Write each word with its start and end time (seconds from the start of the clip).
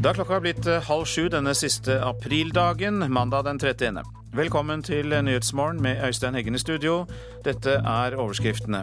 Da 0.00 0.14
klokka 0.16 0.38
er 0.38 0.40
blitt 0.40 0.64
eh, 0.64 0.80
halv 0.86 1.04
sju 1.04 1.26
denne 1.28 1.52
siste 1.52 1.98
aprildagen, 2.00 3.02
mandag 3.12 3.44
den 3.44 3.58
31. 3.60 3.98
Velkommen 4.32 4.80
til 4.80 5.12
Nyhetsmorgen 5.12 5.82
med 5.84 6.00
Øystein 6.06 6.38
Heggen 6.38 6.56
i 6.56 6.60
studio. 6.62 7.02
Dette 7.44 7.74
er 7.76 8.16
overskriftene. 8.16 8.80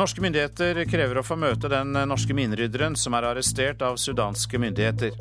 Norske 0.00 0.24
myndigheter 0.24 0.80
krever 0.90 1.20
å 1.20 1.22
få 1.22 1.36
møte 1.38 1.70
den 1.70 1.94
norske 2.10 2.34
minerydderen 2.34 2.98
som 2.98 3.14
er 3.14 3.28
arrestert 3.28 3.84
av 3.86 4.00
sudanske 4.02 4.58
myndigheter. 4.58 5.14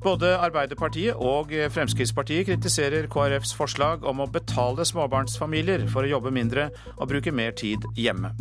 Både 0.00 0.32
Arbeiderpartiet 0.38 1.20
og 1.20 1.52
Fremskrittspartiet 1.74 2.48
kritiserer 2.48 3.10
KrFs 3.12 3.52
forslag 3.58 4.08
om 4.08 4.24
å 4.24 4.30
betale 4.30 4.88
småbarnsfamilier 4.88 5.84
for 5.92 6.06
å 6.06 6.14
jobbe 6.14 6.32
mindre 6.32 6.70
og 6.96 7.10
bruke 7.12 7.34
mer 7.34 7.52
tid 7.60 7.84
hjemme. 7.98 8.32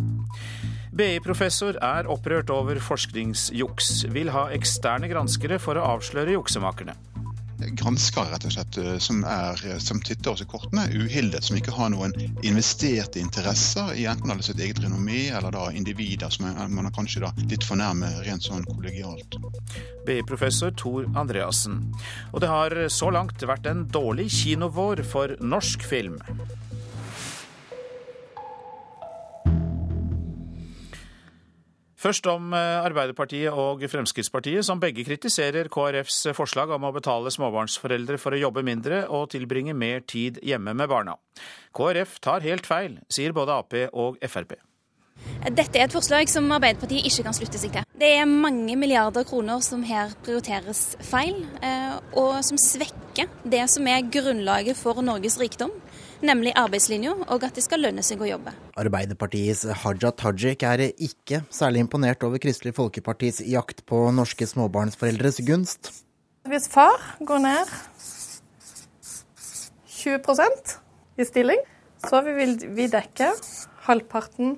BI-professor 0.96 1.76
er 1.84 2.08
opprørt 2.08 2.52
over 2.56 2.80
forskningsjuks. 2.80 4.06
Vil 4.16 4.30
ha 4.32 4.46
eksterne 4.56 5.10
granskere 5.12 5.58
for 5.60 5.76
å 5.76 5.84
avsløre 5.98 6.38
juksemakerne. 6.38 6.96
Granskere 7.76 8.32
rett 8.32 8.46
og 8.48 8.54
slett, 8.56 8.78
eh, 8.80 8.96
som, 9.04 9.20
er, 9.28 9.60
eh, 9.68 9.78
som 9.84 10.00
titter 10.00 10.32
oss 10.32 10.44
i 10.44 10.48
kortene, 10.48 10.86
uhildet, 10.96 11.44
som 11.44 11.60
ikke 11.60 11.76
har 11.76 11.92
noen 11.92 12.16
investerte 12.48 13.20
interesser 13.20 13.92
i 13.96 14.08
enten 14.12 14.32
eller 14.32 14.48
sitt 14.48 14.60
eget 14.60 14.80
renommé 14.84 15.30
eller 15.36 15.56
da 15.56 15.68
individer 15.76 16.32
som 16.32 16.48
er, 16.48 16.68
man 16.72 16.88
er 16.88 16.96
kanskje 16.96 17.26
da 17.26 17.32
litt 17.44 17.68
for 17.68 17.80
nærme 17.80 18.12
rent 18.28 18.48
sånn 18.48 18.64
kollegialt. 18.68 19.36
BI-professor 20.08 20.72
Tor 20.80 21.10
Andreassen. 21.12 21.90
Og 22.32 22.44
det 22.44 22.52
har 22.52 22.78
så 22.88 23.12
langt 23.12 23.44
vært 23.44 23.68
en 23.72 23.84
dårlig 23.92 24.30
kinovår 24.32 25.04
for 25.04 25.36
norsk 25.44 25.84
film. 25.84 26.22
Først 32.06 32.28
om 32.30 32.52
eh, 32.54 32.86
Arbeiderpartiet 32.86 33.50
og 33.50 33.82
Fremskrittspartiet, 33.90 34.62
som 34.68 34.82
begge 34.82 35.02
kritiserer 35.08 35.72
KrFs 35.74 36.20
forslag 36.38 36.70
om 36.76 36.86
å 36.86 36.94
betale 36.94 37.32
småbarnsforeldre 37.34 38.20
for 38.22 38.36
å 38.36 38.42
jobbe 38.44 38.62
mindre 38.68 39.08
og 39.10 39.32
tilbringe 39.34 39.74
mer 39.74 40.06
tid 40.06 40.38
hjemme 40.46 40.76
med 40.78 40.92
barna. 40.92 41.16
KrF 41.74 42.20
tar 42.22 42.46
helt 42.46 42.70
feil, 42.70 43.00
sier 43.10 43.34
både 43.34 43.58
Ap 43.58 43.74
og 43.90 44.22
Frp. 44.22 44.54
Dette 45.50 45.80
er 45.80 45.88
et 45.88 45.96
forslag 45.96 46.30
som 46.30 46.46
Arbeiderpartiet 46.54 47.08
ikke 47.10 47.26
kan 47.26 47.38
slutte 47.38 47.58
seg 47.58 47.74
til. 47.74 47.90
Det 47.98 48.12
er 48.20 48.30
mange 48.30 48.76
milliarder 48.78 49.26
kroner 49.26 49.64
som 49.66 49.82
her 49.88 50.14
prioriteres 50.26 51.00
feil, 51.10 51.42
eh, 51.66 51.98
og 52.14 52.38
som 52.46 52.60
svekker 52.62 53.34
det 53.42 53.66
som 53.74 53.90
er 53.90 54.06
grunnlaget 54.14 54.78
for 54.78 55.02
Norges 55.02 55.40
rikdom 55.42 55.74
nemlig 56.24 56.54
arbeidslinja, 56.60 57.16
og 57.28 57.44
at 57.48 57.58
det 57.58 57.64
skal 57.66 57.84
lønne 57.84 58.04
seg 58.06 58.22
å 58.24 58.30
jobbe. 58.30 58.54
Arbeiderpartiets 58.80 59.66
Haja 59.84 60.12
Tajik 60.16 60.64
er 60.68 60.88
ikke 60.92 61.44
særlig 61.54 61.86
imponert 61.86 62.24
over 62.28 62.42
Kristelig 62.44 62.76
Folkepartis 62.78 63.42
jakt 63.44 63.84
på 63.90 64.06
norske 64.16 64.48
småbarnsforeldres 64.48 65.42
gunst. 65.48 65.92
Hvis 66.46 66.70
far 66.70 67.02
går 67.26 67.42
ned 67.42 67.74
20% 69.90 70.78
i 71.18 71.26
stilling, 71.26 71.62
så 72.06 72.22
vil 72.26 72.60
vi 72.78 72.86
dekke 72.92 73.32
halvparten 73.88 74.58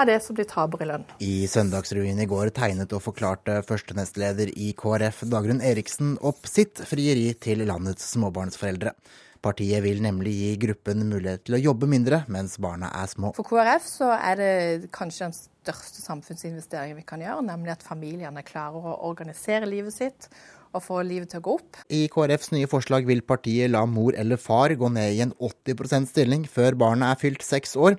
av 0.00 0.06
det 0.08 0.20
som 0.24 0.36
de 0.38 0.46
taper 0.48 0.84
i 0.84 0.88
lønn. 0.88 1.06
I 1.20 1.46
Søndagsrevyen 1.50 2.20
i 2.22 2.28
går 2.30 2.52
tegnet 2.56 2.92
og 2.96 3.02
forklarte 3.04 3.58
førstenestleder 3.66 4.52
i 4.54 4.70
KrF 4.78 5.24
Dagrun 5.32 5.60
Eriksen 5.64 6.14
opp 6.24 6.48
sitt 6.48 6.80
frieri 6.88 7.32
til 7.42 7.66
landets 7.68 8.12
småbarnsforeldre. 8.14 8.94
Partiet 9.40 9.80
vil 9.84 10.02
nemlig 10.04 10.34
gi 10.36 10.50
gruppen 10.66 11.06
mulighet 11.08 11.46
til 11.48 11.56
å 11.56 11.62
jobbe 11.62 11.88
mindre 11.88 12.24
mens 12.28 12.58
barna 12.60 12.90
er 12.98 13.08
små. 13.08 13.32
For 13.38 13.48
KrF 13.48 13.86
så 13.88 14.10
er 14.18 14.40
det 14.40 14.90
kanskje 14.92 15.30
den 15.30 15.36
største 15.36 16.04
samfunnsinvesteringen 16.04 16.98
vi 17.00 17.06
kan 17.08 17.24
gjøre, 17.24 17.46
nemlig 17.48 17.72
at 17.72 17.86
familiene 17.86 18.44
klarer 18.44 18.90
å 18.92 18.98
organisere 19.08 19.68
livet 19.68 19.96
sitt 19.96 20.28
og 20.76 20.84
få 20.84 21.00
livet 21.06 21.32
til 21.32 21.40
å 21.40 21.44
gå 21.46 21.54
opp. 21.58 21.78
I 21.90 22.04
KrFs 22.12 22.52
nye 22.54 22.68
forslag 22.70 23.06
vil 23.08 23.22
partiet 23.26 23.72
la 23.72 23.82
mor 23.88 24.16
eller 24.18 24.40
far 24.40 24.74
gå 24.78 24.90
ned 24.92 25.16
i 25.16 25.22
en 25.24 25.32
80% 25.36 26.10
stilling 26.10 26.44
før 26.50 26.78
barnet 26.80 27.10
er 27.10 27.20
fylt 27.20 27.46
seks 27.46 27.76
år. 27.76 27.98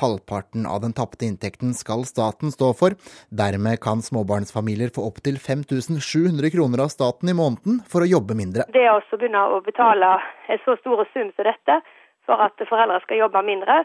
Halvparten 0.00 0.66
av 0.68 0.82
den 0.84 0.96
tapte 0.96 1.26
inntekten 1.28 1.72
skal 1.76 2.04
staten 2.08 2.52
stå 2.54 2.72
for. 2.76 2.98
Dermed 3.30 3.80
kan 3.84 4.04
småbarnsfamilier 4.04 4.92
få 4.94 5.06
opptil 5.08 5.40
5700 5.40 6.52
kroner 6.54 6.84
av 6.86 6.92
staten 6.92 7.32
i 7.32 7.36
måneden 7.36 7.80
for 7.88 8.04
å 8.04 8.10
jobbe 8.10 8.36
mindre. 8.38 8.68
Det 8.74 8.86
å 8.90 9.00
begynne 9.16 9.46
å 9.56 9.62
betale 9.64 10.18
en 10.50 10.62
så 10.66 10.76
stor 10.82 11.06
sum 11.14 11.32
som 11.36 11.48
dette 11.48 11.80
for 12.28 12.42
at 12.44 12.62
foreldre 12.68 13.00
skal 13.04 13.24
jobbe 13.24 13.42
mindre, 13.46 13.80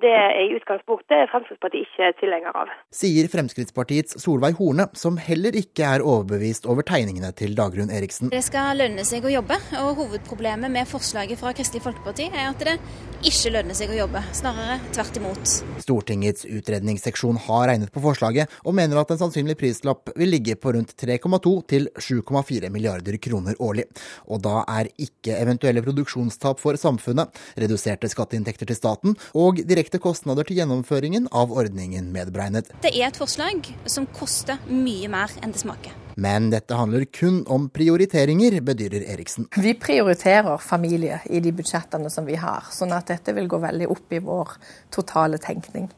det 0.00 0.08
er 0.08 0.32
i 0.40 0.54
utgangspunktet 0.56 1.28
Fremskrittspartiet 1.28 1.84
ikke 1.84 2.06
tilhenger 2.22 2.54
av. 2.56 2.70
Sier 2.96 3.26
Fremskrittspartiets 3.28 4.16
Solveig 4.22 4.56
Horne, 4.56 4.86
som 4.96 5.18
heller 5.20 5.52
ikke 5.58 5.84
er 5.84 6.04
overbevist 6.04 6.64
over 6.70 6.86
tegningene 6.88 7.28
til 7.36 7.52
Dagrun 7.58 7.92
Eriksen. 7.92 8.30
Det 8.32 8.40
skal 8.46 8.80
lønne 8.80 9.04
seg 9.04 9.26
å 9.28 9.32
jobbe, 9.34 9.58
og 9.82 10.00
hovedproblemet 10.00 10.72
med 10.72 10.88
forslaget 10.88 11.40
fra 11.40 11.52
Kristelig 11.56 11.84
Folkeparti 11.84 12.30
er 12.30 12.48
at 12.48 12.64
det 12.64 12.78
ikke 13.22 13.52
lønner 13.52 13.76
seg 13.76 13.92
å 13.92 13.98
jobbe, 13.98 14.22
snarere 14.34 14.78
tvert 14.96 15.20
imot. 15.20 15.52
Stortingets 15.84 16.48
utredningsseksjon 16.48 17.42
har 17.44 17.68
regnet 17.70 17.92
på 17.92 18.02
forslaget, 18.02 18.50
og 18.64 18.76
mener 18.78 19.02
at 19.02 19.12
en 19.12 19.20
sannsynlig 19.20 19.58
prislapp 19.60 20.14
vil 20.16 20.32
ligge 20.32 20.56
på 20.56 20.72
rundt 20.74 20.96
3,2 20.96 21.54
til 21.68 21.90
7,4 22.00 22.72
milliarder 22.72 23.20
kroner 23.22 23.60
årlig. 23.60 23.86
Og 24.32 24.40
da 24.42 24.64
er 24.72 24.88
ikke 24.96 25.36
eventuelle 25.36 25.84
produksjonstap 25.84 26.58
for 26.64 26.80
samfunnet, 26.80 27.28
reduserte 27.60 28.08
skatteinntekter 28.10 28.72
til 28.72 28.80
staten 28.80 29.20
og 29.36 29.60
direkte 29.60 29.81
direkte 29.82 29.98
kostnader 29.98 30.46
til 30.46 30.60
gjennomføringen 30.60 31.26
av 31.34 31.50
ordningen 31.50 32.12
medberegnet. 32.14 32.70
Det 32.82 32.92
er 32.94 33.08
et 33.08 33.18
forslag 33.18 33.66
som 33.90 34.06
koster 34.14 34.60
mye 34.70 35.08
mer 35.10 35.32
enn 35.42 35.52
det 35.54 35.62
smaker. 35.62 35.98
Men 36.14 36.50
dette 36.52 36.76
handler 36.76 37.06
kun 37.08 37.40
om 37.48 37.70
prioriteringer, 37.72 38.58
bedyrer 38.60 39.06
Eriksen. 39.14 39.48
Vi 39.56 39.72
prioriterer 39.80 40.60
familie 40.60 41.22
i 41.24 41.40
de 41.40 41.54
budsjettene 41.56 42.10
som 42.12 42.28
vi 42.28 42.36
har, 42.36 42.68
sånn 42.70 42.92
at 42.92 43.08
dette 43.08 43.32
vil 43.32 43.48
gå 43.48 43.58
veldig 43.62 43.88
opp 43.90 44.12
i 44.12 44.20
vår 44.20 44.52
totale 44.92 45.40
tenkning. 45.40 45.88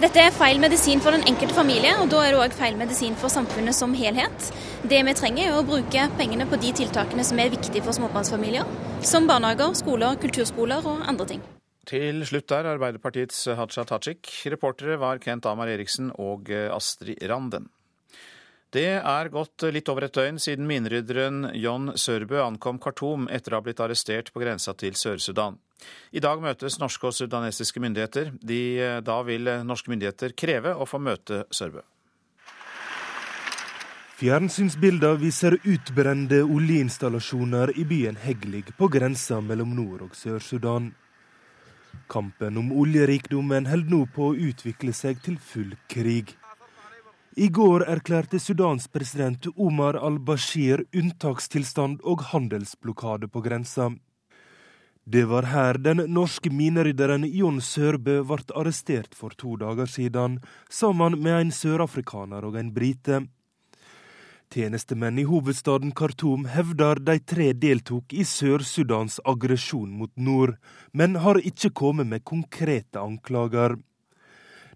Dette 0.00 0.22
er 0.22 0.30
feil 0.34 0.62
medisin 0.62 1.02
for 1.02 1.14
den 1.14 1.26
enkelte 1.26 1.56
familie, 1.58 1.96
og 1.98 2.06
da 2.14 2.22
er 2.22 2.32
det 2.32 2.44
òg 2.44 2.54
feil 2.54 2.78
medisin 2.78 3.18
for 3.18 3.34
samfunnet 3.34 3.74
som 3.74 3.96
helhet. 3.98 4.52
Det 4.86 5.02
vi 5.10 5.16
trenger 5.18 5.50
er 5.50 5.58
å 5.58 5.66
bruke 5.66 6.06
pengene 6.20 6.46
på 6.46 6.60
de 6.62 6.70
tiltakene 6.84 7.26
som 7.26 7.42
er 7.42 7.52
viktige 7.52 7.82
for 7.82 7.98
småbarnsfamilier, 7.98 8.70
som 9.02 9.26
barnehager, 9.26 9.74
skoler, 9.82 10.14
kulturskoler 10.22 10.86
og 10.86 11.02
andre 11.10 11.34
ting. 11.34 11.44
Til 11.84 12.22
slutt 12.24 12.48
der 12.48 12.64
Arbeiderpartiets 12.70 13.42
Haja 13.58 13.84
Tajik. 13.84 14.30
Reportere 14.48 14.96
var 15.00 15.18
Kent 15.20 15.44
Amar 15.50 15.68
Eriksen 15.68 16.08
og 16.16 16.48
eh, 16.48 16.70
Astrid 16.72 17.20
Randen. 17.28 17.68
Det 18.74 18.96
er 18.96 19.30
gått 19.30 19.62
litt 19.70 19.90
over 19.92 20.06
et 20.06 20.16
døgn 20.16 20.40
siden 20.42 20.66
minerydderen 20.66 21.52
John 21.60 21.92
Sørbø 22.00 22.40
ankom 22.42 22.80
Khartoum 22.82 23.28
etter 23.30 23.52
å 23.52 23.60
ha 23.60 23.66
blitt 23.66 23.82
arrestert 23.84 24.32
på 24.32 24.42
grensa 24.42 24.74
til 24.74 24.96
Sør-Sudan. 24.98 25.60
I 26.16 26.24
dag 26.24 26.40
møtes 26.42 26.80
norske 26.80 27.10
og 27.10 27.14
sudanesiske 27.14 27.82
myndigheter. 27.84 28.32
De, 28.40 28.62
eh, 28.80 29.00
da 29.04 29.20
vil 29.22 29.52
norske 29.68 29.92
myndigheter 29.92 30.32
kreve 30.32 30.72
å 30.72 30.88
få 30.88 31.02
møte 31.02 31.44
Sørbø. 31.52 31.84
Fjernsynsbilder 34.14 35.18
viser 35.20 35.58
utbrente 35.68 36.40
oljeinstallasjoner 36.46 37.74
i 37.76 37.84
byen 37.84 38.16
Heglig 38.24 38.70
på 38.78 38.88
grensa 38.88 39.42
mellom 39.42 39.74
Nord- 39.76 40.06
og 40.06 40.14
Sør-Sudan. 40.16 40.94
Kampen 42.08 42.56
om 42.60 42.72
oljerikdommen 42.72 43.66
holder 43.70 43.90
nå 43.90 44.04
på 44.14 44.30
å 44.30 44.38
utvikle 44.50 44.94
seg 44.96 45.20
til 45.24 45.38
full 45.38 45.74
krig. 45.88 46.34
I 47.36 47.48
går 47.50 47.82
erklærte 47.90 48.38
Sudans 48.38 48.86
president 48.94 49.48
Omar 49.56 49.96
al-Bashir 49.98 50.84
unntakstilstand 50.94 52.04
og 52.06 52.28
handelsblokade 52.30 53.26
på 53.26 53.42
grensa. 53.42 53.88
Det 55.04 55.24
var 55.28 55.50
her 55.50 55.76
den 55.82 56.00
norske 56.14 56.48
minerydderen 56.48 57.26
Jon 57.26 57.58
Sørbø 57.60 58.20
ble 58.24 58.54
arrestert 58.56 59.18
for 59.18 59.34
to 59.36 59.56
dager 59.60 59.90
siden, 59.90 60.38
sammen 60.70 61.18
med 61.20 61.40
en 61.40 61.52
sørafrikaner 61.52 62.46
og 62.46 62.56
en 62.56 62.70
brite. 62.72 63.24
Tjenestemenn 64.52 65.18
i 65.18 65.24
hovedstaden 65.28 65.94
Khartoum 65.96 66.44
hevder 66.50 67.00
de 67.00 67.16
tre 67.22 67.52
deltok 67.52 68.12
i 68.12 68.26
Sør-Sudans 68.28 69.20
aggresjon 69.24 69.90
mot 69.98 70.12
nord, 70.16 70.54
men 70.92 71.16
har 71.24 71.40
ikke 71.40 71.72
kommet 71.74 72.10
med 72.10 72.24
konkrete 72.24 73.00
anklager. 73.00 73.78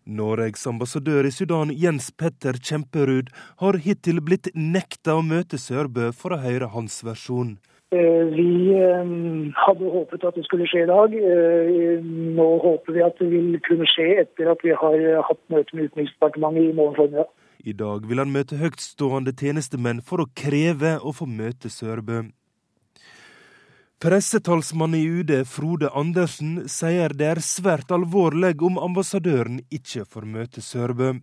Norges 0.08 0.66
ambassadør 0.66 1.28
i 1.28 1.32
Sudan, 1.34 1.70
Jens 1.70 2.10
Petter 2.10 2.56
Kjemperud, 2.56 3.28
har 3.60 3.78
hittil 3.84 4.22
blitt 4.24 4.48
nekta 4.56 5.18
å 5.18 5.24
møte 5.24 5.60
Sørbø 5.60 6.12
for 6.16 6.32
å 6.32 6.40
høre 6.42 6.70
hans 6.72 7.02
versjon. 7.04 7.58
Eh, 7.88 8.24
vi 8.32 8.74
eh, 8.76 9.12
hadde 9.56 9.90
håpet 9.92 10.24
at 10.28 10.36
det 10.36 10.44
skulle 10.44 10.66
skje 10.68 10.82
i 10.84 10.88
dag. 10.90 11.14
Eh, 11.16 12.00
nå 12.36 12.48
håper 12.64 12.96
vi 12.96 13.04
at 13.04 13.20
det 13.20 13.28
vil 13.32 13.54
kunne 13.64 13.88
skje 13.88 14.10
etter 14.24 14.50
at 14.52 14.64
vi 14.64 14.74
har 14.76 15.04
hatt 15.24 15.40
møte 15.52 15.76
med 15.76 15.88
Utenriksdepartementet 15.88 16.68
i 16.68 16.76
morgen 16.76 16.98
formiddag. 16.98 17.30
I 17.66 17.74
dag 17.74 18.04
vil 18.06 18.20
han 18.22 18.30
møte 18.30 18.58
høytstående 18.60 19.32
tjenestemenn 19.34 20.02
for 20.04 20.22
å 20.22 20.28
kreve 20.38 20.96
å 21.02 21.12
få 21.14 21.26
møte 21.26 21.70
Sørbø. 21.72 22.28
Pressetalsmann 23.98 24.94
i 24.94 25.02
UD, 25.02 25.32
Frode 25.50 25.88
Andersen, 25.90 26.68
sier 26.70 27.10
det 27.18 27.32
er 27.32 27.40
svært 27.42 27.90
alvorlig 27.90 28.52
om 28.62 28.78
ambassadøren 28.78 29.58
ikke 29.74 30.04
får 30.06 30.28
møte 30.36 30.62
Sørbø. 30.62 31.16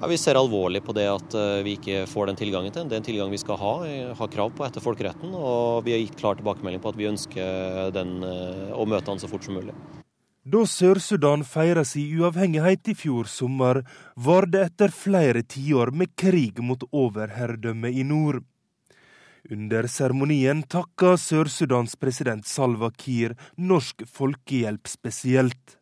Ja, 0.00 0.08
Vi 0.08 0.16
ser 0.16 0.40
alvorlig 0.40 0.80
på 0.86 0.94
det 0.96 1.04
at 1.10 1.36
eh, 1.36 1.60
vi 1.66 1.74
ikke 1.76 2.06
får 2.08 2.30
den 2.30 2.40
tilgangen 2.40 2.72
til. 2.72 2.88
Det 2.88 2.96
er 2.96 3.02
en 3.02 3.08
tilgang 3.10 3.34
vi 3.34 3.42
skal 3.42 3.60
ha, 3.60 3.74
har 4.16 4.32
krav 4.32 4.54
på 4.56 4.64
etter 4.64 4.80
folkeretten. 4.80 5.36
Og 5.36 5.84
vi 5.84 5.92
har 5.92 6.00
gitt 6.00 6.16
klar 6.16 6.40
tilbakemelding 6.40 6.80
på 6.80 6.94
at 6.94 7.00
vi 7.00 7.10
ønsker 7.10 7.92
den, 7.92 8.16
å 8.24 8.88
møte 8.88 9.12
han 9.12 9.20
så 9.20 9.28
fort 9.28 9.44
som 9.44 9.60
mulig. 9.60 9.76
Da 10.44 10.60
Sør-Sudan 10.68 11.40
feira 11.48 11.86
sin 11.88 12.18
uavhengighet 12.20 12.90
i 12.92 12.94
fjor 12.94 13.24
sommer, 13.32 13.78
var 14.14 14.44
det 14.52 14.66
etter 14.66 14.92
flere 14.92 15.40
tiår 15.40 15.88
med 15.96 16.10
krig 16.20 16.60
mot 16.60 16.84
overherredømmet 16.92 17.96
i 17.96 18.04
nord. 18.04 18.42
Under 19.48 19.88
seremonien 19.88 20.60
takka 20.68 21.14
Sør-Sudans 21.20 21.96
president 21.96 22.44
Salva 22.44 22.90
Kiir 22.92 23.32
Norsk 23.56 24.04
Folkehjelp 24.04 24.84
spesielt. 24.88 25.78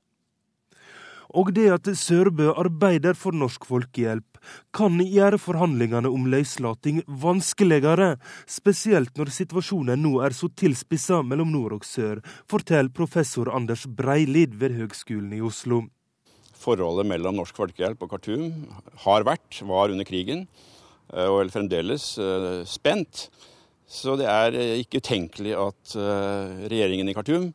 Og 1.32 1.52
det 1.56 1.68
at 1.72 1.88
Sørbø 1.96 2.50
arbeider 2.60 3.16
for 3.16 3.32
Norsk 3.32 3.64
Folkehjelp, 3.68 4.26
kan 4.74 4.98
gjøre 4.98 5.38
forhandlingene 5.38 6.10
om 6.10 6.26
løslating 6.32 7.00
vanskeligere, 7.06 8.16
spesielt 8.50 9.14
når 9.16 9.32
situasjonen 9.32 10.02
nå 10.02 10.16
er 10.26 10.34
så 10.36 10.50
tilspissa 10.50 11.22
mellom 11.24 11.52
nord 11.54 11.78
og 11.78 11.86
sør, 11.86 12.20
forteller 12.50 12.92
professor 12.92 13.52
Anders 13.54 13.86
Breilid 13.86 14.58
ved 14.60 14.76
Høgskolen 14.80 15.32
i 15.38 15.42
Oslo. 15.46 15.84
Forholdet 16.62 17.08
mellom 17.10 17.38
Norsk 17.38 17.56
Folkehjelp 17.58 18.04
og 18.04 18.12
Khartoum 18.12 18.50
har 19.06 19.24
vært, 19.26 19.62
var 19.66 19.94
under 19.94 20.06
krigen, 20.06 20.46
eh, 21.12 21.26
og 21.26 21.42
er 21.42 21.54
fremdeles 21.54 22.12
eh, 22.22 22.62
spent. 22.68 23.28
Så 23.88 24.14
det 24.20 24.28
er 24.30 24.54
eh, 24.58 24.78
ikke 24.82 25.02
utenkelig 25.02 25.56
at 25.58 25.96
regjeringen 26.70 27.10
i 27.10 27.16
Khartoum 27.16 27.50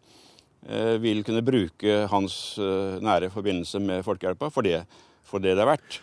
vil 1.02 1.24
kunne 1.24 1.44
bruke 1.46 2.04
hans 2.12 2.58
eh, 2.60 2.98
nære 3.04 3.30
forbindelse 3.34 3.80
med 3.84 4.06
folkehjelpa 4.06 4.50
for 4.54 4.68
det, 4.68 4.84
for 5.24 5.44
det 5.44 5.56
det 5.56 5.64
er 5.64 5.72
verdt. 5.76 6.02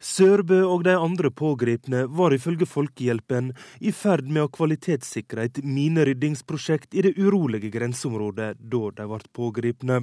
Sørbø 0.00 0.62
og 0.64 0.86
de 0.86 0.94
andre 0.96 1.28
pågrepne 1.28 2.06
var 2.08 2.32
ifølge 2.32 2.64
Folkehjelpen 2.64 3.50
i 3.84 3.92
ferd 3.92 4.30
med 4.32 4.46
å 4.46 4.52
kvalitetssikre 4.52 5.44
et 5.44 5.60
mineryddingsprosjekt 5.60 6.96
i 6.96 7.04
det 7.04 7.18
urolige 7.20 7.68
grenseområdet 7.74 8.54
da 8.56 8.80
de 8.96 9.08
ble 9.10 9.20
pågrepne. 9.36 10.00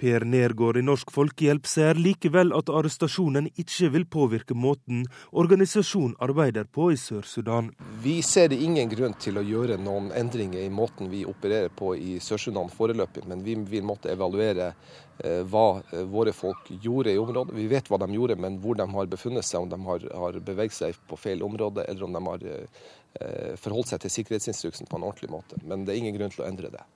Per 0.00 0.24
Nergård 0.24 0.78
i 0.80 0.82
Norsk 0.82 1.10
Folkehjelp 1.12 1.66
ser 1.68 1.98
likevel 2.00 2.54
at 2.56 2.70
arrestasjonen 2.72 3.50
ikke 3.60 3.90
vil 3.92 4.06
påvirke 4.08 4.54
måten 4.56 5.02
organisasjonen 5.36 6.14
arbeider 6.24 6.64
på 6.64 6.86
i 6.94 6.96
Sør-Sudan. 6.96 7.68
Vi 8.00 8.14
ser 8.24 8.54
ingen 8.56 8.88
grunn 8.88 9.12
til 9.20 9.36
å 9.36 9.44
gjøre 9.44 9.76
noen 9.76 10.08
endringer 10.16 10.62
i 10.64 10.72
måten 10.72 11.10
vi 11.12 11.26
opererer 11.28 11.68
på 11.76 11.92
i 12.00 12.14
Sør-Sudan 12.24 12.72
foreløpig, 12.72 13.26
men 13.28 13.44
vi 13.44 13.58
vil 13.74 13.84
måtte 13.84 14.08
evaluere 14.14 14.70
eh, 14.70 15.42
hva 15.44 15.66
eh, 15.82 16.06
våre 16.08 16.32
folk 16.32 16.70
gjorde 16.80 17.12
i 17.12 17.20
området. 17.20 17.58
Vi 17.58 17.68
vet 17.68 17.90
hva 17.92 17.98
de 18.00 18.08
gjorde, 18.16 18.38
men 18.40 18.56
hvor 18.64 18.80
de 18.80 18.86
har 18.94 19.10
befunnet 19.12 19.44
seg, 19.44 19.66
om 19.66 19.74
de 19.74 19.80
har, 19.84 20.06
har 20.22 20.38
beveget 20.46 20.78
seg 20.78 21.02
på 21.12 21.20
feil 21.20 21.44
område, 21.44 21.84
eller 21.84 22.08
om 22.08 22.16
de 22.16 22.24
har 22.30 22.48
eh, 22.48 23.52
forholdt 23.60 23.92
seg 23.92 24.00
til 24.06 24.16
sikkerhetsinstruksen 24.16 24.88
på 24.88 24.96
en 24.96 25.06
ordentlig 25.10 25.28
måte. 25.36 25.60
Men 25.60 25.84
det 25.84 25.92
er 25.92 26.00
ingen 26.00 26.16
grunn 26.16 26.32
til 26.32 26.46
å 26.46 26.48
endre 26.48 26.72
det. 26.72 26.86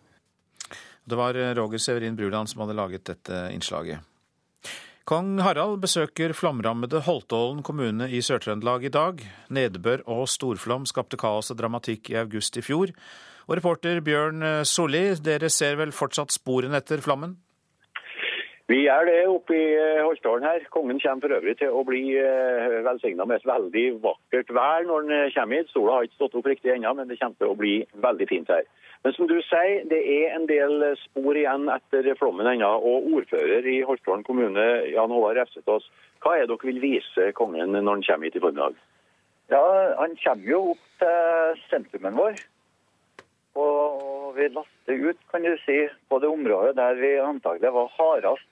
Det 1.04 1.18
var 1.20 1.36
Roger 1.56 1.78
Severin 1.78 2.16
Bruland 2.16 2.48
som 2.50 2.64
hadde 2.64 2.76
laget 2.78 3.04
dette 3.10 3.46
innslaget. 3.52 4.00
Kong 5.04 5.36
Harald 5.44 5.82
besøker 5.82 6.32
flomrammede 6.32 7.02
Holtålen 7.04 7.60
kommune 7.62 8.06
i 8.08 8.22
Sør-Trøndelag 8.24 8.86
i 8.88 8.92
dag. 8.92 9.20
Nedbør 9.52 10.00
og 10.08 10.24
storflom 10.32 10.86
skapte 10.88 11.20
kaos 11.20 11.52
og 11.52 11.58
dramatikk 11.60 12.08
i 12.14 12.16
august 12.22 12.56
i 12.56 12.64
fjor. 12.64 12.94
Og 13.44 13.58
reporter 13.58 14.00
Bjørn 14.00 14.40
Solli, 14.64 15.10
dere 15.20 15.52
ser 15.52 15.76
vel 15.76 15.92
fortsatt 15.92 16.32
sporene 16.32 16.80
etter 16.80 17.04
flommen? 17.04 17.36
Vi 18.72 18.78
gjør 18.80 19.04
det 19.04 19.16
oppe 19.28 19.52
i 19.52 19.64
eh, 19.76 20.00
Holtålen 20.00 20.46
her. 20.48 20.62
Kongen 20.72 21.00
kommer 21.02 21.26
for 21.26 21.36
øvrig 21.36 21.52
til 21.60 21.74
å 21.76 21.82
bli 21.84 22.14
eh, 22.16 22.76
velsigna 22.86 23.26
med 23.28 23.42
et 23.42 23.48
veldig 23.50 23.82
vakkert 24.06 24.52
vær 24.56 24.86
når 24.88 25.02
han 25.02 25.12
eh, 25.12 25.32
kommer 25.34 25.60
hit. 25.60 25.72
Sola 25.72 25.98
har 25.98 26.06
ikke 26.06 26.16
stått 26.16 26.38
opp 26.40 26.48
riktig 26.48 26.72
ennå, 26.72 26.94
men 26.96 27.10
det 27.10 27.18
kommer 27.20 27.36
til 27.36 27.52
å 27.52 27.58
bli 27.58 27.74
veldig 28.06 28.28
fint 28.30 28.48
her. 28.48 28.64
Men 29.04 29.12
som 29.18 29.28
du 29.28 29.34
sier, 29.44 29.84
det 29.90 29.98
er 30.14 30.32
en 30.32 30.46
del 30.48 30.86
spor 31.02 31.36
igjen 31.36 31.68
etter 31.74 32.08
flommen 32.16 32.48
ennå. 32.54 32.70
Og 32.88 33.10
ordfører 33.18 33.68
i 33.68 33.82
Holtålen 33.84 34.24
kommune, 34.24 34.64
Jan 34.94 35.12
Håvard 35.12 35.42
Refsetås, 35.42 35.90
hva 36.24 36.38
er 36.38 36.46
det 36.46 36.54
dere 36.54 36.70
vil 36.70 36.80
vise 36.86 37.28
kongen 37.36 37.76
når 37.76 37.98
han 37.98 38.06
kommer 38.08 38.30
hit 38.30 38.40
i 38.40 38.44
formiddag? 38.46 38.80
Ja, 39.52 39.60
Han 40.00 40.16
kommer 40.22 40.48
jo 40.48 40.62
opp 40.72 40.88
til 41.04 41.60
sentrumen 41.68 42.16
vår. 42.16 42.40
Og 43.60 44.32
vi 44.40 44.48
laster 44.56 45.06
ut 45.12 45.20
kan 45.28 45.44
du 45.44 45.52
si, 45.66 45.82
på 46.08 46.24
det 46.24 46.32
området 46.32 46.72
der 46.80 46.96
vi 46.96 47.12
antagelig 47.20 47.76
var 47.76 47.92
hardest 48.00 48.48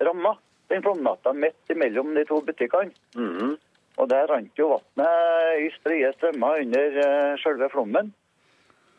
ramma 0.00 0.34
den 0.68 0.82
flomnatta 0.82 1.32
midt 1.32 1.76
mellom 1.76 2.14
de 2.14 2.24
to 2.28 2.40
butikkene. 2.40 2.92
Mm. 3.16 3.56
Og 3.96 4.08
Der 4.10 4.26
rant 4.26 4.58
jo 4.58 4.72
vannet 4.72 5.60
i 5.62 5.70
strie 5.76 6.10
strømmer 6.16 6.64
under 6.64 6.96
uh, 6.98 7.38
selve 7.38 7.68
flommen. 7.70 8.10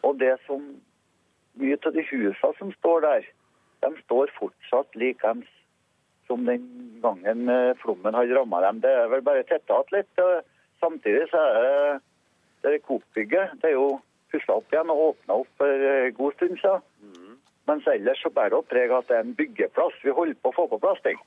Og 0.03 0.19
det 0.19 0.37
som 0.45 0.63
mye 1.59 1.77
av 1.85 1.95
de 1.95 2.03
husene 2.07 2.53
som 2.59 2.71
står 2.79 3.03
der, 3.03 3.27
de 3.83 3.91
står 4.05 4.31
fortsatt 4.39 4.95
likeens 4.95 5.49
som 6.27 6.45
den 6.47 6.63
gangen 7.03 7.49
uh, 7.49 7.75
flommen 7.81 8.15
hadde 8.15 8.37
ramma 8.37 8.61
dem. 8.63 8.81
Det 8.85 8.91
er 8.91 9.11
vel 9.11 9.25
bare 9.25 9.43
tetta 9.49 9.81
igjen 9.81 9.97
litt. 9.97 10.21
Uh, 10.21 10.39
samtidig 10.79 11.27
så 11.33 11.43
er 11.43 11.61
det, 11.65 12.01
det 12.65 12.83
Coop-bygget 12.87 13.59
det 13.61 13.73
er 13.73 13.77
jo 13.77 13.99
pussa 14.31 14.57
opp 14.57 14.71
igjen 14.73 14.89
og 14.93 15.09
åpna 15.11 15.41
opp 15.43 15.51
for 15.59 15.87
uh, 15.89 16.11
god 16.15 16.39
stund 16.39 16.59
siden. 16.63 16.91
Mens 17.69 17.87
ellers 17.89 18.21
så 18.21 18.29
bærer 18.29 18.53
det 18.55 18.69
preg 18.69 18.93
at 18.93 19.07
det 19.09 19.17
er 19.17 19.25
en 19.25 19.37
byggeplass. 19.37 19.97
Vi 20.05 20.13
holder 20.13 20.37
på 20.41 20.51
å 20.51 20.57
få 20.59 20.67
på 20.69 20.81
plass 20.83 21.01
ting. 21.05 21.17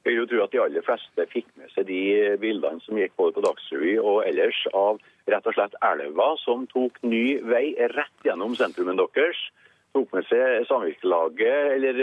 Jeg 0.00 0.14
vil 0.14 0.20
jo 0.22 0.26
tro 0.30 0.42
at 0.44 0.52
de 0.54 0.60
aller 0.62 0.84
fleste 0.86 1.24
fikk 1.28 1.48
med 1.60 1.72
seg 1.74 1.88
de 1.90 2.02
bildene 2.40 2.80
som 2.86 2.96
gikk 2.96 3.12
både 3.20 3.34
på 3.36 3.42
Dagsrevy 3.44 3.96
og 4.00 4.22
ellers 4.24 4.60
av 4.72 5.00
rett 5.28 5.48
og 5.50 5.56
slett 5.56 5.76
elva 5.84 6.30
som 6.40 6.64
tok 6.70 6.96
ny 7.04 7.40
vei 7.44 7.74
rett 7.92 8.24
gjennom 8.24 8.54
sentrumen 8.56 8.96
deres. 8.96 9.42
Tok 9.92 10.14
med 10.14 10.24
seg 10.30 10.64
samvirkelaget, 10.70 11.74
eller 11.74 12.00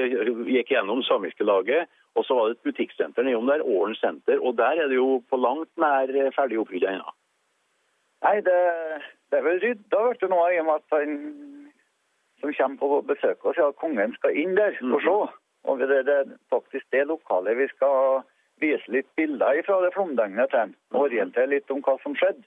gikk 0.52 0.76
gjennom 0.76 1.02
samvirkelaget. 1.08 1.88
Og 2.18 2.26
så 2.28 2.38
var 2.38 2.50
det 2.50 2.58
et 2.58 2.68
butikksenter 2.68 3.26
nedom 3.26 3.50
der, 3.50 3.64
Ålen 3.66 3.96
senter. 3.98 4.42
Og 4.42 4.58
der 4.60 4.84
er 4.84 4.92
det 4.92 4.98
jo 5.00 5.22
på 5.30 5.40
langt 5.40 5.72
nær 5.80 6.12
ferdig 6.36 6.60
oppfylt 6.62 6.86
ennå. 6.90 7.14
Nei, 8.26 8.40
det, 8.46 8.58
det, 9.30 9.40
er 9.40 9.46
vel 9.46 9.62
rydda 9.62 10.30
nå 10.30 10.40
i 10.50 10.60
og 10.62 10.66
med 10.68 10.80
at 10.82 10.96
han 10.98 11.18
som 12.42 12.54
kommer 12.54 12.78
på 12.78 13.02
besøk 13.12 13.46
og 13.46 13.56
sier 13.56 13.72
at 13.72 13.80
kongen 13.82 14.14
skal 14.18 14.38
inn 14.38 14.56
der 14.58 14.78
og 14.94 15.02
se. 15.02 15.18
Mhm. 15.18 15.36
Og 15.68 15.80
det 15.80 16.08
er 16.08 16.30
faktisk 16.50 16.86
det 16.92 17.08
lokalet 17.08 17.58
vi 17.58 17.68
skal 17.68 18.22
vise 18.62 18.92
litt 18.92 19.10
bilder 19.20 19.60
fra 19.66 19.82
det 19.84 19.94
flomdøgnet 19.94 20.54
til. 20.54 20.74
Og 20.94 21.10
orientere 21.10 21.52
litt 21.52 21.72
om 21.74 21.82
hva 21.86 21.98
som 22.04 22.16
skjedde. 22.16 22.46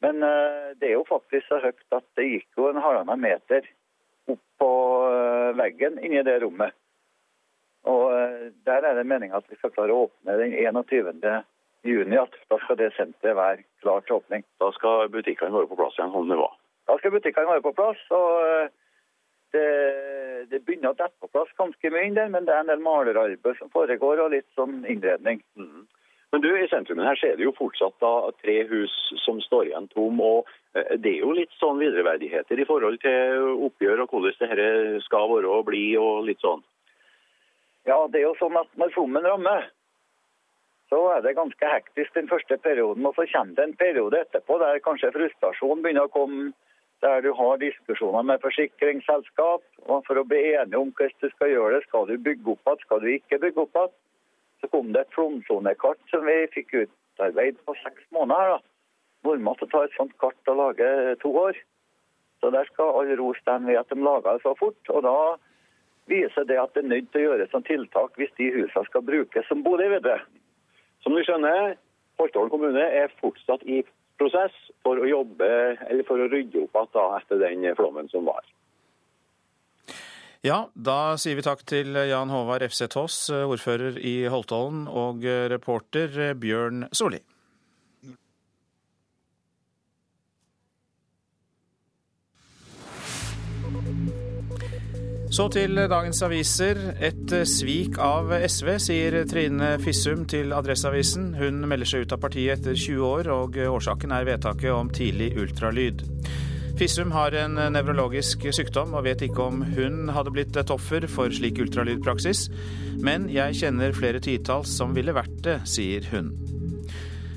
Men 0.00 0.24
uh, 0.24 0.72
det 0.80 0.88
er 0.88 0.96
jo 0.96 1.06
faktisk 1.08 1.46
så 1.46 1.60
høyt 1.60 1.84
at 1.92 2.06
det 2.16 2.26
gikk 2.26 2.58
jo 2.58 2.70
en 2.70 2.80
halvannen 2.80 3.20
meter 3.20 3.66
opp 4.32 4.42
på 4.60 4.70
uh, 5.12 5.52
veggen 5.60 6.00
inni 6.00 6.22
det 6.24 6.40
rommet. 6.42 6.72
Og 7.88 8.06
uh, 8.08 8.48
der 8.66 8.88
er 8.88 8.96
det 8.96 9.06
meninga 9.06 9.38
at 9.40 9.52
vi 9.52 9.60
skal 9.60 9.74
klare 9.76 9.94
å 9.94 10.06
åpne 10.08 10.38
den 10.40 10.56
21. 10.56 11.20
juni. 11.84 12.16
At 12.16 12.34
da 12.48 12.58
skal 12.64 12.80
det 12.80 12.94
senteret 12.96 13.36
være 13.36 13.66
klart 13.84 14.08
til 14.08 14.18
åpning. 14.18 14.46
Da 14.58 14.72
skal 14.76 15.12
butikkene 15.12 15.54
være 15.54 15.70
på 15.70 15.78
plass 15.78 16.00
igjen 16.00 16.16
som 16.16 16.32
det 16.32 16.40
var? 16.40 16.56
Da 16.88 16.96
skal 16.98 17.14
butikkene 17.14 17.52
være 17.52 17.66
på 17.68 17.76
plass. 17.76 18.00
og 18.16 18.72
det, 19.54 19.68
det, 20.50 20.60
begynner 20.64 20.92
å 20.92 20.98
dette 20.98 21.16
på 21.20 21.30
plass 21.32 21.50
ganske 21.58 21.92
mye 21.92 22.08
inn 22.08 22.18
der, 22.18 22.30
men 22.32 22.46
det 22.46 22.54
er 22.54 22.64
en 22.64 22.72
del 22.72 22.84
malerarbeid 22.84 23.58
som 23.58 23.72
foregår, 23.72 24.22
og 24.22 24.34
litt 24.34 24.48
sånn 24.58 24.82
innredning. 24.84 25.42
Mm. 25.58 25.88
Men 26.30 26.44
du, 26.44 26.50
I 26.54 26.68
sentrumen 26.70 27.06
her 27.06 27.18
så 27.18 27.30
er 27.30 27.38
det 27.38 27.46
jo 27.46 27.56
fortsatt 27.56 27.96
da 28.02 28.12
tre 28.38 28.60
hus 28.70 28.92
som 29.24 29.40
står 29.42 29.70
igjen 29.70 29.88
tom. 29.90 30.20
og 30.22 30.50
eh, 30.78 30.94
Det 31.02 31.16
er 31.16 31.24
jo 31.24 31.34
litt 31.34 31.52
sånn 31.58 31.80
videreverdigheter 31.82 32.62
i 32.62 32.66
forhold 32.68 33.00
til 33.02 33.50
oppgjør 33.66 34.04
og 34.04 34.14
hvordan 34.14 34.54
dette 34.54 35.02
skal 35.08 35.26
være 35.32 35.50
og 35.50 35.66
bli 35.72 35.84
og 35.98 36.22
litt 36.28 36.42
sånn. 36.44 36.62
Ja, 37.88 38.04
det 38.06 38.20
er 38.20 38.28
jo 38.28 38.38
sånn 38.38 38.58
at 38.60 38.70
når 38.78 38.94
flommen 38.94 39.26
rammer, 39.26 39.66
så 40.90 41.00
er 41.16 41.22
det 41.24 41.38
ganske 41.38 41.70
hektisk 41.72 42.14
den 42.14 42.28
første 42.30 42.58
perioden. 42.62 43.06
Og 43.06 43.14
så 43.18 43.26
kommer 43.32 43.56
det 43.56 43.66
en 43.66 43.78
periode 43.78 44.22
etterpå 44.22 44.58
der 44.62 44.82
kanskje 44.84 45.14
frustrasjon 45.14 45.82
begynner 45.82 46.06
å 46.06 46.14
komme 46.14 46.50
der 47.00 47.22
du 47.24 47.32
har 47.32 47.60
diskusjoner 47.60 48.22
med 48.28 48.42
forsikringsselskap 48.44 49.62
og 49.88 50.06
for 50.06 50.20
å 50.20 50.26
bli 50.28 50.40
enige 50.52 50.80
om 50.80 50.92
hvordan 50.92 51.20
du 51.22 51.28
skal 51.32 51.52
gjøre 51.52 51.74
det. 51.76 51.84
Skal 51.88 52.08
du 52.10 52.16
bygge 52.28 52.54
opp 52.54 52.66
igjen, 52.66 52.82
skal 52.84 53.02
du 53.02 53.08
ikke 53.12 53.40
bygge 53.44 53.64
opp 53.64 53.78
igjen? 53.78 53.94
Så 54.60 54.68
kom 54.68 54.92
det 54.92 55.06
et 55.06 55.14
flomsonekart 55.16 56.00
som 56.12 56.26
vi 56.28 56.36
fikk 56.54 56.74
utarbeidet 56.82 57.62
på 57.64 57.76
seks 57.80 58.04
måneder. 58.12 58.56
da. 58.56 58.58
Normalt 59.24 59.64
ta 59.72 59.84
et 59.84 59.96
sånt 59.96 60.12
kart 60.20 60.52
og 60.52 60.58
lage 60.60 61.16
to 61.24 61.32
år. 61.36 61.56
Så 62.40 62.50
der 62.52 62.68
skal 62.68 62.96
alle 63.00 63.16
ros 63.20 63.40
dem 63.48 63.66
ved 63.68 63.80
at 63.80 63.88
de 63.88 64.00
laga 64.00 64.36
det 64.36 64.44
så 64.44 64.54
fort. 64.60 64.80
Og 64.88 65.02
da 65.04 65.16
viser 66.12 66.44
det 66.44 66.60
at 66.60 66.74
det 66.74 66.84
er 66.84 66.92
nødt 66.92 67.10
til 67.12 67.20
å 67.20 67.28
gjøre 67.30 67.48
som 67.52 67.64
tiltak 67.64 68.16
hvis 68.20 68.32
de 68.36 68.50
husene 68.52 68.88
skal 68.88 69.04
brukes 69.04 69.48
som 69.48 69.64
bolig 69.64 69.88
videre. 69.92 70.20
Som 71.04 71.16
du 71.16 71.24
skjønner, 71.24 71.76
Holtålen 72.20 72.50
kommune 72.52 72.82
er 72.84 73.12
fortsatt 73.20 73.62
i 73.64 73.80
prosess 74.20 74.56
for 74.84 75.00
å 75.00 75.08
jobbe, 75.08 75.50
eller 75.88 76.06
for 76.08 76.20
å 76.20 76.28
rydde 76.30 76.66
opp 76.66 76.80
igjen 76.84 77.18
etter 77.18 77.42
den 77.42 77.68
flommen 77.78 78.10
som 78.12 78.28
var. 78.28 78.44
Ja, 80.44 80.70
da 80.72 81.18
sier 81.20 81.36
vi 81.36 81.44
takk 81.44 81.66
til 81.68 81.96
Jan 82.08 82.30
Håvard 82.32 82.64
Efseth 82.64 82.96
ordfører 83.44 83.98
i 84.00 84.22
Holtålen, 84.32 84.86
og 84.88 85.26
reporter 85.52 86.32
Bjørn 86.40 86.86
Solli. 86.96 87.20
Så 95.30 95.44
til 95.54 95.78
dagens 95.78 96.18
aviser. 96.26 96.78
Et 96.98 97.32
svik 97.46 98.00
av 98.02 98.32
SV, 98.34 98.70
sier 98.82 99.14
Trine 99.30 99.76
Fissum 99.78 100.24
til 100.26 100.50
Adresseavisen. 100.56 101.28
Hun 101.38 101.62
melder 101.70 101.86
seg 101.86 102.02
ut 102.02 102.14
av 102.16 102.18
partiet 102.24 102.58
etter 102.58 102.74
20 102.74 103.04
år, 103.06 103.30
og 103.30 103.58
årsaken 103.62 104.10
er 104.16 104.26
vedtaket 104.26 104.74
om 104.74 104.90
tidlig 104.90 105.30
ultralyd. 105.38 106.02
Fissum 106.80 107.14
har 107.14 107.36
en 107.38 107.60
nevrologisk 107.76 108.48
sykdom 108.56 108.96
og 108.96 109.06
vet 109.06 109.22
ikke 109.28 109.46
om 109.52 109.62
hun 109.76 110.10
hadde 110.10 110.34
blitt 110.34 110.58
et 110.58 110.74
offer 110.74 111.06
for 111.12 111.30
slik 111.30 111.62
ultralydpraksis, 111.62 112.48
men 113.04 113.30
jeg 113.30 113.60
kjenner 113.62 113.94
flere 113.94 114.22
titalls 114.24 114.72
som 114.80 114.96
ville 114.98 115.14
vært 115.14 115.44
det, 115.46 115.60
sier 115.68 116.10
hun. 116.10 116.34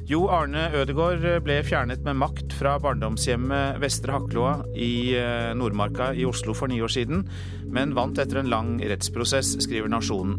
Jo 0.03 0.25
Arne 0.27 0.65
Ødegård 0.75 1.24
ble 1.45 1.62
fjernet 1.63 2.01
med 2.03 2.17
makt 2.19 2.51
fra 2.57 2.74
barndomshjemmet 2.83 3.79
Vestre 3.79 4.12
Hakloa 4.17 4.57
i 4.75 5.15
eh, 5.15 5.53
Nordmarka 5.55 6.10
i 6.12 6.25
Oslo 6.27 6.51
for 6.57 6.67
ni 6.67 6.81
år 6.83 6.91
siden, 6.91 7.24
men 7.72 7.95
vant 7.95 8.19
etter 8.19 8.41
en 8.41 8.51
lang 8.51 8.74
rettsprosess, 8.83 9.53
skriver 9.63 9.88
Nasjonen. 9.93 10.36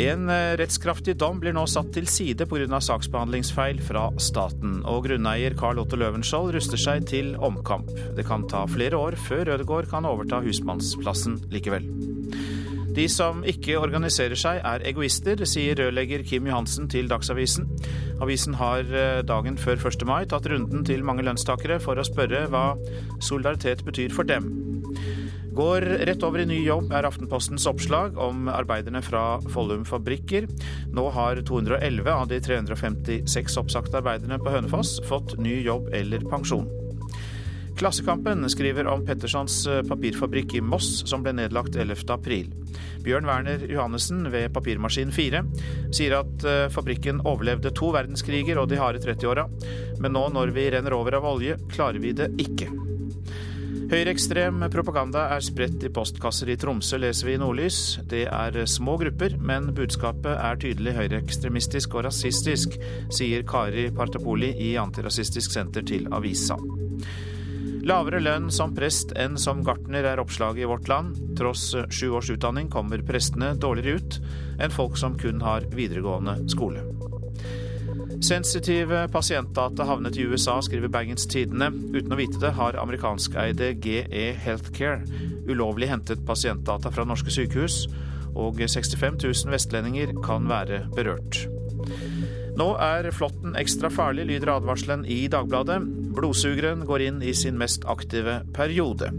En 0.00 0.28
eh, 0.28 0.52
rettskraftig 0.60 1.16
dom 1.22 1.40
blir 1.40 1.56
nå 1.56 1.64
satt 1.72 1.88
til 1.96 2.04
side 2.04 2.44
pga. 2.50 2.82
saksbehandlingsfeil 2.84 3.80
fra 3.80 4.10
staten, 4.20 4.82
og 4.84 5.06
grunneier 5.08 5.56
Carl 5.56 5.80
Otto 5.80 5.96
Løvenskiold 5.96 6.52
ruster 6.58 6.84
seg 6.84 7.08
til 7.08 7.32
omkamp. 7.40 7.88
Det 8.16 8.28
kan 8.28 8.44
ta 8.44 8.66
flere 8.68 9.00
år 9.00 9.16
før 9.16 9.56
Ødegård 9.56 9.88
kan 9.88 10.04
overta 10.04 10.44
husmannsplassen 10.44 11.40
likevel. 11.48 11.88
De 12.90 13.06
som 13.10 13.44
ikke 13.46 13.78
organiserer 13.78 14.38
seg 14.38 14.58
er 14.66 14.82
egoister, 14.90 15.38
sier 15.46 15.78
rørlegger 15.78 16.24
Kim 16.26 16.48
Johansen 16.50 16.88
til 16.90 17.10
Dagsavisen. 17.10 17.68
Avisen 18.20 18.56
har 18.58 18.82
eh, 18.90 19.20
dagen 19.26 19.58
før 19.60 19.78
1. 19.78 20.02
mai 20.08 20.24
tatt 20.30 20.48
runden 20.50 20.82
til 20.86 21.04
mange 21.06 21.22
lønnstakere 21.26 21.78
for 21.82 22.00
å 22.00 22.06
spørre 22.06 22.48
hva 22.50 22.64
solidaritet 23.22 23.84
betyr 23.86 24.16
for 24.16 24.26
dem. 24.26 24.50
Går 25.54 25.86
rett 26.08 26.22
over 26.26 26.42
i 26.42 26.48
ny 26.50 26.60
jobb, 26.62 26.90
er 26.94 27.06
Aftenpostens 27.06 27.66
oppslag 27.70 28.18
om 28.22 28.50
arbeiderne 28.50 29.02
fra 29.02 29.24
Follum 29.54 29.86
fabrikker. 29.86 30.46
Nå 30.94 31.08
har 31.14 31.42
211 31.46 32.10
av 32.10 32.28
de 32.30 32.38
356 32.42 33.58
oppsagte 33.62 33.98
arbeiderne 34.02 34.38
på 34.42 34.54
Hønefoss 34.54 34.98
fått 35.10 35.36
ny 35.42 35.60
jobb 35.66 35.90
eller 35.94 36.26
pensjon. 36.30 36.66
Klassekampen 37.80 38.44
skriver 38.52 38.84
om 38.92 39.00
Pettersons 39.08 39.54
eh, 39.66 39.78
papirfabrikk 39.88 40.52
i 40.58 40.60
Moss 40.60 40.98
som 41.08 41.22
ble 41.24 41.32
nedlagt 41.32 41.78
11.4. 41.80 42.50
Bjørn 43.00 43.24
Werner 43.24 43.62
Johannessen 43.72 44.26
ved 44.28 44.52
Papirmaskin 44.52 45.08
4 45.16 45.40
sier 45.88 46.18
at 46.18 46.44
eh, 46.44 46.66
fabrikken 46.74 47.22
overlevde 47.24 47.72
to 47.72 47.88
verdenskriger 47.96 48.60
og 48.60 48.68
de 48.68 48.76
harde 48.76 49.00
30-åra, 49.00 49.46
men 49.96 50.12
nå 50.12 50.26
når 50.34 50.52
vi 50.58 50.66
renner 50.74 50.92
over 50.98 51.16
av 51.16 51.30
olje, 51.30 51.56
klarer 51.72 52.04
vi 52.04 52.12
det 52.20 52.28
ikke. 52.44 52.68
Høyreekstrem 53.90 54.60
propaganda 54.68 55.24
er 55.32 55.40
spredt 55.40 55.88
i 55.88 55.94
postkasser 55.96 56.52
i 56.52 56.60
Tromsø, 56.60 57.00
leser 57.00 57.30
vi 57.30 57.38
i 57.38 57.40
Nordlys. 57.40 57.80
Det 58.12 58.26
er 58.28 58.60
små 58.68 59.00
grupper, 59.00 59.38
men 59.40 59.72
budskapet 59.72 60.36
er 60.36 60.60
tydelig 60.60 60.98
høyreekstremistisk 61.00 61.96
og 61.96 62.10
rasistisk, 62.10 62.76
sier 63.08 63.48
Kari 63.48 63.88
Partapoli 63.96 64.52
i 64.68 64.74
Antirasistisk 64.84 65.56
senter 65.56 65.88
til 65.88 66.12
avisa. 66.12 66.60
Lavere 67.86 68.20
lønn 68.20 68.50
som 68.52 68.74
prest 68.76 69.14
enn 69.16 69.38
som 69.40 69.62
gartner 69.64 70.04
er 70.04 70.20
oppslaget 70.20 70.64
i 70.64 70.68
Vårt 70.68 70.88
Land. 70.90 71.16
Tross 71.38 71.72
sju 71.90 72.10
års 72.10 72.30
utdanning 72.30 72.68
kommer 72.72 73.02
prestene 73.06 73.54
dårligere 73.56 74.00
ut 74.00 74.18
enn 74.60 74.74
folk 74.74 74.98
som 75.00 75.16
kun 75.18 75.40
har 75.44 75.66
videregående 75.72 76.36
skole. 76.52 76.84
Sensitive 78.20 79.06
pasientdata 79.08 79.86
havnet 79.88 80.18
i 80.20 80.26
USA, 80.28 80.58
skriver 80.60 80.92
Bergens 80.92 81.24
Tidende. 81.30 81.70
Uten 81.94 82.12
å 82.12 82.18
vite 82.20 82.40
det 82.42 82.52
har 82.58 82.76
amerikanskeide 82.82 83.72
GE 83.80 84.26
Healthcare 84.44 85.06
ulovlig 85.50 85.88
hentet 85.90 86.26
pasientdata 86.26 86.92
fra 86.92 87.06
norske 87.08 87.32
sykehus, 87.32 87.86
og 88.36 88.60
65 88.60 89.18
000 89.24 89.54
vestlendinger 89.54 90.14
kan 90.24 90.46
være 90.50 90.84
berørt. 90.94 91.46
Nå 92.58 92.66
er 92.82 93.06
flåtten 93.14 93.54
ekstra 93.58 93.90
farlig, 93.92 94.26
lyder 94.30 94.54
advarselen 94.56 95.04
i 95.08 95.22
Dagbladet. 95.30 95.78
Blodsugeren 96.16 96.82
går 96.88 97.04
inn 97.06 97.22
i 97.22 97.34
sin 97.36 97.58
mest 97.60 97.86
aktive 97.88 98.40
periode. 98.56 99.12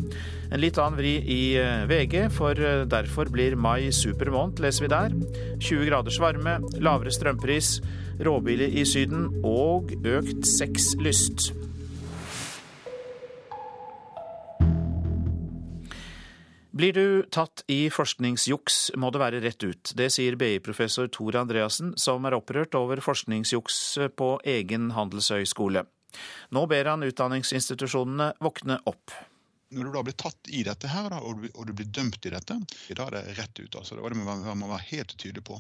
En 0.52 0.60
litt 0.60 0.80
annen 0.82 1.00
vri 1.00 1.14
i 1.24 1.40
eh, 1.60 1.86
VG, 1.88 2.28
for 2.36 2.60
eh, 2.60 2.84
derfor 2.92 3.32
blir 3.32 3.56
mai 3.56 3.92
supermåned, 3.96 4.60
leser 4.64 4.86
vi 4.86 4.92
der. 4.92 5.16
20 5.64 5.88
graders 5.88 6.20
varme, 6.22 6.58
lavere 6.84 7.14
strømpris, 7.16 7.78
råbiler 8.22 8.76
i 8.76 8.86
Syden 8.86 9.30
og 9.48 9.96
økt 10.04 10.44
sexlyst. 10.48 11.52
Blir 16.72 16.94
du 16.96 17.24
tatt 17.28 17.66
i 17.68 17.90
forskningsjuks, 17.92 18.94
må 18.96 19.10
det 19.12 19.20
være 19.20 19.40
rett 19.44 19.64
ut. 19.66 19.92
Det 20.00 20.08
sier 20.14 20.38
BI-professor 20.40 21.10
Tor 21.12 21.36
Andreassen, 21.42 21.92
som 22.00 22.24
er 22.24 22.38
opprørt 22.38 22.78
over 22.80 23.02
forskningsjuks 23.04 23.80
på 24.16 24.30
egen 24.48 24.94
handelshøyskole. 24.96 25.84
Nå 26.56 26.64
ber 26.72 26.92
han 26.94 27.04
utdanningsinstitusjonene 27.04 28.30
våkne 28.40 28.80
opp. 28.88 29.12
Når 29.72 29.88
du 29.88 29.98
da 29.98 30.04
blir 30.08 30.16
tatt 30.20 30.52
i 30.52 30.64
dette 30.68 30.88
her, 30.92 31.12
og 31.20 31.44
du 31.44 31.74
blir 31.76 31.92
dømt 31.92 32.24
i 32.28 32.32
dette, 32.32 32.56
da 32.96 33.08
er 33.08 33.18
det 33.18 33.38
rett 33.40 33.60
ut. 33.60 33.76
Altså. 33.76 34.00
Det 34.00 34.20
må 34.20 34.40
man 34.40 34.68
være 34.72 34.88
helt 34.94 35.16
tydelig 35.18 35.44
på. 35.48 35.60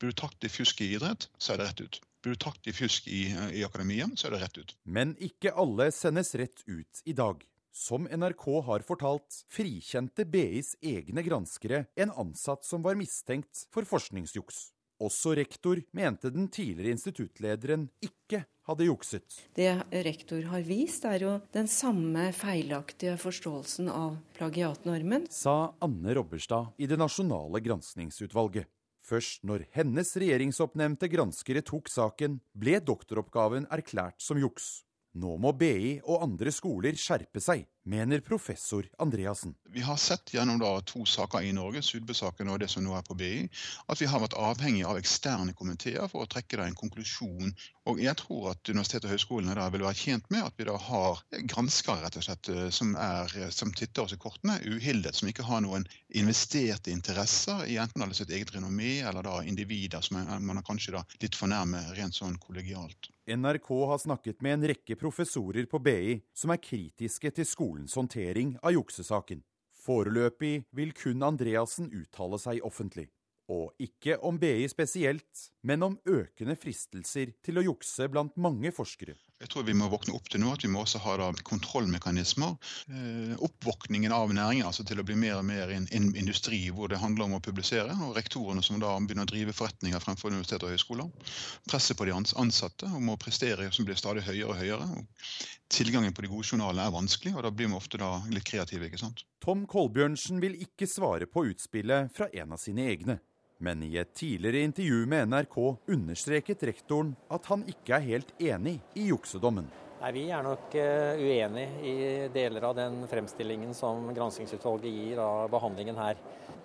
Blir 0.00 0.12
du 0.12 0.20
tatt 0.20 0.44
i 0.44 0.52
fusk 0.52 0.84
i 0.84 0.92
idrett, 0.96 1.28
så 1.40 1.54
er 1.54 1.60
det 1.60 1.70
rett 1.70 1.84
ut. 1.84 2.00
Blir 2.20 2.36
du 2.36 2.44
tatt 2.44 2.68
i 2.68 2.76
fusk 2.76 3.08
i, 3.08 3.30
i 3.56 3.64
akademia, 3.64 4.08
så 4.12 4.28
er 4.28 4.36
det 4.36 4.42
rett 4.44 4.60
ut. 4.60 4.76
Men 4.84 5.16
ikke 5.24 5.56
alle 5.56 5.88
sendes 5.96 6.34
rett 6.36 6.64
ut 6.68 7.04
i 7.08 7.16
dag. 7.16 7.40
Som 7.72 8.08
NRK 8.10 8.44
har 8.66 8.82
fortalt, 8.82 9.44
frikjente 9.50 10.26
BIs 10.26 10.74
egne 10.82 11.22
granskere 11.22 11.84
en 11.94 12.10
ansatt 12.10 12.66
som 12.66 12.82
var 12.82 12.98
mistenkt 12.98 13.66
for 13.70 13.86
forskningsjuks. 13.86 14.70
Også 15.00 15.32
rektor 15.38 15.80
mente 15.96 16.28
den 16.34 16.50
tidligere 16.52 16.92
instituttlederen 16.92 17.86
ikke 18.04 18.42
hadde 18.68 18.88
jukset. 18.90 19.38
Det 19.56 19.70
rektor 20.04 20.42
har 20.50 20.66
vist, 20.66 21.06
er 21.08 21.24
jo 21.24 21.36
den 21.54 21.70
samme 21.70 22.26
feilaktige 22.36 23.14
forståelsen 23.22 23.88
av 23.88 24.18
plagiatnormen. 24.36 25.30
Sa 25.32 25.72
Anne 25.80 26.18
Robberstad 26.18 26.74
i 26.76 26.90
Det 26.90 27.00
nasjonale 27.00 27.62
granskningsutvalget. 27.64 28.68
Først 29.00 29.46
når 29.48 29.64
hennes 29.72 30.12
regjeringsoppnevnte 30.20 31.08
granskere 31.10 31.64
tok 31.64 31.88
saken, 31.88 32.36
ble 32.52 32.76
doktoroppgaven 32.84 33.70
erklært 33.72 34.20
som 34.20 34.38
juks. 34.38 34.82
Nå 35.18 35.32
må 35.42 35.50
BI 35.58 35.96
og 36.06 36.22
andre 36.22 36.52
skoler 36.54 36.94
skjerpe 36.94 37.40
seg, 37.42 37.64
mener 37.90 38.20
professor 38.22 38.86
Andreassen. 39.02 39.56
Vi 39.74 39.82
har 39.82 39.96
sett 39.98 40.30
gjennom 40.30 40.60
to 40.86 41.02
saker 41.02 41.42
i 41.42 41.50
Norge, 41.56 41.82
Sudbø-saken 41.82 42.52
og 42.52 42.60
det 42.62 42.68
som 42.70 42.84
nå 42.84 42.94
er 42.94 43.02
på 43.02 43.16
BI, 43.18 43.48
at 43.90 43.98
vi 43.98 44.06
har 44.06 44.22
vært 44.22 44.38
avhengig 44.38 44.84
av 44.86 45.00
eksterne 45.00 45.56
komiteer 45.58 46.06
for 46.12 46.22
å 46.22 46.30
trekke 46.30 46.62
en 46.62 46.78
konklusjon. 46.78 47.50
Og 47.90 47.98
jeg 47.98 48.14
tror 48.22 48.52
at 48.52 48.70
universitetet 48.70 49.08
og 49.08 49.16
høyskolene 49.16 49.58
da 49.58 49.66
vil 49.74 49.82
være 49.82 49.98
tjent 49.98 50.30
med 50.30 50.46
at 50.46 50.54
vi 50.54 50.68
da 50.70 50.78
har 50.78 51.24
granskere 51.50 52.04
rett 52.04 52.20
og 52.20 52.28
slett, 52.28 52.52
eh, 52.54 52.70
som, 52.70 52.94
er, 52.94 53.34
som 53.50 53.74
titter 53.74 54.06
oss 54.06 54.14
i 54.14 54.20
kortene, 54.20 54.60
uhildet, 54.62 55.18
som 55.18 55.30
ikke 55.32 55.48
har 55.48 55.64
noen 55.66 55.88
investerte 56.22 56.94
interesser 56.94 57.66
i 57.66 57.80
enten 57.82 58.14
sitt 58.14 58.30
eget 58.30 58.54
renommé 58.54 59.00
eller 59.02 59.26
da 59.26 59.40
individer 59.42 60.06
som 60.06 60.22
man 60.22 60.60
er 60.60 60.66
kanskje 60.66 60.94
da 61.00 61.06
litt 61.18 61.34
for 61.34 61.50
nærme 61.50 61.82
rent 61.98 62.14
sånn 62.14 62.38
kollegialt. 62.38 63.10
NRK 63.30 63.68
har 63.86 63.98
snakket 63.98 64.42
med 64.42 64.54
en 64.54 64.66
rekke 64.72 64.96
professorer 64.98 65.66
på 65.70 65.78
BI 65.78 66.16
som 66.34 66.50
er 66.50 66.58
kritiske 66.62 67.30
til 67.36 67.46
skolens 67.46 67.94
håndtering 67.94 68.56
av 68.58 68.74
juksesaken. 68.74 69.44
Foreløpig 69.84 70.64
vil 70.76 70.90
kun 70.96 71.22
Andreassen 71.22 71.92
uttale 71.94 72.40
seg 72.42 72.64
offentlig. 72.66 73.06
Og 73.50 73.70
ikke 73.82 74.18
om 74.26 74.38
BI 74.38 74.66
spesielt, 74.70 75.46
men 75.62 75.86
om 75.86 75.98
økende 76.06 76.56
fristelser 76.58 77.32
til 77.42 77.60
å 77.60 77.66
jukse 77.70 78.10
blant 78.10 78.34
mange 78.34 78.74
forskere. 78.74 79.14
Jeg 79.40 79.48
tror 79.48 79.64
vi 79.64 79.72
må 79.72 79.86
våkne 79.88 80.12
opp 80.18 80.26
til 80.28 80.42
nå 80.42 80.50
at 80.52 80.64
vi 80.64 80.68
må 80.68 80.82
også 80.82 81.00
ha 81.00 81.14
da, 81.16 81.30
kontrollmekanismer. 81.48 82.58
Eh, 82.92 83.30
oppvåkningen 83.40 84.12
av 84.12 84.34
næringen 84.36 84.66
altså 84.68 84.84
til 84.84 85.00
å 85.00 85.04
bli 85.08 85.16
mer 85.16 85.38
og 85.38 85.46
mer 85.48 85.72
en, 85.72 85.86
en, 85.96 86.10
industri 86.20 86.58
hvor 86.76 86.92
det 86.92 87.00
handler 87.00 87.24
om 87.24 87.38
å 87.38 87.40
publisere. 87.44 87.94
Og 88.04 88.12
rektorene 88.18 88.60
som 88.66 88.76
da 88.82 88.92
begynner 89.00 89.24
å 89.24 89.30
drive 89.30 89.54
forretninger 89.56 90.04
fremfor 90.04 90.34
universiteter 90.34 90.68
og 90.68 90.76
høyskoler. 90.76 91.32
Presset 91.72 91.96
på 91.96 92.10
de 92.10 92.18
ansatte 92.18 92.90
om 93.00 93.08
å 93.08 93.16
prestere 93.20 93.70
som 93.72 93.88
blir 93.88 93.96
stadig 93.96 94.26
høyere 94.28 94.52
og 94.52 94.60
høyere. 94.60 94.90
Og 95.00 95.72
tilgangen 95.72 96.12
på 96.12 96.26
de 96.26 96.32
gode 96.34 96.52
journalene 96.52 96.84
er 96.84 96.94
vanskelig, 96.98 97.32
og 97.32 97.46
da 97.46 97.54
blir 97.54 97.72
vi 97.72 97.80
ofte 97.80 98.02
da 98.02 98.12
litt 98.28 98.44
kreative. 98.44 98.90
ikke 98.90 99.00
sant? 99.00 99.24
Tom 99.40 99.64
Kolbjørnsen 99.70 100.44
vil 100.44 100.60
ikke 100.68 100.90
svare 100.90 101.30
på 101.30 101.48
utspillet 101.48 102.12
fra 102.12 102.28
en 102.36 102.58
av 102.58 102.60
sine 102.60 102.90
egne. 102.92 103.22
Men 103.60 103.82
i 103.84 103.92
et 104.00 104.14
tidligere 104.16 104.64
intervju 104.64 105.04
med 105.06 105.28
NRK 105.28 105.56
understreket 105.92 106.64
rektoren 106.64 107.12
at 107.28 107.44
han 107.52 107.66
ikke 107.68 107.98
er 107.98 108.06
helt 108.06 108.32
enig 108.40 108.78
i 108.96 109.10
juksedommen. 109.10 109.68
Nei, 110.00 110.12
Vi 110.16 110.22
er 110.32 110.42
nok 110.42 110.72
uenig 111.20 111.66
i 111.84 111.94
deler 112.32 112.64
av 112.70 112.78
den 112.78 113.02
fremstillingen 113.10 113.74
som 113.76 114.08
granskingsutvalget 114.16 114.96
gir 114.96 115.20
av 115.20 115.50
behandlingen 115.52 116.00
her. 116.00 116.16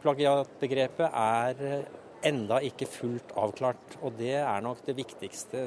Plagiatbegrepet 0.06 1.12
er 1.12 1.84
enda 2.26 2.62
ikke 2.64 2.88
fullt 2.90 3.34
avklart, 3.38 3.98
og 4.02 4.16
det 4.20 4.38
er 4.40 4.64
nok 4.64 4.80
det 4.88 4.96
viktigste 4.98 5.62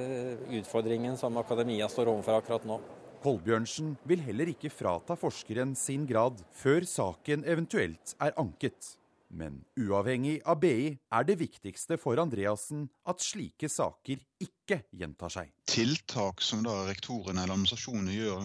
utfordringen 0.59 1.19
som 1.21 1.37
akademia 1.41 1.91
står 1.93 2.09
overfor 2.15 2.41
akkurat 2.41 2.65
nå. 2.69 2.79
Kolbjørnsen 3.23 3.97
vil 4.07 4.23
heller 4.23 4.49
ikke 4.53 4.71
frata 4.71 5.17
forskeren 5.19 5.75
sin 5.77 6.07
grad 6.07 6.39
før 6.57 6.87
saken 6.87 7.45
eventuelt 7.45 8.15
er 8.23 8.33
anket. 8.39 8.95
Men 9.29 9.61
uavhengig 9.77 10.41
av 10.49 10.61
BI 10.63 10.97
er 11.13 11.29
det 11.29 11.39
viktigste 11.43 11.99
for 12.01 12.21
Andreassen 12.21 12.87
at 13.09 13.21
slike 13.25 13.69
saker 13.69 14.23
ikke 14.43 14.83
gjentar 14.97 15.33
seg. 15.33 15.53
Tiltak 15.69 16.41
som 16.43 16.63
da 16.65 16.73
rektorene 16.89 17.43
eller 17.43 17.53
administrasjonene 17.53 18.15
gjør, 18.15 18.45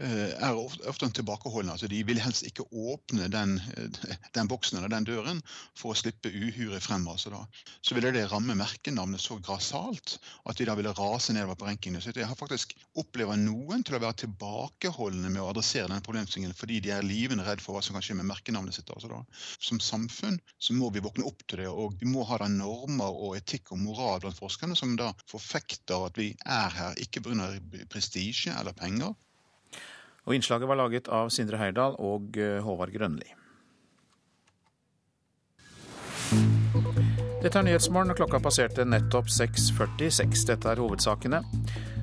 eh, 0.00 0.30
er 0.48 0.56
ofte 0.88 1.10
tilbakeholdne. 1.18 1.74
Altså 1.74 1.88
de 1.90 1.98
vil 2.08 2.20
helst 2.22 2.46
ikke 2.48 2.64
åpne 2.72 3.28
den, 3.28 3.58
eh, 3.76 4.16
den, 4.32 4.48
boksen 4.48 4.78
eller 4.78 4.88
den 4.88 5.04
døren 5.04 5.42
for 5.76 5.92
å 5.92 5.98
slippe 5.98 6.32
uhyret 6.32 6.80
frem. 6.82 7.04
Altså 7.08 7.30
da. 7.34 7.42
Så 7.84 7.94
ville 7.94 8.12
det 8.16 8.24
ramme 8.32 8.56
merkenavnet 8.56 9.20
så 9.20 9.36
grassat 9.36 10.16
at 10.48 10.56
de 10.56 10.64
da 10.64 10.74
ville 10.78 10.94
rase 10.96 11.36
nedover 11.36 11.60
på 11.60 11.68
rankingene. 11.68 12.00
Så 12.00 12.14
jeg 12.16 12.26
har 12.26 12.40
faktisk 12.40 12.72
opplever 12.96 13.36
noen 13.36 13.84
til 13.84 13.98
å 13.98 14.00
være 14.00 14.22
tilbakeholdne 14.24 15.28
med 15.28 15.42
å 15.42 15.50
adressere 15.52 15.90
denne 15.90 16.06
problemstillingen 16.06 16.56
fordi 16.56 16.80
de 16.80 16.94
er 16.96 17.04
livende 17.04 17.44
redd 17.44 17.60
for 17.60 17.76
hva 17.76 17.84
som 17.84 17.98
kan 17.98 18.06
skje 18.06 18.16
med 18.16 18.30
merkenavnet 18.32 18.78
sitt. 18.78 18.88
Altså 18.88 19.12
da. 19.12 19.20
Som 19.60 19.80
samfunn 19.80 20.40
så 20.58 20.72
må 20.72 20.88
vi 20.88 21.04
våkne 21.04 21.28
opp 21.28 21.44
til 21.46 21.66
det, 21.66 21.68
og 21.68 22.00
vi 22.00 22.08
må 22.08 22.24
ha 22.24 22.40
da 22.40 22.48
normer 22.48 23.12
og 23.12 23.36
etikk 23.36 23.74
og 23.76 23.84
moral 23.84 24.24
blant 24.24 24.40
forskerne 24.40 24.76
som 24.78 24.96
da 24.96 25.12
forfekter 25.28 26.08
at 26.08 26.16
vi 26.16 26.32
er 26.46 26.61
her, 26.70 26.94
ikke 26.96 27.20
pga. 27.24 27.50
prestisje 27.90 28.54
eller 28.58 28.72
penger. 28.72 29.14
Og 30.24 30.34
Innslaget 30.34 30.68
var 30.68 30.78
laget 30.78 31.08
av 31.08 31.30
Sindre 31.34 31.58
Heirdal 31.58 31.96
og 31.98 32.36
eh, 32.38 32.60
Håvard 32.62 32.92
Grønli. 32.94 33.32
Dette 37.42 37.58
er 37.58 37.66
Nyhetsmorgen, 37.66 38.12
og 38.14 38.20
klokka 38.20 38.38
passerte 38.38 38.84
nettopp 38.86 39.26
6.46. 39.26 40.46
Dette 40.46 40.70
er 40.70 40.78
hovedsakene. 40.78 41.42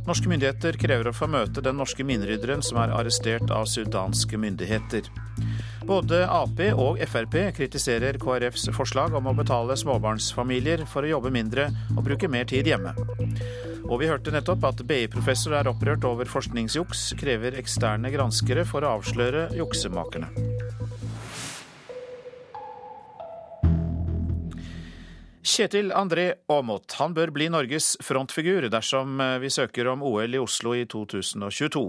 Norske 0.09 0.27
myndigheter 0.27 0.75
krever 0.81 1.07
å 1.09 1.15
få 1.15 1.29
møte 1.31 1.63
den 1.63 1.79
norske 1.79 2.03
minerydderen 2.03 2.63
som 2.65 2.81
er 2.83 2.91
arrestert 2.91 3.51
av 3.55 3.69
sudanske 3.71 4.35
myndigheter. 4.41 5.07
Både 5.88 6.24
Ap 6.27 6.59
og 6.75 7.00
Frp 7.07 7.36
kritiserer 7.55 8.19
KrFs 8.21 8.69
forslag 8.75 9.15
om 9.17 9.29
å 9.29 9.36
betale 9.38 9.77
småbarnsfamilier 9.79 10.83
for 10.89 11.05
å 11.05 11.13
jobbe 11.15 11.31
mindre 11.33 11.69
og 11.95 12.03
bruke 12.07 12.29
mer 12.31 12.48
tid 12.50 12.67
hjemme. 12.67 12.93
Og 13.89 14.01
vi 14.01 14.09
hørte 14.12 14.33
nettopp 14.33 14.67
at 14.69 14.83
BI-professor 14.86 15.55
er 15.57 15.69
opprørt 15.71 16.05
over 16.05 16.29
forskningsjuks, 16.29 17.13
krever 17.19 17.57
eksterne 17.57 18.12
granskere 18.13 18.67
for 18.67 18.86
å 18.86 19.00
avsløre 19.00 19.48
juksemakerne. 19.57 20.29
Kjetil 25.39 25.93
André 25.96 26.34
Aamodt 26.51 26.98
han 27.00 27.13
bør 27.15 27.31
bli 27.31 27.46
Norges 27.48 27.93
frontfigur 28.03 28.65
dersom 28.67 29.22
vi 29.39 29.51
søker 29.53 29.88
om 29.88 30.03
OL 30.03 30.36
i 30.36 30.41
Oslo 30.41 30.74
i 30.75 30.84
2022. 30.84 31.84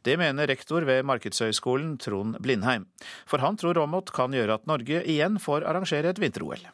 Det 0.00 0.16
mener 0.16 0.48
rektor 0.48 0.86
ved 0.88 1.04
Markedshøgskolen 1.04 1.98
Trond 2.00 2.40
Blindheim. 2.40 2.88
For 3.28 3.44
han 3.44 3.60
tror 3.60 3.82
Aamodt 3.82 4.14
kan 4.16 4.32
gjøre 4.32 4.56
at 4.56 4.66
Norge 4.70 5.04
igjen 5.04 5.36
får 5.42 5.68
arrangere 5.68 6.14
et 6.14 6.22
vinter-OL. 6.22 6.64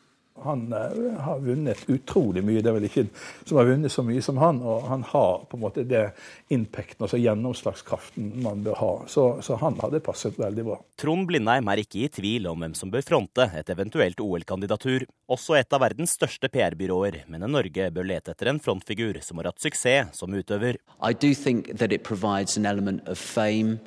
Han 0.44 0.66
uh, 0.72 1.20
har 1.25 1.42
vunnet 1.44 1.82
utrolig 1.90 2.42
mye. 2.44 2.62
Det 2.62 2.70
er 2.70 2.76
vel 2.76 2.88
ikke 2.88 3.06
som 3.44 3.61
har 3.61 3.68
vunnet 3.68 3.92
så 3.92 4.04
mye 4.06 4.22
som 4.25 4.40
han. 4.42 4.61
Og 4.62 4.88
han 4.90 5.04
har 5.12 5.44
på 5.49 5.58
en 5.58 5.62
måte 5.64 5.84
det 5.88 6.04
impacten, 6.52 7.04
altså 7.04 7.20
gjennomslagskraften, 7.20 8.32
man 8.44 8.64
bør 8.66 8.78
ha. 8.80 8.90
Så, 9.11 9.26
så, 9.44 9.56
han 9.62 9.78
hadde 9.82 10.02
passet 10.04 10.38
veldig 10.40 10.66
bra. 10.66 10.78
Trond 11.00 11.28
Blindheim 11.30 11.70
er 11.72 11.82
ikke 11.84 12.04
i 12.04 12.11
tvil 12.12 12.50
om 12.50 12.62
hvem 12.64 12.76
som 12.78 12.92
bør 12.92 13.06
fronte 13.06 13.49
et 13.58 13.72
eventuelt 13.72 14.20
OL-kandidatur. 14.22 15.06
Også 15.32 15.56
et 15.58 15.72
av 15.72 15.84
verdens 15.84 16.16
største 16.18 16.50
PR-byråer 16.52 17.22
mener 17.32 17.50
Norge 17.50 17.88
bør 17.94 18.08
lete 18.08 18.34
etter 18.34 18.52
en 18.52 18.61
frontfigur 18.62 19.21
som 19.25 19.40
har 19.40 19.50
hatt 19.52 19.62
suksess 19.62 20.19
som 20.19 20.34
utøver. 20.34 20.78
I 21.00 21.12
do 21.12 21.34
think 21.34 21.73
that 21.78 21.93
it 21.93 22.02
provides 22.04 22.56
an 22.56 22.67
element 22.67 23.08
of 23.08 23.19
fame 23.19 23.80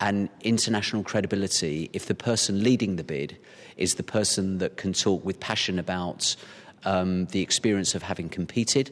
and 0.00 0.28
international 0.42 1.02
credibility 1.02 1.90
if 1.92 2.06
the 2.06 2.14
person 2.14 2.62
leading 2.62 2.96
the 2.96 3.04
bid 3.04 3.36
is 3.76 3.94
the 3.94 4.02
person 4.02 4.58
that 4.58 4.76
can 4.76 4.92
talk 4.92 5.24
with 5.24 5.38
passion 5.40 5.78
about 5.78 6.36
um, 6.84 7.26
the 7.26 7.42
experience 7.42 7.94
of 7.94 8.02
having 8.02 8.28
competed 8.28 8.90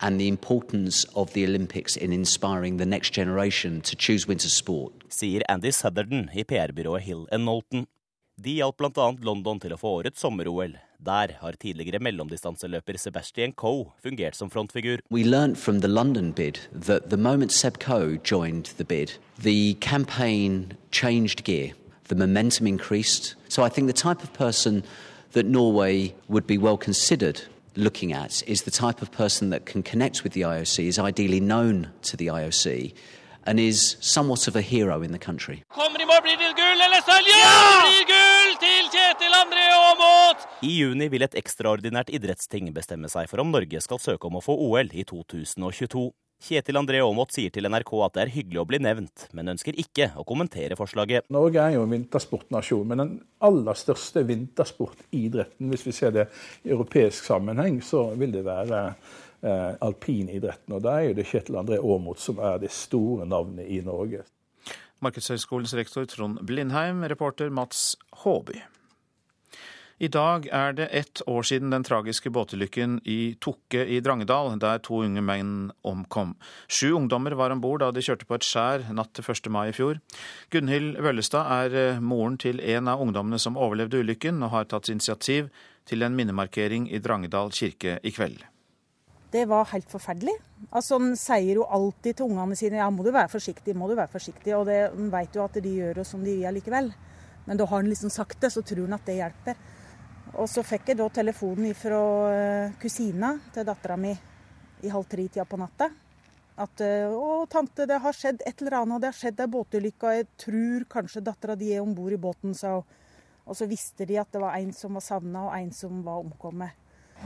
and 0.00 0.20
the 0.20 0.28
importance 0.28 1.04
of 1.14 1.32
the 1.32 1.44
Olympics 1.44 1.96
in 1.96 2.12
inspiring 2.12 2.76
the 2.78 2.86
next 2.86 3.10
generation 3.10 3.80
to 3.82 3.96
choose 3.96 4.26
winter 4.26 4.48
sport. 4.48 4.92
Sier 5.08 5.42
Andy 5.48 5.70
Southerden 5.70 6.30
i 6.34 6.44
PR-byrået 6.44 7.02
Hill 7.02 7.26
Knowlton. 7.30 7.86
De 8.42 8.54
hjalp 8.54 8.78
bl.a. 8.78 9.10
London 9.20 9.60
til 9.60 9.74
å 9.76 9.80
få 9.80 9.98
årets 10.00 10.20
sommer-OL. 10.24 10.78
Der 11.06 11.26
har 11.40 11.52
tidligere 11.60 11.98
mellomdistanseløper 11.98 12.98
Sebastian 12.98 13.52
Coe 13.52 13.84
fungert 14.02 14.36
som 14.36 14.50
frontfigur. 14.50 14.96
We 15.10 15.24
learned 15.24 15.56
from 15.56 15.80
the 15.80 15.88
London 15.88 16.32
bid 16.32 16.52
that 16.86 17.02
the 17.08 17.16
moment 17.16 17.52
Seb 17.52 17.78
Coe 17.78 18.18
joined 18.30 18.64
the 18.76 18.84
bid, 18.84 19.08
the 19.42 19.74
campaign 19.80 20.72
changed 20.92 21.44
gear. 21.44 21.72
The 22.08 22.14
momentum 22.14 22.66
increased. 22.66 23.36
So 23.48 23.66
I 23.66 23.68
think 23.68 23.86
the 23.86 24.08
type 24.08 24.22
of 24.22 24.32
person 24.32 24.82
that 25.32 25.46
Norway 25.46 26.14
would 26.28 26.46
be 26.46 26.58
well 26.58 26.76
considered 26.76 27.40
looking 27.76 28.12
at 28.12 28.42
is 28.46 28.62
the 28.62 28.70
type 28.70 29.00
of 29.00 29.10
person 29.10 29.50
that 29.50 29.64
can 29.64 29.82
connect 29.82 30.22
with 30.22 30.32
the 30.34 30.42
IOC, 30.42 30.86
is 30.86 30.98
ideally 30.98 31.40
known 31.40 31.88
to 32.02 32.16
the 32.16 32.26
IOC, 32.26 32.92
and 33.46 33.58
is 33.58 33.96
somewhat 34.00 34.48
of 34.48 34.56
a 34.56 34.62
hero 34.62 35.02
in 35.02 35.12
the 35.12 35.18
country. 35.18 35.62
Kommer 35.70 36.00
i 36.00 36.04
mål, 36.04 36.20
blir 36.22 36.36
det 36.36 36.56
gull 36.56 36.80
eller 36.86 37.00
sølv? 37.08 37.26
Ja! 37.26 37.56
Blir 37.86 38.06
gull 38.12 38.29
Kjetil 38.90 39.34
André 39.38 39.68
Aamodt! 39.70 40.46
I 40.66 40.70
juni 40.80 41.06
vil 41.12 41.22
et 41.22 41.36
ekstraordinært 41.38 42.08
idrettsting 42.10 42.72
bestemme 42.74 43.06
seg 43.12 43.28
for 43.30 43.38
om 43.38 43.52
Norge 43.54 43.78
skal 43.84 44.00
søke 44.02 44.26
om 44.26 44.40
å 44.40 44.42
få 44.42 44.56
OL 44.64 44.88
i 44.90 45.04
2022. 45.06 46.08
Kjetil 46.42 46.80
André 46.80 46.98
Aamodt 47.04 47.36
sier 47.36 47.52
til 47.54 47.68
NRK 47.70 47.92
at 48.02 48.16
det 48.16 48.22
er 48.24 48.32
hyggelig 48.34 48.62
å 48.62 48.64
bli 48.66 48.80
nevnt, 48.82 49.28
men 49.36 49.52
ønsker 49.52 49.78
ikke 49.78 50.08
å 50.18 50.24
kommentere 50.26 50.74
forslaget. 50.80 51.28
Norge 51.30 51.62
er 51.62 51.76
jo 51.76 51.84
en 51.84 51.94
vintersportnasjon, 51.94 52.88
men 52.90 53.02
den 53.04 53.12
aller 53.46 53.78
største 53.78 54.24
vintersportidretten, 54.26 55.70
hvis 55.70 55.86
vi 55.86 55.94
ser 55.94 56.16
det 56.16 56.26
i 56.64 56.74
europeisk 56.74 57.30
sammenheng, 57.30 57.78
så 57.86 58.08
vil 58.18 58.34
det 58.34 58.42
være 58.48 58.82
eh, 58.88 59.70
alpinidretten. 59.86 60.80
Og 60.80 60.82
da 60.88 60.96
er 60.96 61.12
jo 61.12 61.20
det 61.20 61.28
Kjetil 61.30 61.60
André 61.62 61.78
Aamodt 61.78 62.24
som 62.26 62.42
er 62.42 62.58
det 62.64 62.74
store 62.74 63.28
navnet 63.30 63.70
i 63.70 63.78
Norge. 63.86 64.26
Markedshøgskolens 65.00 65.78
rektor 65.78 66.10
Trond 66.10 66.42
Blindheim, 66.42 67.06
reporter 67.06 67.54
Mats 67.54 67.94
Håby. 68.24 68.58
I 70.00 70.08
dag 70.08 70.46
er 70.48 70.72
det 70.72 70.86
ett 70.96 71.20
år 71.28 71.44
siden 71.44 71.74
den 71.74 71.82
tragiske 71.84 72.30
båtulykken 72.32 73.02
i 73.04 73.34
Tokke 73.36 73.82
i 73.84 73.98
Drangedal, 74.00 74.54
der 74.56 74.78
to 74.80 75.02
unge 75.04 75.20
menn 75.20 75.72
omkom. 75.84 76.30
Sju 76.72 76.94
ungdommer 76.96 77.34
var 77.36 77.52
om 77.52 77.60
bord 77.60 77.82
da 77.82 77.90
de 77.92 78.00
kjørte 78.00 78.24
på 78.24 78.38
et 78.38 78.46
skjær 78.48 78.86
natt 78.96 79.10
til 79.12 79.26
1. 79.28 79.50
mai 79.52 79.66
i 79.68 79.74
fjor. 79.76 79.98
Gunhild 80.48 80.96
Vøllestad 81.04 81.50
er 81.52 81.76
eh, 81.76 81.98
moren 82.00 82.38
til 82.40 82.62
en 82.64 82.88
av 82.88 83.02
ungdommene 83.04 83.36
som 83.36 83.58
overlevde 83.60 84.00
ulykken, 84.00 84.38
og 84.40 84.54
har 84.54 84.70
tatt 84.70 84.88
initiativ 84.88 85.50
til 85.84 86.00
en 86.06 86.16
minnemarkering 86.16 86.86
i 86.88 87.00
Drangedal 87.04 87.52
kirke 87.52 87.98
i 88.00 88.12
kveld. 88.16 88.40
Det 89.34 89.42
var 89.50 89.68
helt 89.74 89.92
forferdelig. 89.92 90.38
Altså, 90.70 90.96
Han 90.96 91.12
sier 91.12 91.60
jo 91.60 91.66
alltid 91.68 92.22
til 92.22 92.30
ungene 92.32 92.56
sine 92.56 92.80
ja, 92.80 92.88
må 92.88 93.04
du 93.04 93.12
være 93.12 93.28
forsiktig, 93.28 93.76
må 93.76 93.90
du 93.90 93.98
være 94.00 94.14
forsiktig. 94.16 94.56
Og 94.56 94.64
det 94.64 94.80
vet 95.12 95.36
jo 95.36 95.44
at 95.44 95.60
de 95.60 95.74
gjør 95.76 96.00
det 96.00 96.06
som 96.08 96.24
de 96.24 96.38
vil 96.40 96.56
likevel. 96.56 96.88
Men 97.44 97.60
da 97.60 97.68
har 97.68 97.82
han 97.82 97.92
liksom 97.92 98.08
sagt 98.08 98.40
det, 98.40 98.48
så 98.56 98.64
tror 98.64 98.88
han 98.88 98.96
at 98.96 99.04
det 99.04 99.18
hjelper. 99.20 99.60
Og 100.38 100.46
så 100.50 100.62
fikk 100.62 100.92
jeg 100.92 101.00
da 101.00 101.08
telefonen 101.10 101.74
fra 101.74 102.02
eh, 102.30 102.76
kusina 102.80 103.32
til 103.54 103.66
dattera 103.66 103.96
mi 103.98 104.12
i 104.80 104.92
halv 104.92 105.08
tre-tida 105.10 105.44
på 105.48 105.58
natta. 105.60 105.90
At 106.60 106.82
eh, 106.84 107.08
'Å, 107.08 107.46
tante, 107.50 107.86
det 107.88 107.98
har 108.04 108.16
skjedd 108.16 108.42
et 108.46 108.62
eller 108.62 108.80
annet. 108.82 109.00
Det 109.00 109.10
har 109.10 109.18
skjedd 109.18 109.40
ei 109.40 109.50
båtulykke. 109.50 110.14
Jeg 110.18 110.28
tror 110.44 110.86
kanskje 110.92 111.24
dattera 111.24 111.56
di 111.56 111.72
er 111.74 111.82
om 111.82 111.94
bord 111.94 112.12
i 112.12 112.20
båten', 112.20 112.54
sa 112.54 112.76
hun. 112.78 112.84
Og 113.50 113.56
så 113.56 113.66
visste 113.66 114.06
de 114.06 114.18
at 114.20 114.30
det 114.30 114.40
var 114.42 114.54
en 114.54 114.72
som 114.72 114.94
var 114.94 115.02
savna, 115.02 115.48
og 115.48 115.56
en 115.56 115.72
som 115.74 116.02
var 116.06 116.20
omkommet. 116.22 116.76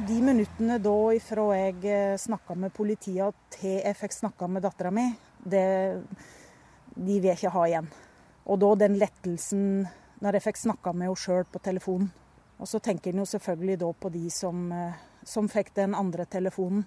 De 0.08 0.16
minuttene 0.22 0.78
da 0.82 0.94
ifra 1.14 1.50
jeg 1.54 1.84
eh, 1.84 2.16
snakka 2.18 2.56
med 2.58 2.72
politiet 2.74 3.36
til 3.54 3.76
jeg 3.76 3.98
fikk 3.98 4.16
snakka 4.16 4.48
med 4.50 4.64
dattera 4.64 4.90
mi, 4.90 5.04
det, 5.44 5.66
de 6.96 7.20
vil 7.20 7.28
jeg 7.30 7.38
ikke 7.38 7.52
ha 7.54 7.66
igjen. 7.68 7.92
Og 8.46 8.58
da 8.58 8.74
den 8.86 8.98
lettelsen 8.98 9.84
når 10.24 10.38
jeg 10.38 10.46
fikk 10.48 10.62
snakka 10.64 10.94
med 10.94 11.10
henne 11.10 11.20
sjøl 11.20 11.46
på 11.46 11.62
telefonen. 11.62 12.10
Og 12.58 12.68
så 12.68 12.80
tenker 12.80 13.12
en 13.12 13.22
jo 13.22 13.28
selvfølgelig 13.28 13.78
da 13.80 13.92
på 13.92 14.10
de 14.14 14.30
som, 14.30 14.72
eh, 14.72 14.94
som 15.24 15.48
fikk 15.48 15.74
den 15.74 15.94
andre 15.94 16.24
telefonen. 16.24 16.84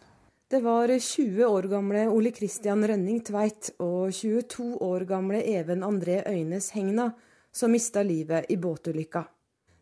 Det 0.49 0.61
var 0.63 0.87
20 0.87 1.45
år 1.45 1.67
gamle 1.67 2.07
Ole 2.07 2.31
Kristian 2.31 2.85
Rønning 2.87 3.19
Tveit 3.19 3.73
og 3.79 4.13
22 4.15 4.77
år 4.81 5.03
gamle 5.05 5.41
Even 5.43 5.83
André 5.83 6.21
Øynes 6.27 6.69
Hegna 6.71 7.13
som 7.51 7.71
mista 7.71 8.03
livet 8.03 8.45
i 8.49 8.55
båtulykka. 8.55 9.25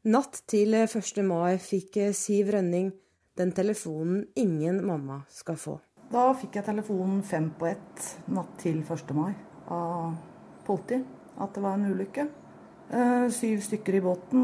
Natt 0.06 0.42
til 0.48 0.74
1. 0.74 1.22
mai 1.24 1.58
fikk 1.58 2.00
Siv 2.14 2.50
Rønning 2.50 2.92
den 3.38 3.52
telefonen 3.52 4.26
ingen 4.36 4.86
mamma 4.86 5.22
skal 5.30 5.56
få. 5.56 5.80
Da 6.12 6.30
fikk 6.34 6.56
jeg 6.56 6.66
telefonen 6.66 7.22
fem 7.26 7.52
på 7.60 7.68
ett 7.68 8.06
natt 8.28 8.58
til 8.62 8.82
1. 8.82 9.14
mai. 9.14 9.34
av 9.68 10.16
politiet 10.66 11.06
at 11.42 11.54
det 11.54 11.62
var 11.64 11.78
en 11.78 11.88
ulykke. 11.92 12.28
Eh, 12.96 13.30
syv 13.34 13.60
stykker 13.60 13.98
i 13.98 14.00
båten, 14.00 14.44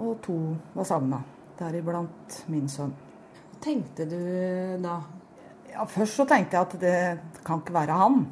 og 0.00 0.16
to 0.24 0.34
var 0.72 0.86
savna. 0.88 1.18
Deriblant 1.58 2.38
min 2.48 2.68
sønn. 2.70 2.94
Hva 3.34 3.58
tenkte 3.60 4.06
du 4.08 4.20
da? 4.80 4.94
Ja, 5.68 5.84
først 5.84 6.16
så 6.16 6.24
tenkte 6.28 6.56
jeg 6.56 6.64
at 6.64 6.76
det 6.80 7.42
kan 7.44 7.60
ikke 7.60 7.74
være 7.76 7.98
han. 7.98 8.22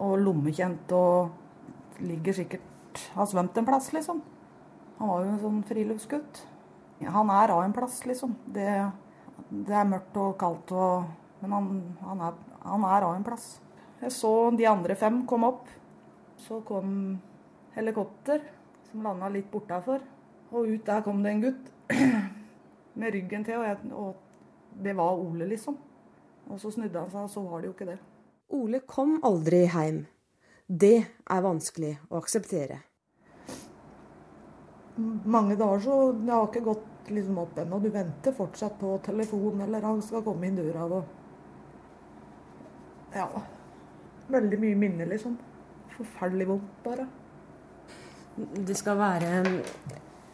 Og 0.00 0.14
lommekjent 0.22 0.94
og 0.96 2.00
ligger 2.00 2.40
sikkert 2.40 2.68
Har 3.14 3.24
svømt 3.24 3.56
en 3.56 3.64
plass, 3.64 3.86
liksom. 3.92 4.18
Han 4.98 5.08
var 5.08 5.22
jo 5.22 5.28
en 5.30 5.38
sånn 5.40 5.60
friluftsgutt. 5.64 6.42
Han 7.00 7.30
er 7.32 7.52
av 7.54 7.62
en 7.64 7.72
plass, 7.72 8.02
liksom. 8.04 8.34
Det, 8.52 8.68
det 9.48 9.76
er 9.76 9.88
mørkt 9.88 10.18
og 10.20 10.34
kaldt, 10.40 10.74
og, 10.76 11.06
men 11.40 11.54
han, 11.56 11.70
han, 12.04 12.24
er, 12.28 12.36
han 12.66 12.84
er 12.84 13.06
av 13.08 13.14
en 13.16 13.24
plass. 13.24 13.46
Jeg 14.02 14.12
så 14.12 14.34
de 14.56 14.68
andre 14.68 14.96
fem 15.00 15.22
komme 15.28 15.54
opp. 15.54 15.72
Så 16.44 16.60
kom 16.68 16.92
helikopter 17.72 18.44
som 18.92 19.02
landa 19.06 19.30
litt 19.32 19.50
bortafor. 19.50 20.04
Og 20.52 20.68
ut 20.68 20.86
der 20.86 21.02
kom 21.04 21.22
det 21.24 21.32
en 21.32 21.42
gutt 21.46 21.72
med 23.00 23.14
ryggen 23.14 23.44
til, 23.44 23.58
og, 23.58 23.64
jeg, 23.66 23.92
og 23.92 24.80
det 24.84 24.96
var 24.96 25.16
Ole, 25.16 25.48
liksom. 25.48 25.78
Og 26.50 26.60
så 26.60 26.70
snudde 26.74 27.00
han 27.00 27.10
seg, 27.10 27.24
og 27.24 27.30
så 27.32 27.44
var 27.46 27.62
det 27.62 27.70
jo 27.70 27.76
ikke 27.76 27.88
det. 27.88 27.98
Ole 28.52 28.82
kom 28.84 29.16
aldri 29.24 29.64
hjem. 29.64 30.02
Det 30.68 30.96
er 31.02 31.44
vanskelig 31.44 31.94
å 32.10 32.20
akseptere. 32.20 32.82
Mange 34.96 35.56
dager 35.56 35.80
så 35.80 35.94
Det 36.12 36.32
har 36.32 36.46
ikke 36.50 36.66
gått 36.66 37.08
liksom 37.08 37.38
opp 37.40 37.58
ennå. 37.58 37.80
Du 37.80 37.88
venter 37.90 38.36
fortsatt 38.36 38.76
på 38.80 38.92
telefon, 39.04 39.60
eller 39.64 39.88
han 39.88 40.02
skal 40.04 40.24
komme 40.26 40.46
inn 40.48 40.60
døra. 40.60 40.84
Og... 40.84 41.02
Ja. 43.16 43.28
Veldig 44.32 44.60
mye 44.60 44.76
minner, 44.84 45.08
liksom. 45.08 45.38
Forferdelig 45.96 46.48
vondt, 46.52 46.76
bare. 46.84 47.08
Det 48.36 48.74
skal 48.78 48.96
være 48.96 49.30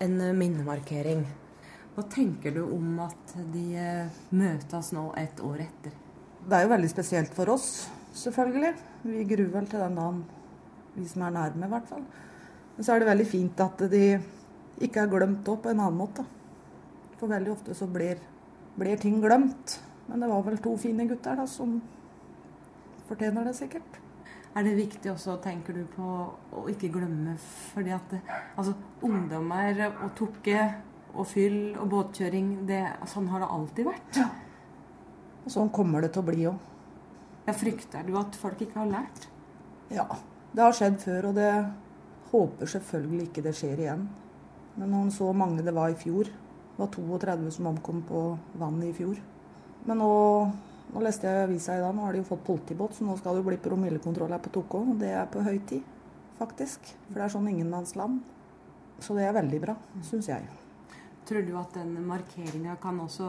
en 0.05 0.21
minnemarkering. 0.39 1.25
Hva 1.97 2.05
tenker 2.07 2.55
du 2.55 2.61
om 2.63 3.01
at 3.03 3.33
de 3.51 3.65
eh, 3.75 4.19
møtes 4.39 4.93
nå 4.95 5.09
et 5.19 5.41
år 5.43 5.65
etter? 5.65 5.97
Det 6.47 6.55
er 6.55 6.63
jo 6.63 6.71
veldig 6.71 6.91
spesielt 6.93 7.35
for 7.35 7.51
oss, 7.51 7.89
selvfølgelig. 8.15 8.71
Vi 9.03 9.27
gruer 9.33 9.51
vel 9.57 9.67
til 9.67 9.83
den 9.83 9.99
dagen, 9.99 10.23
vi 10.95 11.09
som 11.11 11.27
er 11.27 11.35
nærme, 11.41 11.67
i 11.67 11.75
hvert 11.75 11.91
fall. 11.91 12.07
Men 12.77 12.87
så 12.87 12.95
er 12.95 13.03
det 13.03 13.11
veldig 13.11 13.27
fint 13.27 13.67
at 13.67 13.83
de 13.91 14.05
ikke 14.87 15.03
er 15.03 15.11
glemt 15.11 15.51
opp 15.51 15.65
på 15.67 15.75
en 15.75 15.83
annen 15.83 15.99
måte. 15.99 16.23
For 17.19 17.27
veldig 17.35 17.57
ofte 17.57 17.75
så 17.75 17.91
blir, 17.91 18.23
blir 18.79 19.03
ting 19.03 19.19
glemt. 19.25 19.81
Men 20.07 20.23
det 20.23 20.31
var 20.31 20.47
vel 20.47 20.63
to 20.63 20.79
fine 20.79 21.11
gutter 21.11 21.35
da, 21.43 21.51
som 21.51 21.81
fortjener 23.11 23.51
det 23.51 23.59
sikkert. 23.59 23.99
Er 24.57 24.65
det 24.65 24.75
viktig 24.79 25.11
også, 25.13 25.37
tenker 25.45 25.77
du, 25.77 25.83
på 25.93 26.05
å 26.57 26.65
ikke 26.73 26.91
glemme 26.95 27.37
fordi 27.41 27.93
at 27.95 28.15
det, 28.15 28.21
altså, 28.57 28.75
ungdommer 29.05 29.83
og 29.91 30.13
tukke 30.19 30.63
og 31.15 31.27
fyll 31.29 31.77
og 31.79 31.89
båtkjøring, 31.93 32.53
det, 32.69 32.83
sånn 33.11 33.29
har 33.33 33.45
det 33.45 33.51
alltid 33.59 33.91
vært? 33.91 34.21
Ja. 34.21 34.29
Og 35.45 35.53
sånn 35.53 35.71
kommer 35.73 36.05
det 36.05 36.13
til 36.15 36.25
å 36.25 36.29
bli 36.29 36.49
òg. 36.51 36.65
Frykter 37.49 38.05
du 38.05 38.13
at 38.21 38.37
folk 38.37 38.61
ikke 38.61 38.83
har 38.83 38.91
lært? 38.91 39.29
Ja, 39.95 40.05
det 40.53 40.61
har 40.61 40.75
skjedd 40.77 40.99
før, 41.01 41.31
og 41.31 41.39
det 41.39 41.53
håper 42.33 42.69
selvfølgelig 42.69 43.29
ikke 43.31 43.45
det 43.47 43.55
skjer 43.57 43.81
igjen. 43.87 44.05
Men 44.77 44.91
når 44.91 44.99
man 44.99 45.15
så 45.15 45.31
mange 45.33 45.65
det 45.65 45.75
var 45.75 45.95
i 45.95 45.97
fjor, 45.99 46.29
det 46.29 46.83
var 46.83 46.91
32 46.93 47.55
som 47.57 47.71
omkom 47.73 48.03
på 48.07 48.23
vannet 48.61 48.91
i 48.91 48.97
fjor. 48.99 49.17
Men 49.89 50.03
nå, 50.03 50.11
nå 50.93 51.03
leste 51.05 51.29
jeg 51.29 51.37
i 51.37 51.45
avisa 51.47 51.77
i 51.77 51.83
dag, 51.83 51.95
nå 51.95 52.07
har 52.07 52.17
de 52.17 52.23
jo 52.23 52.29
fått 52.31 52.47
politibåt, 52.47 52.97
så 52.97 53.05
nå 53.05 53.17
skal 53.19 53.37
det 53.37 53.43
jo 53.43 53.49
bli 53.51 53.61
promillekontroll 53.65 54.33
her 54.33 54.43
på 54.45 54.53
Toko. 54.55 54.81
Og 54.93 55.01
det 55.03 55.13
er 55.13 55.29
på 55.31 55.43
høy 55.45 55.59
tid, 55.69 55.85
faktisk. 56.39 56.95
For 57.09 57.19
det 57.19 57.27
er 57.27 57.35
sånn 57.35 57.51
ingenmannsland. 57.53 58.23
Så 59.05 59.15
det 59.15 59.29
er 59.29 59.37
veldig 59.37 59.61
bra, 59.63 59.77
syns 60.07 60.31
jeg. 60.31 60.49
Tror 61.29 61.45
du 61.45 61.53
at 61.61 61.77
den 61.77 61.93
markeringa 62.09 62.79
kan 62.83 62.99
også 63.05 63.29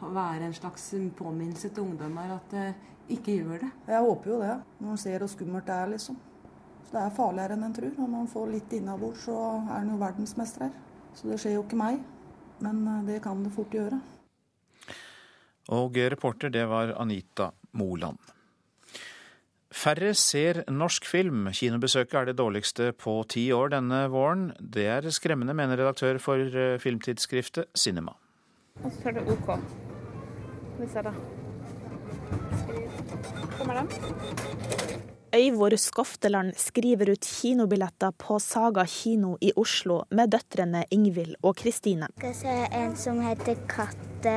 være 0.00 0.46
en 0.46 0.54
slags 0.54 0.86
påminnelse 1.18 1.72
til 1.74 1.88
ungdommer 1.88 2.36
at 2.36 2.54
eh, 2.54 2.78
ikke 3.12 3.34
gjør 3.40 3.66
det? 3.66 3.70
Jeg 3.90 4.06
håper 4.06 4.30
jo 4.30 4.40
det, 4.40 4.54
når 4.78 4.92
man 4.92 5.02
ser 5.02 5.18
hvor 5.24 5.32
skummelt 5.32 5.66
det 5.66 5.76
er, 5.76 5.92
liksom. 5.92 6.18
Så 6.86 6.94
det 6.94 7.02
er 7.02 7.16
farligere 7.16 7.56
enn 7.56 7.66
en 7.66 7.74
tror. 7.74 7.94
Når 7.98 8.12
man 8.12 8.30
får 8.30 8.52
litt 8.52 8.76
innabords, 8.78 9.26
så 9.26 9.38
er 9.64 9.80
en 9.80 9.90
jo 9.90 10.00
verdensmester 10.00 10.68
her. 10.68 10.76
Så 11.18 11.32
det 11.32 11.40
skjer 11.42 11.58
jo 11.58 11.64
ikke 11.66 11.80
meg, 11.82 11.98
men 12.62 12.84
eh, 12.92 13.02
det 13.10 13.24
kan 13.26 13.42
det 13.44 13.52
fort 13.58 13.74
gjøre. 13.74 14.00
Og 15.74 15.96
reporter, 15.96 16.52
det 16.52 16.66
var 16.70 16.94
Anita 17.00 17.50
Moland. 17.72 18.18
Færre 19.76 20.14
ser 20.14 20.62
norsk 20.72 21.04
film. 21.04 21.48
Kinobesøket 21.52 22.14
er 22.20 22.28
det 22.30 22.36
dårligste 22.38 22.92
på 22.96 23.18
ti 23.28 23.48
år 23.52 23.74
denne 23.74 24.06
våren. 24.12 24.52
Det 24.60 24.86
er 24.88 25.10
skremmende, 25.12 25.56
mener 25.58 25.76
redaktør 25.76 26.20
for 26.22 26.38
eh, 26.38 26.78
filmtidsskriftet 26.80 27.68
Cinema. 27.76 28.14
Og 28.84 28.92
så 28.94 29.10
er 29.10 29.18
det 29.18 29.26
OK. 29.34 29.50
Vi 30.78 30.88
ser 30.92 31.10
det. 31.10 31.14
Kommer 33.58 33.82
den? 33.82 33.88
Øyvor 35.36 35.76
Skofteland 35.76 36.54
skriver 36.56 37.10
ut 37.12 37.26
kinobilletter 37.26 38.14
på 38.16 38.38
Saga 38.40 38.86
kino 38.86 39.36
i 39.42 39.50
Oslo 39.56 40.04
med 40.10 40.30
døtrene 40.32 40.84
Ingvild 40.90 41.34
og 41.42 41.56
Kristine. 41.56 42.08
Skal 42.16 42.34
se 42.38 42.56
en 42.72 42.96
som 42.96 43.20
heter 43.20 43.58
Katte 43.68 44.36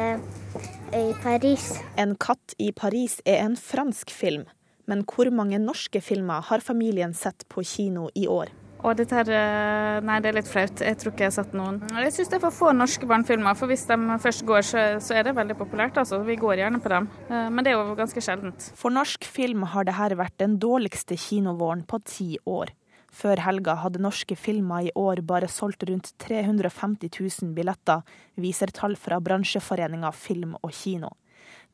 i 0.93 1.13
Paris. 1.23 1.79
En 1.97 2.15
katt 2.15 2.55
i 2.57 2.71
Paris 2.71 3.19
er 3.25 3.43
en 3.43 3.57
fransk 3.59 4.11
film, 4.13 4.45
men 4.89 5.03
hvor 5.07 5.29
mange 5.33 5.59
norske 5.61 6.01
filmer 6.01 6.45
har 6.49 6.63
familien 6.65 7.13
sett 7.13 7.45
på 7.51 7.63
kino 7.67 8.09
i 8.15 8.25
år? 8.27 8.51
Og 8.79 8.95
dette 8.95 9.11
her, 9.11 9.27
eh, 9.27 9.99
nei, 10.07 10.19
det 10.23 10.29
er 10.29 10.37
litt 10.37 10.47
flaut. 10.47 10.79
Jeg 10.79 10.97
tror 10.99 11.11
ikke 11.11 11.25
jeg 11.25 11.33
har 11.33 11.35
sett 11.35 11.55
noen. 11.57 11.81
Jeg 11.91 12.13
syns 12.15 12.29
det 12.31 12.37
er 12.37 12.43
for 12.45 12.55
få 12.55 12.71
norske 12.71 13.09
barnefilmer, 13.09 13.57
for 13.59 13.67
hvis 13.67 13.83
de 13.89 13.97
først 14.23 14.45
går, 14.47 14.61
så, 14.63 14.83
så 15.03 15.17
er 15.19 15.27
det 15.27 15.35
veldig 15.35 15.57
populært. 15.59 15.99
altså. 15.99 16.21
Vi 16.23 16.37
går 16.39 16.61
gjerne 16.63 16.79
på 16.79 16.93
dem, 16.93 17.09
eh, 17.27 17.49
men 17.49 17.65
det 17.65 17.73
er 17.73 17.79
jo 17.79 17.97
ganske 17.99 18.23
sjeldent. 18.23 18.71
For 18.79 18.95
norsk 18.95 19.27
film 19.27 19.67
har 19.73 19.89
dette 19.89 20.15
vært 20.15 20.37
den 20.39 20.55
dårligste 20.63 21.19
kinovåren 21.19 21.83
på 21.83 21.99
ti 22.07 22.37
år. 22.47 22.71
Før 23.19 23.41
helga 23.43 23.75
hadde 23.81 23.99
norske 23.99 24.35
filmer 24.39 24.87
i 24.87 24.91
år 24.95 25.19
bare 25.27 25.49
solgt 25.51 25.83
rundt 25.89 26.13
350 26.23 27.09
000 27.11 27.55
billetter, 27.57 28.05
viser 28.39 28.71
tall 28.71 28.95
fra 28.99 29.19
bransjeforeninga 29.23 30.13
Film 30.15 30.55
og 30.61 30.71
Kino. 30.71 31.11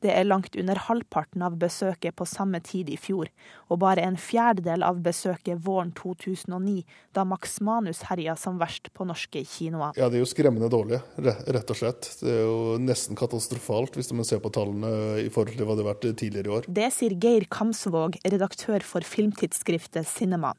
Det 0.04 0.10
er 0.12 0.26
langt 0.26 0.56
under 0.60 0.76
halvparten 0.86 1.40
av 1.46 1.54
besøket 1.60 2.16
på 2.18 2.26
samme 2.28 2.58
tid 2.64 2.90
i 2.92 2.98
fjor, 3.00 3.30
og 3.72 3.78
bare 3.80 4.04
en 4.04 4.18
fjerdedel 4.20 4.84
av 4.84 4.98
besøket 5.04 5.62
våren 5.64 5.94
2009, 5.96 6.82
da 7.16 7.24
Max 7.24 7.56
Manus 7.64 8.02
herja 8.10 8.34
som 8.36 8.58
verst 8.60 8.90
på 8.92 9.06
norske 9.08 9.40
kinoer. 9.46 9.96
Ja, 9.96 10.10
Det 10.10 10.20
er 10.20 10.24
jo 10.26 10.28
skremmende 10.28 10.68
dårlig, 10.72 11.00
rett 11.16 11.72
og 11.72 11.80
slett. 11.80 12.10
Det 12.20 12.34
er 12.34 12.44
jo 12.44 12.76
nesten 12.82 13.16
katastrofalt 13.16 13.96
hvis 13.96 14.12
man 14.12 14.28
ser 14.28 14.42
på 14.44 14.52
tallene 14.52 14.92
i 15.24 15.30
forhold 15.32 15.56
til 15.56 15.64
hva 15.64 15.78
det 15.78 15.86
har 15.86 15.92
vært 15.94 16.10
tidligere 16.12 16.50
i 16.50 16.56
år. 16.58 16.68
Det 16.68 16.92
sier 16.92 17.16
Geir 17.16 17.48
Kamsvåg, 17.48 18.20
redaktør 18.26 18.84
for 18.84 19.00
filmtidsskriftet 19.00 20.04
Cinema. 20.10 20.52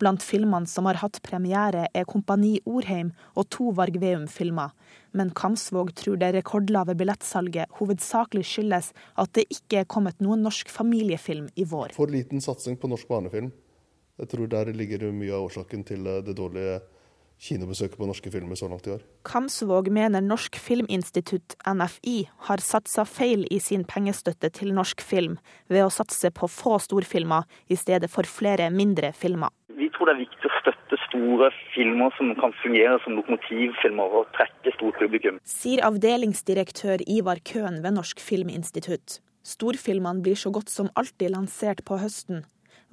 Blant 0.00 0.22
filmene 0.24 0.68
som 0.70 0.86
har 0.88 1.00
hatt 1.02 1.20
premiere 1.24 1.88
er 1.92 2.06
Kompani 2.08 2.58
Orheim 2.68 3.12
og 3.36 3.48
to 3.52 3.72
Varg 3.76 3.98
Veum-filmer. 4.02 4.72
Men 5.12 5.32
Kamsvåg 5.36 5.92
tror 5.98 6.16
det 6.20 6.32
rekordlave 6.36 6.94
billettsalget 6.98 7.72
hovedsakelig 7.80 8.46
skyldes 8.48 8.92
at 9.20 9.34
det 9.36 9.48
ikke 9.52 9.82
er 9.82 9.90
kommet 9.90 10.22
noen 10.24 10.44
norsk 10.46 10.72
familiefilm 10.72 11.50
i 11.56 11.66
vår. 11.68 11.92
For 11.96 12.12
liten 12.12 12.40
satsing 12.44 12.78
på 12.80 12.90
norsk 12.92 13.08
barnefilm. 13.10 13.52
Jeg 14.20 14.28
tror 14.32 14.48
der 14.50 14.72
ligger 14.76 15.08
mye 15.12 15.32
av 15.34 15.48
årsaken 15.48 15.84
til 15.88 16.04
det 16.24 16.36
dårlige 16.38 16.80
kinobesøket 17.42 17.98
på 17.98 18.06
norske 18.06 18.30
filmer 18.30 18.58
så 18.58 18.68
langt 18.70 18.86
i 18.86 18.94
år. 18.94 19.02
Kamsvåg 19.26 19.90
mener 19.92 20.22
Norsk 20.22 20.58
Filminstitutt, 20.62 21.56
NFI, 21.66 22.28
har 22.48 22.62
satsa 22.62 23.04
feil 23.08 23.44
i 23.50 23.58
sin 23.62 23.84
pengestøtte 23.88 24.52
til 24.54 24.72
norsk 24.76 25.02
film, 25.02 25.38
ved 25.72 25.86
å 25.86 25.90
satse 25.92 26.30
på 26.34 26.48
få 26.50 26.78
storfilmer 26.82 27.48
i 27.72 27.78
stedet 27.78 28.10
for 28.12 28.28
flere 28.28 28.70
mindre 28.70 29.12
filmer. 29.16 29.50
Vi 29.74 29.90
tror 29.94 30.10
det 30.10 30.14
er 30.14 30.22
viktig 30.22 30.48
å 30.48 30.54
støtte 30.60 31.00
store 31.08 31.50
filmer 31.74 32.14
som 32.18 32.30
kan 32.38 32.54
fungere 32.62 33.00
som 33.02 33.18
lokomotivfilmer 33.18 34.16
og 34.20 34.30
trekke 34.36 34.74
stort 34.76 35.00
publikum. 35.02 35.40
Sier 35.48 35.82
avdelingsdirektør 35.88 37.02
Ivar 37.10 37.42
Køhn 37.48 37.82
ved 37.82 37.98
Norsk 37.98 38.22
Filminstitutt. 38.22 39.18
Storfilmene 39.42 40.22
blir 40.22 40.38
så 40.38 40.52
godt 40.54 40.70
som 40.70 40.92
alltid 40.94 41.34
lansert 41.34 41.82
på 41.88 41.98
høsten. 41.98 42.44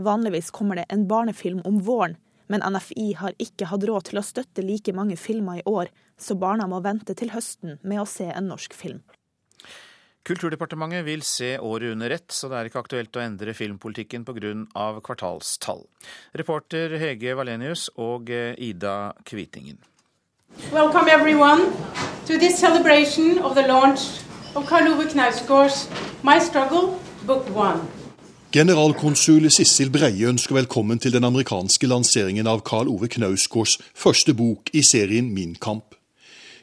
Vanligvis 0.02 0.50
kommer 0.56 0.80
det 0.80 0.88
en 0.90 1.06
barnefilm 1.10 1.60
om 1.68 1.82
våren, 1.86 2.16
men 2.50 2.66
NFI 2.66 3.14
har 3.22 3.38
ikke 3.40 3.70
hatt 3.70 3.86
råd 3.88 4.10
til 4.10 4.20
å 4.20 4.26
støtte 4.26 4.66
like 4.66 4.94
mange 4.98 5.18
filmer 5.18 5.62
i 5.62 5.66
år, 5.70 5.94
så 6.20 6.36
barna 6.36 6.68
må 6.68 6.82
vente 6.84 7.16
til 7.16 7.32
høsten 7.36 7.78
med 7.84 8.02
å 8.02 8.10
se 8.10 8.28
en 8.34 8.50
norsk 8.52 8.76
film. 8.76 9.02
Kulturdepartementet 10.28 11.06
vil 11.08 11.22
se 11.24 11.54
året 11.58 11.94
under 11.94 12.12
ett, 12.12 12.28
så 12.32 12.50
det 12.52 12.58
er 12.58 12.70
ikke 12.70 12.82
aktuelt 12.84 13.16
å 13.18 13.24
endre 13.24 13.56
filmpolitikken 13.56 14.26
pga. 14.28 14.52
kvartalstall. 15.02 15.86
Reporter 16.34 16.98
Hege 17.00 17.36
Valenius 17.40 17.90
og 17.96 18.30
Ida 18.30 19.14
Kvitingen. 19.26 19.80
Welcome 20.74 21.08
everyone 21.08 21.72
to 22.26 22.38
this 22.38 22.60
celebration 22.60 23.40
of 23.40 23.56
the 23.56 23.66
launch 23.68 24.22
of 24.56 24.68
Karl 24.68 24.92
Ove 24.94 25.08
Knausgårds 25.08 25.88
My 26.24 26.40
Struggle, 26.40 27.00
Book 27.26 27.48
One. 27.56 27.99
Generalkonsul 28.50 29.44
Sissel 29.54 29.92
Breie 29.94 30.26
ønsker 30.26 30.56
velkommen 30.58 30.98
til 30.98 31.14
den 31.14 31.22
amerikanske 31.28 31.86
lanseringen 31.86 32.48
av 32.50 32.64
Karl 32.66 32.88
Ove 32.90 33.06
Knausgårds 33.14 33.76
første 33.94 34.34
bok 34.34 34.72
i 34.74 34.82
serien 34.82 35.30
Min 35.36 35.54
kamp. 35.62 35.94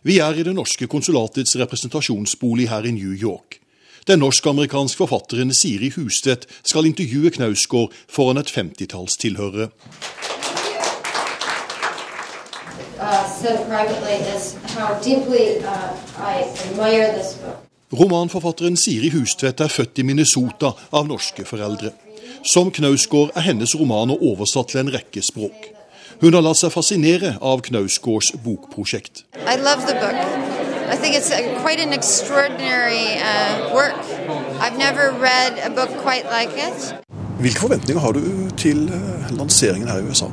Vi 0.03 0.19
er 0.19 0.35
i 0.35 0.43
det 0.43 0.51
norske 0.57 0.89
konsulatets 0.91 1.55
representasjonsbolig 1.55 2.67
her 2.73 2.83
i 2.91 2.93
New 2.97 3.15
York. 3.15 3.61
Den 4.11 4.19
norsk-amerikanske 4.19 4.99
forfatteren 4.99 5.55
Siri 5.55 5.93
Hustvedt 5.95 6.51
skal 6.67 6.91
intervjue 6.91 7.31
Knausgård 7.31 7.95
foran 8.11 8.43
et 8.43 8.51
femtitalls 8.51 9.15
tilhørere. 9.23 9.71
Uh, 12.99 13.23
Romanforfatteren 17.97 18.77
Siri 18.77 19.09
Hustvedt 19.11 19.61
er 19.61 19.71
født 19.73 20.03
i 20.03 20.05
Minnesota 20.05 20.75
av 20.93 21.07
norske 21.09 21.47
foreldre. 21.49 21.95
Som 22.45 22.69
Knausgård 22.75 23.31
er 23.39 23.47
hennes 23.47 23.73
romaner 23.79 24.21
oversatt 24.21 24.75
til 24.75 24.83
en 24.83 24.91
rekke 24.93 25.23
språk. 25.25 25.71
Hun 26.21 26.37
har 26.37 26.45
latt 26.45 26.61
seg 26.61 26.75
fascinere 26.75 27.37
av 27.41 27.63
Knausgårds 27.65 28.35
bokprosjekt. 28.45 29.25
I 29.41 29.57
love 29.57 29.87
the 29.89 29.97
book. 29.97 30.19
I 30.93 30.97
think 31.01 31.17
it's 31.17 31.31
a, 31.33 31.41
quite 31.63 31.81
an 31.81 31.95
extraordinary 31.97 33.17
uh, 33.17 33.73
work. 33.75 33.97
I've 34.61 34.77
never 34.77 35.13
read 35.17 35.57
a 35.65 35.71
book 35.71 35.97
quite 36.05 36.29
like 36.29 36.53
it. 36.57 36.93
Hvilke 37.41 37.61
forventninger 37.61 38.01
har 38.01 38.13
du 38.13 38.51
til 38.57 38.91
uh, 38.93 39.33
lanseringen 39.39 39.89
her 39.89 39.99
i 39.99 40.09
USA? 40.11 40.29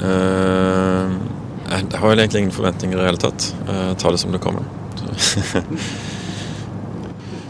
Uh, 0.00 1.20
jeg 1.68 2.00
har 2.00 2.16
egentlig 2.16 2.38
ingen 2.46 2.52
forventninger 2.52 2.96
i 2.96 3.00
det 3.00 3.06
hele 3.12 3.22
tatt. 3.28 3.52
Jeg 3.68 4.00
tar 4.00 4.16
det 4.16 4.20
som 4.24 4.32
det 4.32 4.40
kommer. 4.40 4.64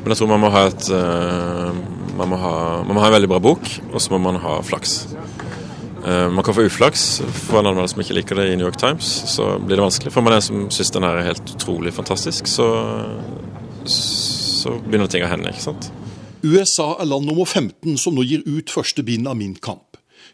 Men 0.02 0.12
jeg 0.12 0.18
tror 0.18 0.30
man 0.32 0.42
må 0.42 0.50
ha 0.50 0.66
et 0.66 0.88
uh, 0.90 1.70
man, 2.18 2.28
må 2.28 2.38
ha, 2.42 2.54
man 2.82 2.96
må 2.96 3.02
ha 3.04 3.10
en 3.10 3.16
veldig 3.16 3.30
bra 3.30 3.38
bok, 3.42 3.68
og 3.92 4.02
så 4.02 4.14
må 4.14 4.18
man 4.24 4.40
ha 4.42 4.58
flaks. 4.66 4.96
Uh, 6.02 6.26
man 6.34 6.42
kan 6.42 6.56
få 6.56 6.66
uflaks 6.66 7.04
for 7.46 7.60
en 7.60 7.70
anmelder 7.70 7.92
som 7.92 8.02
ikke 8.02 8.16
liker 8.18 8.40
det 8.40 8.48
i 8.50 8.56
New 8.58 8.66
York 8.66 8.80
Times. 8.82 9.10
Så 9.30 9.46
blir 9.62 9.78
det 9.78 9.86
vanskelig. 9.86 10.14
For 10.14 10.26
man 10.26 10.34
er 10.34 10.42
som 10.42 10.66
syns 10.74 10.90
den 10.94 11.06
er 11.06 11.22
helt 11.28 11.54
utrolig 11.54 11.94
fantastisk, 11.94 12.50
så, 12.50 12.68
så 13.86 14.74
begynner 14.82 15.10
ting 15.12 15.22
å 15.22 15.30
hende. 15.30 15.54
ikke 15.54 15.68
sant? 15.70 15.92
USA 16.42 16.96
er 16.98 17.06
land 17.06 17.28
nummer 17.30 17.46
15 17.46 17.94
som 18.02 18.18
nå 18.18 18.26
gir 18.26 18.42
ut 18.48 18.74
første 18.74 19.06
bind 19.06 19.30
av 19.30 19.38
Min 19.38 19.54
kamp. 19.54 19.92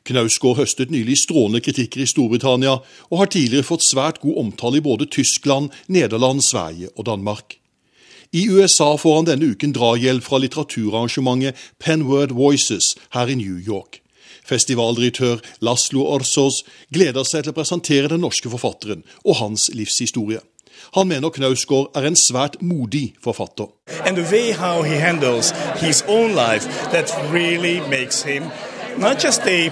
Knausgård 0.09 0.63
høstet 0.63 0.93
nylig 0.93 1.19
strålende 1.21 1.61
kritikker 1.61 2.01
i 2.01 2.09
Storbritannia, 2.09 2.79
og 3.13 3.21
har 3.21 3.29
tidligere 3.29 3.67
fått 3.69 3.85
svært 3.85 4.23
god 4.23 4.41
omtale 4.41 4.81
i 4.81 4.85
både 4.85 5.09
Tyskland, 5.13 5.75
Nederland, 5.93 6.41
Sverige 6.47 6.89
og 6.97 7.05
Danmark. 7.11 7.59
I 8.33 8.49
USA 8.49 8.97
får 8.99 9.14
han 9.17 9.29
denne 9.29 9.55
uken 9.55 9.73
drahjelp 9.73 10.25
fra 10.25 10.41
litteraturarrangementet 10.43 11.57
Penword 11.81 12.35
Voices 12.37 12.95
her 13.17 13.27
i 13.27 13.38
New 13.41 13.57
York. 13.57 14.03
Festivaldirektør 14.45 15.41
Laslo 15.64 16.05
Orsos 16.09 16.62
gleder 16.93 17.25
seg 17.25 17.45
til 17.45 17.53
å 17.53 17.57
presentere 17.57 18.11
den 18.12 18.21
norske 18.25 18.53
forfatteren 18.53 19.05
og 19.25 19.41
hans 19.41 19.69
livshistorie. 19.73 20.41
Han 20.97 21.09
mener 21.09 21.33
Knausgård 21.33 21.97
er 21.97 22.07
en 22.09 22.17
svært 22.17 22.61
modig 22.62 23.14
forfatter. 23.25 23.69
Really 27.33 27.81
not 28.99 29.25
just 29.25 29.43
a, 29.47 29.71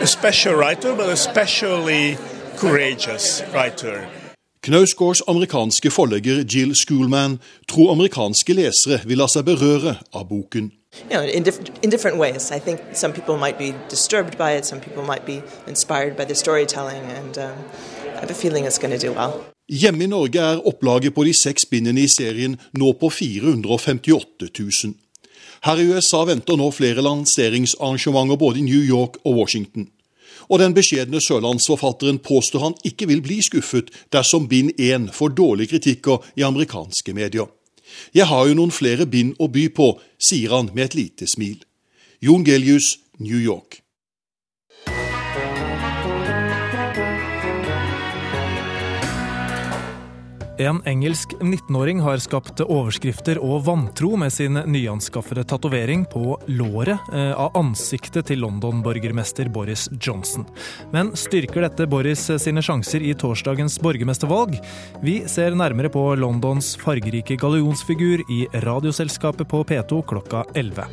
a 0.00 0.06
special 0.06 0.54
writer, 0.54 0.94
but 0.94 1.08
a 1.08 1.16
specially 1.16 2.16
courageous 2.56 3.42
writer. 3.52 4.17
Knausgårds 4.62 5.22
amerikanske 5.28 5.90
forlegger 5.90 6.44
Jill 6.54 6.74
Schoolman 6.74 7.38
tror 7.68 7.92
amerikanske 7.92 8.52
lesere 8.52 8.98
vil 9.06 9.20
la 9.22 9.28
seg 9.30 9.46
berøre 9.46 9.94
av 10.12 10.26
boken. 10.28 10.72
You 11.10 11.18
know, 11.18 11.22
in, 11.22 11.44
diff 11.44 11.58
in, 11.82 11.90
different 11.90 12.18
ways. 12.18 12.50
I 12.50 12.58
think 12.58 12.80
some 12.92 13.12
people 13.12 13.36
might 13.36 13.58
be 13.58 13.74
disturbed 13.90 14.36
by 14.36 14.56
it, 14.58 14.66
some 14.66 14.80
people 14.80 15.02
might 15.02 15.26
be 15.26 15.42
inspired 15.68 16.16
by 16.16 16.24
the 16.24 16.34
storytelling, 16.34 17.04
and 17.18 17.38
um, 17.38 17.58
I 18.16 18.20
have 18.20 18.30
a 18.30 18.34
feeling 18.34 18.66
it's 18.66 18.78
going 18.78 18.98
to 18.98 19.06
do 19.06 19.12
well. 19.12 19.32
Hjemme 19.68 20.04
i 20.04 20.06
Norge 20.06 20.40
er 20.40 20.66
opplaget 20.66 21.14
på 21.14 21.24
de 21.24 21.34
seks 21.34 21.66
bindene 21.66 22.00
i 22.00 22.08
serien 22.08 22.56
nå 22.72 22.92
på 22.92 23.10
458 23.10 24.48
000. 24.58 24.94
Her 25.62 25.76
i 25.76 25.86
USA 25.92 26.24
venter 26.24 26.56
nå 26.56 26.70
flere 26.70 27.04
lanseringsarrangementer 27.04 28.36
både 28.36 28.58
i 28.58 28.62
New 28.62 28.82
York 28.82 29.20
og 29.24 29.36
Washington 29.36 29.90
og 30.48 30.60
den 30.62 30.74
beskjedne 30.76 31.20
sørlandsforfatteren 31.22 32.20
påstår 32.24 32.64
han 32.64 32.76
ikke 32.88 33.08
vil 33.10 33.22
bli 33.24 33.40
skuffet 33.44 33.92
dersom 34.12 34.48
bind 34.48 34.74
én 34.80 35.08
får 35.12 35.36
dårlige 35.36 35.74
kritikker 35.74 36.24
i 36.36 36.46
amerikanske 36.46 37.14
medier. 37.14 37.48
Jeg 38.14 38.28
har 38.28 38.46
jo 38.48 38.56
noen 38.56 38.72
flere 38.74 39.06
bind 39.06 39.36
å 39.40 39.48
by 39.52 39.68
på, 39.74 39.92
sier 40.18 40.54
han 40.56 40.70
med 40.74 40.90
et 40.90 40.98
lite 40.98 41.28
smil. 41.28 41.60
Jon 42.20 42.44
Gelius, 42.44 42.98
New 43.18 43.38
York. 43.38 43.82
En 50.58 50.82
engelsk 50.84 51.34
19-åring 51.40 52.00
har 52.02 52.18
skapt 52.18 52.58
overskrifter 52.64 53.38
og 53.38 53.60
vantro 53.68 54.16
med 54.18 54.32
sin 54.34 54.58
nyanskaffede 54.66 55.44
tatovering 55.46 56.02
på 56.10 56.34
låret 56.50 57.12
eh, 57.14 57.30
av 57.30 57.54
ansiktet 57.60 58.26
til 58.26 58.42
London-borgermester 58.42 59.52
Boris 59.54 59.86
Johnson. 60.02 60.48
Men 60.90 61.12
styrker 61.14 61.62
dette 61.62 61.86
Boris 61.86 62.26
sine 62.42 62.64
sjanser 62.64 63.06
i 63.06 63.14
torsdagens 63.14 63.78
borgermestervalg? 63.78 64.58
Vi 64.98 65.20
ser 65.30 65.54
nærmere 65.54 65.94
på 65.94 66.02
Londons 66.18 66.74
fargerike 66.82 67.38
gallionsfigur 67.38 68.26
i 68.26 68.42
Radioselskapet 68.66 69.46
på 69.46 69.62
P2 69.62 70.02
klokka 70.10 70.42
11. 70.58 70.90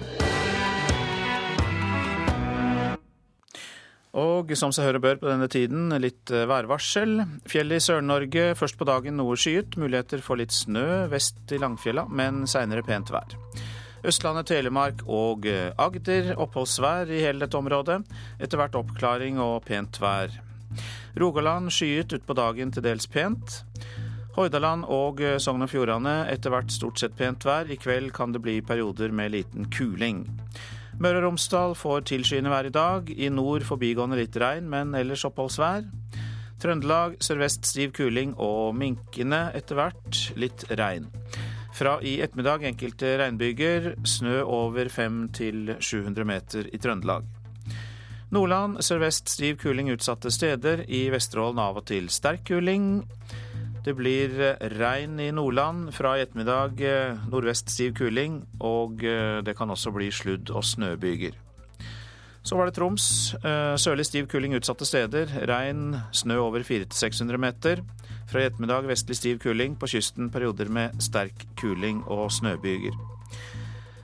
Og 4.15 4.53
som 4.55 4.71
seg 4.71 4.87
høre 4.87 5.01
bør 5.03 5.17
på 5.19 5.27
denne 5.27 5.47
tiden, 5.51 5.89
litt 5.99 6.31
eh, 6.31 6.45
værvarsel. 6.47 7.17
Fjellet 7.51 7.81
i 7.81 7.83
Sør-Norge 7.83 8.53
først 8.55 8.77
på 8.79 8.87
dagen 8.87 9.17
noe 9.19 9.35
skyet. 9.35 9.75
Muligheter 9.81 10.23
for 10.23 10.39
litt 10.39 10.55
snø 10.55 11.05
vest 11.11 11.51
i 11.51 11.59
Langfjella, 11.59 12.05
men 12.07 12.45
seinere 12.47 12.85
pent 12.87 13.11
vær. 13.11 13.35
Østlandet, 14.07 14.47
Telemark 14.53 15.03
og 15.11 15.47
eh, 15.51 15.73
Agder 15.81 16.31
oppholdsvær 16.39 17.11
i 17.11 17.23
hele 17.25 17.43
dette 17.43 17.59
området. 17.59 17.99
Etter 18.39 18.61
hvert 18.61 18.79
oppklaring 18.79 19.41
og 19.43 19.65
pent 19.67 19.99
vær. 19.99 20.31
Rogaland 21.19 21.71
skyet 21.73 22.15
utpå 22.15 22.35
dagen 22.39 22.71
til 22.71 22.85
dels 22.87 23.09
pent. 23.11 23.59
Hordaland 24.35 24.87
og 24.91 25.19
eh, 25.23 25.37
Sogn 25.43 25.67
og 25.67 25.71
Fjordane 25.71 26.21
etter 26.31 26.55
hvert 26.55 26.71
stort 26.71 27.03
sett 27.03 27.19
pent 27.19 27.43
vær. 27.47 27.67
I 27.67 27.79
kveld 27.79 28.13
kan 28.15 28.31
det 28.35 28.43
bli 28.45 28.61
perioder 28.63 29.11
med 29.11 29.35
liten 29.35 29.67
kuling. 29.71 30.23
Møre 30.95 31.19
og 31.19 31.25
Romsdal 31.25 31.73
får 31.75 32.05
tilskyende 32.07 32.51
vær 32.51 32.69
i 32.69 32.71
dag. 32.73 33.09
I 33.11 33.27
nord 33.33 33.65
forbigående 33.67 34.15
litt 34.19 34.35
regn, 34.39 34.69
men 34.71 34.95
ellers 34.95 35.25
oppholdsvær. 35.27 35.83
Trøndelag 36.63 37.17
sørvest 37.23 37.67
stiv 37.67 37.91
kuling 37.97 38.31
og 38.39 38.71
minkende 38.79 39.49
etter 39.57 39.75
hvert 39.75 40.21
litt 40.39 40.63
regn. 40.79 41.09
Fra 41.75 41.97
i 41.99 42.15
ettermiddag 42.23 42.63
enkelte 42.69 43.17
regnbyger, 43.19 43.91
snø 44.07 44.39
over 44.47 44.87
500-700 44.87 46.29
meter 46.29 46.69
i 46.71 46.79
Trøndelag. 46.79 47.27
Nordland 48.31 48.79
sørvest 48.83 49.27
stiv 49.29 49.59
kuling 49.59 49.91
utsatte 49.91 50.31
steder. 50.31 50.85
I 50.87 51.09
Vesterålen 51.11 51.59
av 51.59 51.81
og 51.81 51.89
til 51.91 52.07
sterk 52.07 52.47
kuling. 52.47 53.03
Det 53.85 53.93
blir 53.93 54.31
eh, 54.41 54.69
regn 54.79 55.19
i 55.21 55.29
Nordland 55.31 55.91
fra 55.93 56.15
i 56.17 56.23
ettermiddag. 56.23 56.79
Eh, 56.81 57.25
nordvest 57.29 57.69
stiv 57.69 57.93
kuling, 57.99 58.39
og 58.57 59.03
eh, 59.05 59.43
det 59.45 59.53
kan 59.57 59.69
også 59.69 59.93
bli 59.93 60.07
sludd- 60.09 60.49
og 60.49 60.65
snøbyger. 60.65 61.37
Så 62.45 62.57
var 62.57 62.69
det 62.69 62.75
Troms. 62.77 63.03
Sørlig 63.81 64.03
stiv 64.05 64.27
kuling 64.29 64.53
utsatte 64.53 64.85
steder. 64.85 65.31
Regn, 65.49 65.95
snø 66.13 66.35
over 66.43 66.61
400-600 66.61 67.41
meter. 67.41 67.81
Fra 68.29 68.43
i 68.43 68.45
ettermiddag 68.45 68.85
vestlig 68.85 69.17
stiv 69.17 69.39
kuling. 69.41 69.73
På 69.81 69.89
kysten 69.89 70.29
perioder 70.29 70.69
med 70.69 71.01
sterk 71.01 71.47
kuling 71.57 72.03
og 72.05 72.29
snøbyger. 72.37 72.93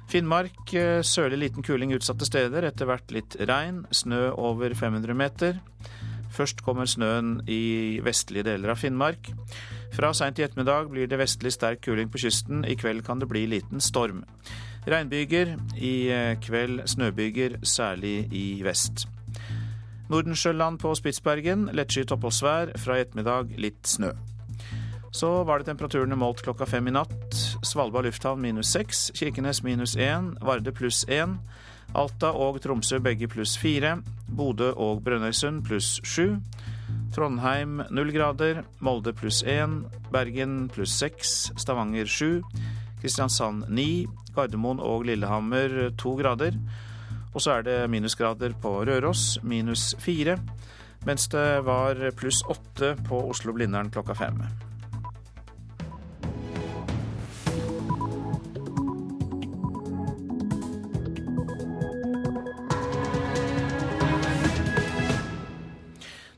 Finnmark 0.10 0.74
sørlig 1.06 1.38
liten 1.44 1.62
kuling 1.62 1.94
utsatte 1.94 2.26
steder. 2.26 2.66
Etter 2.66 2.90
hvert 2.90 3.14
litt 3.14 3.38
regn. 3.46 3.84
Snø 3.94 4.32
over 4.34 4.74
500 4.74 5.14
meter. 5.22 5.62
Først 6.42 6.64
kommer 6.66 6.88
snøen 6.90 7.36
i 7.46 8.00
vestlige 8.02 8.48
deler 8.48 8.72
av 8.74 8.80
Finnmark. 8.82 9.28
Fra 9.94 10.10
seint 10.18 10.40
i 10.40 10.46
ettermiddag 10.48 10.88
blir 10.90 11.10
det 11.10 11.20
vestlig 11.22 11.52
sterk 11.54 11.84
kuling 11.86 12.10
på 12.10 12.18
kysten. 12.24 12.64
I 12.66 12.74
kveld 12.80 13.04
kan 13.06 13.22
det 13.22 13.28
bli 13.30 13.44
liten 13.46 13.84
storm. 13.84 14.24
Regnbyger. 14.90 15.54
I 15.78 15.94
eh, 16.10 16.40
kveld 16.42 16.82
snøbyger, 16.90 17.60
særlig 17.62 18.26
i 18.34 18.64
vest. 18.66 19.06
Nordensjøland 20.10 20.82
på 20.82 20.96
Spitsbergen. 20.98 21.68
Lettskyet 21.78 22.16
oppholdsvær. 22.16 22.74
Fra 22.82 22.98
i 22.98 23.06
ettermiddag 23.06 23.54
litt 23.62 23.86
snø. 23.86 24.16
Så 25.14 25.30
var 25.46 25.62
det 25.62 25.70
temperaturene 25.70 26.18
målt 26.18 26.42
klokka 26.42 26.66
fem 26.66 26.90
i 26.90 26.96
natt. 26.96 27.38
Svalbard 27.62 28.10
lufthavn 28.10 28.42
minus 28.42 28.74
seks. 28.74 29.12
Kirkenes 29.14 29.62
minus 29.62 29.94
én. 29.94 30.34
Varde 30.42 30.74
pluss 30.74 31.04
én. 31.06 31.38
Alta 31.94 32.34
og 32.34 32.64
Tromsø 32.64 32.98
begge 33.04 33.30
pluss 33.30 33.60
fire. 33.62 34.00
Bodø 34.32 34.72
og 34.80 35.04
Brønnøysund 35.06 35.64
pluss 35.68 36.00
sju. 36.08 36.38
Trondheim 37.16 37.82
null 37.92 38.12
grader. 38.16 38.64
Molde 38.80 39.14
pluss 39.14 39.42
én. 39.44 39.82
Bergen 40.12 40.70
pluss 40.72 40.96
seks. 41.00 41.52
Stavanger 41.60 42.08
sju. 42.08 42.42
Kristiansand 43.02 43.68
ni. 43.70 44.08
Gardermoen 44.36 44.80
og 44.80 45.06
Lillehammer 45.10 45.92
to 46.00 46.16
grader. 46.20 46.56
Og 47.34 47.44
så 47.44 47.58
er 47.58 47.68
det 47.68 47.78
minusgrader 47.92 48.56
på 48.62 48.74
Røros, 48.88 49.40
minus 49.44 49.92
fire. 50.00 50.38
Mens 51.08 51.28
det 51.32 51.64
var 51.66 52.00
pluss 52.20 52.44
åtte 52.52 52.96
på 53.08 53.24
Oslo-Blindern 53.32 53.92
klokka 53.92 54.16
fem. 54.18 54.44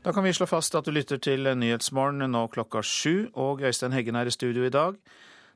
Da 0.04 0.12
kan 0.12 0.24
vi 0.24 0.32
slå 0.36 0.44
fast 0.46 0.74
at 0.76 0.84
du 0.84 0.92
lytter 0.92 1.16
til 1.16 1.46
Nyhetsmorgen 1.56 2.26
nå 2.28 2.42
klokka 2.52 2.82
sju, 2.84 3.30
og 3.40 3.62
Øystein 3.64 3.94
Heggen 3.96 4.18
er 4.20 4.28
i 4.28 4.34
studio 4.34 4.66
i 4.66 4.72
dag. 4.72 4.98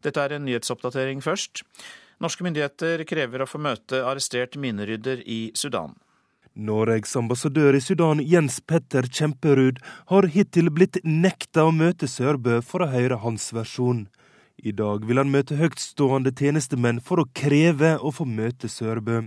Dette 0.00 0.22
er 0.24 0.32
en 0.32 0.46
nyhetsoppdatering 0.48 1.20
først. 1.20 1.60
Norske 2.24 2.46
myndigheter 2.46 3.02
krever 3.04 3.44
å 3.44 3.48
få 3.50 3.60
møte 3.60 4.00
arrestert 4.00 4.56
minerydder 4.56 5.20
i 5.28 5.50
Sudan. 5.52 5.92
Norges 6.56 7.12
ambassadør 7.20 7.76
i 7.76 7.82
Sudan, 7.84 8.22
Jens 8.24 8.56
Petter 8.64 9.04
Kjemperud, 9.04 9.82
har 10.08 10.30
hittil 10.32 10.72
blitt 10.72 10.96
nekta 11.04 11.66
å 11.68 11.76
møte 11.76 12.08
Sørbø 12.08 12.62
for 12.64 12.86
å 12.86 12.88
høre 12.94 13.20
hans 13.26 13.50
versjon. 13.52 14.06
I 14.64 14.72
dag 14.72 15.04
vil 15.04 15.20
han 15.20 15.28
møte 15.28 15.60
høytstående 15.60 16.32
tjenestemenn 16.32 17.04
for 17.04 17.20
å 17.20 17.28
kreve 17.36 17.98
å 18.00 18.16
få 18.16 18.24
møte 18.24 18.72
Sørbø. 18.72 19.26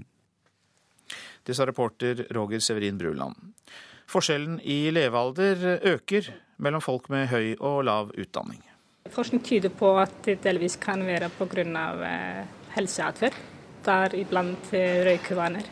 Det 1.46 1.54
sa 1.54 1.70
reporter 1.70 2.26
Roger 2.34 2.60
Severin 2.60 2.98
Bruland. 2.98 3.38
Forskjellen 4.12 4.60
i 4.68 4.90
levealder 4.92 5.80
øker 5.88 6.26
mellom 6.60 6.84
folk 6.84 7.08
med 7.10 7.30
høy 7.32 7.54
og 7.60 7.86
lav 7.88 8.12
utdanning. 8.20 8.60
Forskning 9.12 9.44
tyder 9.44 9.72
på 9.72 9.94
at 10.02 10.12
det 10.26 10.42
delvis 10.44 10.76
kan 10.82 11.06
være 11.08 11.30
pga. 11.38 11.86
Eh, 12.08 12.42
helseatferd, 12.76 13.36
deriblant 13.86 14.74
eh, 14.74 15.06
røykevaner. 15.08 15.70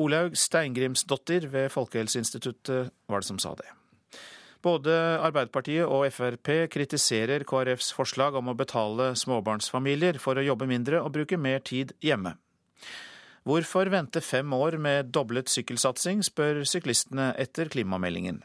Olaug 0.00 0.36
Steingrimsdottir 0.38 1.48
ved 1.50 1.68
Folkehelseinstituttet 1.74 2.90
var 3.08 3.20
det 3.20 3.28
som 3.28 3.38
sa 3.42 3.54
det. 3.58 3.68
Både 4.62 4.92
Arbeiderpartiet 5.24 5.88
og 5.88 6.06
Frp 6.12 6.70
kritiserer 6.72 7.44
KrFs 7.48 7.92
forslag 7.96 8.36
om 8.36 8.52
å 8.52 8.56
betale 8.56 9.14
småbarnsfamilier 9.16 10.20
for 10.20 10.36
å 10.36 10.44
jobbe 10.44 10.68
mindre 10.68 11.00
og 11.02 11.14
bruke 11.16 11.40
mer 11.40 11.62
tid 11.64 11.94
hjemme. 12.04 12.36
Hvorfor 13.48 13.88
vente 13.88 14.20
fem 14.20 14.52
år 14.52 14.76
med 14.76 15.12
doblet 15.14 15.48
sykkelsatsing, 15.48 16.20
spør 16.26 16.60
syklistene 16.68 17.30
etter 17.40 17.70
klimameldingen. 17.72 18.42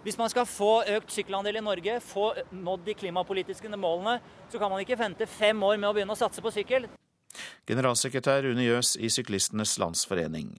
Hvis 0.00 0.16
man 0.16 0.30
skal 0.32 0.46
få 0.48 0.80
økt 0.88 1.12
sykkelandel 1.12 1.58
i 1.60 1.64
Norge, 1.64 1.98
få 2.00 2.30
nådd 2.56 2.86
de 2.86 2.94
klimapolitiske 2.96 3.68
målene, 3.76 4.16
så 4.48 4.58
kan 4.58 4.72
man 4.72 4.80
ikke 4.80 4.96
vente 4.98 5.26
fem 5.28 5.60
år 5.62 5.76
med 5.76 5.90
å 5.90 5.92
begynne 5.92 6.16
å 6.16 6.18
satse 6.18 6.40
på 6.40 6.52
sykkel. 6.54 6.88
Generalsekretær 7.68 8.40
Rune 8.46 8.64
Jøs 8.64 8.94
i 8.96 9.10
Syklistenes 9.12 9.76
Landsforening. 9.78 10.54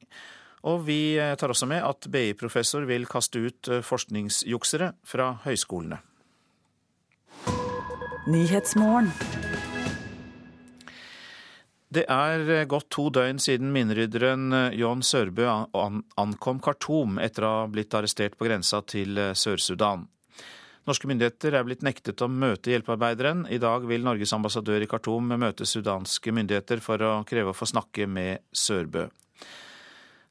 Og 0.70 0.86
vi 0.86 1.17
tar 1.41 1.50
også 1.50 1.65
med 1.65 1.82
at 1.82 2.06
BI-professor 2.13 2.86
vil 2.86 3.10
kaste 3.10 3.41
ut 3.41 3.72
forskningsjuksere 3.82 4.91
fra 5.10 5.34
høyskolene. 5.48 5.98
Det 11.91 12.06
er 12.08 12.45
eh, 12.47 12.65
gått 12.71 12.88
to 12.93 13.10
døgn 13.12 13.39
siden 13.43 13.73
minnerydderen 13.75 14.54
eh, 14.56 14.77
John 14.80 15.01
Sørbø 15.04 15.43
ankom 15.75 16.62
Khartoum 16.63 17.17
etter 17.19 17.43
å 17.43 17.49
ha 17.58 17.65
blitt 17.67 17.91
arrestert 17.97 18.38
på 18.39 18.47
grensa 18.47 18.80
til 18.88 19.19
eh, 19.19 19.34
Sør-Sudan. 19.36 20.06
Norske 20.88 21.10
myndigheter 21.10 21.58
er 21.58 21.65
blitt 21.67 21.84
nektet 21.84 22.23
å 22.23 22.30
møte 22.32 22.71
hjelpearbeideren. 22.71 23.43
I 23.51 23.60
dag 23.62 23.84
vil 23.89 24.08
Norges 24.08 24.32
ambassadør 24.34 24.82
i 24.82 24.88
Khartoum 24.89 25.36
møte 25.36 25.67
sudanske 25.67 26.32
myndigheter 26.34 26.80
for 26.82 27.04
å 27.04 27.12
kreve 27.27 27.51
å 27.51 27.58
få 27.58 27.67
snakke 27.69 28.08
med 28.08 28.39
Sørbø. 28.56 29.10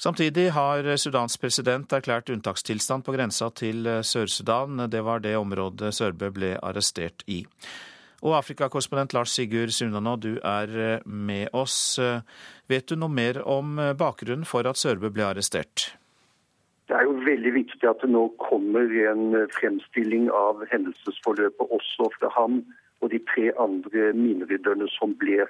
Samtidig 0.01 0.49
har 0.57 0.89
Sudans 0.97 1.37
president 1.39 1.93
erklært 1.93 2.33
unntakstilstand 2.33 3.05
på 3.05 3.13
grensa 3.15 3.51
til 3.53 3.85
Sør-Sudan. 4.01 4.89
Det 4.89 5.05
var 5.05 5.21
det 5.21 5.37
området 5.37 5.93
Sørbø 5.93 6.33
ble 6.35 6.55
arrestert 6.57 7.23
i. 7.29 7.45
Og 8.21 8.37
Afrikakorrespondent 8.37 9.15
Lars 9.17 9.33
Sigurd 9.33 9.73
Sundanå, 9.73 10.17
du 10.17 10.35
er 10.45 10.75
eh, 10.77 11.07
med 11.07 11.49
oss. 11.57 11.97
Vet 12.69 12.91
du 12.91 12.99
noe 13.01 13.13
mer 13.13 13.41
om 13.49 13.79
eh, 13.81 13.95
bakgrunnen 13.97 14.45
for 14.45 14.69
at 14.69 14.77
Sørbø 14.77 15.09
ble 15.15 15.25
arrestert? 15.25 15.95
Det 16.91 16.99
er 16.99 17.07
jo 17.07 17.15
veldig 17.25 17.53
viktig 17.55 17.89
at 17.89 18.03
det 18.03 18.11
nå 18.13 18.27
kommer 18.43 18.93
en 19.07 19.33
eh, 19.39 19.49
fremstilling 19.57 20.29
av 20.37 20.61
hendelsesforløpet 20.73 21.73
også 21.79 22.11
fra 22.19 22.33
ham 22.37 22.61
og 23.01 23.09
de 23.15 23.23
tre 23.33 23.49
andre 23.57 24.11
minerydderne 24.13 24.91
som 24.99 25.17
ble 25.23 25.47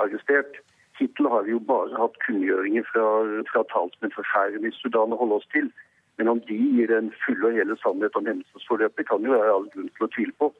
arrestert. 0.00 0.56
Hittil 0.96 1.28
har 1.28 1.44
vi 1.44 1.52
jo 1.52 1.60
bare 1.68 1.92
hatt 2.00 2.16
kunngjøringer 2.24 2.86
fra, 2.88 3.04
fra 3.52 3.62
talsmenn 3.68 4.14
for 4.14 4.24
hæren 4.32 4.64
i 4.64 4.72
Sudan 4.78 5.12
å 5.12 5.20
holde 5.20 5.42
oss 5.42 5.50
til. 5.52 5.68
Men 6.16 6.32
om 6.32 6.40
de 6.48 6.56
gir 6.56 6.92
en 6.96 7.12
full 7.26 7.44
og 7.44 7.56
hele 7.56 7.76
sannhet 7.84 8.16
om 8.16 8.26
hendelsesforløpet, 8.28 9.08
kan 9.08 9.24
jo 9.24 9.36
være 9.36 9.52
all 9.52 9.68
grunn 9.76 9.92
til 9.92 10.08
å 10.08 10.10
tvile 10.16 10.36
på. 10.40 10.50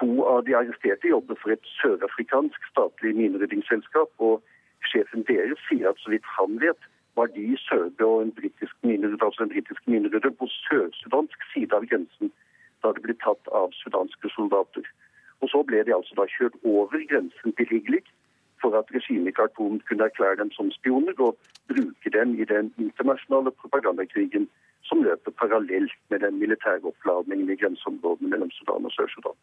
To 0.00 0.24
av 0.28 0.44
de 0.44 0.54
arresterte 0.54 1.08
jobber 1.08 1.38
for 1.40 1.54
et 1.54 1.68
sørafrikansk 1.78 2.68
statlig 2.70 3.14
mineryddingsselskap. 3.16 4.12
Og 4.18 4.42
sjefen 4.90 5.24
deres 5.30 5.62
sier 5.68 5.88
at 5.90 6.02
så 6.02 6.12
vidt 6.12 6.28
han 6.36 6.58
vet, 6.62 6.88
var 7.16 7.30
de 7.32 7.46
i 7.54 7.56
og 8.04 8.22
en 8.22 8.32
britisk 8.36 8.76
minerydder, 8.82 9.24
altså 9.24 9.42
en 9.42 9.54
britisk 9.54 9.88
minerydder 9.88 10.34
på 10.40 10.48
sør-sudansk 10.52 11.48
side 11.52 11.72
av 11.72 11.88
grensen 11.88 12.32
da 12.84 12.92
det 12.92 13.02
ble 13.06 13.14
tatt 13.24 13.48
av 13.56 13.72
sudanske 13.72 14.28
soldater. 14.34 14.84
Og 15.40 15.48
så 15.48 15.62
ble 15.64 15.80
de 15.88 15.94
altså 15.96 16.14
da 16.18 16.26
kjørt 16.28 16.56
over 16.64 17.00
grensen 17.08 17.56
til 17.56 17.68
Higlik 17.72 18.12
for 18.60 18.78
at 18.78 18.92
regimet 18.96 19.32
i 19.32 19.36
Khartoum 19.38 19.80
kunne 19.88 20.04
erklære 20.08 20.40
dem 20.42 20.50
som 20.56 20.70
spioner 20.78 21.16
og 21.26 21.36
bruke 21.72 22.12
dem 22.18 22.34
i 22.40 22.44
den 22.44 22.72
internasjonale 22.78 23.52
propagandakrigen 23.60 24.48
som 24.88 25.02
løper 25.02 25.34
parallelt 25.40 25.96
med 26.10 26.22
den 26.24 26.38
militære 26.38 26.84
oppladningen 26.90 27.50
i 27.50 27.58
grenseområdene 27.60 28.30
mellom 28.30 28.50
Sudan 28.54 28.86
og 28.86 28.92
Sør-Sudan. 28.94 29.34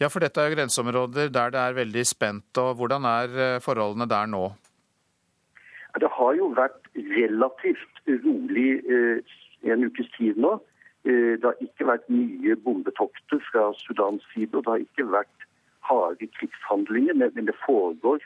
Ja, 0.00 0.08
for 0.10 0.24
dette 0.24 0.40
er 0.40 0.50
jo 0.50 0.56
grenseområder 0.56 1.30
der 1.36 1.54
det 1.54 1.60
er 1.60 1.78
veldig 1.78 2.04
spent. 2.06 2.58
og 2.58 2.74
Hvordan 2.80 3.04
er 3.04 3.38
eh, 3.44 3.60
forholdene 3.62 4.08
der 4.10 4.26
nå? 4.26 4.44
Det 6.00 6.10
har 6.18 6.34
jo 6.40 6.50
vært 6.56 6.82
relativt 6.96 8.02
rolig 8.26 8.70
eh, 8.90 9.38
en 9.72 9.86
ukes 9.86 10.10
tid 10.18 10.40
nå. 10.44 10.56
Eh, 11.04 11.38
det 11.38 11.46
har 11.46 11.64
ikke 11.66 11.88
vært 11.92 12.10
nye 12.10 12.56
bombetokter 12.64 13.42
fra 13.50 13.70
Sudans 13.84 14.24
side, 14.34 14.54
og 14.54 14.64
det 14.64 14.72
har 14.74 14.86
ikke 14.86 15.10
vært 15.14 15.48
harde 15.88 16.28
krigshandlinger, 16.38 17.14
men 17.34 17.46
det 17.50 17.58
foregår 17.66 18.22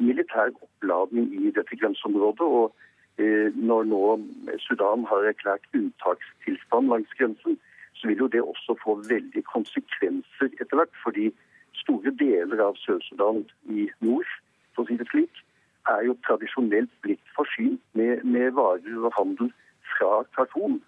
militær 0.00 0.50
oppladning 0.54 1.32
i 1.38 1.52
dette 1.54 1.76
grenseområdet. 1.76 2.46
og 2.46 2.74
Eh, 3.20 3.52
når 3.68 3.82
nå 3.92 4.04
Sudan 4.64 5.02
har 5.10 5.26
erklært 5.28 5.66
unntakstilstand 5.76 6.88
langs 6.88 7.10
grensen, 7.18 7.58
så 7.98 8.08
vil 8.08 8.22
jo 8.22 8.28
det 8.34 8.40
også 8.42 8.76
få 8.84 8.94
veldig 9.08 9.42
konsekvenser 9.54 10.48
etter 10.60 10.76
hvert. 10.78 10.94
Fordi 11.04 11.26
store 11.82 12.14
deler 12.22 12.62
av 12.68 12.78
Sør-Sudan 12.84 13.42
i 13.76 13.88
nord, 14.06 14.30
for 14.72 14.84
å 14.84 14.88
si 14.88 14.96
det 15.00 15.08
slik, 15.10 15.42
er 15.92 16.06
jo 16.06 16.16
tradisjonelt 16.24 16.92
blitt 17.04 17.34
forsynt 17.36 17.82
med, 17.98 18.24
med 18.24 18.56
varer 18.56 19.04
og 19.04 19.12
handel 19.18 19.52
fra 19.92 20.22
Khartoum. 20.36 20.80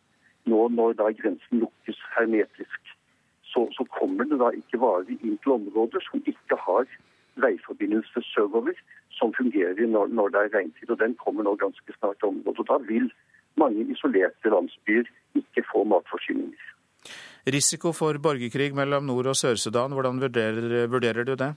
Nå 0.49 0.65
når 0.79 0.97
da 1.03 1.11
grensen 1.19 1.61
lukkes 1.61 2.01
hermetisk, 2.17 2.97
så, 3.53 3.67
så 3.77 3.85
kommer 3.99 4.25
det 4.31 4.41
da 4.41 4.49
ikke 4.57 4.81
varer 4.81 5.13
inn 5.21 5.37
til 5.43 5.59
områder 5.59 6.01
som 6.09 6.25
ikke 6.25 6.57
har 6.65 6.89
veiforbindelse 7.37 8.23
sørover 8.33 8.77
som 9.11 9.33
fungerer 9.37 9.87
når, 9.87 10.07
når 10.07 10.29
det 10.29 10.41
er 10.41 10.55
regntid. 10.59 10.91
og 10.91 10.99
Den 10.99 11.15
kommer 11.15 11.43
nå 11.43 11.55
ganske 11.57 11.93
snart 11.99 12.19
til 12.19 12.29
området. 12.29 12.59
og 12.59 12.69
Da 12.69 12.79
vil 12.93 13.11
mange 13.57 13.87
isolerte 13.93 14.49
landsbyer 14.55 15.05
ikke 15.35 15.65
få 15.73 15.85
matforsyninger. 15.85 16.69
Risiko 17.47 17.93
for 17.93 18.19
borgerkrig 18.23 18.75
mellom 18.75 19.05
Nord- 19.05 19.27
og 19.27 19.37
Sør-Sudan, 19.37 19.93
hvordan 19.93 20.21
vurderer, 20.21 20.87
vurderer, 20.87 21.25
du 21.25 21.35
det? 21.35 21.55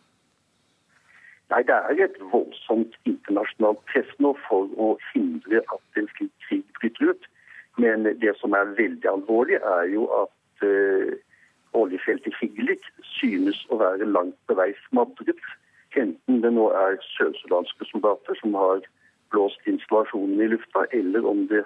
Nei, 1.49 1.61
Det 1.61 1.75
er 1.75 2.03
et 2.03 2.17
voldsomt 2.31 2.95
internasjonalt 3.05 3.85
press 3.91 4.09
nå 4.19 4.33
for 4.47 4.65
å 4.81 4.97
hindre 5.13 5.61
at 5.61 5.99
en 6.01 6.09
slik 6.17 6.33
krig 6.47 6.65
bryter 6.79 7.11
ut. 7.11 7.27
Men 7.77 8.03
det 8.03 8.33
som 8.39 8.53
er 8.53 8.73
veldig 8.79 9.09
alvorlig, 9.11 9.59
er 9.61 9.85
jo 9.93 10.07
at 10.23 10.65
uh, 10.65 11.13
oljefeltet 11.73 12.33
Higlik 12.39 12.81
synes 13.19 13.59
å 13.69 13.77
være 13.77 14.07
langt 14.09 14.37
på 14.47 14.57
vei 14.57 14.71
smadret. 14.87 15.41
Enten 15.95 16.41
det 16.43 16.51
nå 16.53 16.67
er 16.75 16.97
sørsudanske 17.15 17.87
soldater 17.91 18.37
som 18.41 18.55
har 18.59 18.83
blåst 19.33 19.69
installasjonen 19.69 20.41
i 20.43 20.49
lufta, 20.51 20.85
eller 20.91 21.25
om, 21.27 21.45
det, 21.47 21.63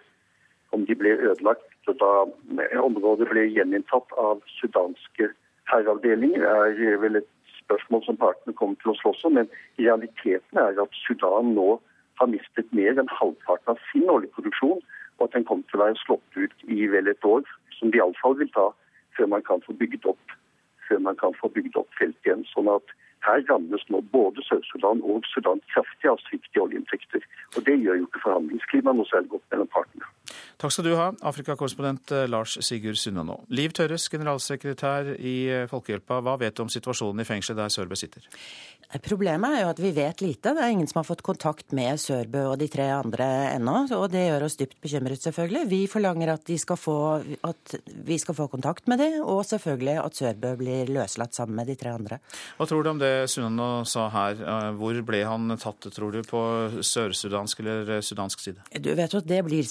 om 0.75 0.85
de 0.85 0.95
ble 0.95 1.15
ødelagt 1.17 1.65
da 1.89 2.27
området 2.83 3.25
ble 3.31 3.47
gjeninntatt 3.49 4.11
av 4.21 4.43
sudanske 4.59 5.31
herreavdelinger, 5.71 6.43
er 6.45 6.99
vel 7.01 7.17
et 7.17 7.29
spørsmål 7.55 8.03
som 8.05 8.19
partene 8.21 8.53
kommer 8.53 8.77
til 8.83 8.91
å 8.93 8.97
slåss 8.99 9.23
om. 9.25 9.39
Men 9.39 9.49
realiteten 9.79 10.61
er 10.61 10.77
at 10.83 10.99
Sudan 11.01 11.55
nå 11.55 11.79
har 12.21 12.29
mistet 12.29 12.69
mer 12.77 12.99
enn 13.01 13.09
halvparten 13.09 13.73
av 13.73 13.81
sin 13.89 14.05
oljeproduksjon, 14.13 14.83
og 15.17 15.25
at 15.25 15.33
den 15.33 15.47
kommer 15.49 15.65
til 15.71 15.79
å 15.79 15.85
være 15.87 16.01
slått 16.03 16.37
ut 16.37 16.67
i 16.69 16.85
vel 16.93 17.09
et 17.09 17.25
år, 17.25 17.41
som 17.79 17.89
de 17.89 17.97
iallfall 17.97 18.37
vil 18.37 18.53
ta 18.53 18.69
før 19.17 19.33
man 19.33 19.45
kan 19.49 19.65
få 19.65 19.73
bygd 19.81 20.05
opp 20.13 20.37
før 20.89 21.01
man 21.05 21.17
kan 21.19 21.35
få 21.37 21.51
bygd 21.53 21.75
opp 21.77 21.89
felt 21.99 22.17
igjen. 22.25 22.41
Sånn 22.49 22.69
at 22.71 22.93
her 23.27 23.43
rammes 23.49 23.83
nå 23.89 24.01
både 24.13 24.43
Sør-Sudan 24.47 25.03
og 25.03 25.27
Sudan 25.33 25.61
kraftig 25.73 26.11
av 26.11 26.21
svikt 26.27 26.55
i 26.55 26.63
oljeinntekter. 26.63 27.25
Og 27.57 27.65
det 27.67 27.75
gjør 27.81 27.99
jo 27.99 28.07
ikke 28.07 28.23
forhandlingsklimaet 28.25 28.99
noe 28.99 29.11
særlig 29.11 29.33
godt 29.35 29.47
mellom 29.51 29.71
partene. 29.75 30.07
Takk 30.59 30.73
skal 30.75 30.89
du 30.89 30.95
ha, 30.99 31.09
Afrikakorrespondent 31.29 32.11
eh, 32.11 32.25
Lars 32.27 32.57
Sigurd 32.65 32.99
Sunnanå. 32.99 33.37
Liv 33.55 33.71
Tørres, 33.77 34.09
generalsekretær 34.11 35.13
i 35.15 35.37
eh, 35.47 35.67
Folkehjelpa, 35.71 36.19
hva 36.25 36.35
vet 36.41 36.57
du 36.57 36.65
om 36.65 36.71
situasjonen 36.71 37.23
i 37.23 37.27
fengselet 37.27 37.61
der 37.61 37.71
Sørbø 37.73 37.95
sitter? 37.99 38.27
Problemet 39.05 39.53
er 39.53 39.61
jo 39.61 39.69
at 39.69 39.79
vi 39.83 39.91
vet 39.93 40.21
lite. 40.23 40.55
Det 40.57 40.63
er 40.65 40.71
ingen 40.73 40.87
som 40.89 41.03
har 41.03 41.05
fått 41.05 41.21
kontakt 41.21 41.75
med 41.77 41.99
Sørbø 42.01 42.47
og 42.49 42.55
de 42.57 42.65
tre 42.73 42.87
andre 42.89 43.27
ennå. 43.51 43.83
Og 43.93 44.07
det 44.09 44.23
gjør 44.23 44.47
oss 44.47 44.57
dypt 44.57 44.79
bekymret, 44.81 45.21
selvfølgelig. 45.21 45.61
Vi 45.69 45.79
forlanger 45.91 46.31
at, 46.33 46.49
få, 46.73 46.95
at 47.45 47.75
vi 47.85 48.17
skal 48.17 48.37
få 48.39 48.47
kontakt 48.49 48.89
med 48.89 48.97
dem, 48.97 49.19
og 49.21 49.43
selvfølgelig 49.45 49.95
at 50.01 50.17
Sørbø 50.17 50.55
blir 50.57 50.89
løslatt 50.89 51.37
sammen 51.37 51.59
med 51.61 51.69
de 51.69 51.75
tre 51.77 51.93
andre. 51.93 52.17
Hva 52.57 52.65
tror 52.65 52.81
du 52.81 52.89
om 52.89 53.01
det 53.01 53.29
Sunnanå 53.29 53.85
sa 53.85 54.07
her? 54.09 54.41
Eh, 54.41 54.71
hvor 54.81 54.97
ble 55.05 55.21
han 55.21 55.53
tatt, 55.61 55.91
tror 55.93 56.17
du, 56.17 56.23
på 56.25 56.41
sør-sudansk 56.81 57.61
eller 57.61 58.01
sudansk 58.01 58.41
side? 58.41 58.65
Du 58.73 58.89
vet 58.97 59.13
jo 59.13 59.21
at 59.21 59.29
det 59.29 59.43
blir 59.45 59.69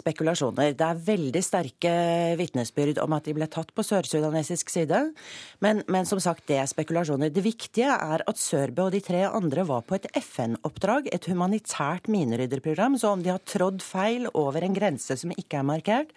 spekulasjoner. 0.48 0.76
Det 0.76 0.86
er 0.86 1.02
veldig 1.06 1.42
sterke 1.42 1.92
vitnesbyrd 2.38 2.98
om 3.02 3.12
at 3.16 3.24
de 3.24 3.34
ble 3.34 3.46
tatt 3.46 3.72
på 3.74 3.82
sør-sudanesisk 3.82 4.70
side. 4.70 5.12
Men, 5.60 5.82
men, 5.88 6.06
som 6.06 6.20
sagt, 6.20 6.46
det 6.48 6.58
er 6.58 6.66
spekulasjoner. 6.66 7.30
Det 7.30 7.42
viktige 7.44 7.90
er 7.90 8.22
at 8.26 8.38
Sørbø 8.38 8.88
og 8.88 8.92
de 8.92 9.00
tre 9.00 9.26
andre 9.28 9.64
var 9.64 9.82
på 9.82 9.96
et 9.96 10.08
FN-oppdrag, 10.16 11.08
et 11.12 11.28
humanitært 11.28 12.08
minerydderprogram. 12.08 12.98
Så 12.98 13.12
om 13.12 13.22
de 13.22 13.32
har 13.32 13.42
trådd 13.44 13.82
feil 13.82 14.28
over 14.34 14.62
en 14.62 14.76
grense 14.76 15.16
som 15.16 15.32
ikke 15.36 15.60
er 15.60 15.68
markert, 15.68 16.12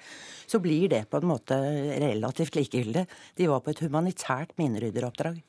så 0.48 0.60
blir 0.60 0.90
det 0.92 1.08
på 1.10 1.22
en 1.22 1.30
måte 1.32 1.58
relativt 2.02 2.56
likegyldig. 2.56 3.08
De 3.38 3.50
var 3.52 3.64
på 3.64 3.72
et 3.72 3.84
humanitært 3.86 4.56
minerydderoppdrag. 4.60 5.42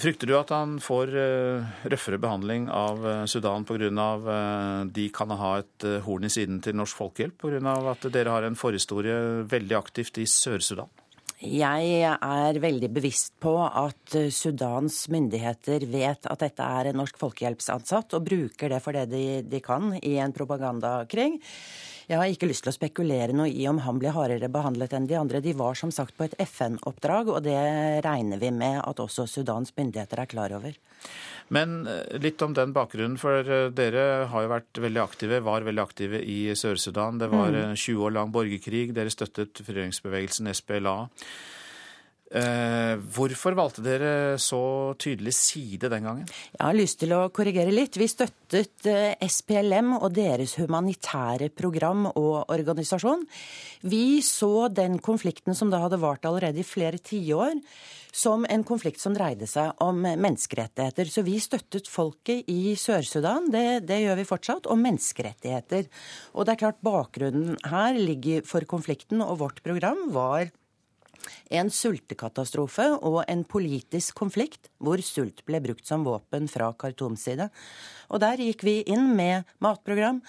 Frykter 0.00 0.26
du 0.26 0.34
at 0.36 0.50
han 0.50 0.78
får 0.82 1.12
uh, 1.14 1.68
røffere 1.86 2.18
behandling 2.18 2.66
av 2.72 3.04
uh, 3.04 3.12
Sudan 3.30 3.66
pga. 3.66 3.88
Uh, 3.88 4.90
de 4.90 5.06
kan 5.14 5.30
ha 5.30 5.52
et 5.60 5.86
horn 6.06 6.26
i 6.26 6.32
siden 6.32 6.60
til 6.64 6.76
Norsk 6.78 6.98
Folkehjelp, 6.98 7.38
pga. 7.44 7.76
at 7.92 8.08
dere 8.12 8.34
har 8.34 8.46
en 8.46 8.58
forhistorie 8.58 9.46
veldig 9.50 9.78
aktivt 9.78 10.18
i 10.18 10.26
Sør-Sudan? 10.28 10.90
Jeg 11.44 11.98
er 12.08 12.58
veldig 12.62 12.88
bevisst 12.94 13.34
på 13.42 13.52
at 13.66 14.14
Sudans 14.32 15.02
myndigheter 15.12 15.84
vet 15.92 16.28
at 16.30 16.40
dette 16.40 16.64
er 16.78 16.88
en 16.88 17.02
norsk 17.02 17.18
folkehjelpsansatt, 17.20 18.14
og 18.16 18.24
bruker 18.24 18.72
det 18.72 18.78
for 18.80 18.96
det 18.96 19.10
de, 19.12 19.42
de 19.44 19.60
kan 19.60 19.92
i 20.00 20.14
en 20.22 20.32
propagandakrig. 20.32 21.34
Jeg 22.04 22.20
har 22.20 22.28
ikke 22.28 22.48
lyst 22.50 22.66
til 22.66 22.72
å 22.72 22.76
spekulere 22.76 23.32
noe 23.36 23.48
i 23.48 23.64
om 23.70 23.78
han 23.84 24.00
blir 24.00 24.12
hardere 24.12 24.50
behandlet 24.52 24.92
enn 24.96 25.06
de 25.08 25.16
andre. 25.16 25.40
De 25.44 25.54
var 25.56 25.78
som 25.78 25.92
sagt 25.94 26.16
på 26.18 26.26
et 26.26 26.36
FN-oppdrag, 26.44 27.30
og 27.32 27.40
det 27.46 27.56
regner 28.04 28.42
vi 28.42 28.50
med 28.52 28.82
at 28.82 29.00
også 29.00 29.24
Sudans 29.30 29.72
myndigheter 29.76 30.20
er 30.20 30.28
klar 30.28 30.52
over. 30.56 30.76
Men 31.54 31.86
eh, 31.88 32.18
litt 32.20 32.42
om 32.44 32.52
den 32.56 32.74
bakgrunnen, 32.76 33.16
for 33.20 33.40
eh, 33.40 33.70
dere 33.72 34.28
har 34.32 34.44
jo 34.44 34.52
vært 34.52 34.82
veldig 34.84 35.02
aktive, 35.02 35.40
var 35.44 35.64
veldig 35.64 35.84
aktive 35.84 36.20
i 36.20 36.38
Sør-Sudan. 36.56 37.20
Det 37.20 37.30
var 37.32 37.56
20 37.72 37.74
mm. 37.74 38.04
år 38.04 38.14
lang 38.18 38.36
borgerkrig. 38.36 38.86
Dere 38.96 39.12
støttet 39.12 39.64
frigjøringsbevegelsen 39.64 40.52
SPLA. 40.52 40.98
Eh, 42.32 42.94
hvorfor 43.14 43.52
valgte 43.54 43.82
dere 43.84 44.12
så 44.40 44.94
tydelig 44.98 45.34
side 45.36 45.90
den 45.92 46.06
gangen? 46.08 46.30
Jeg 46.54 46.62
har 46.64 46.76
lyst 46.76 46.98
til 47.02 47.12
å 47.12 47.28
korrigere 47.34 47.74
litt. 47.74 47.98
Vi 48.00 48.08
støttet 48.08 48.88
SPLM 49.20 49.92
og 49.98 50.08
deres 50.16 50.56
humanitære 50.56 51.50
program 51.54 52.08
og 52.14 52.48
organisasjon. 52.48 53.26
Vi 53.84 54.22
så 54.24 54.70
den 54.72 54.96
konflikten 55.04 55.54
som 55.54 55.70
da 55.70 55.84
hadde 55.84 56.00
vart 56.02 56.24
allerede 56.24 56.64
i 56.64 56.66
flere 56.66 56.98
tiår, 56.98 57.60
som 58.14 58.46
en 58.48 58.64
konflikt 58.64 59.02
som 59.02 59.14
dreide 59.14 59.46
seg 59.50 59.74
om 59.84 60.00
menneskerettigheter. 60.00 61.10
Så 61.10 61.26
vi 61.26 61.36
støttet 61.42 61.90
folket 61.90 62.48
i 62.50 62.74
Sør-Sudan, 62.78 63.50
det, 63.52 63.84
det, 63.90 64.00
gjør 64.06 64.20
vi 64.22 64.28
fortsatt, 64.28 64.68
og 64.70 64.80
menneskerettigheter. 64.80 65.90
Og 66.34 66.46
det 66.46 66.54
er 66.54 66.62
klart 66.62 66.84
bakgrunnen 66.86 67.58
her 67.68 67.98
ligger 67.98 68.46
for 68.48 68.64
konflikten, 68.70 69.20
og 69.20 69.42
vårt 69.42 69.64
program 69.66 70.06
var 70.14 70.48
en 71.50 71.70
sultekatastrofe 71.72 72.88
og 73.00 73.22
en 73.28 73.44
politisk 73.48 74.16
konflikt 74.18 74.70
hvor 74.84 75.00
sult 75.04 75.44
ble 75.48 75.60
brukt 75.64 75.86
som 75.88 76.04
våpen 76.06 76.48
fra 76.50 76.70
Khartoums 76.78 77.24
side. 77.26 77.48
Og 78.12 78.20
der 78.22 78.40
gikk 78.42 78.64
vi 78.66 78.74
inn 78.92 79.14
med 79.16 79.48
matprogram, 79.64 80.20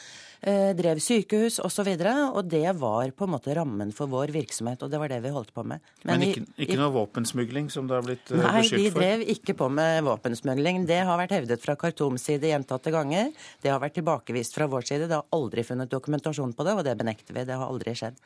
eh, 0.41 0.71
drev 0.77 1.01
sykehus 1.03 1.59
osv. 1.59 1.65
Og, 1.65 1.71
så 1.75 1.83
videre, 1.83 2.13
og 2.31 2.47
det 2.47 2.69
var 2.79 3.11
på 3.11 3.25
en 3.27 3.33
måte 3.33 3.55
rammen 3.55 3.91
for 3.93 4.07
vår 4.07 4.31
virksomhet, 4.31 4.81
og 4.81 4.91
det 4.91 4.99
var 5.01 5.11
det 5.11 5.19
vi 5.25 5.33
holdt 5.33 5.51
på 5.53 5.65
med. 5.67 5.83
Men, 6.03 6.19
Men 6.19 6.29
ikke, 6.29 6.45
ikke, 6.55 6.77
noe 6.79 6.93
våpensmugling, 6.95 7.67
som 7.73 7.89
det 7.89 7.97
har 7.97 8.05
blitt 8.05 8.31
uh, 8.31 8.37
beskyldt 8.39 8.45
for? 8.45 8.77
Nei, 8.79 8.79
de 8.79 8.93
drev 8.95 9.25
ikke 9.35 9.57
på 9.59 9.67
med 9.69 10.05
våpensmugling. 10.07 10.85
Det 10.87 11.01
har 11.03 11.19
vært 11.19 11.35
hevdet 11.35 11.65
fra 11.65 11.75
Khartoums 11.75 12.23
side 12.23 12.47
gjentatte 12.47 12.93
ganger. 12.95 13.33
Det 13.61 13.73
har 13.73 13.83
vært 13.83 13.99
tilbakevist 13.99 14.55
fra 14.55 14.69
vår 14.71 14.87
side. 14.87 15.09
Det 15.11 15.19
har 15.19 15.27
aldri 15.35 15.67
funnet 15.67 15.91
dokumentasjon 15.91 16.55
på 16.55 16.67
det, 16.67 16.77
og 16.79 16.87
det 16.87 16.95
benekter 16.95 17.35
vi. 17.35 17.43
Det 17.43 17.59
har 17.59 17.67
aldri 17.67 17.97
skjedd. 17.99 18.23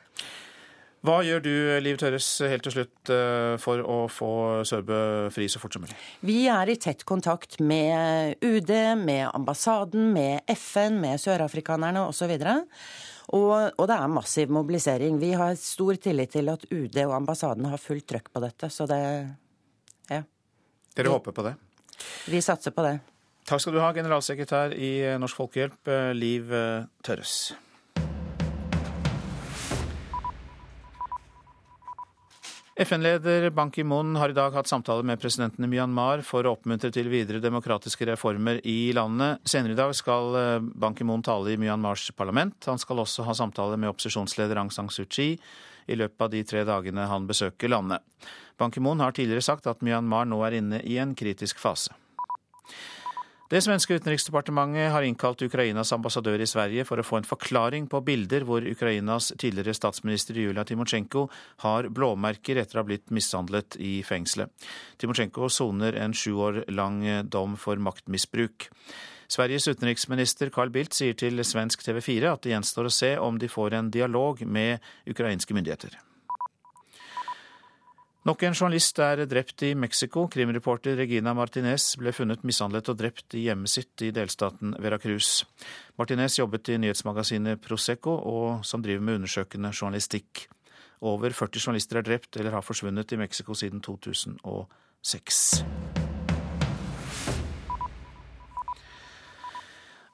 Hva 1.00 1.22
gjør 1.24 1.40
du, 1.40 1.52
Liv 1.80 1.96
Tørres, 1.96 2.26
helt 2.44 2.66
til 2.66 2.74
slutt 2.74 3.10
eh, 3.14 3.54
for 3.62 3.80
å 3.80 4.02
få 4.12 4.32
Sørbø 4.68 5.30
fri 5.32 5.46
så 5.48 5.60
fort 5.62 5.72
som 5.72 5.86
mulig? 5.86 5.94
Vi 6.28 6.42
er 6.52 6.68
i 6.68 6.76
tett 6.76 7.06
kontakt 7.08 7.56
med 7.64 8.36
UD, 8.44 8.72
med 9.00 9.30
ambassaden, 9.30 10.10
med 10.12 10.44
FN, 10.52 10.98
med 11.00 11.16
sørafrikanerne 11.22 12.02
osv. 12.10 12.34
Og, 13.32 13.54
og 13.70 13.88
det 13.88 13.96
er 13.96 14.12
massiv 14.12 14.52
mobilisering. 14.52 15.16
Vi 15.22 15.32
har 15.40 15.56
stor 15.56 15.96
tillit 16.04 16.34
til 16.36 16.52
at 16.52 16.68
UD 16.68 17.00
og 17.06 17.16
ambassaden 17.22 17.70
har 17.72 17.80
fullt 17.80 18.08
trøkk 18.12 18.28
på 18.34 18.44
dette, 18.44 18.68
så 18.68 18.88
det 18.90 19.00
Ja. 20.10 20.20
Dere 20.96 21.06
vi, 21.06 21.14
håper 21.14 21.32
på 21.32 21.46
det? 21.46 21.54
Vi 22.28 22.44
satser 22.44 22.76
på 22.76 22.84
det. 22.84 22.98
Takk 23.48 23.64
skal 23.64 23.72
du 23.72 23.80
ha, 23.80 23.88
generalsekretær 23.96 24.76
i 24.76 24.92
Norsk 25.16 25.40
Folkehjelp, 25.40 25.80
eh, 25.88 26.12
Liv 26.12 26.52
eh, 26.52 26.84
Tørres. 27.06 27.54
FN-leder 32.80 33.50
Ban 33.50 33.70
Ki-moon 33.70 34.14
har 34.16 34.32
i 34.32 34.32
dag 34.32 34.54
hatt 34.56 34.68
samtaler 34.68 35.04
med 35.04 35.20
presidenten 35.20 35.66
i 35.66 35.68
Myanmar 35.68 36.22
for 36.24 36.46
å 36.48 36.54
oppmuntre 36.56 36.88
til 36.94 37.10
videre 37.12 37.42
demokratiske 37.44 38.06
reformer 38.08 38.62
i 38.64 38.94
landet. 38.96 39.42
Senere 39.44 39.74
i 39.74 39.76
dag 39.76 39.92
skal 39.98 40.36
eh, 40.40 40.62
Ban 40.64 40.96
Ki-moon 40.96 41.20
tale 41.20 41.52
i 41.52 41.58
Myanmars 41.60 42.06
parlament. 42.16 42.56
Han 42.64 42.80
skal 42.80 43.02
også 43.02 43.26
ha 43.26 43.34
samtaler 43.36 43.76
med 43.76 43.92
opposisjonsleder 43.92 44.62
Aung 44.62 44.72
San 44.72 44.88
Suu 44.88 45.04
Kyi 45.04 45.34
i 45.92 45.98
løpet 46.00 46.24
av 46.24 46.32
de 46.32 46.40
tre 46.48 46.64
dagene 46.64 47.04
han 47.10 47.28
besøker 47.28 47.68
landet. 47.68 48.00
Ban 48.56 48.72
Ki-moon 48.72 49.04
har 49.04 49.12
tidligere 49.12 49.44
sagt 49.44 49.68
at 49.68 49.84
Myanmar 49.84 50.24
nå 50.30 50.40
er 50.48 50.56
inne 50.62 50.80
i 50.80 50.96
en 51.04 51.12
kritisk 51.12 51.60
fase. 51.60 51.92
Det 53.50 53.58
svenske 53.64 53.96
utenriksdepartementet 53.98 54.92
har 54.94 55.02
innkalt 55.02 55.40
Ukrainas 55.42 55.90
ambassadør 55.92 56.38
i 56.38 56.46
Sverige 56.46 56.84
for 56.86 57.02
å 57.02 57.04
få 57.06 57.18
en 57.18 57.24
forklaring 57.26 57.88
på 57.90 57.98
bilder 58.06 58.44
hvor 58.46 58.62
Ukrainas 58.62 59.32
tidligere 59.42 59.74
statsminister 59.74 60.36
Julia 60.38 60.62
Timosjenko 60.62 61.24
har 61.64 61.88
blåmerker 61.90 62.60
etter 62.62 62.78
å 62.78 62.84
ha 62.84 62.86
blitt 62.86 63.10
mishandlet 63.10 63.74
i 63.82 64.04
fengselet. 64.06 64.52
Timosjenko 65.02 65.48
soner 65.50 65.98
en 65.98 66.14
sju 66.14 66.36
år 66.38 66.60
lang 66.70 67.02
dom 67.26 67.56
for 67.58 67.82
maktmisbruk. 67.82 68.68
Sveriges 69.26 69.66
utenriksminister 69.66 70.52
Carl 70.54 70.70
Bildt 70.70 70.94
sier 70.94 71.18
til 71.18 71.42
svensk 71.42 71.82
TV 71.82 71.98
4 72.06 72.30
at 72.30 72.46
det 72.46 72.54
gjenstår 72.54 72.86
å 72.86 72.94
se 72.94 73.10
om 73.18 73.42
de 73.42 73.50
får 73.50 73.74
en 73.80 73.90
dialog 73.90 74.46
med 74.46 74.78
ukrainske 75.10 75.58
myndigheter. 75.58 75.98
Nok 78.28 78.42
en 78.44 78.52
journalist 78.52 78.98
er 79.00 79.22
drept 79.24 79.62
i 79.64 79.70
Mexico. 79.72 80.26
Krimreporter 80.28 80.98
Regina 81.00 81.32
Martinez 81.32 81.94
ble 81.96 82.12
funnet 82.12 82.42
mishandlet 82.44 82.90
og 82.92 82.98
drept 83.00 83.32
i 83.32 83.46
hjemmet 83.46 83.72
sitt 83.72 84.04
i 84.04 84.10
delstaten 84.12 84.74
Veracruz. 84.76 85.46
Martinez 85.96 86.36
jobbet 86.36 86.68
i 86.68 86.76
nyhetsmagasinet 86.82 87.62
Prosecco, 87.64 88.18
og 88.20 88.66
som 88.68 88.84
driver 88.84 89.06
med 89.06 89.22
undersøkende 89.22 89.72
journalistikk. 89.72 90.44
Over 91.00 91.32
40 91.32 91.64
journalister 91.64 92.02
er 92.02 92.04
drept 92.10 92.36
eller 92.36 92.52
har 92.58 92.66
forsvunnet 92.66 93.16
i 93.16 93.22
Mexico 93.22 93.56
siden 93.56 93.80
2006. 93.80 95.64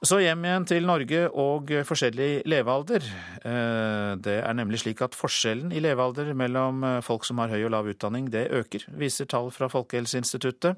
Så 0.05 0.19
hjem 0.21 0.43
igjen 0.45 0.65
til 0.69 0.85
Norge 0.85 1.23
og 1.41 1.71
forskjellig 1.89 2.43
levealder. 2.45 3.05
Eh, 3.41 4.11
det 4.21 4.35
er 4.43 4.53
nemlig 4.53 4.83
slik 4.83 5.01
at 5.01 5.17
forskjellen 5.17 5.71
i 5.73 5.81
levealder 5.81 6.35
mellom 6.37 6.83
eh, 6.85 6.97
folk 7.01 7.25
som 7.25 7.41
har 7.41 7.49
høy 7.49 7.63
og 7.63 7.73
lav 7.73 7.89
utdanning, 7.89 8.27
det 8.29 8.45
øker, 8.53 8.85
viser 8.93 9.25
tall 9.25 9.49
fra 9.55 9.71
Folkehelseinstituttet. 9.73 10.77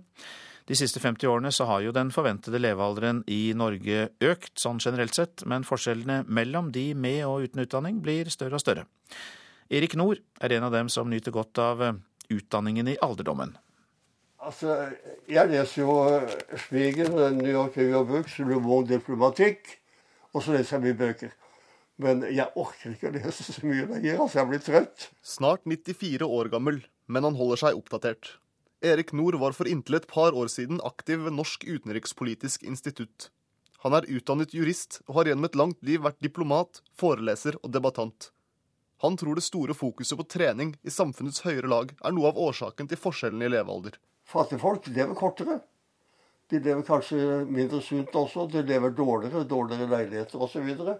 De 0.71 0.77
siste 0.77 1.03
50 1.03 1.27
årene 1.27 1.51
så 1.51 1.67
har 1.67 1.83
jo 1.83 1.91
den 1.91 2.13
forventede 2.15 2.63
levealderen 2.63 3.25
i 3.27 3.51
Norge 3.59 4.07
økt, 4.23 4.53
sånn 4.55 4.79
generelt 4.79 5.17
sett, 5.17 5.43
men 5.43 5.67
forskjellene 5.67 6.21
mellom 6.31 6.71
de 6.71 6.93
med 6.95 7.25
og 7.27 7.49
uten 7.49 7.65
utdanning 7.65 7.99
blir 8.05 8.31
større 8.31 8.55
og 8.55 8.63
større. 8.63 8.87
Erik 9.67 9.99
Nord 9.99 10.23
er 10.39 10.55
en 10.55 10.69
av 10.69 10.71
dem 10.71 10.87
som 10.87 11.11
nyter 11.11 11.35
godt 11.35 11.59
av 11.59 11.83
eh, 11.83 11.97
utdanningen 12.31 12.95
i 12.95 13.01
alderdommen. 13.03 13.57
Altså, 14.39 14.75
Jeg 15.27 15.49
leser 15.51 15.81
jo 15.83 15.95
Spiegel, 16.57 17.11
New 17.35 17.51
York 17.51 17.75
Review 17.77 18.05
Books, 18.07 18.37
Le 18.39 18.59
Monde 18.59 18.93
Diplomatique, 18.93 19.79
og 20.33 20.43
så 20.43 20.55
leser 20.55 20.77
jeg 20.77 20.85
mye 20.87 20.99
bøker. 20.99 21.33
Men 21.99 22.23
jeg 22.23 22.47
orker 22.55 22.93
ikke 22.95 23.09
å 23.09 23.15
lese 23.17 23.43
så 23.43 23.59
mye 23.67 23.87
lenger. 23.89 24.21
altså 24.21 24.39
Jeg 24.39 24.49
blir 24.51 24.63
trøtt. 24.63 25.09
Snart 25.21 25.65
94 25.67 26.23
år 26.23 26.51
gammel, 26.53 26.85
men 27.07 27.27
han 27.27 27.35
holder 27.35 27.59
seg 27.65 27.81
oppdatert. 27.81 28.37
Erik 28.79 29.11
Nord 29.11 29.35
var 29.41 29.51
for 29.51 29.67
inntil 29.67 29.99
et 29.99 30.07
par 30.07 30.31
år 30.31 30.47
siden 30.47 30.79
aktiv 30.87 31.25
ved 31.25 31.35
Norsk 31.35 31.65
utenrikspolitisk 31.67 32.63
institutt. 32.63 33.27
Han 33.83 33.95
er 33.95 34.07
utdannet 34.07 34.55
jurist 34.55 35.01
og 35.07 35.17
har 35.19 35.29
gjennom 35.29 35.47
et 35.49 35.57
langt 35.59 35.83
liv 35.83 36.03
vært 36.03 36.19
diplomat, 36.23 36.79
foreleser 36.95 37.59
og 37.59 37.73
debattant. 37.75 38.31
Han 39.03 39.15
tror 39.19 39.35
det 39.35 39.43
store 39.43 39.75
fokuset 39.75 40.19
på 40.19 40.27
trening 40.31 40.73
i 40.83 40.91
samfunnets 40.91 41.43
høyere 41.43 41.67
lag 41.71 41.91
er 41.99 42.15
noe 42.15 42.31
av 42.31 42.39
årsaken 42.39 42.87
til 42.91 42.99
forskjellen 42.99 43.43
i 43.43 43.51
levealder. 43.51 43.99
Fattige 44.29 44.61
folk 44.61 44.87
lever 44.93 45.17
kortere. 45.17 45.59
De 46.49 46.59
lever 46.61 46.85
kanskje 46.85 47.43
mindre 47.49 47.81
sunt 47.81 48.15
også. 48.15 48.47
De 48.51 48.61
lever 48.65 48.93
dårligere, 48.97 49.45
dårligere 49.49 49.89
leiligheter 49.89 50.41
osv. 50.41 50.69
Og, 50.79 50.95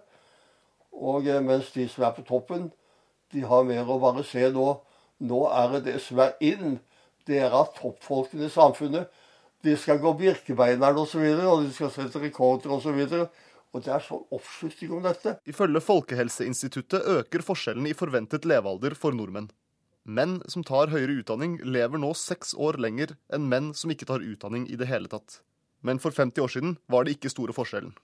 og 0.92 1.26
eh, 1.26 1.42
mens 1.42 1.70
de 1.74 1.86
som 1.90 2.06
er 2.06 2.14
på 2.16 2.26
toppen, 2.26 2.70
de 3.30 3.44
har 3.46 3.66
mer 3.66 3.86
å 3.86 4.00
bare 4.02 4.24
se 4.26 4.48
nå. 4.54 4.68
Nå 5.30 5.40
er 5.52 5.76
det 5.76 5.84
det 5.86 5.98
som 6.02 6.22
er 6.24 6.34
inn. 6.42 6.78
Det 7.26 7.38
er 7.44 7.54
at 7.54 7.76
toppfolkene 7.78 8.48
i 8.48 8.52
samfunnet 8.52 9.10
de 9.62 9.76
skal 9.76 10.00
gå 10.00 10.14
Birkebeineren 10.16 10.98
osv., 11.02 11.20
og, 11.20 11.46
og 11.52 11.64
de 11.66 11.74
skal 11.76 11.90
sette 11.92 12.22
rekorder 12.22 12.72
osv. 12.78 13.00
Og 13.70 13.84
det 13.84 13.92
er 13.94 14.02
sånn 14.02 14.22
oppslutning 14.34 14.96
om 14.96 15.04
dette. 15.04 15.36
Ifølge 15.46 15.82
Folkehelseinstituttet 15.84 17.06
øker 17.20 17.44
forskjellen 17.46 17.86
i 17.86 17.94
forventet 17.94 18.48
levealder 18.48 18.96
for 18.98 19.14
nordmenn. 19.14 19.50
Menn 20.10 20.40
som 20.50 20.64
tar 20.66 20.90
høyere 20.90 21.20
utdanning, 21.20 21.60
lever 21.62 22.00
nå 22.02 22.10
seks 22.18 22.56
år 22.58 22.80
lenger 22.82 23.14
enn 23.30 23.46
menn 23.52 23.70
som 23.78 23.92
ikke 23.94 24.08
tar 24.10 24.24
utdanning 24.26 24.66
i 24.66 24.78
det 24.80 24.90
hele 24.90 25.10
tatt. 25.12 25.38
Men 25.86 26.02
for 26.02 26.10
50 26.10 26.42
år 26.42 26.50
siden 26.56 26.76
var 26.90 27.06
det 27.06 27.14
ikke 27.16 27.30
store 27.30 27.54
forskjellen. 27.54 27.94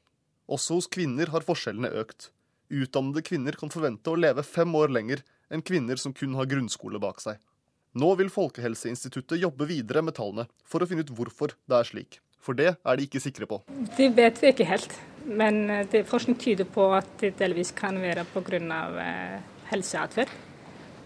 Også 0.46 0.78
hos 0.78 0.86
kvinner 0.86 1.34
har 1.34 1.44
forskjellene 1.44 1.90
økt 1.98 2.30
utdannede 2.70 3.22
kvinner 3.22 3.56
kan 3.58 3.70
forvente 3.70 4.10
å 4.10 4.18
leve 4.18 4.44
fem 4.46 4.72
år 4.74 4.92
lenger 4.94 5.22
enn 5.52 5.62
kvinner 5.62 6.00
som 6.00 6.14
kun 6.16 6.34
har 6.38 6.48
grunnskole 6.50 7.00
bak 7.02 7.20
seg. 7.22 7.38
Nå 7.96 8.12
vil 8.18 8.30
Folkehelseinstituttet 8.32 9.40
jobbe 9.40 9.68
videre 9.70 10.02
med 10.04 10.16
tallene 10.18 10.46
for 10.68 10.82
å 10.82 10.88
finne 10.88 11.06
ut 11.06 11.12
hvorfor 11.16 11.54
det 11.64 11.78
er 11.78 11.88
slik. 11.88 12.18
For 12.42 12.58
det 12.58 12.74
er 12.76 12.98
de 12.98 13.06
ikke 13.06 13.22
sikre 13.22 13.48
på. 13.48 13.62
Det 13.96 14.10
vet 14.14 14.42
vi 14.42 14.50
ikke 14.52 14.66
helt. 14.68 14.92
Men 15.26 15.64
eh, 15.72 15.86
det, 15.90 16.04
forskning 16.06 16.36
tyder 16.38 16.68
på 16.70 16.90
at 16.94 17.08
det 17.22 17.32
delvis 17.40 17.72
kan 17.74 17.96
være 17.98 18.26
pga. 18.34 18.82
Eh, 19.02 19.38
helseatferd. 19.72 20.30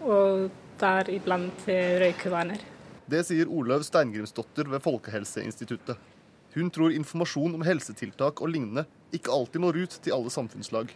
Og 0.04 0.50
der 0.80 1.10
iblant 1.14 1.66
røykevaner. 1.68 2.62
Det 3.10 3.24
sier 3.26 3.50
Olaug 3.50 3.82
Steingrimsdotter 3.86 4.68
ved 4.70 4.82
Folkehelseinstituttet. 4.84 5.98
Hun 6.54 6.70
tror 6.70 6.94
informasjon 6.94 7.54
om 7.54 7.62
helsetiltak 7.66 8.42
og 8.42 8.50
lignende 8.50 8.84
ikke 9.14 9.32
alltid 9.34 9.62
når 9.62 9.78
ut 9.84 9.96
til 10.02 10.14
alle 10.14 10.32
samfunnslag. 10.34 10.90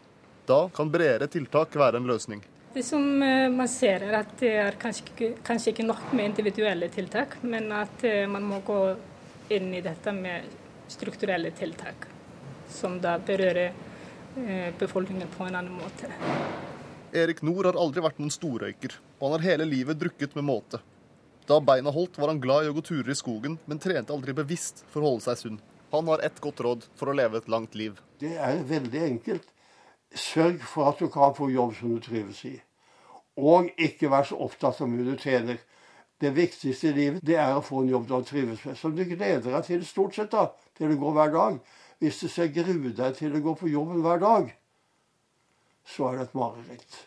Da 0.46 0.66
kan 0.74 0.90
bredere 0.92 1.28
tiltak 1.30 1.76
være 1.78 2.00
en 2.00 2.08
løsning. 2.10 2.42
Det 2.74 2.82
som 2.82 3.22
eh, 3.22 3.48
man 3.50 3.68
ser 3.70 4.02
er 4.02 4.16
at 4.18 4.32
det 4.40 4.50
er 4.58 4.76
kanskje 4.82 5.30
kanskje 5.46 5.70
ikke 5.70 5.86
nok 5.86 6.08
med 6.12 6.32
individuelle 6.32 6.88
tiltak, 6.90 7.36
men 7.46 7.70
at 7.72 8.02
eh, 8.02 8.24
man 8.26 8.42
må 8.42 8.58
gå 8.66 8.78
inn 9.54 9.70
i 9.78 9.82
dette 9.84 10.12
med 10.12 10.48
strukturelle 10.90 11.52
tiltak, 11.54 12.08
som 12.68 12.98
da 13.00 13.14
berører 13.22 13.70
eh, 13.70 14.72
befolkningen 14.78 15.30
på 15.36 15.46
en 15.46 15.60
annen 15.60 15.78
måte. 15.78 16.10
Erik 17.14 17.44
Nord 17.46 17.70
har 17.70 17.78
aldri 17.78 18.02
vært 18.02 18.18
noen 18.18 18.34
storrøyker, 18.34 18.98
og 19.24 19.30
han 19.30 19.38
har 19.38 19.46
hele 19.54 19.64
livet 19.64 19.96
drukket 19.96 20.34
med 20.36 20.44
måte. 20.44 20.82
Da 21.48 21.56
beina 21.60 21.88
holdt, 21.92 22.18
var 22.20 22.28
han 22.28 22.40
glad 22.44 22.66
i 22.66 22.68
å 22.68 22.74
gå 22.76 22.82
turer 22.84 23.08
i 23.08 23.16
skogen, 23.16 23.54
men 23.64 23.78
trente 23.80 24.12
aldri 24.12 24.34
bevisst 24.36 24.82
for 24.92 25.00
å 25.00 25.14
holde 25.14 25.24
seg 25.24 25.38
sunn. 25.40 25.56
Han 25.94 26.10
har 26.12 26.20
ett 26.26 26.40
godt 26.44 26.60
råd 26.60 26.84
for 27.00 27.08
å 27.08 27.14
leve 27.16 27.40
et 27.40 27.48
langt 27.48 27.72
liv. 27.74 27.96
Det 28.20 28.34
er 28.36 28.60
veldig 28.68 29.00
enkelt. 29.06 29.46
Sørg 30.12 30.60
for 30.68 30.90
at 30.90 31.00
du 31.00 31.08
kan 31.08 31.32
få 31.36 31.48
jobb 31.54 31.72
som 31.78 31.94
du 31.94 32.02
trives 32.04 32.42
i. 32.50 32.52
Og 33.40 33.72
ikke 33.80 34.12
vær 34.12 34.28
så 34.28 34.36
opptatt 34.44 34.82
av 34.84 34.92
mye 34.92 35.06
du 35.08 35.16
tjener. 35.16 35.56
Det 36.20 36.34
viktigste 36.36 36.92
i 36.92 36.94
livet 36.98 37.24
det 37.24 37.40
er 37.40 37.56
å 37.56 37.64
få 37.64 37.80
en 37.80 37.94
jobb 37.94 38.04
du 38.12 38.18
trives 38.28 38.60
med, 38.68 38.76
som 38.76 38.92
du 38.92 39.06
gleder 39.08 39.48
deg 39.56 39.64
til 39.70 39.88
stort 39.88 40.20
sett 40.20 40.36
da, 40.36 40.50
til 40.76 40.92
du 40.92 41.00
går 41.00 41.16
hver 41.16 41.32
dag. 41.38 41.58
Hvis 42.04 42.20
du 42.20 42.28
ser 42.28 42.52
gruer 42.52 42.92
deg 42.92 43.16
til 43.16 43.40
å 43.40 43.42
gå 43.48 43.56
på 43.56 43.72
jobben 43.72 44.04
hver 44.04 44.20
dag, 44.20 44.52
så 45.96 46.12
er 46.12 46.20
det 46.20 46.28
et 46.28 46.38
mareritt. 46.38 47.02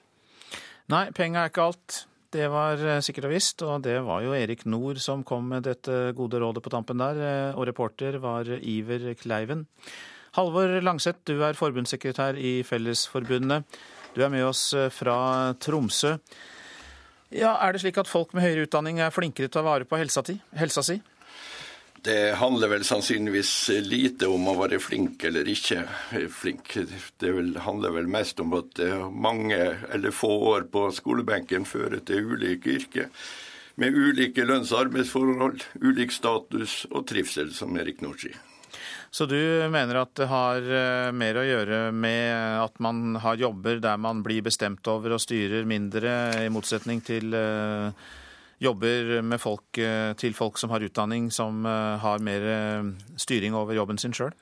Nei, 0.87 1.07
penger 1.11 1.41
er 1.41 1.51
ikke 1.51 1.65
alt. 1.67 1.95
Det 2.31 2.45
var 2.51 2.79
eh, 2.79 3.01
sikkert 3.03 3.27
og 3.27 3.33
visst, 3.33 3.63
og 3.63 3.83
det 3.83 3.97
var 4.05 4.21
jo 4.23 4.35
Erik 4.35 4.65
Nord 4.67 4.99
som 5.03 5.23
kom 5.27 5.49
med 5.51 5.65
dette 5.67 6.11
gode 6.15 6.39
rådet 6.39 6.63
på 6.63 6.71
tampen 6.71 6.99
der, 6.99 7.19
eh, 7.19 7.57
og 7.59 7.67
reporter 7.67 8.19
var 8.23 8.47
Iver 8.57 9.09
Kleiven. 9.19 9.65
Halvor 10.37 10.77
Langseth, 10.83 11.23
du 11.27 11.41
er 11.43 11.57
forbundssekretær 11.57 12.39
i 12.39 12.61
Fellesforbundet. 12.67 13.79
Du 14.15 14.21
er 14.23 14.31
med 14.31 14.45
oss 14.47 14.69
eh, 14.75 14.87
fra 14.93 15.53
Tromsø. 15.59 16.17
Ja, 17.35 17.57
Er 17.59 17.75
det 17.75 17.83
slik 17.83 17.99
at 17.99 18.07
folk 18.07 18.31
med 18.35 18.45
høyere 18.45 18.67
utdanning 18.67 19.01
er 19.03 19.11
flinkere 19.11 19.51
til 19.51 19.57
å 19.57 19.57
ta 19.59 19.67
vare 19.67 19.87
på 19.87 19.99
helsa, 19.99 20.23
helsa 20.55 20.83
si? 20.87 21.01
Det 22.05 22.37
handler 22.39 22.71
vel 22.71 22.85
sannsynligvis 22.87 23.51
lite 23.83 24.29
om 24.31 24.45
å 24.47 24.55
være 24.59 24.79
flink 24.79 25.23
eller 25.27 25.47
ikke 25.49 25.81
flink. 26.31 26.77
Det 27.19 27.33
handler 27.65 27.95
vel 27.97 28.07
mest 28.11 28.39
om 28.39 28.53
at 28.55 28.79
mange 29.11 29.57
eller 29.91 30.15
få 30.15 30.31
år 30.53 30.69
på 30.71 30.87
skolebenken 30.95 31.67
fører 31.67 31.99
til 32.07 32.33
ulike 32.35 32.77
yrker. 32.77 33.09
Med 33.77 33.93
ulike 33.93 34.45
lønns- 34.45 34.71
og 34.73 34.87
arbeidsforhold, 34.87 35.65
ulik 35.83 36.15
status 36.15 36.85
og 36.89 37.03
trivsel, 37.09 37.51
som 37.53 37.75
Erik 37.77 37.99
Norsi. 38.01 38.31
Så 39.11 39.25
du 39.25 39.37
mener 39.71 40.01
at 40.01 40.13
det 40.19 40.27
har 40.29 40.61
eh, 40.61 41.11
mer 41.15 41.39
å 41.39 41.45
gjøre 41.45 41.79
med 41.95 42.33
at 42.63 42.79
man 42.83 43.19
har 43.23 43.39
jobber 43.39 43.79
der 43.83 43.99
man 44.01 44.23
blir 44.25 44.43
bestemt 44.45 44.87
over 44.91 45.15
og 45.15 45.21
styrer 45.23 45.67
mindre, 45.69 46.11
i 46.43 46.51
motsetning 46.53 47.01
til 47.05 47.33
eh, 47.37 47.93
jobber 48.63 49.21
med 49.21 49.41
folk, 49.41 49.77
eh, 49.77 50.13
til 50.17 50.33
folk 50.33 50.57
som 50.57 50.73
har 50.73 50.85
utdanning, 50.85 51.31
som 51.31 51.65
har 51.65 52.19
mer 52.19 52.95
styring 53.17 53.55
over 53.55 53.77
jobben 53.77 53.97
sin 53.97 54.13
sjøl? 54.13 54.33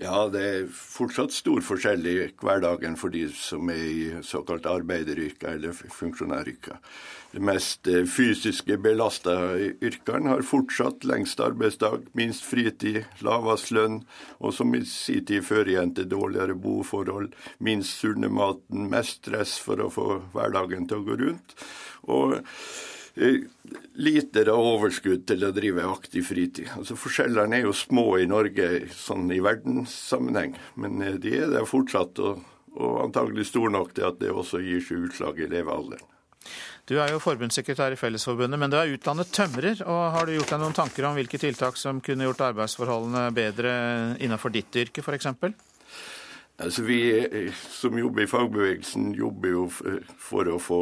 Ja, 0.00 0.30
det 0.32 0.40
er 0.40 0.68
fortsatt 0.72 1.34
stor 1.36 1.60
forskjell 1.60 2.06
i 2.08 2.14
hverdagen 2.40 2.94
for 2.96 3.12
de 3.12 3.26
som 3.36 3.68
er 3.68 3.80
i 3.84 4.04
såkalt 4.24 4.64
arbeideryrker 4.64 5.58
eller 5.58 5.74
funksjonæryrker. 5.76 6.78
De 7.34 7.42
mest 7.44 7.86
eh, 7.86 8.06
fysiske 8.08 8.78
belasta 8.80 9.34
yrkene 9.60 10.32
har 10.32 10.46
fortsatt 10.46 11.04
lengst 11.04 11.42
arbeidsdag, 11.44 12.08
minst 12.16 12.46
fritid, 12.48 13.02
lavest 13.26 13.74
lønn, 13.76 14.00
og 14.40 14.54
som 14.56 14.72
i 14.74 14.80
sin 14.88 15.26
tid 15.28 15.44
fører 15.44 15.74
igjen 15.74 15.92
til 15.98 16.08
dårligere 16.08 16.56
boforhold, 16.56 17.34
minst 17.60 18.00
sunne 18.00 18.32
maten, 18.32 18.88
mest 18.88 19.20
stress 19.20 19.58
for 19.60 19.84
å 19.84 19.92
få 19.92 20.08
hverdagen 20.32 20.88
til 20.88 21.04
å 21.04 21.06
gå 21.10 21.20
rundt. 21.26 21.54
Og 22.08 22.40
Eh, 23.14 23.42
da 24.46 24.54
overskudd 24.54 25.26
til 25.28 25.44
å 25.44 25.52
drive 25.54 25.88
aktiv 25.90 26.26
fritid. 26.28 26.70
Altså 26.76 26.96
Forskjellene 26.98 27.58
er 27.58 27.66
jo 27.66 27.74
små 27.76 28.06
i 28.20 28.28
Norge 28.30 28.86
sånn 28.94 29.30
i 29.34 29.40
verdenssammenheng, 29.44 30.54
men 30.80 31.02
eh, 31.02 31.18
de 31.22 31.36
er 31.42 31.50
der 31.52 31.68
fortsatt. 31.68 32.20
Og, 32.22 32.46
og 32.78 33.00
antagelig 33.02 33.48
stor 33.50 33.70
nok 33.72 33.96
til 33.96 34.06
at 34.06 34.20
det 34.22 34.30
også 34.30 34.62
gir 34.62 34.82
seg 34.84 35.08
utslag 35.08 35.40
i 35.42 35.50
levealderen. 35.50 36.06
Du 36.88 36.96
er 36.98 37.12
jo 37.12 37.20
forbundssekretær 37.22 37.94
i 37.94 37.98
Fellesforbundet, 37.98 38.58
men 38.58 38.70
du 38.72 38.78
er 38.78 38.90
utdannet 38.94 39.30
tømrer. 39.34 39.82
og 39.84 40.00
Har 40.14 40.26
du 40.26 40.34
gjort 40.34 40.54
deg 40.54 40.62
noen 40.62 40.74
tanker 40.74 41.06
om 41.06 41.18
hvilke 41.18 41.38
tiltak 41.38 41.76
som 41.78 42.00
kunne 42.02 42.26
gjort 42.26 42.46
arbeidsforholdene 42.48 43.28
bedre 43.36 43.74
innenfor 44.18 44.54
ditt 44.54 44.80
yrke, 44.80 45.04
f.eks.? 45.04 45.28
Altså 46.60 46.82
Vi 46.84 46.98
eh, 47.24 47.52
som 47.52 47.98
jobber 47.98 48.22
i 48.22 48.28
fagbevegelsen, 48.28 49.14
jobber 49.16 49.52
jo 49.54 49.62
for 50.20 50.50
å 50.50 50.58
få 50.60 50.80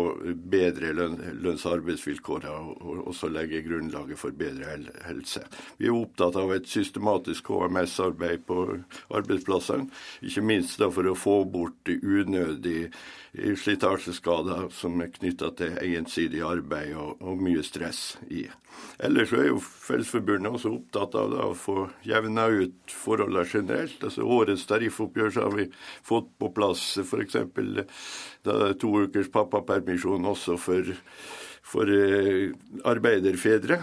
bedre 0.50 0.90
lønns- 0.96 1.66
og 1.68 1.76
arbeidsvilkår 1.76 2.48
og 2.50 3.04
også 3.12 3.30
legge 3.30 3.62
grunnlaget 3.66 4.18
for 4.18 4.34
bedre 4.34 4.74
helse. 5.06 5.44
Vi 5.78 5.86
er 5.86 5.94
opptatt 5.94 6.38
av 6.40 6.52
et 6.56 6.66
systematisk 6.66 7.52
HMS-arbeid 7.54 8.42
på 8.48 8.64
arbeidsplassene. 9.20 9.86
Ikke 10.26 10.42
minst 10.42 10.82
for 10.82 11.06
å 11.06 11.16
få 11.18 11.38
bort 11.46 11.94
unødig 11.94 12.90
slitasjeskader 13.32 14.68
som 14.72 15.00
er 15.04 15.10
knytta 15.12 15.50
til 15.58 15.76
ensidig 15.98 16.40
arbeid 16.44 16.94
og, 16.96 17.20
og, 17.20 17.42
mye 17.44 17.62
stress 17.66 18.16
i. 18.32 18.46
Ellers 19.04 19.32
er 19.36 19.50
jo 19.50 19.58
Fellesforbundet 19.60 20.54
også 20.54 20.72
opptatt 20.76 21.16
av 21.18 21.32
da, 21.34 21.48
å 21.50 21.56
få 21.58 21.88
jevna 22.06 22.46
ut 22.48 22.94
forholdene 22.94 23.44
generelt. 23.48 24.00
Altså 24.04 24.24
Årets 24.24 24.66
tariffoppgjør 24.70 25.34
så 25.34 25.46
har 25.46 25.56
vi 25.58 25.68
fått 26.06 26.30
på 26.40 26.52
plass 26.56 26.84
f.eks. 27.04 27.38
to 28.80 28.92
ukers 29.04 29.32
pappapermisjon 29.34 30.28
også 30.28 30.58
for, 30.60 30.92
for 31.62 31.90
eh, 31.92 32.54
arbeiderfedre, 32.88 33.82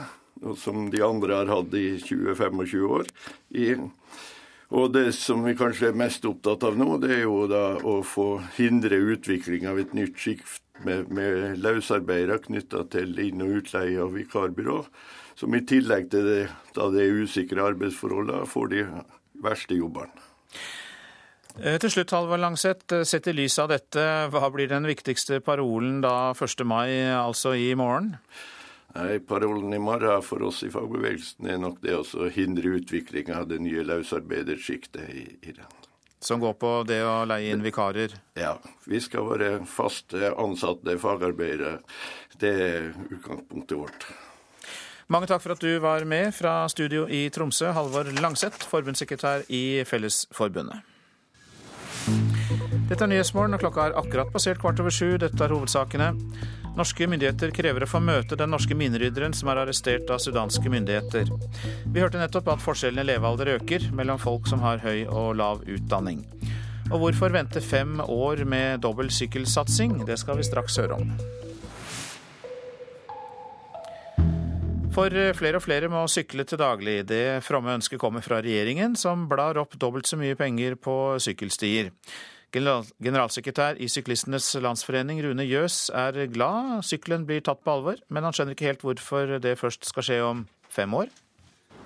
som 0.59 0.89
de 0.91 1.03
andre 1.05 1.41
har 1.43 1.51
hatt 1.53 1.75
i 1.77 1.87
20-25 2.01 2.87
år. 2.97 3.11
i 3.55 3.75
og 4.69 4.93
det 4.95 5.11
som 5.17 5.43
vi 5.45 5.53
kanskje 5.57 5.91
er 5.91 5.97
mest 5.99 6.25
opptatt 6.25 6.63
av 6.65 6.77
nå, 6.77 6.97
det 7.03 7.11
er 7.19 7.25
jo 7.25 7.45
da 7.49 7.77
å 7.85 7.99
få 8.05 8.29
hindre 8.57 8.97
utvikling 9.13 9.67
av 9.69 9.81
et 9.81 9.93
nytt 9.97 10.17
skift 10.17 10.63
med, 10.85 11.11
med 11.13 11.59
løsarbeidere 11.61 12.41
knytta 12.47 12.85
til 12.93 13.13
inn- 13.21 13.43
og 13.45 13.59
utleie 13.61 13.99
av 14.01 14.15
vikarbyrå, 14.17 14.79
som 15.37 15.55
i 15.55 15.61
tillegg 15.67 16.09
til 16.11 16.25
det, 16.25 16.41
da 16.75 16.89
det 16.93 17.03
er 17.03 17.21
usikre 17.25 17.67
arbeidsforholdene, 17.69 18.47
får 18.49 18.73
de 18.73 18.87
verste 19.45 19.77
jobbene. 19.77 20.25
Eh, 21.55 21.77
til 21.79 21.91
slutt, 21.91 22.11
Halvor 22.11 22.41
Langseth, 22.41 22.89
eh, 22.91 23.05
sett 23.07 23.29
i 23.31 23.35
lys 23.35 23.59
av 23.59 23.69
dette, 23.71 24.01
hva 24.31 24.49
blir 24.51 24.67
den 24.67 24.83
viktigste 24.83 25.39
parolen 25.39 26.01
da 26.03 26.33
1. 26.33 26.65
mai, 26.67 26.89
altså 27.15 27.53
i 27.55 27.73
morgen? 27.75 28.17
Nei, 28.95 29.19
Parolen 29.19 29.73
i 29.75 29.79
morgen 29.79 30.21
for 30.23 30.43
oss 30.47 30.61
i 30.63 30.69
fagbevegelsen 30.71 31.49
er 31.51 31.57
nok 31.59 31.81
det 31.83 31.97
å 31.99 32.29
hindre 32.31 32.77
utviklinga 32.77 33.41
av 33.41 33.49
det 33.49 33.57
nye 33.59 33.83
løsarbeidersjiktet 33.83 35.09
i 35.11 35.25
Iran. 35.51 35.73
Som 36.23 36.39
går 36.39 36.55
på 36.57 36.69
det 36.87 37.01
å 37.03 37.25
leie 37.27 37.51
inn 37.51 37.61
vikarer? 37.65 38.15
Ja, 38.39 38.55
vi 38.87 39.01
skal 39.03 39.27
være 39.27 39.49
fast 39.67 40.15
ansatte 40.15 40.95
fagarbeidere. 41.01 41.81
Det 42.39 42.53
er 42.55 42.87
utgangspunktet 43.09 43.77
vårt. 43.77 44.07
Mange 45.11 45.27
takk 45.29 45.43
for 45.43 45.53
at 45.53 45.61
du 45.61 45.75
var 45.83 46.07
med 46.09 46.31
fra 46.33 46.63
studio 46.71 47.03
i 47.05 47.27
Tromsø, 47.29 47.75
Halvor 47.75 48.07
Langseth, 48.23 48.63
forbundssekretær 48.71 49.43
i 49.53 49.83
Fellesforbundet. 49.85 50.81
Dette 52.89 53.03
er 53.03 53.11
Nyhetsmorgen, 53.11 53.53
og 53.53 53.61
klokka 53.61 53.89
er 53.89 53.99
akkurat 53.99 54.31
passert 54.33 54.63
kvart 54.63 54.81
over 54.81 54.93
sju. 54.93 55.17
Dette 55.21 55.43
er 55.45 55.53
hovedsakene. 55.53 56.13
Norske 56.75 57.07
myndigheter 57.07 57.53
krever 57.55 57.85
å 57.85 57.87
få 57.87 58.01
møte 58.03 58.35
den 58.35 58.51
norske 58.51 58.75
minerydderen 58.75 59.31
som 59.35 59.47
er 59.47 59.61
arrestert 59.61 60.09
av 60.11 60.19
sudanske 60.19 60.67
myndigheter. 60.67 61.31
Vi 61.87 62.03
hørte 62.03 62.19
nettopp 62.19 62.49
at 62.51 62.63
forskjellene 62.63 63.05
i 63.05 63.09
levealder 63.13 63.53
øker 63.53 63.87
mellom 63.95 64.19
folk 64.19 64.49
som 64.51 64.59
har 64.65 64.83
høy 64.83 65.05
og 65.07 65.37
lav 65.39 65.63
utdanning. 65.63 66.25
Og 66.91 66.99
hvorfor 66.99 67.31
vente 67.31 67.63
fem 67.63 68.01
år 68.03 68.43
med 68.43 68.83
dobbel 68.83 69.07
sykkelsatsing? 69.07 70.01
Det 70.05 70.19
skal 70.19 70.41
vi 70.41 70.45
straks 70.45 70.75
høre 70.83 70.99
om. 70.99 71.15
For 74.95 75.11
flere 75.35 75.59
og 75.59 75.63
flere 75.63 75.87
må 75.91 76.05
sykle 76.11 76.43
til 76.47 76.59
daglig. 76.59 77.01
Det 77.07 77.39
fromme 77.43 77.73
ønsket 77.79 77.99
kommer 77.99 78.23
fra 78.23 78.43
regjeringen, 78.43 78.99
som 78.99 79.25
blar 79.31 79.57
opp 79.59 79.79
dobbelt 79.79 80.07
så 80.07 80.19
mye 80.19 80.35
penger 80.39 80.75
på 80.79 81.15
sykkelstier. 81.23 81.91
Generalsekretær 82.55 83.75
i 83.83 83.89
Syklistenes 83.91 84.47
Landsforening, 84.63 85.19
Rune 85.25 85.43
Jøs, 85.43 85.89
er 85.91 86.15
glad 86.31 86.85
sykkelen 86.87 87.25
blir 87.27 87.43
tatt 87.43 87.59
på 87.65 87.73
alvor, 87.73 87.99
men 88.07 88.23
han 88.23 88.35
skjønner 88.35 88.55
ikke 88.55 88.69
helt 88.69 88.85
hvorfor 88.85 89.35
det 89.43 89.57
først 89.59 89.83
skal 89.89 90.07
skje 90.07 90.19
om 90.23 90.45
fem 90.71 90.93
år. 90.95 91.11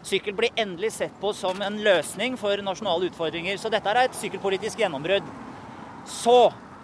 Sykkel 0.05 0.35
blir 0.37 0.53
endelig 0.55 0.93
sett 0.95 1.15
på 1.19 1.33
som 1.35 1.59
en 1.65 1.81
løsning 1.83 2.37
for 2.39 2.61
nasjonale 2.63 3.09
utfordringer, 3.09 3.57
så 3.59 3.71
dette 3.73 3.89
er 3.91 4.05
et 4.05 4.15
sykkelpolitisk 4.15 4.79
gjennombrudd. 4.79 5.25
Så 6.07 6.37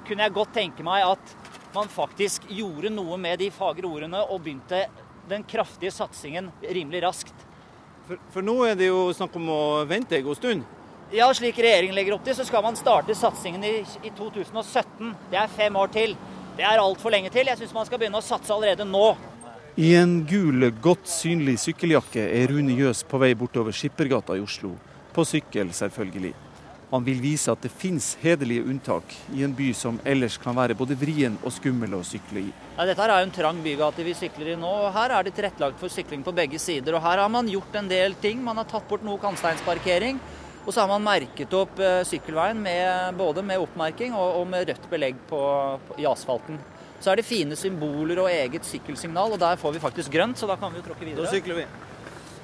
kunne 0.05 0.25
jeg 0.25 0.35
godt 0.35 0.55
tenke 0.57 0.85
meg 0.85 1.05
at 1.05 1.35
man 1.75 1.91
faktisk 1.91 2.49
gjorde 2.49 2.91
noe 2.93 3.19
med 3.21 3.39
de 3.39 3.51
fagre 3.53 3.87
ordene 3.87 4.21
og 4.25 4.41
begynte 4.43 4.85
den 5.29 5.45
kraftige 5.47 5.93
satsingen 5.93 6.49
rimelig 6.63 7.05
raskt. 7.05 7.45
For, 8.05 8.19
for, 8.33 8.45
nå 8.45 8.59
er 8.67 8.75
det 8.77 8.89
jo 8.91 9.07
snakk 9.17 9.37
om 9.39 9.47
å 9.49 9.61
vente 9.89 10.17
en 10.17 10.25
god 10.27 10.41
stund? 10.41 10.74
Ja, 11.13 11.27
slik 11.33 11.59
regjeringen 11.61 11.93
legger 11.93 12.15
opp 12.15 12.23
til, 12.25 12.33
så 12.33 12.43
skal 12.47 12.63
man 12.65 12.77
starte 12.79 13.13
satsingen 13.13 13.63
i, 13.63 13.75
i 14.01 14.11
2017. 14.17 15.11
Det 15.29 15.37
er 15.37 15.51
fem 15.53 15.75
år 15.77 15.91
til. 15.93 16.15
Det 16.57 16.65
er 16.65 16.81
altfor 16.81 17.13
lenge 17.13 17.29
til. 17.29 17.45
Jeg 17.45 17.59
syns 17.59 17.75
man 17.75 17.85
skal 17.85 18.01
begynne 18.01 18.17
å 18.17 18.25
satse 18.25 18.53
allerede 18.53 18.87
nå. 18.89 19.11
I 19.77 19.91
en 19.99 20.23
gul, 20.25 20.65
godt 20.81 21.05
synlig 21.11 21.59
sykkeljakke 21.61 22.23
er 22.25 22.49
Rune 22.49 22.73
Jøs 22.79 23.03
på 23.05 23.19
vei 23.21 23.35
bortover 23.37 23.75
Skippergata 23.75 24.37
i 24.39 24.41
Oslo. 24.41 24.71
På 25.13 25.27
sykkel, 25.27 25.69
selvfølgelig. 25.77 26.33
Han 26.89 27.03
vil 27.05 27.21
vise 27.21 27.51
at 27.53 27.61
det 27.65 27.73
finnes 27.73 28.13
hederlige 28.21 28.63
unntak 28.65 29.13
i 29.35 29.43
en 29.45 29.53
by 29.57 29.71
som 29.77 29.97
ellers 30.07 30.37
kan 30.41 30.55
være 30.57 30.77
både 30.79 30.97
vrien 30.97 31.35
og 31.41 31.53
skummel 31.53 31.97
å 31.97 32.03
sykle 32.07 32.47
i. 32.47 32.53
Ja, 32.77 32.85
dette 32.87 33.05
er 33.05 33.13
jo 33.19 33.27
en 33.27 33.35
trang 33.35 33.61
bygate 33.65 34.05
vi 34.05 34.13
sykler 34.17 34.53
i 34.53 34.57
nå. 34.57 34.71
og 34.87 34.93
Her 34.95 35.17
er 35.17 35.27
det 35.27 35.35
tilrettelagt 35.37 35.81
for 35.81 35.91
sykling 35.91 36.23
på 36.25 36.33
begge 36.33 36.61
sider. 36.61 36.95
og 36.95 37.03
Her 37.05 37.21
har 37.21 37.29
man 37.29 37.49
gjort 37.51 37.77
en 37.77 37.89
del 37.91 38.17
ting. 38.21 38.41
Man 38.41 38.57
har 38.61 38.69
tatt 38.69 38.87
bort 38.89 39.05
noe 39.05 39.21
kantsteinsparkering. 39.21 40.21
Og 40.65 40.73
så 40.73 40.81
har 40.81 40.89
man 40.89 41.03
merket 41.05 41.51
opp 41.53 41.77
eh, 41.79 42.01
sykkelveien 42.09 42.57
med, 42.61 43.13
både 43.19 43.43
med 43.45 43.61
oppmerking 43.61 44.15
og, 44.17 44.41
og 44.41 44.47
med 44.49 44.65
rødt 44.69 44.87
belegg 44.89 45.19
på, 45.29 45.41
på, 45.87 45.97
i 46.01 46.07
asfalten. 46.09 46.57
Så 46.99 47.11
er 47.11 47.19
det 47.19 47.27
fine 47.27 47.57
symboler 47.59 48.23
og 48.23 48.31
eget 48.31 48.65
sykkelsignal, 48.65 49.35
og 49.35 49.41
der 49.41 49.59
får 49.61 49.75
vi 49.75 49.83
faktisk 49.83 50.13
grønt, 50.15 50.39
så 50.41 50.49
da 50.49 50.57
kan 50.57 50.73
vi 50.73 50.81
jo 50.81 50.87
tråkke 50.87 51.05
videre. 51.05 51.27
Da 51.27 51.35
sykler 51.35 51.61
vi. 51.61 51.67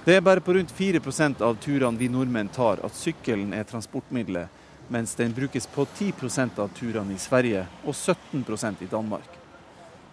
Det 0.05 0.15
er 0.17 0.23
bare 0.25 0.41
på 0.41 0.53
rundt 0.53 0.73
4% 0.73 1.41
av 1.45 1.57
turene 1.61 1.97
vi 1.97 2.09
nordmenn 2.09 2.49
tar 2.53 2.81
at 2.85 2.97
sykkelen 2.97 3.55
er 3.57 3.65
transportmiddelet, 3.69 4.49
mens 4.91 5.13
den 5.17 5.33
brukes 5.33 5.65
på 5.69 5.85
10% 5.85 6.61
av 6.61 6.71
turene 6.77 7.17
i 7.17 7.21
Sverige 7.21 7.65
og 7.85 7.93
17% 7.93 8.85
i 8.85 8.89
Danmark. 8.91 9.37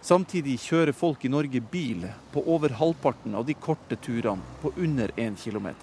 Samtidig 0.01 0.59
kjører 0.63 0.95
folk 0.95 1.25
i 1.25 1.33
Norge 1.33 1.61
bil 1.61 2.05
på 2.33 2.45
over 2.47 2.77
halvparten 2.79 3.33
av 3.35 3.45
de 3.45 3.57
korte 3.57 3.97
turene 3.99 4.61
på 4.61 4.71
under 4.77 5.11
1 5.17 5.41
km. 5.41 5.73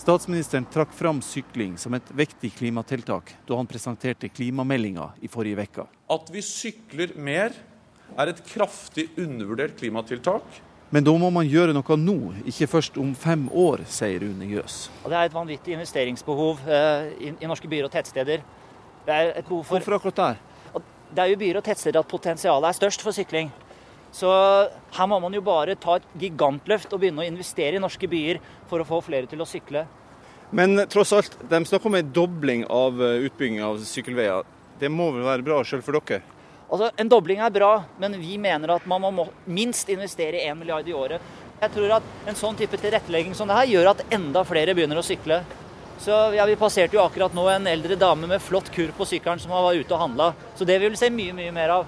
Statsministeren 0.00 0.66
trakk 0.72 0.94
fram 0.96 1.20
sykling 1.22 1.76
som 1.78 1.94
et 1.94 2.08
vektig 2.16 2.54
klimatiltak 2.56 3.34
da 3.46 3.58
han 3.58 3.68
presenterte 3.68 4.30
klimameldinga 4.32 5.12
i 5.20 5.30
forrige 5.30 5.68
uke. 5.68 5.86
At 6.10 6.32
vi 6.32 6.42
sykler 6.44 7.14
mer 7.16 7.54
er 8.18 8.32
et 8.32 8.44
kraftig 8.48 9.10
undervurdert 9.20 9.78
klimatiltak 9.78 10.62
men 10.92 11.06
da 11.06 11.12
må 11.16 11.30
man 11.32 11.46
gjøre 11.48 11.72
noe 11.72 11.96
nå, 11.96 12.14
ikke 12.50 12.66
først 12.68 12.98
om 13.00 13.14
fem 13.16 13.46
år, 13.48 13.80
sier 13.88 14.20
Rune 14.20 14.44
Jøs. 14.50 14.90
Det 15.06 15.16
er 15.16 15.30
et 15.30 15.32
vanvittig 15.32 15.72
investeringsbehov 15.72 16.66
eh, 16.68 17.06
i, 17.30 17.46
norske 17.48 17.70
byer 17.70 17.86
og 17.88 17.94
tettsteder. 17.94 18.42
Det 19.06 19.14
er 19.14 19.30
et 19.40 19.46
behov 19.48 19.62
for... 19.64 19.78
Hvorfor 19.78 19.96
akkurat 19.96 20.20
der? 20.20 20.82
Det 21.12 21.22
er 21.24 21.30
jo 21.32 21.38
byer 21.40 21.60
og 21.62 21.64
tettsteder 21.64 22.04
at 22.04 22.10
potensialet 22.10 22.68
er 22.68 22.76
størst 22.76 23.04
for 23.04 23.16
sykling. 23.16 23.48
Så 24.12 24.28
her 24.92 25.08
må 25.08 25.18
man 25.22 25.32
jo 25.32 25.40
bare 25.44 25.76
ta 25.80 25.96
et 25.96 26.08
gigantløft 26.20 26.92
og 26.92 27.00
begynne 27.00 27.24
å 27.24 27.28
investere 27.28 27.78
i 27.78 27.82
norske 27.82 28.08
byer 28.10 28.42
for 28.68 28.82
å 28.82 28.88
få 28.88 29.00
flere 29.06 29.30
til 29.30 29.40
å 29.40 29.48
sykle. 29.48 29.86
Men 30.52 30.84
tross 30.92 31.14
alt, 31.16 31.38
de 31.48 31.62
snakker 31.64 31.88
om 31.88 31.96
en 31.96 32.10
dobling 32.12 32.66
av 32.68 33.00
eh, 33.00 33.24
utbygging 33.24 33.62
av 33.64 33.78
sykkelveier. 33.88 34.44
Det 34.78 34.90
må 34.92 35.08
vel 35.14 35.24
være 35.24 35.46
bra 35.46 35.62
selv 35.64 35.86
for 35.86 35.96
dere? 35.96 36.20
Altså, 36.68 36.90
En 37.00 37.08
dobling 37.08 37.40
er 37.40 37.52
bra, 37.52 37.72
men 38.00 38.18
vi 38.20 38.36
mener 38.40 38.74
at 38.74 38.84
man 38.88 39.08
må 39.16 39.26
minst 39.48 39.88
investere 39.92 40.44
1 40.44 40.60
milliard 40.60 40.88
i 40.88 40.96
året. 40.96 41.24
Jeg 41.62 41.72
tror 41.72 41.96
at 41.96 42.28
en 42.28 42.36
sånn 42.36 42.56
type 42.58 42.76
tilrettelegging 42.80 43.36
som 43.38 43.48
det 43.48 43.56
her 43.56 43.70
gjør 43.70 43.90
at 43.94 44.04
enda 44.12 44.44
flere 44.44 44.76
begynner 44.76 45.00
å 45.00 45.06
sykle. 45.06 45.40
Så 46.02 46.16
ja, 46.34 46.44
Vi 46.44 46.58
passerte 46.58 46.98
jo 46.98 47.04
akkurat 47.04 47.32
nå 47.32 47.46
en 47.48 47.68
eldre 47.70 47.96
dame 47.96 48.28
med 48.28 48.42
flott 48.42 48.68
kurv 48.74 48.92
på 48.98 49.08
sykkelen 49.08 49.40
som 49.40 49.52
var 49.54 49.72
ute 49.72 49.94
og 49.94 50.00
handla. 50.04 50.32
Så 50.58 50.68
det 50.68 50.80
vil 50.82 50.92
vi 50.92 51.00
se 51.00 51.12
mye, 51.14 51.32
mye 51.36 51.52
mer 51.54 51.76
av. 51.78 51.86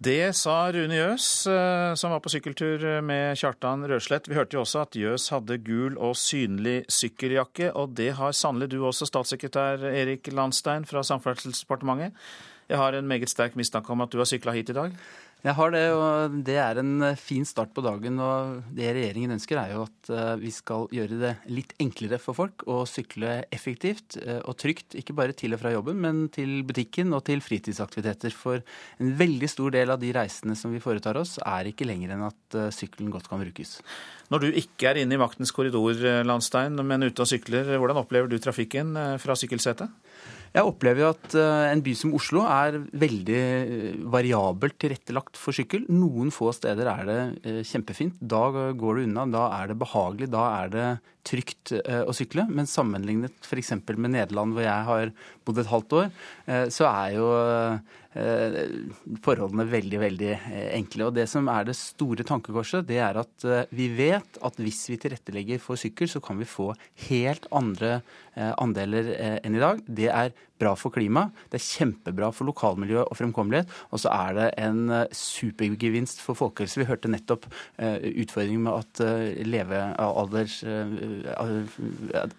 Det 0.00 0.32
sa 0.32 0.70
Rune 0.72 0.96
Jøs, 0.96 1.24
eh, 1.44 1.94
som 1.94 2.14
var 2.14 2.22
på 2.24 2.30
sykkeltur 2.32 3.02
med 3.04 3.36
Kjartan 3.36 3.82
Røslett. 3.84 4.30
Vi 4.30 4.36
hørte 4.38 4.56
jo 4.56 4.62
også 4.62 4.86
at 4.86 4.96
Jøs 4.96 5.26
hadde 5.28 5.58
gul 5.60 5.98
og 6.00 6.14
synlig 6.16 6.86
sykkeljakke, 6.88 7.68
og 7.76 7.92
det 7.98 8.14
har 8.16 8.32
sannelig 8.32 8.70
du 8.72 8.78
også, 8.80 9.04
statssekretær 9.10 9.84
Erik 9.90 10.30
Landstein 10.32 10.88
fra 10.88 11.02
Samferdselsdepartementet. 11.04 12.16
Jeg 12.72 12.80
har 12.80 12.96
en 12.96 13.12
meget 13.12 13.28
sterk 13.28 13.58
mistanke 13.60 13.92
om 13.92 14.00
at 14.00 14.08
du 14.08 14.16
har 14.22 14.30
sykla 14.30 14.56
hit 14.56 14.72
i 14.72 14.78
dag? 14.78 14.96
Jeg 15.40 15.56
har 15.56 15.70
det, 15.72 15.82
og 15.96 16.34
det 16.44 16.56
er 16.60 16.78
en 16.82 17.04
eh, 17.06 17.16
fin 17.16 17.46
start 17.48 17.70
på 17.72 17.80
dagen. 17.84 18.18
Og 18.20 18.74
det 18.76 18.90
regjeringen 18.92 19.32
ønsker 19.38 19.56
er 19.56 19.72
jo 19.72 19.84
at 19.86 20.10
eh, 20.12 20.34
vi 20.42 20.50
skal 20.52 20.84
gjøre 20.92 21.16
det 21.20 21.30
litt 21.48 21.72
enklere 21.80 22.18
for 22.20 22.36
folk 22.36 22.66
å 22.68 22.82
sykle 22.88 23.38
effektivt 23.48 24.18
eh, 24.20 24.42
og 24.44 24.58
trygt. 24.60 24.98
Ikke 25.00 25.16
bare 25.16 25.36
til 25.36 25.56
og 25.56 25.62
fra 25.62 25.72
jobben, 25.72 25.96
men 26.02 26.26
til 26.34 26.60
butikken 26.68 27.16
og 27.16 27.24
til 27.30 27.40
fritidsaktiviteter. 27.44 28.36
For 28.36 28.60
en 29.00 29.14
veldig 29.16 29.48
stor 29.48 29.72
del 29.78 29.94
av 29.94 30.02
de 30.02 30.12
reisene 30.16 30.58
som 30.58 30.74
vi 30.74 30.82
foretar 30.84 31.16
oss, 31.20 31.38
er 31.40 31.70
ikke 31.70 31.88
lenger 31.88 32.12
enn 32.12 32.26
at 32.28 32.58
sykkelen 32.76 33.12
godt 33.14 33.30
kan 33.30 33.40
brukes. 33.40 33.78
Når 34.30 34.44
du 34.44 34.60
ikke 34.60 34.90
er 34.90 35.00
inne 35.00 35.16
i 35.16 35.20
maktens 35.20 35.54
korridor, 35.56 35.96
Landstein, 36.26 36.76
men 36.84 37.08
ute 37.08 37.24
og 37.24 37.30
sykler, 37.30 37.78
hvordan 37.80 38.02
opplever 38.02 38.28
du 38.28 38.36
trafikken 38.42 38.92
fra 39.22 39.38
sykkelsetet? 39.38 39.88
Jeg 40.50 40.66
opplever 40.66 41.04
jo 41.04 41.10
at 41.12 41.34
eh, 41.38 41.68
en 41.70 41.82
by 41.86 41.92
som 41.94 42.14
Oslo 42.16 42.42
er 42.42 42.80
veldig 42.98 43.38
eh, 43.38 44.00
variabelt 44.10 44.74
tilrettelagt 44.82 45.38
for 45.38 45.54
sykkel. 45.54 45.84
Noen 45.94 46.32
få 46.34 46.50
steder 46.56 46.90
er 46.90 47.04
det 47.06 47.20
eh, 47.46 47.60
kjempefint. 47.66 48.18
Da 48.18 48.72
går 48.74 48.98
det 48.98 49.04
unna, 49.06 49.28
da 49.30 49.44
er 49.60 49.70
det 49.70 49.78
behagelig, 49.78 50.30
da 50.34 50.48
er 50.64 50.72
det 50.74 50.88
trygt 51.30 51.72
å 51.78 52.12
sykle. 52.16 52.44
Men 52.50 52.68
sammenlignet 52.70 53.46
f.eks. 53.46 53.72
med 53.94 54.10
Nederland, 54.16 54.56
hvor 54.56 54.66
jeg 54.66 54.88
har 54.90 55.14
bodd 55.46 55.62
et 55.62 55.70
halvt 55.70 55.96
år, 56.00 56.12
så 56.74 56.88
er 56.90 57.14
jo 57.14 57.28
forholdene 59.22 59.68
veldig, 59.70 59.98
veldig 60.02 60.32
enkle. 60.74 61.06
Og 61.06 61.14
det 61.14 61.28
som 61.30 61.46
er 61.52 61.68
det 61.68 61.76
store 61.78 62.26
tankekorset, 62.26 62.82
det 62.88 62.98
er 63.06 63.20
at 63.22 63.46
vi 63.70 63.86
vet 63.94 64.40
at 64.42 64.58
hvis 64.58 64.82
vi 64.90 64.98
tilrettelegger 65.04 65.62
for 65.62 65.78
sykkel, 65.78 66.10
så 66.10 66.22
kan 66.24 66.40
vi 66.42 66.48
få 66.50 66.72
helt 67.06 67.46
andre 67.54 68.00
andeler 68.58 69.14
enn 69.38 69.54
i 69.54 69.62
dag. 69.62 69.84
Det 69.86 70.10
er 70.10 70.34
bra 70.60 70.74
for 70.78 70.92
klimaet, 70.94 71.34
det 71.50 71.60
er 71.60 71.66
kjempebra 71.66 72.30
for 72.34 72.48
lokalmiljø 72.48 73.04
og 73.06 73.16
fremkommelighet, 73.18 73.70
og 73.90 74.02
så 74.02 74.12
er 74.14 74.36
det 74.36 74.48
en 74.60 74.82
eh, 74.94 75.06
supergevinst 75.16 76.22
for 76.24 76.38
folkehelse. 76.38 76.80
Vi 76.80 76.88
hørte 76.88 77.10
nettopp 77.10 77.46
uh, 77.50 77.98
utfordringen 78.22 78.62
med 78.64 78.84
at 78.84 79.02
uh, 79.04 79.40
levealders 79.46 80.60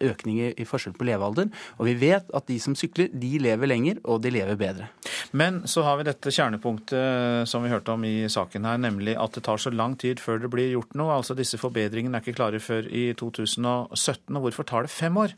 økning 0.01 0.39
i 0.51 0.65
forskjell 0.67 0.95
på 0.97 1.07
levealder. 1.07 1.49
Og 1.79 1.87
vi 1.89 1.95
vet 2.01 2.29
at 2.35 2.47
de 2.49 2.57
som 2.61 2.75
sykler, 2.77 3.11
de 3.13 3.31
lever 3.41 3.69
lenger, 3.69 4.01
og 4.03 4.21
de 4.23 4.31
lever 4.33 4.57
bedre. 4.59 4.89
Men 5.37 5.61
så 5.69 5.83
har 5.85 5.99
vi 5.99 6.07
dette 6.07 6.33
kjernepunktet 6.33 7.49
som 7.49 7.63
vi 7.65 7.71
hørte 7.71 7.93
om 7.95 8.05
i 8.07 8.29
saken 8.31 8.67
her, 8.67 8.79
nemlig 8.81 9.17
at 9.19 9.37
det 9.37 9.45
tar 9.47 9.61
så 9.61 9.73
lang 9.73 9.97
tid 9.99 10.21
før 10.21 10.41
det 10.43 10.51
blir 10.53 10.71
gjort 10.73 10.95
noe. 10.99 11.17
Altså 11.17 11.37
disse 11.37 11.59
forbedringene 11.61 12.17
er 12.17 12.25
ikke 12.25 12.37
klare 12.39 12.61
før 12.63 12.87
i 12.87 13.11
2017. 13.17 14.35
Og 14.35 14.47
hvorfor 14.47 14.67
tar 14.67 14.87
det 14.87 14.93
fem 14.93 15.17
år? 15.21 15.35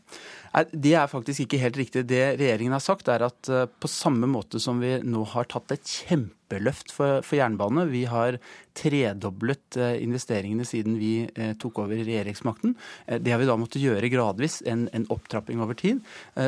Det 0.53 0.93
er 0.93 1.09
faktisk 1.09 1.47
ikke 1.47 1.61
helt 1.63 1.77
riktig. 1.81 2.05
Det 2.05 2.21
regjeringen 2.37 2.75
har 2.75 2.83
sagt, 2.83 3.09
er 3.09 3.25
at 3.25 3.49
eh, 3.49 3.65
på 3.65 3.89
samme 3.89 4.29
måte 4.29 4.61
som 4.61 4.81
vi 4.83 4.99
nå 5.01 5.25
har 5.33 5.49
tatt 5.49 5.73
et 5.73 5.97
kjempe 6.05 6.39
kjempeløft 6.53 6.91
for, 6.93 7.23
for 7.25 7.39
jernbane. 7.39 7.87
Vi 7.89 8.03
har 8.05 8.35
tredoblet 8.77 9.77
eh, 9.81 9.95
investeringene 10.03 10.65
siden 10.67 10.99
vi 10.99 11.25
eh, 11.33 11.55
tok 11.57 11.79
over 11.81 11.97
regjeringsmakten. 11.97 12.75
Det 13.17 13.31
har 13.33 13.39
vi 13.41 13.47
da 13.49 13.55
måttet 13.57 13.81
gjøre 13.81 14.11
gradvis, 14.13 14.61
en, 14.69 14.85
en 14.93 15.07
opptrapping 15.09 15.63
over 15.63 15.73
tid. 15.73 16.03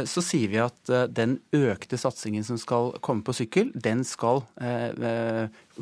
Så 0.05 0.21
sier 0.21 0.51
vi 0.51 0.61
at 0.61 0.91
den 1.09 1.39
økte 1.55 1.97
satsingen 1.97 2.45
som 2.45 2.59
skal 2.61 2.93
komme 3.01 3.25
på 3.25 3.33
sykkel, 3.33 3.71
den 3.73 4.03
skal 4.05 4.43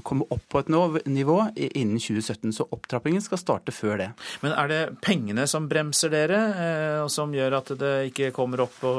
komme 0.02 0.26
opp 0.34 0.46
på 0.50 0.64
et 0.64 0.70
nivå 1.06 1.38
innen 1.56 2.00
2017. 2.02 2.54
Så 2.56 2.68
opptrappingen 2.74 3.22
skal 3.22 3.41
starte 3.41 3.76
før 3.76 4.00
det. 4.02 4.10
Men 4.41 4.56
er 4.58 4.72
det 4.72 4.82
pengene 5.06 5.46
som 5.50 5.70
bremser 5.70 6.14
dere, 6.14 6.39
og 7.04 7.12
som 7.14 7.34
gjør 7.36 7.60
at 7.60 7.74
det 7.80 7.96
ikke 8.12 8.32
kommer 8.36 8.66
opp 8.66 8.80
på 8.82 8.94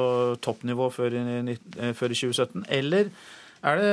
toppnivå 0.45 0.90
før 0.95 1.18
i, 1.18 1.57
før 1.97 2.14
i 2.14 2.20
2017? 2.20 2.68
Eller 2.78 3.11
er 3.64 3.80
det 3.80 3.92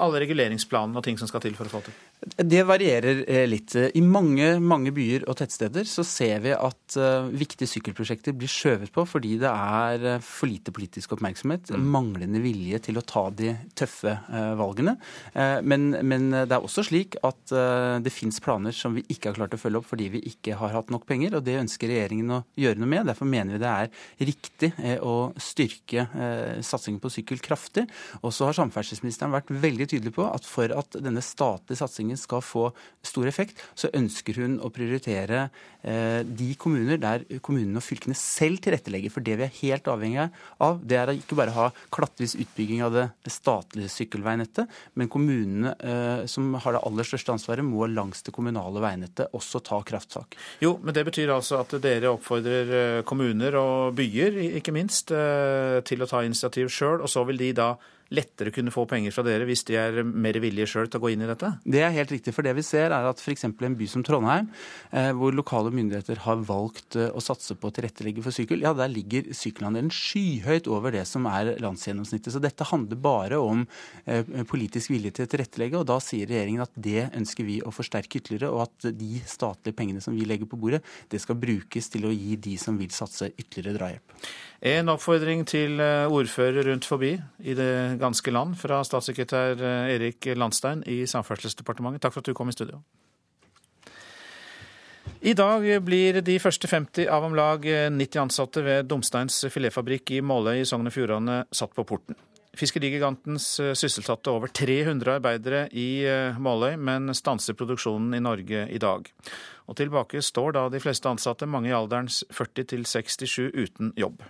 alle 0.00 0.22
reguleringsplanene 0.22 0.96
og 0.96 1.04
ting 1.04 1.18
som 1.20 1.28
skal 1.28 1.42
til 1.44 1.56
for 1.58 1.68
å 1.68 1.72
få 1.74 1.82
til? 1.86 1.96
Det 2.38 2.62
varierer 2.64 3.24
eh, 3.26 3.44
litt. 3.48 3.74
I 3.76 4.02
mange, 4.04 4.54
mange 4.62 4.92
byer 4.94 5.26
og 5.28 5.36
tettsteder 5.40 5.86
så 5.88 6.04
ser 6.06 6.42
vi 6.44 6.54
at 6.54 6.96
viktige 7.32 7.70
sykkelprosjekter 7.70 8.34
blir 8.36 8.50
skjøvet 8.50 8.92
på 8.94 9.04
fordi 9.08 9.34
det 9.40 9.50
er 9.50 10.20
for 10.24 10.50
lite 10.50 10.74
politisk 10.74 11.14
oppmerksomhet, 11.16 11.72
mm. 11.72 11.86
manglende 11.94 12.42
vilje 12.42 12.82
til 12.86 13.00
å 13.00 13.04
ta 13.06 13.24
de 13.34 13.54
tøffe 13.78 14.12
valgene. 14.58 14.94
Men, 15.64 15.88
men, 16.04 16.28
det 16.32 16.52
er 16.52 16.64
også 16.64 16.84
slik 16.86 17.16
at 17.24 17.54
det 18.04 18.12
fins 18.12 18.38
planer 18.44 18.76
som 18.76 18.94
vi 18.98 19.04
ikke 19.12 19.30
har 19.30 19.38
klart 19.40 19.56
å 19.56 19.60
følge 19.60 19.80
opp 19.80 19.88
fordi 19.88 20.10
vi 20.12 20.22
ikke 20.28 20.58
har 20.60 20.74
hatt 20.76 20.92
nok 20.92 21.06
penger, 21.08 21.38
og 21.38 21.46
det 21.46 21.56
ønsker 21.62 21.90
regjeringen 21.90 22.36
å 22.36 22.42
gjøre 22.60 22.82
noe 22.82 22.92
med. 22.92 23.08
Derfor 23.08 23.30
mener 23.32 23.56
vi 23.56 23.62
det 23.64 23.72
er 23.72 24.28
riktig 24.32 24.72
å 25.00 25.16
styrke 25.40 26.06
satsingen 26.60 27.00
på 27.02 27.12
sykkel 27.16 27.40
kraftig. 27.42 27.88
Og 28.20 28.36
så 28.36 28.50
har 28.50 28.58
samferdselsministeren 28.60 29.01
vært 29.02 29.50
veldig 29.50 29.88
tydelig 29.90 30.14
på 30.16 30.26
at 30.28 30.46
for 30.46 30.72
at 30.74 30.96
denne 31.02 31.22
statlige 31.24 31.80
satsingen 31.80 32.18
skal 32.20 32.42
få 32.44 32.70
stor 33.04 33.26
effekt, 33.26 33.60
så 33.74 33.90
ønsker 33.94 34.38
hun 34.40 34.58
å 34.62 34.70
prioritere 34.72 35.48
eh, 35.82 36.22
de 36.22 36.52
kommuner 36.60 37.00
der 37.00 37.24
kommunene 37.42 37.80
og 37.80 37.86
fylkene 37.86 38.16
selv 38.18 38.62
tilrettelegger. 38.62 39.12
For 39.12 39.24
det 39.24 39.38
vi 39.40 39.46
er 39.46 39.56
helt 39.60 39.88
avhengig 39.90 40.28
av, 40.62 40.80
det 40.84 40.98
er 40.98 41.12
å 41.12 41.16
ikke 41.16 41.38
bare 41.38 41.54
ha 41.56 41.68
klattvis 41.94 42.36
utbygging 42.38 42.82
av 42.86 42.94
det 42.94 43.32
statlige 43.32 43.90
sykkelveinettet, 43.92 44.70
men 44.94 45.10
kommunene 45.12 45.74
eh, 45.78 46.24
som 46.30 46.52
har 46.54 46.76
det 46.76 46.84
aller 46.86 47.08
største 47.08 47.34
ansvaret, 47.34 47.66
må 47.66 47.88
langs 47.90 48.22
det 48.26 48.34
kommunale 48.34 48.82
veinettet 48.82 49.34
også 49.36 49.62
ta 49.64 49.80
kraftsak. 49.86 50.36
Jo, 50.62 50.76
men 50.82 50.94
det 50.96 51.06
betyr 51.08 51.34
altså 51.34 51.62
at 51.62 51.74
dere 51.82 52.12
oppfordrer 52.14 52.76
eh, 52.78 53.00
kommuner 53.08 53.58
og 53.58 53.96
byer, 53.98 54.38
ikke 54.60 54.74
minst, 54.74 55.10
til 55.12 56.04
å 56.04 56.06
ta 56.08 56.22
initiativ 56.24 56.70
sjøl, 56.72 57.02
og 57.02 57.10
så 57.10 57.24
vil 57.28 57.40
de 57.40 57.50
da 57.56 57.72
lettere 58.12 58.52
kunne 58.54 58.72
få 58.74 58.84
penger 58.90 59.14
fra 59.14 59.24
dere 59.26 59.46
hvis 59.48 59.64
de 59.68 59.76
er 59.80 60.02
mer 60.04 60.36
villige 60.42 60.68
sjøl 60.70 60.90
til 60.90 61.00
å 61.00 61.04
gå 61.04 61.12
inn 61.14 61.24
i 61.24 61.28
dette? 61.30 61.52
Det 61.64 61.82
er 61.82 61.94
helt 61.94 62.12
riktig. 62.12 62.34
For 62.36 62.46
det 62.46 62.54
vi 62.58 62.64
ser 62.66 62.92
er 62.92 63.08
at 63.08 63.22
f.eks. 63.22 63.46
en 63.48 63.76
by 63.78 63.88
som 63.90 64.04
Trondheim, 64.06 64.50
eh, 64.90 65.10
hvor 65.16 65.34
lokale 65.36 65.72
myndigheter 65.74 66.22
har 66.26 66.44
valgt 66.48 66.98
eh, 67.00 67.10
å 67.10 67.22
satse 67.24 67.56
på 67.58 67.70
å 67.70 67.74
tilrettelegge 67.74 68.24
for 68.24 68.34
sykkel, 68.34 68.64
ja, 68.64 68.74
der 68.76 68.92
ligger 68.92 69.32
sykkelandelen 69.36 69.92
skyhøyt 69.94 70.70
over 70.70 70.94
det 70.94 71.04
som 71.08 71.26
er 71.30 71.54
landsgjennomsnittet. 71.62 72.32
Så 72.34 72.42
dette 72.42 72.68
handler 72.68 73.00
bare 73.02 73.40
om 73.42 73.64
eh, 74.04 74.22
politisk 74.48 74.94
vilje 74.94 75.16
til 75.16 75.28
å 75.28 75.32
tilrettelegge, 75.32 75.80
og 75.80 75.88
da 75.90 75.98
sier 76.02 76.30
regjeringen 76.30 76.66
at 76.66 76.74
det 76.76 77.08
ønsker 77.10 77.48
vi 77.48 77.60
å 77.64 77.74
forsterke 77.74 78.20
ytterligere, 78.20 78.52
og 78.52 78.66
at 78.68 78.92
de 78.98 79.22
statlige 79.28 79.76
pengene 79.78 80.04
som 80.04 80.16
vi 80.16 80.28
legger 80.28 80.50
på 80.50 80.60
bordet, 80.60 80.82
det 81.12 81.22
skal 81.22 81.40
brukes 81.40 81.92
til 81.92 82.08
å 82.08 82.14
gi 82.14 82.36
de 82.40 82.56
som 82.60 82.78
vil 82.80 82.92
satse, 82.94 83.32
ytterligere 83.32 83.78
drahjelp. 83.78 84.18
En 84.62 84.92
oppfordring 84.92 85.40
til 85.50 85.80
eh, 85.82 86.06
ordfører 86.06 86.68
rundt 86.68 86.86
forbi 86.86 87.16
i 87.42 87.54
det 87.58 87.98
ganske 87.98 88.30
land 88.30 88.54
fra 88.60 88.78
statssekretær 88.86 89.58
eh, 89.58 89.94
Erik 89.96 90.28
Landstein 90.38 90.84
i 90.86 91.00
Samferdselsdepartementet. 91.10 92.04
Takk 92.04 92.14
for 92.14 92.22
at 92.22 92.28
du 92.30 92.36
kom 92.38 92.50
i 92.50 92.54
studio. 92.54 92.78
I 95.26 95.32
dag 95.34 95.66
blir 95.82 96.20
de 96.22 96.36
første 96.42 96.70
50 96.70 97.08
av 97.10 97.26
om 97.26 97.34
lag 97.34 97.66
90 97.66 98.20
ansatte 98.22 98.62
ved 98.62 98.86
Domsteins 98.90 99.40
filetfabrikk 99.50 100.12
i 100.14 100.20
Måløy 100.22 100.60
i 100.60 100.66
Sogn 100.66 100.86
og 100.86 100.94
Fjordane 100.94 101.40
satt 101.50 101.74
på 101.74 101.82
porten. 101.86 102.14
Fiskerigigantens 102.54 103.48
eh, 103.58 103.72
sysselsatte 103.74 104.30
over 104.30 104.52
300 104.54 105.16
arbeidere 105.16 105.64
i 105.74 106.04
Måløy, 106.38 106.76
men 106.78 107.10
stanser 107.18 107.58
produksjonen 107.58 108.14
i 108.14 108.22
Norge 108.22 108.62
i 108.70 108.78
dag. 108.78 109.10
Og 109.66 109.80
tilbake 109.82 110.22
står 110.22 110.54
da 110.54 110.68
de 110.70 110.82
fleste 110.84 111.10
ansatte, 111.10 111.50
mange 111.50 111.72
i 111.72 111.74
alderen 111.74 112.06
40 112.06 112.70
til 112.76 112.86
67, 112.86 113.50
uten 113.58 113.90
jobb. 113.98 114.22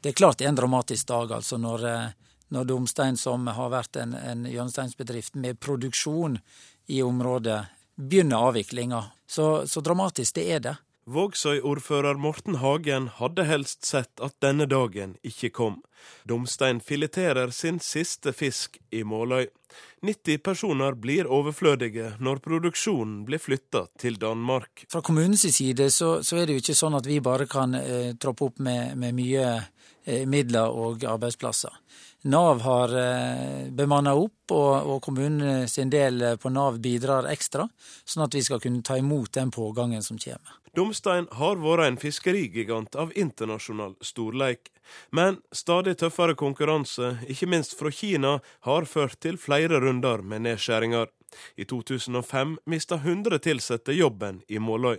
Det 0.00 0.12
er 0.12 0.18
klart 0.18 0.38
det 0.38 0.46
er 0.46 0.52
en 0.52 0.60
dramatisk 0.60 1.08
dag, 1.10 1.32
altså, 1.40 1.58
når, 1.58 1.86
eh, 1.86 2.10
når 2.54 2.68
Domstein, 2.70 3.16
som 3.16 3.46
har 3.46 3.72
vært 3.72 3.98
en, 3.98 4.14
en 4.14 4.44
hjørnesteinsbedrift 4.46 5.34
med 5.34 5.58
produksjon 5.60 6.38
i 6.86 7.02
området, 7.02 7.64
begynner 7.98 8.50
avviklinga. 8.50 9.02
Så, 9.26 9.66
så 9.66 9.82
dramatisk 9.82 10.38
det 10.38 10.46
er 10.54 10.62
det. 10.62 10.76
Vågsøy-ordfører 11.08 12.20
Morten 12.20 12.60
Hagen 12.62 13.08
hadde 13.18 13.46
helst 13.48 13.86
sett 13.88 14.20
at 14.20 14.36
denne 14.44 14.68
dagen 14.68 15.16
ikke 15.26 15.50
kom. 15.56 15.80
Domstein 16.28 16.80
fileterer 16.80 17.50
sin 17.54 17.80
siste 17.80 18.32
fisk 18.32 18.78
i 18.90 19.04
Måløy. 19.04 19.46
90 20.02 20.38
personer 20.44 20.94
blir 20.96 21.26
overflødige 21.26 22.14
når 22.22 22.40
produksjonen 22.44 23.24
blir 23.26 23.42
flytta 23.42 23.86
til 23.98 24.18
Danmark. 24.20 24.86
Fra 24.88 25.02
kommunens 25.04 25.44
side 25.56 25.90
så, 25.90 26.18
så, 26.22 26.38
er 26.38 26.46
det 26.46 26.56
jo 26.56 26.62
ikke 26.64 26.78
sånn 26.78 26.96
at 26.98 27.06
vi 27.06 27.18
bare 27.24 27.48
kan 27.50 27.74
eh, 27.74 28.14
troppe 28.20 28.48
opp 28.48 28.62
med, 28.64 28.94
med 28.96 29.16
mye 29.18 29.48
Eh, 30.08 30.24
midler 30.26 30.72
og 30.72 31.02
arbeidsplasser. 31.04 31.74
Nav 32.32 32.62
har 32.64 32.92
eh, 32.96 33.66
bemanna 33.76 34.14
opp, 34.16 34.54
og, 34.56 34.86
og 34.88 35.02
kommunen 35.04 35.68
sin 35.68 35.90
del 35.92 36.22
på 36.40 36.48
Nav 36.48 36.78
bidrar 36.80 37.28
ekstra, 37.28 37.66
sånn 38.08 38.24
at 38.24 38.36
vi 38.38 38.40
skal 38.46 38.62
kunne 38.62 38.80
ta 38.86 38.96
imot 38.96 39.34
den 39.36 39.52
pågangen 39.52 40.00
som 40.06 40.16
kommer. 40.22 40.56
Domstein 40.72 41.28
har 41.36 41.60
vært 41.60 41.84
en 41.84 42.00
fiskerigigant 42.00 42.96
av 42.96 43.12
internasjonal 43.20 43.98
storleik. 44.00 44.72
Men 45.10 45.40
stadig 45.52 45.96
tøffere 45.98 46.34
konkurranse, 46.38 47.16
ikke 47.28 47.48
minst 47.50 47.78
fra 47.78 47.90
Kina, 47.90 48.38
har 48.66 48.88
ført 48.88 49.20
til 49.20 49.38
flere 49.38 49.80
runder 49.80 50.22
med 50.22 50.46
nedskjæringer. 50.46 51.06
I 51.56 51.64
2005 51.64 52.56
mista 52.64 52.94
100 52.94 53.50
ansatte 53.50 53.92
jobben 53.92 54.40
i 54.48 54.58
Måløy. 54.58 54.96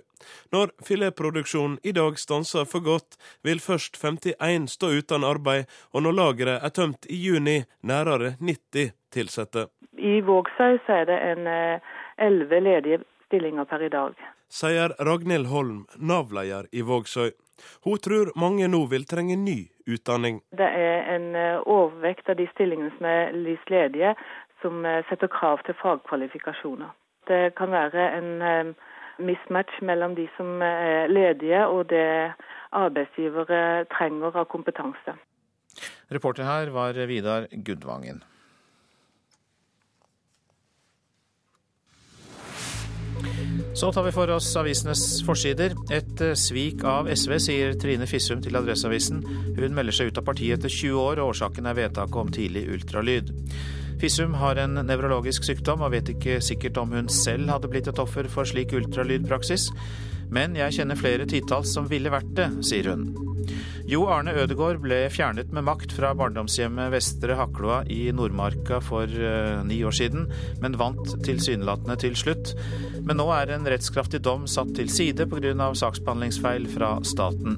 Når 0.51 0.71
filetproduksjonen 0.85 1.79
i 1.83 1.91
dag 1.91 2.19
stanser 2.19 2.65
for 2.69 2.85
godt, 2.85 3.17
vil 3.43 3.59
først 3.59 3.97
51 3.97 4.69
stå 4.71 4.91
uten 4.99 5.23
arbeid, 5.23 5.65
og 5.93 6.03
når 6.03 6.17
lageret 6.21 6.63
er 6.63 6.69
tømt 6.69 7.09
i 7.09 7.17
juni, 7.17 7.63
nærere 7.81 8.35
90 8.39 8.93
ansatte. 9.17 9.67
I 9.97 10.21
Vågsøy 10.21 10.77
er 10.87 11.05
det 11.09 11.19
en 11.31 11.47
eh, 11.47 11.81
elleve 12.17 12.59
ledige 12.59 12.99
stillinger 13.27 13.65
per 13.65 13.83
i 13.83 13.89
dag. 13.89 14.13
Sier 14.49 14.93
Ragnhild 15.05 15.49
Holm, 15.49 15.85
Nav-leder 15.97 16.69
i 16.71 16.81
Vågsøy. 16.81 17.31
Hun 17.85 17.97
tror 18.03 18.31
mange 18.39 18.67
nå 18.67 18.83
vil 18.91 19.05
trenge 19.09 19.37
ny 19.39 19.57
utdanning. 19.89 20.41
Det 20.57 20.67
er 20.67 21.09
en 21.15 21.35
eh, 21.35 21.59
overvekt 21.65 22.29
av 22.29 22.39
de 22.39 22.47
stillingene 22.53 22.91
som 22.97 23.09
er 23.09 23.33
lyst 23.35 23.71
ledige, 23.73 24.13
som 24.61 24.85
eh, 24.85 25.01
setter 25.09 25.31
krav 25.31 25.63
til 25.65 25.77
fagkvalifikasjoner. 25.81 26.91
Det 27.29 27.41
kan 27.59 27.73
være 27.73 28.07
en 28.17 28.29
eh, 28.41 28.73
mismatch 29.19 29.81
mellom 29.85 30.15
de 30.15 30.29
som 30.37 30.61
er 30.63 31.11
ledige 31.11 31.65
og 31.67 31.89
det 31.91 32.31
arbeidsgivere 32.71 33.85
trenger 33.93 34.37
av 34.43 34.47
kompetanse. 34.51 35.17
Reporter 36.09 36.47
her 36.47 36.71
var 36.73 36.97
Vidar 37.09 37.47
Gudvangen. 37.51 38.23
Så 43.79 43.91
tar 43.91 44.03
vi 44.03 44.11
for 44.11 44.27
oss 44.35 44.47
avisenes 44.59 45.01
forsider. 45.23 45.71
Et 45.95 46.21
eh, 46.25 46.33
svik 46.35 46.81
av 46.83 47.07
SV, 47.07 47.35
sier 47.39 47.77
Trine 47.79 48.03
Fissum 48.11 48.41
til 48.43 48.57
Adresseavisen. 48.59 49.21
Hun 49.55 49.77
melder 49.77 49.95
seg 49.95 50.09
ut 50.09 50.19
av 50.19 50.25
partiet 50.27 50.57
etter 50.57 50.73
20 50.73 50.97
år, 50.99 51.21
og 51.21 51.31
årsaken 51.31 51.69
er 51.69 51.77
vedtaket 51.77 52.17
om 52.19 52.33
tidlig 52.35 52.65
ultralyd. 52.73 53.31
Fissum 54.01 54.35
har 54.41 54.59
en 54.59 54.81
nevrologisk 54.83 55.47
sykdom 55.47 55.85
og 55.87 55.93
vet 55.95 56.11
ikke 56.11 56.41
sikkert 56.43 56.81
om 56.81 56.91
hun 56.97 57.07
selv 57.07 57.47
hadde 57.53 57.71
blitt 57.71 57.87
et 57.87 58.03
offer 58.03 58.27
for 58.27 58.51
slik 58.51 58.75
ultralydpraksis. 58.75 59.69
Men 60.33 60.57
jeg 60.57 60.77
kjenner 60.77 60.99
flere 60.99 61.25
titalls 61.29 61.73
som 61.73 61.89
ville 61.89 62.11
vært 62.13 62.31
det, 62.37 62.51
sier 62.65 62.91
hun. 62.93 63.09
Jo 63.89 64.03
Arne 64.13 64.35
Ødegård 64.37 64.83
ble 64.83 64.99
fjernet 65.09 65.49
med 65.55 65.65
makt 65.65 65.95
fra 65.97 66.11
barndomshjemmet 66.17 66.91
Vestre 66.93 67.33
Hakloa 67.39 67.79
i 67.89 68.11
Nordmarka 68.13 68.77
for 68.85 69.09
uh, 69.09 69.63
ni 69.65 69.79
år 69.81 69.95
siden, 69.97 70.27
men 70.61 70.77
vant 70.77 71.15
tilsynelatende 71.25 71.97
til 72.03 72.17
slutt. 72.19 72.53
Men 73.01 73.17
nå 73.17 73.25
er 73.33 73.55
en 73.55 73.65
rettskraftig 73.65 74.21
dom 74.27 74.45
satt 74.45 74.75
til 74.77 74.91
side 74.93 75.25
pga. 75.31 75.71
saksbehandlingsfeil 75.73 76.69
fra 76.69 76.99
staten. 77.01 77.57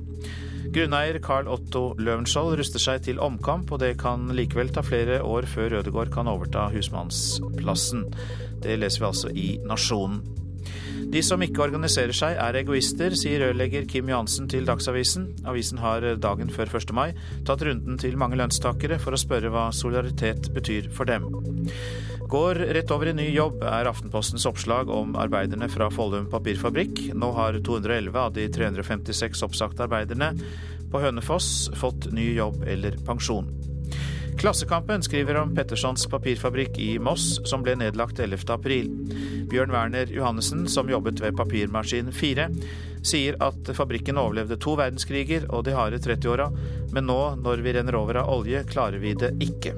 Grunneier 0.72 1.20
Carl 1.20 1.50
Otto 1.52 1.90
Løvenskiold 2.00 2.56
ruster 2.62 2.80
seg 2.80 3.04
til 3.04 3.20
omkamp, 3.20 3.74
og 3.76 3.82
det 3.84 3.98
kan 4.00 4.30
likevel 4.32 4.72
ta 4.72 4.86
flere 4.88 5.20
år 5.20 5.50
før 5.52 5.82
Ødegård 5.82 6.14
kan 6.16 6.32
overta 6.32 6.70
husmannsplassen. 6.72 8.08
Det 8.64 8.80
leser 8.80 9.04
vi 9.04 9.10
altså 9.10 9.34
i 9.36 9.50
Nasjonen. 9.68 10.41
De 11.12 11.20
som 11.20 11.42
ikke 11.44 11.60
organiserer 11.66 12.16
seg 12.16 12.38
er 12.40 12.56
egoister, 12.62 13.12
sier 13.20 13.42
rørlegger 13.44 13.84
Kim 13.90 14.08
Johansen 14.08 14.46
til 14.48 14.64
Dagsavisen. 14.64 15.26
Avisen 15.44 15.82
har 15.84 16.06
dagen 16.24 16.48
før 16.54 16.70
1. 16.80 16.94
mai 16.96 17.10
tatt 17.48 17.66
runden 17.68 17.98
til 18.00 18.16
mange 18.20 18.38
lønnstakere 18.40 18.96
for 19.02 19.12
å 19.12 19.20
spørre 19.20 19.52
hva 19.52 19.66
solidaritet 19.76 20.48
betyr 20.56 20.88
for 20.96 21.12
dem. 21.12 21.28
Går 22.32 22.62
rett 22.78 22.94
over 22.96 23.12
i 23.12 23.16
ny 23.18 23.26
jobb, 23.34 23.60
er 23.68 23.90
Aftenpostens 23.92 24.48
oppslag 24.48 24.88
om 24.94 25.18
arbeiderne 25.20 25.68
fra 25.74 25.90
Follum 25.92 26.30
papirfabrikk. 26.32 27.10
Nå 27.12 27.34
har 27.36 27.60
211 27.60 28.16
av 28.16 28.32
de 28.38 28.48
356 28.56 29.44
oppsagte 29.50 29.84
arbeiderne 29.90 30.32
på 30.92 31.04
Hønefoss 31.04 31.68
fått 31.82 32.08
ny 32.16 32.30
jobb 32.38 32.64
eller 32.72 32.96
pensjon. 33.04 33.52
Klassekampen 34.38 35.04
skriver 35.04 35.36
om 35.36 35.56
Pettersons 35.56 36.08
papirfabrikk 36.10 36.78
i 36.80 37.00
Moss, 37.00 37.40
som 37.50 37.64
ble 37.66 37.76
nedlagt 37.78 38.20
11.4. 38.20 38.80
Bjørn 39.52 39.74
Werner 39.74 40.12
Johannessen, 40.14 40.68
som 40.70 40.90
jobbet 40.90 41.22
ved 41.22 41.38
Papirmaskin 41.38 42.12
4, 42.16 42.48
sier 43.06 43.38
at 43.44 43.74
fabrikken 43.76 44.20
overlevde 44.22 44.60
to 44.62 44.78
verdenskriger 44.80 45.50
og 45.50 45.66
de 45.68 45.76
harde 45.78 46.02
30-åra, 46.02 46.50
men 46.94 47.10
nå, 47.10 47.20
når 47.42 47.66
vi 47.66 47.76
renner 47.78 47.98
over 48.00 48.22
av 48.24 48.32
olje, 48.40 48.64
klarer 48.70 49.02
vi 49.04 49.14
det 49.18 49.36
ikke. 49.44 49.76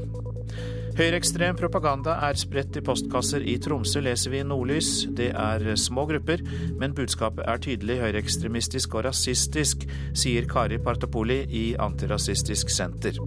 Høyreekstrem 0.94 1.58
propaganda 1.58 2.20
er 2.28 2.38
spredt 2.38 2.78
i 2.78 2.84
postkasser 2.86 3.42
i 3.50 3.56
Tromsø, 3.58 4.04
leser 4.06 4.30
vi 4.30 4.44
i 4.44 4.46
Nordlys. 4.46 5.08
Det 5.18 5.32
er 5.34 5.66
små 5.82 6.06
grupper, 6.12 6.44
men 6.78 6.94
budskapet 6.94 7.48
er 7.50 7.64
tydelig 7.66 7.98
høyreekstremistisk 8.04 8.94
og 9.00 9.08
rasistisk, 9.08 9.88
sier 10.14 10.46
Kari 10.46 10.78
Partopoli 10.78 11.40
i 11.50 11.66
Antirasistisk 11.82 12.70
Senter. 12.70 13.18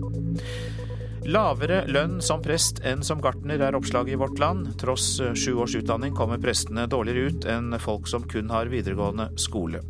Lavere 1.26 1.80
lønn 1.90 2.20
som 2.22 2.38
prest 2.38 2.78
enn 2.86 3.00
som 3.02 3.18
gartner 3.18 3.58
er 3.58 3.74
oppslaget 3.74 4.14
i 4.14 4.18
Vårt 4.20 4.38
Land. 4.38 4.68
Tross 4.78 5.16
sju 5.34 5.56
års 5.58 5.74
utdanning 5.74 6.14
kommer 6.14 6.38
prestene 6.38 6.84
dårligere 6.86 7.32
ut 7.32 7.46
enn 7.50 7.74
folk 7.82 8.06
som 8.06 8.22
kun 8.30 8.52
har 8.54 8.70
videregående 8.70 9.32
skole. 9.42 9.80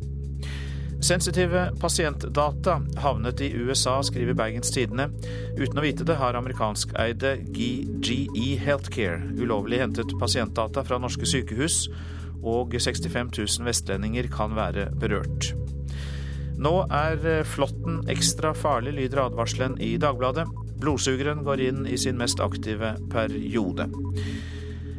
Sensitive 1.05 1.66
pasientdata 1.76 2.78
havnet 3.05 3.43
i 3.45 3.51
USA, 3.53 3.99
skriver 4.03 4.32
Bergens 4.32 4.72
Tidende. 4.72 5.11
Uten 5.61 5.76
å 5.76 5.84
vite 5.84 6.09
det 6.09 6.16
har 6.16 6.39
amerikanskeide 6.41 7.37
GGE 7.53 8.57
Healthcare 8.64 9.20
ulovlig 9.37 9.82
hentet 9.84 10.16
pasientdata 10.18 10.87
fra 10.89 10.97
norske 11.03 11.28
sykehus, 11.28 11.82
og 12.41 12.72
65 12.80 13.34
000 13.37 13.68
vestlendinger 13.68 14.32
kan 14.32 14.57
være 14.57 14.89
berørt. 14.97 15.53
Nå 16.57 16.78
er 16.89 17.45
flåtten 17.45 18.07
ekstra 18.09 18.57
farlig, 18.57 18.97
lyder 18.97 19.26
advarselen 19.28 19.76
i 19.84 19.99
Dagbladet. 20.01 20.49
Blodsugeren 20.81 21.45
går 21.47 21.62
inn 21.70 21.87
i 21.89 21.99
sin 21.99 22.18
mest 22.20 22.41
aktive 22.45 22.95
periode. 23.12 23.89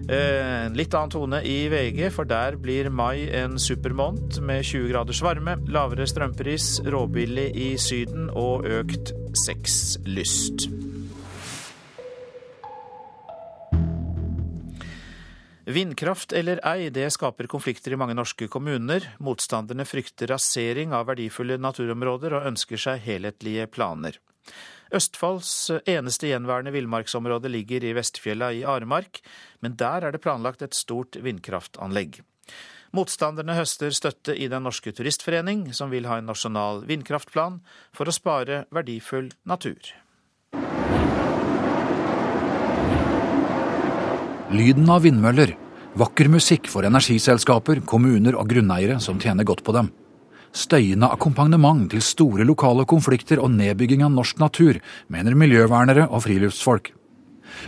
En 0.07 0.75
litt 0.78 0.93
annen 0.95 1.11
tone 1.11 1.41
i 1.43 1.67
VG, 1.67 2.05
for 2.15 2.28
der 2.28 2.55
blir 2.55 2.88
mai 2.89 3.28
en 3.36 3.57
supermåned 3.59 4.39
med 4.39 4.63
20 4.63 4.88
graders 4.93 5.19
varme, 5.23 5.57
lavere 5.67 6.07
strømpris, 6.07 6.78
råbillig 6.88 7.49
i 7.59 7.73
Syden 7.82 8.30
og 8.32 8.63
økt 8.71 9.11
sexlyst. 9.36 10.69
Vindkraft 15.67 16.32
eller 16.32 16.61
ei, 16.63 16.88
det 16.95 17.09
skaper 17.11 17.49
konflikter 17.51 17.91
i 17.91 17.99
mange 17.99 18.15
norske 18.15 18.47
kommuner. 18.47 19.03
Motstanderne 19.19 19.84
frykter 19.84 20.32
rasering 20.32 20.95
av 20.95 21.09
verdifulle 21.09 21.59
naturområder 21.59 22.38
og 22.38 22.47
ønsker 22.53 22.80
seg 22.80 23.03
helhetlige 23.03 23.67
planer. 23.67 24.15
Østfolds 24.95 25.51
eneste 25.89 26.29
gjenværende 26.29 26.71
villmarksområde 26.75 27.51
ligger 27.51 27.83
i 27.83 27.93
Vestfjella 27.97 28.53
i 28.55 28.63
Aremark, 28.63 29.19
men 29.61 29.75
der 29.79 30.07
er 30.07 30.15
det 30.15 30.23
planlagt 30.23 30.63
et 30.63 30.77
stort 30.77 31.19
vindkraftanlegg. 31.23 32.21
Motstanderne 32.95 33.57
høster 33.57 33.91
støtte 33.91 34.31
i 34.31 34.47
Den 34.47 34.63
norske 34.63 34.93
turistforening, 34.95 35.67
som 35.75 35.91
vil 35.91 36.07
ha 36.07 36.21
en 36.21 36.29
nasjonal 36.31 36.85
vindkraftplan 36.88 37.59
for 37.95 38.07
å 38.07 38.15
spare 38.15 38.63
verdifull 38.71 39.29
natur. 39.43 39.91
Lyden 44.47 44.88
av 44.88 45.03
vindmøller. 45.03 45.57
Vakker 45.97 46.29
musikk 46.31 46.69
for 46.71 46.88
energiselskaper, 46.88 47.81
kommuner 47.83 48.38
og 48.39 48.47
grunneiere 48.47 49.01
som 49.03 49.19
tjener 49.19 49.43
godt 49.47 49.65
på 49.67 49.75
dem 49.75 49.91
støyende 50.58 51.10
akkompagnement 51.14 51.88
til 51.93 52.03
store 52.03 52.45
lokale 52.47 52.88
konflikter 52.89 53.41
og 53.43 53.53
nedbygging 53.53 54.03
av 54.05 54.14
norsk 54.16 54.41
natur, 54.41 54.82
mener 55.14 55.38
miljøvernere 55.38 56.10
og 56.10 56.26
friluftsfolk. 56.26 56.93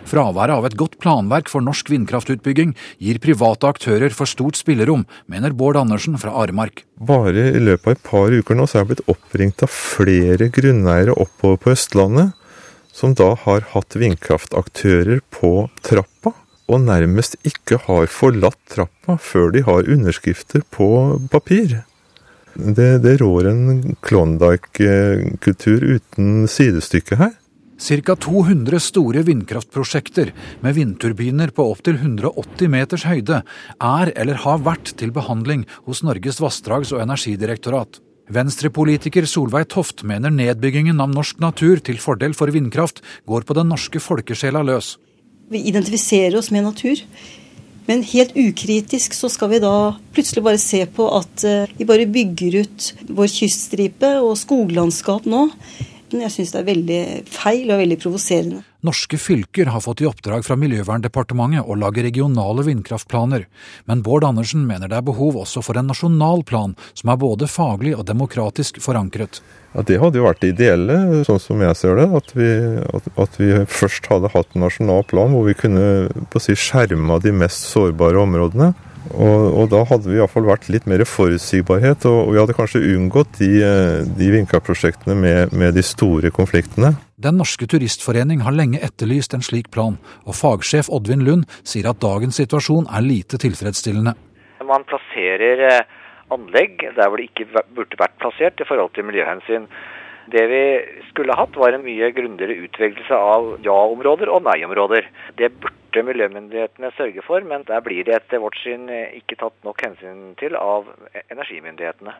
Fraværet 0.09 0.53
av 0.53 0.67
et 0.67 0.77
godt 0.79 0.97
planverk 1.01 1.49
for 1.51 1.63
norsk 1.65 1.89
vindkraftutbygging 1.91 2.75
gir 3.01 3.21
private 3.23 3.69
aktører 3.69 4.13
for 4.15 4.29
stort 4.29 4.59
spillerom, 4.59 5.05
mener 5.31 5.55
Bård 5.55 5.79
Andersen 5.79 6.17
fra 6.21 6.33
Aremark. 6.43 6.83
Bare 6.99 7.49
i 7.53 7.63
løpet 7.63 7.87
av 7.87 7.95
et 7.95 8.03
par 8.09 8.35
uker 8.35 8.59
nå 8.59 8.67
så 8.67 8.79
er 8.79 8.83
jeg 8.83 8.91
blitt 8.91 9.09
oppringt 9.15 9.65
av 9.65 9.73
flere 9.73 10.49
grunneiere 10.53 11.15
oppover 11.15 11.61
på 11.63 11.73
Østlandet, 11.75 12.35
som 12.93 13.15
da 13.15 13.31
har 13.45 13.65
hatt 13.73 13.95
vindkraftaktører 13.97 15.23
på 15.33 15.69
trappa, 15.85 16.33
og 16.69 16.83
nærmest 16.85 17.39
ikke 17.47 17.79
har 17.87 18.09
forlatt 18.13 18.59
trappa 18.69 19.15
før 19.17 19.53
de 19.55 19.63
har 19.65 19.87
underskrifter 19.89 20.61
på 20.75 20.89
papir. 21.31 21.79
Det, 22.59 22.89
det 23.03 23.17
rår 23.21 23.47
en 23.49 23.95
Klondyke-kultur 24.05 25.85
uten 25.95 26.47
sidestykke 26.51 27.19
her. 27.19 27.37
Ca. 27.79 28.15
200 28.15 28.79
store 28.83 29.23
vindkraftprosjekter 29.23 30.33
med 30.65 30.75
vindturbiner 30.75 31.53
på 31.55 31.63
opptil 31.71 31.95
180 31.95 32.67
meters 32.73 33.05
høyde 33.07 33.39
er 33.79 34.11
eller 34.19 34.41
har 34.43 34.59
vært 34.65 34.91
til 34.99 35.13
behandling 35.15 35.63
hos 35.87 36.03
Norges 36.03 36.41
vassdrags- 36.43 36.91
og 36.91 36.99
energidirektorat. 37.05 38.01
Venstrepolitiker 38.29 39.25
Solveig 39.25 39.71
Toft 39.71 40.03
mener 40.05 40.29
nedbyggingen 40.29 40.99
av 41.01 41.09
norsk 41.15 41.39
natur 41.41 41.79
til 41.81 41.97
fordel 42.03 42.35
for 42.37 42.51
vindkraft 42.53 42.99
går 43.25 43.47
på 43.47 43.55
den 43.57 43.71
norske 43.71 44.03
folkesjela 44.03 44.61
løs. 44.67 44.97
Vi 45.49 45.63
identifiserer 45.71 46.37
oss 46.37 46.51
med 46.53 46.67
natur. 46.67 46.99
Men 47.89 48.03
helt 48.05 48.35
ukritisk 48.37 49.15
så 49.17 49.31
skal 49.33 49.49
vi 49.55 49.61
da 49.63 49.73
plutselig 50.13 50.43
bare 50.45 50.61
se 50.61 50.83
på 50.85 51.07
at 51.17 51.45
eh, 51.47 51.71
vi 51.79 51.87
bare 51.89 52.05
bygger 52.05 52.59
ut 52.61 52.89
vår 53.09 53.31
kyststripe 53.33 54.11
og 54.21 54.35
skoglandskap 54.37 55.25
nå. 55.29 55.47
Jeg 56.09 56.33
syns 56.33 56.51
det 56.55 56.59
er 56.61 56.67
veldig 56.67 56.99
feil 57.29 57.69
og 57.69 57.81
veldig 57.81 57.97
provoserende. 58.01 58.63
Norske 58.85 59.19
fylker 59.19 59.69
har 59.69 59.83
fått 59.83 60.01
i 60.01 60.07
oppdrag 60.07 60.45
fra 60.47 60.55
Miljøverndepartementet 60.57 61.67
å 61.67 61.75
lage 61.77 62.01
regionale 62.05 62.63
vindkraftplaner, 62.65 63.45
men 63.85 64.01
Bård 64.05 64.25
Andersen 64.25 64.63
mener 64.65 64.89
det 64.89 64.97
er 64.97 65.05
behov 65.05 65.37
også 65.41 65.61
for 65.65 65.77
en 65.77 65.89
nasjonal 65.91 66.45
plan 66.47 66.77
som 66.93 67.11
er 67.11 67.19
både 67.19 67.49
faglig 67.51 67.93
og 67.97 68.07
demokratisk 68.07 68.79
forankret. 68.81 69.41
Ja, 69.75 69.83
Det 69.85 69.99
hadde 70.01 70.17
jo 70.17 70.25
vært 70.25 70.41
det 70.41 70.53
ideelle, 70.55 71.23
sånn 71.27 71.41
som 71.43 71.61
jeg 71.61 71.77
ser 71.77 71.99
det. 71.99 72.07
At 72.17 72.31
vi, 72.33 72.49
at, 72.89 73.09
at 73.21 73.35
vi 73.37 73.51
først 73.69 74.07
hadde 74.09 74.31
hatt 74.33 74.55
en 74.55 74.65
nasjonal 74.65 75.03
plan 75.11 75.35
hvor 75.35 75.45
vi 75.45 75.57
kunne 75.59 76.09
på 76.31 76.39
å 76.39 76.43
si, 76.43 76.55
skjerma 76.57 77.19
de 77.21 77.35
mest 77.35 77.69
sårbare 77.69 78.17
områdene. 78.23 78.73
Og, 79.09 79.43
og 79.57 79.69
da 79.71 79.81
hadde 79.87 80.09
vi 80.11 80.17
iallfall 80.19 80.47
vært 80.49 80.67
litt 80.69 80.87
mer 80.89 81.01
forutsigbarhet, 81.07 82.05
og, 82.09 82.17
og 82.27 82.33
vi 82.35 82.41
hadde 82.41 82.55
kanskje 82.57 82.81
unngått 82.93 83.39
de, 83.39 83.51
de 84.19 84.31
vindkraftprosjektene 84.35 85.15
med, 85.17 85.53
med 85.55 85.77
de 85.77 85.83
store 85.85 86.31
konfliktene. 86.35 86.93
Den 87.19 87.39
norske 87.39 87.67
turistforening 87.67 88.43
har 88.45 88.55
lenge 88.55 88.81
etterlyst 88.85 89.33
en 89.35 89.45
slik 89.45 89.71
plan, 89.75 89.97
og 90.27 90.37
fagsjef 90.37 90.91
Oddvin 90.93 91.25
Lund 91.27 91.47
sier 91.67 91.89
at 91.89 92.03
dagens 92.03 92.37
situasjon 92.39 92.91
er 92.91 93.07
lite 93.07 93.39
tilfredsstillende. 93.41 94.13
Man 94.69 94.85
plasserer 94.87 95.65
eh, 95.71 95.97
anlegg 96.35 96.83
der 96.83 97.07
hvor 97.09 97.17
det 97.17 97.31
ikke 97.31 97.63
burde 97.75 97.99
vært 97.99 98.19
plassert 98.21 98.61
i 98.61 98.67
forhold 98.69 98.93
til 98.93 99.07
miljøhensyn. 99.09 99.65
Det 100.29 100.45
vi 100.51 100.63
skulle 101.09 101.33
hatt, 101.33 101.55
var 101.57 101.73
en 101.73 101.81
mye 101.87 102.11
grundigere 102.13 102.67
utvelgelse 102.67 103.17
av 103.17 103.55
ja-områder 103.65 104.29
og 104.29 104.43
nei-områder. 104.45 105.07
Det 105.41 105.49
burde 105.57 105.78
miljømyndighetene 105.97 106.91
sørge 106.97 107.23
for, 107.25 107.41
men 107.41 107.65
der 107.67 107.81
blir 107.85 108.05
det 108.05 108.17
etter 108.19 108.41
vårt 108.43 108.57
syn 108.61 108.89
ikke 108.89 109.39
tatt 109.39 109.57
nok 109.65 109.81
hensyn 109.85 110.35
til 110.39 110.57
av 110.59 110.89
energimyndighetene. 111.29 112.13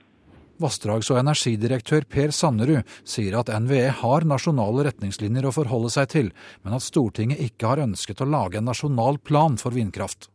Vassdrags- 0.59 1.07
og 1.13 1.21
energidirektør 1.21 2.03
Per 2.11 2.33
Sannerud 2.35 2.83
sier 3.07 3.37
at 3.39 3.51
NVE 3.63 3.93
har 4.01 4.25
nasjonale 4.27 4.89
retningslinjer 4.89 5.47
å 5.47 5.53
forholde 5.55 5.91
seg 5.93 6.09
til, 6.11 6.33
men 6.65 6.75
at 6.75 6.83
Stortinget 6.83 7.39
ikke 7.45 7.69
har 7.71 7.83
ønsket 7.85 8.19
å 8.19 8.27
lage 8.27 8.59
en 8.59 8.67
nasjonal 8.67 9.21
plan 9.23 9.55
for 9.61 9.71
vindkraft. 9.71 10.27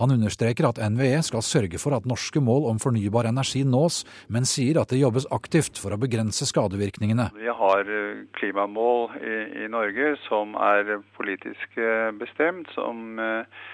Han 0.00 0.14
understreker 0.16 0.68
at 0.70 0.80
NVE 0.80 1.22
skal 1.26 1.44
sørge 1.46 1.80
for 1.82 1.96
at 1.96 2.08
norske 2.08 2.42
mål 2.42 2.68
om 2.72 2.82
fornybar 2.82 3.28
energi 3.30 3.64
nås, 3.66 4.02
men 4.32 4.48
sier 4.48 4.80
at 4.82 4.92
det 4.92 5.02
jobbes 5.02 5.28
aktivt 5.34 5.80
for 5.80 5.94
å 5.94 6.00
begrense 6.00 6.48
skadevirkningene. 6.48 7.30
Vi 7.36 7.56
har 7.62 7.94
eh, 8.00 8.26
klimamål 8.38 9.16
i, 9.20 9.38
i 9.64 9.72
Norge 9.72 10.14
som 10.26 10.54
er 10.60 10.98
politisk 11.16 11.80
bestemt, 12.20 12.70
som 12.74 13.18
eh, 13.22 13.64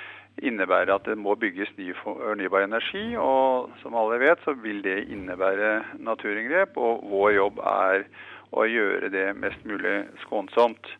innebærer 0.43 0.95
at 0.95 1.07
det 1.09 1.19
må 1.19 1.35
bygges 1.41 1.73
ny 1.79 1.93
fornybar 2.03 2.67
energi. 2.67 3.05
Og 3.21 3.73
som 3.83 3.97
alle 3.99 4.21
vet, 4.23 4.41
så 4.45 4.55
vil 4.63 4.83
det 4.85 5.05
innebære 5.13 5.99
naturinngrep, 6.01 6.77
og 6.77 7.05
vår 7.13 7.37
jobb 7.37 7.63
er 7.75 8.07
å 8.53 8.67
gjøre 8.69 9.13
det 9.13 9.29
mest 9.41 9.65
mulig 9.69 10.03
skånsomt. 10.27 10.93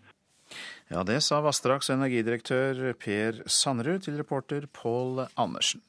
Ja, 0.93 1.01
det 1.09 1.23
sa 1.25 1.39
vassdrags- 1.41 1.89
og 1.89 2.03
energidirektør 2.03 2.91
Per 3.01 3.39
Sannerud 3.49 4.03
til 4.05 4.19
reporter 4.21 4.67
Pål 4.77 5.23
Andersen. 5.41 5.81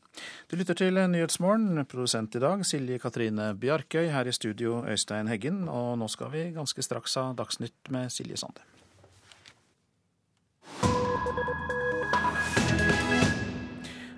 Du 0.47 0.55
lytter 0.55 0.77
til 0.79 0.95
Nyhetsmorgen, 0.95 1.81
produsent 1.91 2.37
i 2.37 2.39
dag 2.39 2.63
Silje 2.63 3.01
Katrine 3.03 3.49
Bjarkøy, 3.59 4.07
her 4.13 4.29
i 4.31 4.31
studio 4.31 4.77
Øystein 4.87 5.27
Heggen, 5.27 5.65
og 5.67 5.97
nå 5.99 6.07
skal 6.07 6.31
vi 6.31 6.45
ganske 6.55 6.85
straks 6.87 7.17
ha 7.19 7.33
Dagsnytt 7.35 7.91
med 7.91 8.15
Silje 8.15 8.39
Sande. 8.39 8.63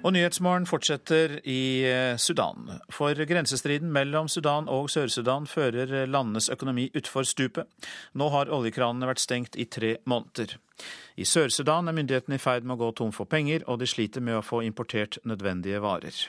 Og 0.05 0.13
Nyhetsmorgen 0.13 0.67
fortsetter 0.69 1.39
i 1.49 1.81
eh, 1.89 2.17
Sudan. 2.21 2.67
For 2.93 3.17
grensestriden 3.25 3.89
mellom 3.89 4.27
Sudan 4.29 4.67
og 4.69 4.91
Sør-Sudan 4.93 5.47
fører 5.49 6.05
landenes 6.05 6.51
økonomi 6.53 6.91
utfor 6.93 7.25
stupet. 7.25 7.65
Nå 8.13 8.27
har 8.29 8.51
oljekranene 8.53 9.09
vært 9.09 9.23
stengt 9.23 9.57
i 9.57 9.65
tre 9.65 9.95
måneder. 10.05 10.59
I 11.17 11.25
Sør-Sudan 11.25 11.89
er 11.89 11.97
myndighetene 11.97 12.37
i 12.37 12.43
ferd 12.43 12.69
med 12.69 12.77
å 12.77 12.83
gå 12.83 12.91
tom 12.99 13.15
for 13.17 13.25
penger, 13.25 13.65
og 13.65 13.81
de 13.81 13.89
sliter 13.89 14.21
med 14.21 14.37
å 14.37 14.45
få 14.45 14.61
importert 14.67 15.17
nødvendige 15.25 15.81
varer. 15.81 16.21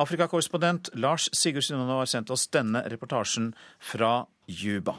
Afrikakorrespondent 0.00 0.94
Lars 0.96 1.28
Sigurd 1.36 1.68
Sunnaa 1.68 2.00
har 2.00 2.08
sendt 2.08 2.32
oss 2.32 2.48
denne 2.48 2.80
reportasjen 2.88 3.52
fra 3.76 4.22
Juba. 4.48 4.96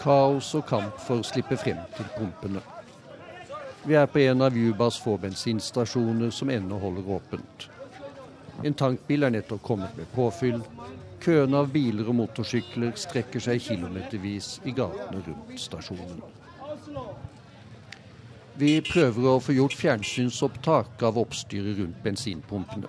Kaos 0.00 0.54
og 0.56 0.68
kamp 0.72 1.00
for 1.04 1.20
å 1.20 1.32
slippe 1.36 1.60
frem 1.60 1.84
til 1.98 2.14
pumpene. 2.16 2.79
Vi 3.84 3.94
er 3.96 4.06
på 4.06 4.18
en 4.18 4.42
av 4.42 4.56
Jubas 4.56 4.98
få 5.00 5.16
bensinstasjoner 5.16 6.30
som 6.30 6.50
ennå 6.50 6.78
holder 6.78 7.10
åpent. 7.16 7.68
En 8.64 8.74
tankbil 8.76 9.24
er 9.24 9.32
nettopp 9.32 9.62
kommet 9.64 9.96
med 9.96 10.10
påfyll. 10.12 10.60
Køene 11.20 11.62
av 11.62 11.72
biler 11.72 12.08
og 12.08 12.16
motorsykler 12.18 12.92
strekker 13.00 13.40
seg 13.40 13.60
kilometervis 13.64 14.58
i 14.68 14.74
gatene 14.76 15.22
rundt 15.24 15.56
stasjonen. 15.60 16.20
Vi 18.60 18.74
prøver 18.84 19.28
å 19.30 19.40
få 19.40 19.56
gjort 19.56 19.76
fjernsynsopptak 19.80 21.00
av 21.08 21.18
oppstyret 21.20 21.78
rundt 21.80 22.02
bensinpumpene. 22.04 22.88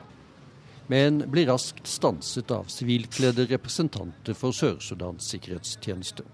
Men 0.91 1.23
blir 1.31 1.47
raskt 1.47 1.87
stanset 1.87 2.51
av 2.51 2.67
sivilkledde 2.67 3.45
representanter 3.47 4.35
for 4.35 4.51
Sør-Sudans 4.51 5.29
sikkerhetstjeneste. 5.31 6.25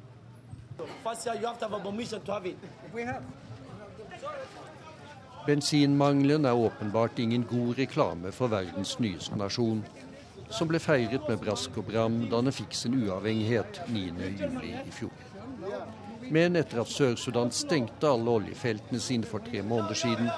Bensinmangelen 5.47 6.45
er 6.45 6.59
åpenbart 6.59 7.19
ingen 7.23 7.45
god 7.47 7.77
reklame 7.79 8.33
for 8.35 8.51
verdens 8.51 8.97
nyeste 8.99 9.37
nasjon, 9.39 9.79
som 10.49 10.67
ble 10.67 10.79
feiret 10.79 11.23
med 11.29 11.39
brask 11.39 11.77
og 11.79 11.87
bram 11.87 12.17
da 12.31 12.41
den 12.41 12.55
fikk 12.55 12.75
sin 12.75 12.97
uavhengighet 12.99 13.81
9.7 13.87 14.67
i 14.67 14.91
fjor. 14.91 15.23
Men 16.31 16.59
etter 16.59 16.81
at 16.83 16.91
Sør-Sudan 16.91 17.53
stengte 17.55 18.11
alle 18.11 18.35
oljefeltene 18.41 18.99
sine 18.99 19.27
for 19.27 19.43
tre 19.43 19.63
måneder 19.63 19.95
siden, 19.95 20.29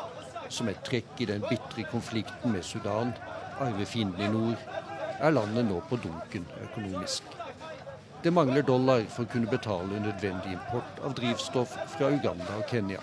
som 0.50 0.70
et 0.70 0.82
trekk 0.86 1.22
i 1.22 1.30
den 1.30 1.42
bitre 1.46 1.86
konflikten 1.90 2.54
med 2.54 2.66
Sudan, 2.66 3.14
arvefienden 3.62 4.26
i 4.26 4.32
nord, 4.34 4.62
er 5.20 5.34
landet 5.34 5.66
nå 5.68 5.82
på 5.90 5.98
dunken 6.04 6.46
økonomisk. 6.70 7.24
Det 8.24 8.34
mangler 8.36 8.66
dollar 8.68 9.06
for 9.10 9.26
å 9.26 9.32
kunne 9.32 9.50
betale 9.50 10.02
nødvendig 10.04 10.54
import 10.58 11.02
av 11.02 11.16
drivstoff 11.18 11.78
fra 11.96 12.12
Uganda 12.14 12.60
og 12.60 12.68
Kenya. 12.70 13.02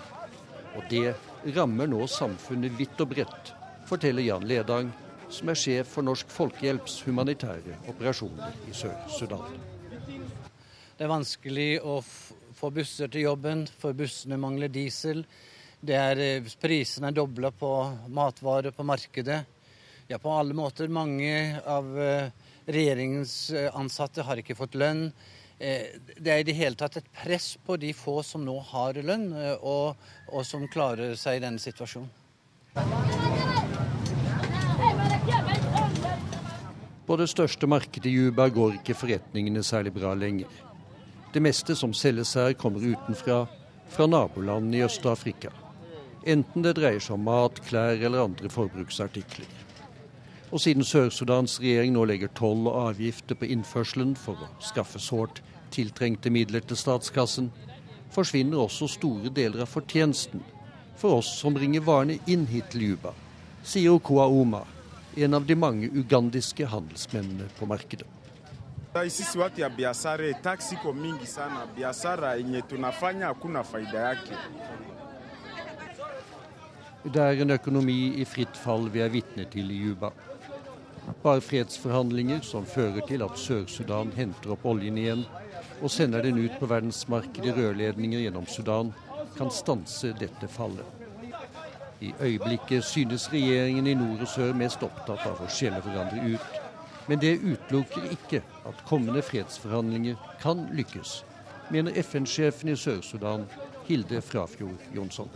Og 0.77 0.85
det 0.91 1.15
rammer 1.55 1.89
nå 1.89 2.03
samfunnet 2.11 2.75
vidt 2.77 3.01
og 3.01 3.11
bredt, 3.15 3.53
forteller 3.89 4.25
Jan 4.27 4.45
Ledang, 4.47 4.91
som 5.33 5.49
er 5.51 5.59
sjef 5.59 5.89
for 5.95 6.05
Norsk 6.05 6.29
Folkehjelps 6.31 7.01
humanitære 7.07 7.81
operasjoner 7.89 8.55
i 8.69 8.75
Sør-Sudan. 8.77 9.57
Det 10.97 11.05
er 11.05 11.11
vanskelig 11.11 11.69
å 11.85 11.99
få 12.57 12.71
busser 12.73 13.09
til 13.13 13.27
jobben, 13.27 13.65
for 13.67 13.97
bussene 13.97 14.39
mangler 14.41 14.71
diesel. 14.73 15.25
Eh, 15.85 16.47
prisene 16.61 17.11
er 17.11 17.17
dobla 17.17 17.51
på 17.53 17.71
matvarer 18.09 18.73
på 18.73 18.85
markedet. 18.87 19.43
Ja, 20.07 20.17
på 20.17 20.31
alle 20.31 20.55
måter. 20.57 20.87
Mange 20.87 21.59
av 21.65 21.91
eh, 21.99 22.31
regjeringens 22.65 23.51
eh, 23.51 23.69
ansatte 23.77 24.25
har 24.25 24.41
ikke 24.41 24.57
fått 24.57 24.77
lønn. 24.79 25.11
Eh, 25.59 25.97
det 26.21 26.31
er 26.31 26.43
i 26.43 26.45
det 26.45 26.53
hele 26.53 26.77
tatt 26.77 26.99
et 26.99 27.09
press 27.23 27.55
på 27.65 27.79
de 27.81 27.89
få 27.97 28.19
som 28.25 28.43
nå 28.45 28.53
har 28.69 28.99
lønn, 29.01 29.31
eh, 29.33 29.55
og, 29.65 29.97
og 30.29 30.45
som 30.45 30.67
klarer 30.69 31.15
seg 31.17 31.39
i 31.39 31.43
denne 31.47 31.61
situasjonen. 31.61 32.11
På 37.07 37.15
det 37.17 37.29
største 37.31 37.69
markedet 37.71 38.11
i 38.11 38.17
Juba 38.19 38.49
går 38.53 38.77
ikke 38.77 38.97
forretningene 38.99 39.63
særlig 39.65 39.95
bra 39.95 40.13
lenger. 40.13 40.51
Det 41.33 41.41
meste 41.41 41.75
som 41.75 41.93
selges 41.95 42.35
her, 42.37 42.53
kommer 42.53 42.83
utenfra, 42.83 43.45
fra 43.89 44.05
nabolandene 44.05 44.81
i 44.81 44.83
Øst-Afrika. 44.85 45.49
Enten 46.27 46.65
det 46.65 46.75
dreier 46.77 47.01
seg 47.01 47.15
om 47.15 47.23
mat, 47.23 47.61
klær 47.65 47.95
eller 47.95 48.27
andre 48.27 48.51
forbruksartikler. 48.51 49.47
Og 50.51 50.61
siden 50.63 50.83
Sør-Sudans 50.83 51.57
regjering 51.63 51.95
nå 51.95 52.05
legger 52.07 52.31
toll 52.35 52.67
og 52.67 52.91
avgifter 52.91 53.39
på 53.39 53.47
innførselen 53.51 54.13
for 54.19 54.43
å 54.43 54.51
skaffe 54.63 54.99
sårt 54.99 55.41
tiltrengte 55.71 56.31
midler 56.33 56.63
til 56.65 56.77
statskassen, 56.79 57.51
forsvinner 58.11 58.63
også 58.63 58.87
store 58.87 59.31
deler 59.33 59.65
av 59.65 59.71
fortjenesten 59.71 60.43
for 60.97 61.19
oss 61.19 61.29
som 61.39 61.53
bringer 61.53 61.83
varene 61.85 62.17
inn 62.25 62.47
hit 62.49 62.71
til 62.73 62.87
Juba, 62.91 63.13
sier 63.63 63.93
Okoa 63.93 64.25
Oma, 64.27 64.63
en 65.17 65.37
av 65.37 65.45
de 65.45 65.55
mange 65.55 65.89
ugandiske 65.93 66.65
handelsmennene 66.65 67.49
på 67.59 67.69
markedet. 67.69 68.07
Sisi 68.97 69.37
watu 69.37 69.61
ya 69.61 69.69
biashara 69.69 70.33
taksi 70.41 70.75
iko 70.75 70.93
mingi 70.93 71.25
sana. 71.25 71.67
Biashara 71.75 72.35
yenye 72.35 72.61
tunafanya 72.61 73.27
hakuna 73.27 73.63
faida 73.63 73.99
yake. 73.99 74.33
Det 77.03 77.21
er 77.21 77.41
en 77.41 77.51
økonomi 77.51 78.15
i 78.17 78.25
fritt 78.25 78.57
fall 78.57 78.89
vi 78.89 78.99
er 78.99 79.09
vitne 79.09 79.45
til 79.45 79.69
i 79.71 79.77
Juba. 79.83 80.09
Bare 81.23 81.41
fredsforhandlinger 81.41 82.41
som 82.41 82.65
fører 82.65 83.05
til 83.07 83.21
at 83.23 83.37
Sør-Sudan 83.37 84.11
henter 84.17 84.55
opp 84.57 84.65
oljen 84.65 84.97
igjen 84.97 85.21
og 85.81 85.91
sender 85.91 86.21
den 86.21 86.39
ut 86.41 86.59
på 86.59 86.69
verdensmarkedet 86.69 87.51
i 87.51 87.55
rørledninger 87.57 88.23
gjennom 88.25 88.47
Sudan, 88.49 88.93
kan 89.37 89.51
stanse 89.53 90.13
dette 90.19 90.47
fallet. 90.47 90.85
I 92.01 92.13
øyeblikket 92.21 92.83
synes 92.83 93.29
regjeringen 93.33 93.87
i 93.87 93.93
nord 93.97 94.21
og 94.21 94.29
sør 94.29 94.53
mest 94.53 94.83
opptatt 94.85 95.25
av 95.25 95.41
å 95.41 95.49
skjelle 95.49 95.81
hverandre 95.81 96.33
ut. 96.33 96.57
Men 97.07 97.21
det 97.23 97.37
utelukker 97.41 98.09
ikke 98.11 98.41
at 98.67 98.83
kommende 98.89 99.23
fredsforhandlinger 99.25 100.17
kan 100.41 100.67
lykkes, 100.77 101.21
mener 101.71 101.95
FN-sjefen 102.03 102.73
i 102.73 102.75
Sør-Sudan, 102.75 103.47
Hilde 103.87 104.21
Frafjord 104.21 104.83
Jonsson. 104.95 105.31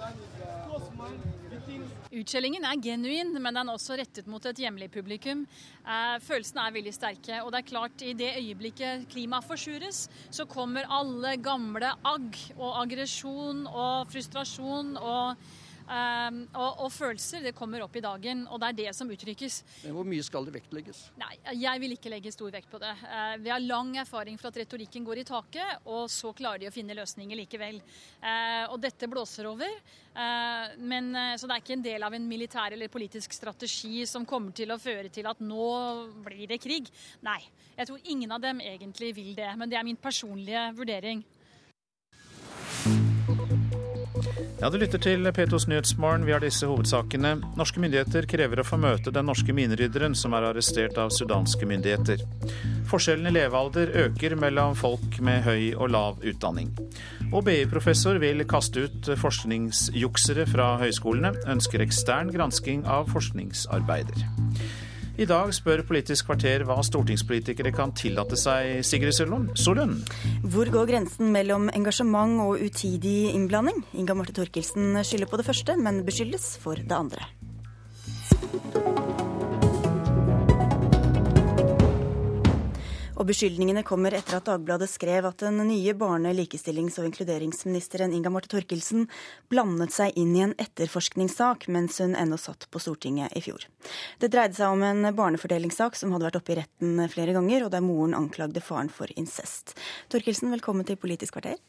Utskjellingen 2.11 2.65
er 2.67 2.79
genuin, 2.83 3.29
men 3.39 3.55
den 3.55 3.69
er 3.69 3.77
også 3.77 3.95
rettet 3.95 4.25
mot 4.27 4.43
et 4.49 4.57
hjemlig 4.59 4.89
publikum. 4.91 5.45
Eh, 5.85 6.17
følelsene 6.19 6.65
er 6.67 6.73
veldig 6.75 6.91
sterke. 6.91 7.37
Og 7.45 7.53
det 7.53 7.61
er 7.61 7.69
klart, 7.69 8.03
i 8.03 8.11
det 8.19 8.33
øyeblikket 8.35 9.05
klimaet 9.13 9.47
forsures, 9.47 10.09
så 10.27 10.43
kommer 10.43 10.89
alle 10.91 11.37
gamle 11.39 11.93
agg 12.03 12.35
og 12.57 12.81
aggresjon 12.81 13.63
og 13.69 14.11
frustrasjon 14.11 14.97
og 14.99 15.45
Um, 15.91 16.43
og, 16.53 16.85
og, 16.85 16.89
følelser 16.93 17.43
det 17.45 17.53
kommer 17.57 17.83
opp 17.83 17.95
i 17.97 18.03
dagen, 18.03 18.45
og 18.47 18.61
det 18.61 18.69
er 18.69 18.77
det 18.77 18.93
som 18.95 19.09
uttrykkes. 19.11 19.61
Men 19.85 19.95
Hvor 19.97 20.07
mye 20.07 20.25
skal 20.25 20.47
det 20.47 20.53
vektlegges? 20.55 21.01
Nei, 21.19 21.33
Jeg 21.59 21.81
vil 21.83 21.95
ikke 21.95 22.11
legge 22.13 22.33
stor 22.33 22.53
vekt 22.53 22.69
på 22.71 22.79
det. 22.81 22.91
Uh, 23.03 23.35
vi 23.41 23.51
har 23.51 23.63
lang 23.63 23.95
erfaring 24.03 24.39
for 24.39 24.51
at 24.51 24.61
retorikken 24.61 25.07
går 25.07 25.23
i 25.23 25.27
taket, 25.27 25.81
og 25.85 26.05
så 26.11 26.33
klarer 26.37 26.63
de 26.63 26.69
å 26.69 26.75
finne 26.75 26.95
løsninger 26.97 27.41
likevel. 27.43 27.81
Uh, 28.21 28.71
og 28.71 28.77
dette 28.83 29.09
blåser 29.11 29.49
over. 29.49 29.73
Uh, 30.11 30.77
men, 30.79 31.11
så 31.39 31.47
det 31.47 31.55
er 31.55 31.63
ikke 31.63 31.77
en 31.79 31.85
del 31.89 32.07
av 32.07 32.15
en 32.15 32.27
militær 32.27 32.75
eller 32.75 32.91
politisk 32.91 33.33
strategi 33.35 34.05
som 34.09 34.27
kommer 34.27 34.55
til 34.55 34.71
å 34.71 34.79
føre 34.81 35.11
til 35.11 35.27
at 35.29 35.43
nå 35.43 35.67
blir 36.23 36.47
det 36.51 36.61
krig. 36.63 36.91
Nei, 37.25 37.39
jeg 37.77 37.89
tror 37.89 38.09
ingen 38.13 38.31
av 38.31 38.41
dem 38.43 38.61
egentlig 38.63 39.13
vil 39.17 39.35
det. 39.37 39.51
Men 39.57 39.71
det 39.71 39.79
er 39.79 39.87
min 39.87 39.99
personlige 39.99 40.69
vurdering. 40.77 41.23
Ja, 44.61 44.69
Du 44.69 44.77
lytter 44.77 44.99
til 45.01 45.25
P2s 45.25 45.63
Nyhetsmorgen. 45.71 46.21
Vi 46.27 46.35
har 46.35 46.43
disse 46.43 46.67
hovedsakene. 46.69 47.31
Norske 47.57 47.81
myndigheter 47.81 48.27
krever 48.29 48.59
å 48.61 48.65
få 48.67 48.77
møte 48.77 49.09
den 49.09 49.25
norske 49.25 49.55
minerydderen 49.57 50.13
som 50.13 50.35
er 50.37 50.45
arrestert 50.51 50.99
av 51.01 51.09
sudanske 51.09 51.65
myndigheter. 51.65 52.21
Forskjellen 52.91 53.25
i 53.25 53.33
levealder 53.33 53.89
øker 54.03 54.35
mellom 54.37 54.77
folk 54.77 55.17
med 55.25 55.41
høy 55.47 55.71
og 55.73 55.89
lav 55.95 56.21
utdanning. 56.21 56.69
Og 57.31 57.41
BI-professor 57.49 58.21
vil 58.21 58.45
kaste 58.45 58.85
ut 58.85 59.09
forskningsjuksere 59.23 60.45
fra 60.53 60.75
høyskolene. 60.83 61.33
Ønsker 61.49 61.81
ekstern 61.81 62.29
gransking 62.29 62.85
av 62.85 63.09
forskningsarbeider. 63.09 64.29
I 65.21 65.25
dag 65.29 65.51
spør 65.53 65.83
Politisk 65.85 66.25
kvarter 66.31 66.63
hva 66.65 66.79
stortingspolitikere 66.81 67.69
kan 67.75 67.91
tillate 67.93 68.39
seg, 68.39 68.79
Sigrid 68.87 69.13
Solund. 69.13 70.09
Hvor 70.49 70.71
går 70.73 70.89
grensen 70.89 71.29
mellom 71.35 71.69
engasjement 71.77 72.41
og 72.41 72.63
utidig 72.65 73.29
innblanding? 73.35 73.83
Inga 74.01 74.17
Marte 74.17 74.33
Torkelsen 74.39 74.97
skylder 75.05 75.29
på 75.29 75.37
det 75.37 75.45
første, 75.45 75.77
men 75.77 76.01
beskyldes 76.07 76.55
for 76.63 76.81
det 76.81 76.97
andre. 76.97 77.29
Og 83.21 83.27
beskyldningene 83.29 83.83
kommer 83.85 84.15
etter 84.17 84.39
at 84.39 84.47
Dagbladet 84.47 84.87
skrev 84.89 85.27
at 85.29 85.43
den 85.43 85.59
nye 85.67 85.93
barne-, 85.93 86.31
likestillings- 86.33 86.95
og 86.97 87.05
inkluderingsministeren 87.05 88.15
Inga 88.17 88.31
Marte 88.33 88.49
Thorkildsen 88.49 89.03
blandet 89.51 89.93
seg 89.93 90.17
inn 90.17 90.31
i 90.33 90.41
en 90.41 90.55
etterforskningssak 90.57 91.67
mens 91.69 91.99
hun 92.01 92.15
ennå 92.17 92.39
satt 92.41 92.65
på 92.73 92.81
Stortinget 92.81 93.35
i 93.37 93.43
fjor. 93.45 93.67
Det 94.17 94.31
dreide 94.33 94.57
seg 94.57 94.73
om 94.73 94.81
en 94.87 95.05
barnefordelingssak 95.13 95.99
som 95.99 96.15
hadde 96.15 96.31
vært 96.31 96.39
oppe 96.41 96.55
i 96.55 96.57
retten 96.63 96.97
flere 97.13 97.37
ganger, 97.37 97.67
og 97.67 97.75
der 97.75 97.85
moren 97.85 98.17
anklagde 98.17 98.65
faren 98.65 98.89
for 98.89 99.13
incest. 99.13 99.75
Thorkildsen, 100.09 100.49
velkommen 100.57 100.89
til 100.89 100.97
Politisk 100.97 101.37
kvarter. 101.37 101.61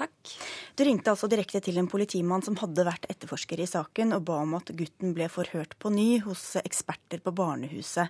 Takk. 0.00 0.30
Du 0.78 0.84
ringte 0.86 1.12
altså 1.12 1.28
direkte 1.28 1.60
til 1.60 1.76
en 1.76 1.88
politimann 1.90 2.40
som 2.44 2.56
hadde 2.56 2.86
vært 2.88 3.04
etterforsker 3.12 3.60
i 3.60 3.68
saken, 3.68 4.14
og 4.16 4.24
ba 4.30 4.38
om 4.46 4.54
at 4.56 4.72
gutten 4.72 5.12
ble 5.16 5.26
forhørt 5.28 5.74
på 5.82 5.92
ny 5.92 6.22
hos 6.24 6.54
eksperter 6.62 7.20
på 7.20 7.34
barnehuset. 7.36 8.08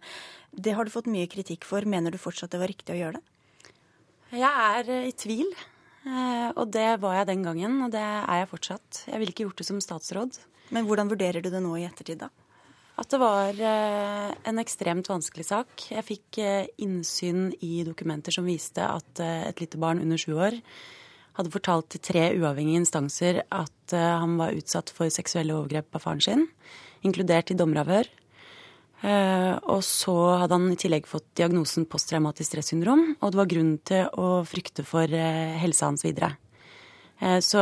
Det 0.55 0.77
har 0.77 0.87
du 0.87 0.95
fått 0.95 1.11
mye 1.11 1.27
kritikk 1.31 1.67
for. 1.67 1.83
Mener 1.83 2.15
du 2.15 2.21
fortsatt 2.23 2.55
det 2.55 2.61
var 2.63 2.71
riktig 2.71 2.95
å 2.95 3.01
gjøre 3.01 3.19
det? 3.19 3.25
Jeg 4.31 4.51
er 4.51 4.93
eh, 4.95 5.09
i 5.09 5.17
tvil. 5.19 5.51
Eh, 6.07 6.47
og 6.55 6.71
det 6.71 6.93
var 7.03 7.19
jeg 7.19 7.31
den 7.33 7.43
gangen, 7.49 7.81
og 7.83 7.91
det 7.97 8.05
er 8.05 8.45
jeg 8.45 8.53
fortsatt. 8.53 9.03
Jeg 9.11 9.19
ville 9.19 9.35
ikke 9.35 9.49
gjort 9.49 9.65
det 9.65 9.67
som 9.67 9.83
statsråd. 9.83 10.39
Men 10.71 10.87
hvordan 10.87 11.11
vurderer 11.11 11.43
du 11.43 11.51
det 11.51 11.65
nå 11.65 11.75
i 11.75 11.89
ettertid, 11.89 12.23
da? 12.23 12.31
At 13.01 13.11
det 13.11 13.19
var 13.19 13.59
eh, 13.59 14.31
en 14.47 14.63
ekstremt 14.63 15.11
vanskelig 15.11 15.49
sak. 15.51 15.89
Jeg 15.91 16.07
fikk 16.07 16.39
innsyn 16.87 17.49
i 17.67 17.83
dokumenter 17.89 18.39
som 18.39 18.47
viste 18.47 18.87
at 18.87 19.25
et 19.27 19.67
lite 19.67 19.83
barn 19.83 20.05
under 20.05 20.21
sju 20.21 20.37
år 20.39 20.63
hadde 21.41 21.53
fortalt 21.53 21.91
til 21.93 22.03
tre 22.05 22.25
uavhengige 22.37 22.83
instanser 22.83 23.43
at 23.45 23.95
uh, 23.95 24.21
han 24.23 24.37
var 24.41 24.57
utsatt 24.57 24.93
for 24.95 25.11
seksuelle 25.13 25.57
overgrep 25.57 25.97
av 25.97 26.05
faren 26.05 26.23
sin, 26.25 26.47
inkludert 27.07 27.53
i 27.53 27.57
dommeravhør. 27.59 28.09
Uh, 29.01 29.57
og 29.73 29.81
så 29.87 30.15
hadde 30.43 30.59
han 30.59 30.75
i 30.75 30.79
tillegg 30.81 31.09
fått 31.09 31.29
diagnosen 31.41 31.87
posttraumatisk 31.89 32.51
stressyndrom, 32.51 33.15
og 33.17 33.33
det 33.33 33.41
var 33.41 33.51
grunn 33.53 33.75
til 33.89 34.11
å 34.21 34.43
frykte 34.49 34.85
for 34.85 35.09
uh, 35.09 35.59
helsa 35.61 35.91
hans 35.91 36.07
videre. 36.07 36.35
Så 37.45 37.61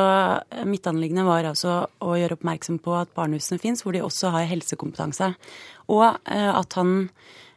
mitt 0.71 0.85
anliggende 0.87 1.25
var 1.27 1.43
altså 1.49 1.81
å 2.07 2.13
gjøre 2.15 2.37
oppmerksom 2.37 2.77
på 2.79 2.93
at 2.95 3.11
barnehusene 3.17 3.59
fins, 3.59 3.81
hvor 3.83 3.91
de 3.91 4.05
også 4.07 4.31
har 4.31 4.45
helsekompetanse. 4.47 5.33
Og 5.91 6.05
at 6.07 6.77
han 6.79 6.93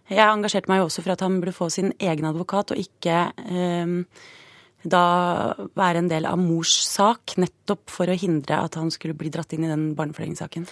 Jeg 0.10 0.26
engasjerte 0.26 0.68
meg 0.68 0.82
jo 0.82 0.88
også 0.88 1.04
for 1.06 1.14
at 1.14 1.22
han 1.22 1.38
burde 1.38 1.54
få 1.54 1.70
sin 1.70 1.94
egen 2.02 2.26
advokat, 2.26 2.74
og 2.74 2.82
ikke 2.82 3.20
da 4.84 5.04
være 5.78 6.02
en 6.02 6.10
del 6.12 6.26
av 6.30 6.40
mors 6.42 6.74
sak, 6.88 7.36
nettopp 7.42 7.92
for 7.94 8.10
å 8.10 8.18
hindre 8.18 8.64
at 8.66 8.78
han 8.80 8.90
skulle 8.94 9.18
bli 9.18 9.32
dratt 9.34 9.54
inn 9.54 9.68
i 9.68 9.72
den 9.72 9.92
barnefordelingssaken. 9.98 10.68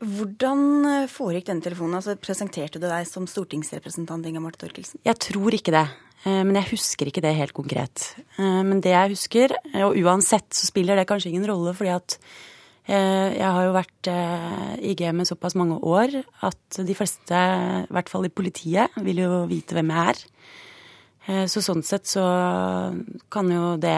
Hvordan 0.00 0.60
eh, 0.88 1.08
foregikk 1.12 1.50
denne 1.50 1.64
telefonen? 1.64 1.98
Altså, 1.98 2.16
presenterte 2.16 2.80
du 2.80 2.86
deg 2.88 3.08
som 3.08 3.26
stortingsrepresentant 3.28 4.24
Inga 4.26 4.40
Marte 4.40 4.62
Torkelsen? 4.62 5.02
Jeg 5.04 5.20
tror 5.20 5.56
ikke 5.56 5.74
det. 5.74 5.86
Eh, 6.24 6.40
men 6.40 6.56
jeg 6.56 6.70
husker 6.72 7.10
ikke 7.10 7.24
det 7.24 7.34
helt 7.36 7.56
konkret. 7.56 8.06
Eh, 8.38 8.62
men 8.64 8.80
det 8.80 8.94
jeg 8.94 9.12
husker, 9.12 9.54
og 9.84 9.98
uansett 10.00 10.48
så 10.56 10.70
spiller 10.70 10.96
det 10.96 11.04
kanskje 11.10 11.34
ingen 11.34 11.44
rolle, 11.50 11.76
fordi 11.76 11.92
at 11.96 12.18
jeg 12.90 13.46
har 13.46 13.66
jo 13.68 13.74
vært 13.76 14.08
i 14.82 14.94
gamet 14.98 15.28
såpass 15.28 15.54
mange 15.54 15.76
år 15.86 16.14
at 16.42 16.78
de 16.82 16.94
fleste, 16.96 17.38
i 17.84 17.92
hvert 17.94 18.08
fall 18.10 18.24
i 18.26 18.32
politiet, 18.34 18.96
vil 19.04 19.20
jo 19.20 19.44
vite 19.46 19.76
hvem 19.76 19.92
jeg 19.94 20.10
er. 20.10 20.22
Eh, 21.28 21.46
så 21.50 21.62
sånn 21.64 21.82
sett 21.84 22.08
så 22.08 22.22
kan 23.32 23.50
jo 23.52 23.74
det 23.80 23.96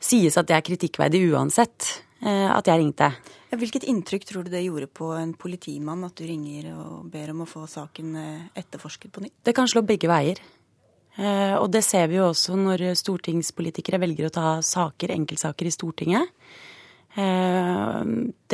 sies 0.00 0.38
at 0.40 0.48
det 0.48 0.56
er 0.56 0.64
kritikkverdig 0.64 1.26
uansett 1.34 1.90
eh, 2.24 2.48
at 2.48 2.70
jeg 2.70 2.80
ringte. 2.80 3.10
Hvilket 3.50 3.84
inntrykk 3.90 4.24
tror 4.28 4.46
du 4.46 4.52
det 4.52 4.62
gjorde 4.62 4.88
på 4.94 5.10
en 5.18 5.34
politimann 5.34 6.06
at 6.06 6.16
du 6.16 6.24
ringer 6.24 6.70
og 6.72 7.10
ber 7.12 7.34
om 7.34 7.44
å 7.44 7.50
få 7.50 7.66
saken 7.68 8.16
eh, 8.16 8.48
etterforsket 8.62 9.12
på 9.12 9.26
nytt? 9.26 9.36
Det 9.44 9.54
kan 9.56 9.68
slå 9.70 9.84
begge 9.86 10.10
veier. 10.10 10.40
Og 11.20 11.66
det 11.74 11.82
ser 11.84 12.06
vi 12.08 12.16
jo 12.16 12.28
også 12.30 12.54
når 12.56 12.94
stortingspolitikere 12.96 13.98
velger 14.00 14.28
å 14.28 14.32
ta 14.32 14.44
saker, 14.64 15.10
enkeltsaker 15.12 15.68
i 15.68 15.72
Stortinget. 15.74 16.30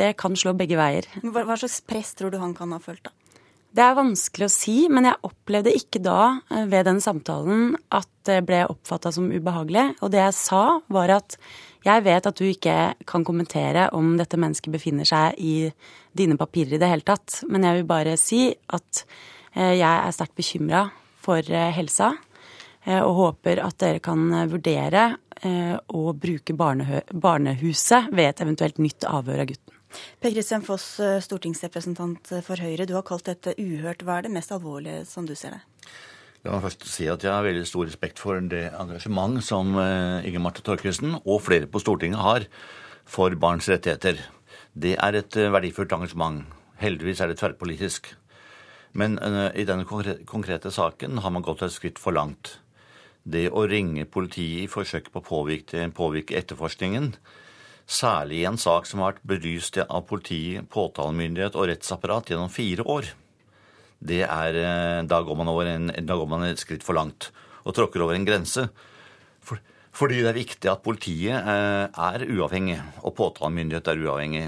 Det 0.01 0.09
kan 0.19 0.35
slå 0.35 0.51
begge 0.57 0.75
veier. 0.75 1.05
Hva 1.21 1.55
slags 1.55 1.77
press 1.87 2.11
tror 2.17 2.33
du 2.33 2.41
han 2.41 2.57
kan 2.57 2.73
ha 2.75 2.81
følt, 2.83 3.05
da? 3.05 3.13
Det 3.77 3.85
er 3.85 3.93
vanskelig 3.93 4.47
å 4.47 4.49
si, 4.49 4.75
men 4.89 5.05
jeg 5.05 5.21
opplevde 5.27 5.69
ikke 5.77 5.99
da 6.01 6.39
eh, 6.49 6.63
ved 6.65 6.87
den 6.87 6.97
samtalen 7.03 7.75
at 7.93 8.09
det 8.25 8.39
ble 8.47 8.63
oppfatta 8.71 9.11
som 9.13 9.27
ubehagelig. 9.29 9.91
Og 10.01 10.09
det 10.15 10.23
jeg 10.23 10.33
sa, 10.33 10.61
var 10.89 11.13
at 11.13 11.35
jeg 11.85 12.03
vet 12.07 12.25
at 12.25 12.41
du 12.41 12.47
ikke 12.47 12.77
kan 13.07 13.25
kommentere 13.27 13.85
om 13.93 14.15
dette 14.17 14.39
mennesket 14.41 14.73
befinner 14.73 15.05
seg 15.05 15.37
i 15.37 15.69
dine 16.17 16.39
papirer 16.41 16.73
i 16.73 16.81
det 16.81 16.89
hele 16.89 17.05
tatt, 17.05 17.43
men 17.45 17.67
jeg 17.69 17.77
vil 17.77 17.87
bare 17.93 18.17
si 18.17 18.41
at 18.49 19.03
eh, 19.53 19.77
jeg 19.77 19.93
er 19.93 20.17
sterkt 20.17 20.39
bekymra 20.41 20.87
for 21.21 21.45
eh, 21.45 21.69
helsa. 21.77 22.15
Og 22.87 23.17
håper 23.17 23.59
at 23.59 23.75
dere 23.83 23.99
kan 23.99 24.21
vurdere 24.47 25.01
å 25.91 26.13
bruke 26.15 26.53
barnehuset 26.55 28.07
ved 28.15 28.29
et 28.29 28.43
eventuelt 28.45 28.79
nytt 28.79 29.03
avhør 29.03 29.41
av 29.43 29.49
gutten. 29.49 29.66
Per 30.21 30.33
Kristian 30.33 30.63
Foss, 30.65 30.99
eh, 30.99 31.19
stortingsrepresentant 31.21 32.31
for 32.45 32.61
Høyre. 32.61 32.87
Du 32.87 32.95
har 32.97 33.05
kalt 33.05 33.27
dette 33.29 33.53
uhørt. 33.57 34.03
Hva 34.03 34.17
er 34.17 34.27
det 34.27 34.33
mest 34.33 34.51
alvorlige 34.51 35.05
som 35.05 35.25
du 35.25 35.35
ser 35.35 35.57
det? 35.57 35.61
La 36.43 36.53
meg 36.53 36.63
først 36.63 36.85
si 36.89 37.07
at 37.11 37.23
jeg 37.23 37.33
har 37.33 37.43
veldig 37.43 37.65
stor 37.67 37.85
respekt 37.85 38.19
for 38.19 38.39
det 38.39 38.71
engasjement 38.77 39.41
som 39.43 39.75
eh, 39.81 40.27
Inge 40.29 40.41
Marte 40.41 40.63
Torkelsen 40.65 41.17
og 41.23 41.41
flere 41.45 41.69
på 41.69 41.81
Stortinget 41.83 42.23
har 42.23 42.47
for 43.05 43.33
barns 43.35 43.67
rettigheter. 43.69 44.21
Det 44.73 44.95
er 44.97 45.17
et 45.19 45.37
eh, 45.37 45.51
verdifullt 45.53 45.93
engasjement. 45.93 46.45
Heldigvis 46.81 47.21
er 47.21 47.31
det 47.31 47.39
tverrpolitisk. 47.41 48.13
Men 48.97 49.19
i 49.53 49.65
denne 49.67 49.85
konkrete 49.85 50.71
saken 50.73 51.19
har 51.21 51.29
man 51.29 51.43
gått 51.45 51.61
et 51.61 51.73
skritt 51.73 51.99
for 52.01 52.15
langt. 52.15 52.55
Det 53.27 53.49
å 53.51 53.65
ringe 53.67 54.07
politiet 54.09 54.63
i 54.63 54.71
forsøket 54.71 55.11
på 55.11 55.19
å 55.19 55.89
påvirke 55.91 56.37
etterforskningen, 56.39 57.11
særlig 57.87 58.41
i 58.41 58.47
en 58.49 58.59
sak 58.59 58.85
som 58.85 59.01
har 59.01 59.15
vært 59.15 59.27
belyst 59.31 59.79
av 59.85 60.03
politi, 60.09 60.59
påtalemyndighet 60.59 61.55
og 61.55 61.69
rettsapparat 61.71 62.33
gjennom 62.33 62.51
fire 62.51 62.83
år. 62.83 63.09
Er, 64.07 64.59
eh, 64.59 65.03
da, 65.07 65.21
går 65.25 65.65
en, 65.71 65.91
da 66.05 66.15
går 66.19 66.27
man 66.29 66.43
et 66.45 66.59
skritt 66.61 66.83
for 66.85 66.93
langt 66.93 67.31
og 67.65 67.73
tråkker 67.75 68.03
over 68.03 68.13
en 68.13 68.27
grense. 68.27 68.67
For, 69.41 69.59
fordi 69.95 70.21
det 70.21 70.29
er 70.29 70.37
viktig 70.37 70.69
at 70.71 70.83
politiet 70.85 71.39
eh, 71.39 71.87
er 71.87 72.27
uavhengig, 72.27 72.77
og 73.01 73.15
påtalemyndighet 73.17 73.87
er 73.87 74.03
uavhengig. 74.03 74.45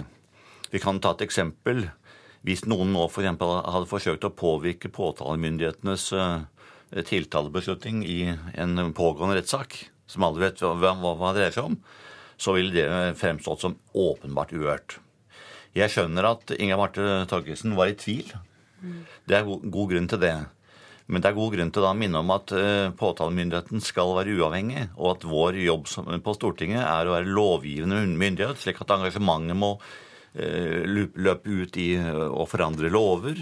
Vi 0.70 0.82
kan 0.84 1.00
ta 1.02 1.16
et 1.16 1.26
eksempel. 1.26 1.88
Hvis 2.46 2.64
noen 2.70 2.94
nå. 2.96 3.08
For 3.12 3.26
hadde 3.26 3.90
forsøkt 3.90 4.24
å 4.24 4.32
påvirke 4.32 4.92
påtalemyndighetenes 4.94 6.12
eh, 6.14 7.02
tiltalebeslutning 7.10 8.04
i 8.06 8.20
en 8.56 8.94
pågående 8.96 9.40
rettssak, 9.40 9.76
som 10.10 10.24
alle 10.26 10.46
vet 10.46 10.62
hva, 10.62 10.76
hva, 10.78 11.16
hva 11.18 11.34
dreier 11.36 11.56
seg 11.56 11.72
om, 11.72 11.76
så 12.40 12.56
ville 12.56 12.74
det 12.74 13.18
fremstått 13.20 13.66
som 13.66 13.78
åpenbart 13.94 14.54
uhørt. 14.56 15.00
Jeg 15.78 15.92
skjønner 15.94 16.32
at 16.32 16.54
Inga 16.56 16.78
Marte 16.80 17.26
Torkelsen 17.30 17.76
var 17.78 17.92
i 17.92 17.98
tvil. 18.00 18.32
Det 19.28 19.38
er 19.38 19.46
god, 19.46 19.92
grunn 19.92 20.08
til 20.10 20.22
det. 20.24 20.36
Men 21.10 21.24
det 21.24 21.32
er 21.32 21.38
god 21.38 21.56
grunn 21.56 21.72
til 21.74 21.86
å 21.86 21.94
minne 21.98 22.22
om 22.22 22.32
at 22.34 22.54
uh, 22.54 22.92
påtalemyndigheten 22.98 23.82
skal 23.84 24.14
være 24.18 24.36
uavhengig, 24.38 24.88
og 24.96 25.16
at 25.16 25.26
vår 25.30 25.58
jobb 25.64 25.90
på 26.26 26.36
Stortinget 26.38 26.84
er 26.86 27.10
å 27.10 27.16
være 27.16 27.34
lovgivende 27.34 28.04
myndighet, 28.14 28.62
slik 28.62 28.82
at 28.84 28.94
engasjementet 28.94 29.58
må 29.58 29.74
uh, 29.80 30.80
løpe 30.86 31.50
ut 31.50 31.82
i 31.82 31.90
å 32.00 32.46
forandre 32.50 32.94
lover, 32.94 33.42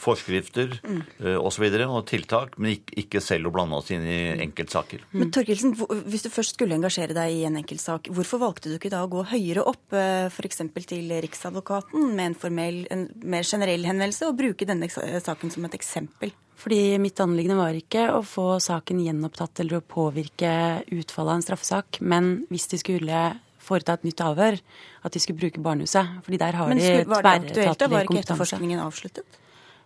forskrifter 0.00 0.74
mm. 0.82 1.00
Eh, 1.20 1.36
osv. 1.38 1.64
Og, 1.70 1.94
og 1.94 2.04
tiltak, 2.08 2.56
men 2.58 2.76
ikke, 2.76 2.96
ikke, 3.04 3.22
selv 3.24 3.50
å 3.50 3.54
blande 3.54 3.78
oss 3.78 3.90
inn 3.94 4.04
i 4.08 4.18
enkeltsaker. 4.46 5.04
Mm. 5.10 5.18
Men 5.22 5.32
Torkelsen, 5.34 5.74
Hvis 6.10 6.26
du 6.26 6.30
først 6.32 6.56
skulle 6.56 6.76
engasjere 6.78 7.16
deg 7.16 7.38
i 7.38 7.44
en 7.48 7.58
enkeltsak, 7.60 8.10
hvorfor 8.14 8.42
valgte 8.42 8.70
du 8.70 8.76
ikke 8.78 8.92
da 8.92 9.02
å 9.04 9.10
gå 9.12 9.24
høyere 9.32 9.64
opp, 9.66 9.84
eh, 9.96 10.28
f.eks. 10.30 10.62
til 10.90 11.12
Riksadvokaten 11.26 12.14
med 12.14 12.32
en, 12.32 12.38
formell, 12.38 12.84
en 12.90 13.08
mer 13.22 13.46
generell 13.46 13.86
henvendelse, 13.88 14.30
og 14.30 14.38
bruke 14.40 14.68
denne 14.68 14.90
saken 14.90 15.52
som 15.52 15.68
et 15.68 15.76
eksempel? 15.78 16.34
Fordi 16.60 16.98
mitt 17.00 17.20
anliggende 17.22 17.60
var 17.60 17.76
ikke 17.76 18.10
å 18.12 18.20
få 18.26 18.58
saken 18.60 19.00
gjenopptatt 19.00 19.62
eller 19.62 19.78
å 19.78 19.86
påvirke 19.86 20.50
utfallet 20.92 21.32
av 21.32 21.38
en 21.38 21.46
straffesak, 21.46 22.00
men 22.04 22.34
hvis 22.50 22.68
de 22.74 22.80
skulle 22.82 23.22
foreta 23.70 23.96
et 23.96 24.08
nytt 24.08 24.24
avhør, 24.26 24.58
at 25.06 25.14
de 25.14 25.22
skulle 25.22 25.40
bruke 25.40 25.62
barnehuset. 25.62 26.18
Fordi 26.26 26.40
der 26.42 26.58
har 26.58 26.68
Men 26.68 26.82
de 26.82 26.88
tverretatlig 27.06 27.54
kompetanse. 27.54 27.90
Var 27.94 28.08
ikke 28.08 28.24
etterforskningen 28.24 28.82
avsluttet? 28.82 29.40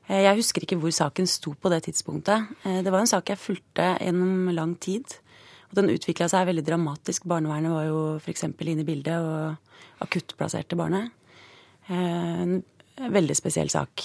Eh, 0.09 0.23
jeg 0.27 0.41
husker 0.41 0.65
ikke 0.65 0.79
hvor 0.81 0.93
saken 0.93 1.29
sto 1.29 1.55
på 1.57 1.73
det 1.73 1.85
tidspunktet. 1.87 2.49
Eh, 2.65 2.81
det 2.85 2.93
var 2.93 3.05
en 3.05 3.11
sak 3.11 3.33
jeg 3.33 3.41
fulgte 3.41 3.95
gjennom 4.01 4.51
lang 4.55 4.75
tid. 4.77 5.17
Og 5.71 5.79
den 5.81 5.93
utvikla 5.95 6.29
seg 6.31 6.49
veldig 6.51 6.65
dramatisk. 6.67 7.25
Barnevernet 7.29 7.73
var 7.73 7.87
jo 7.89 8.01
f.eks. 8.21 8.45
inne 8.53 8.85
i 8.85 8.89
bildet 8.89 9.17
og 9.17 10.05
akuttplasserte 10.05 10.77
barnet. 10.79 11.11
Eh, 11.89 12.45
en 12.45 12.61
veldig 12.99 13.37
spesiell 13.37 13.73
sak. 13.73 14.05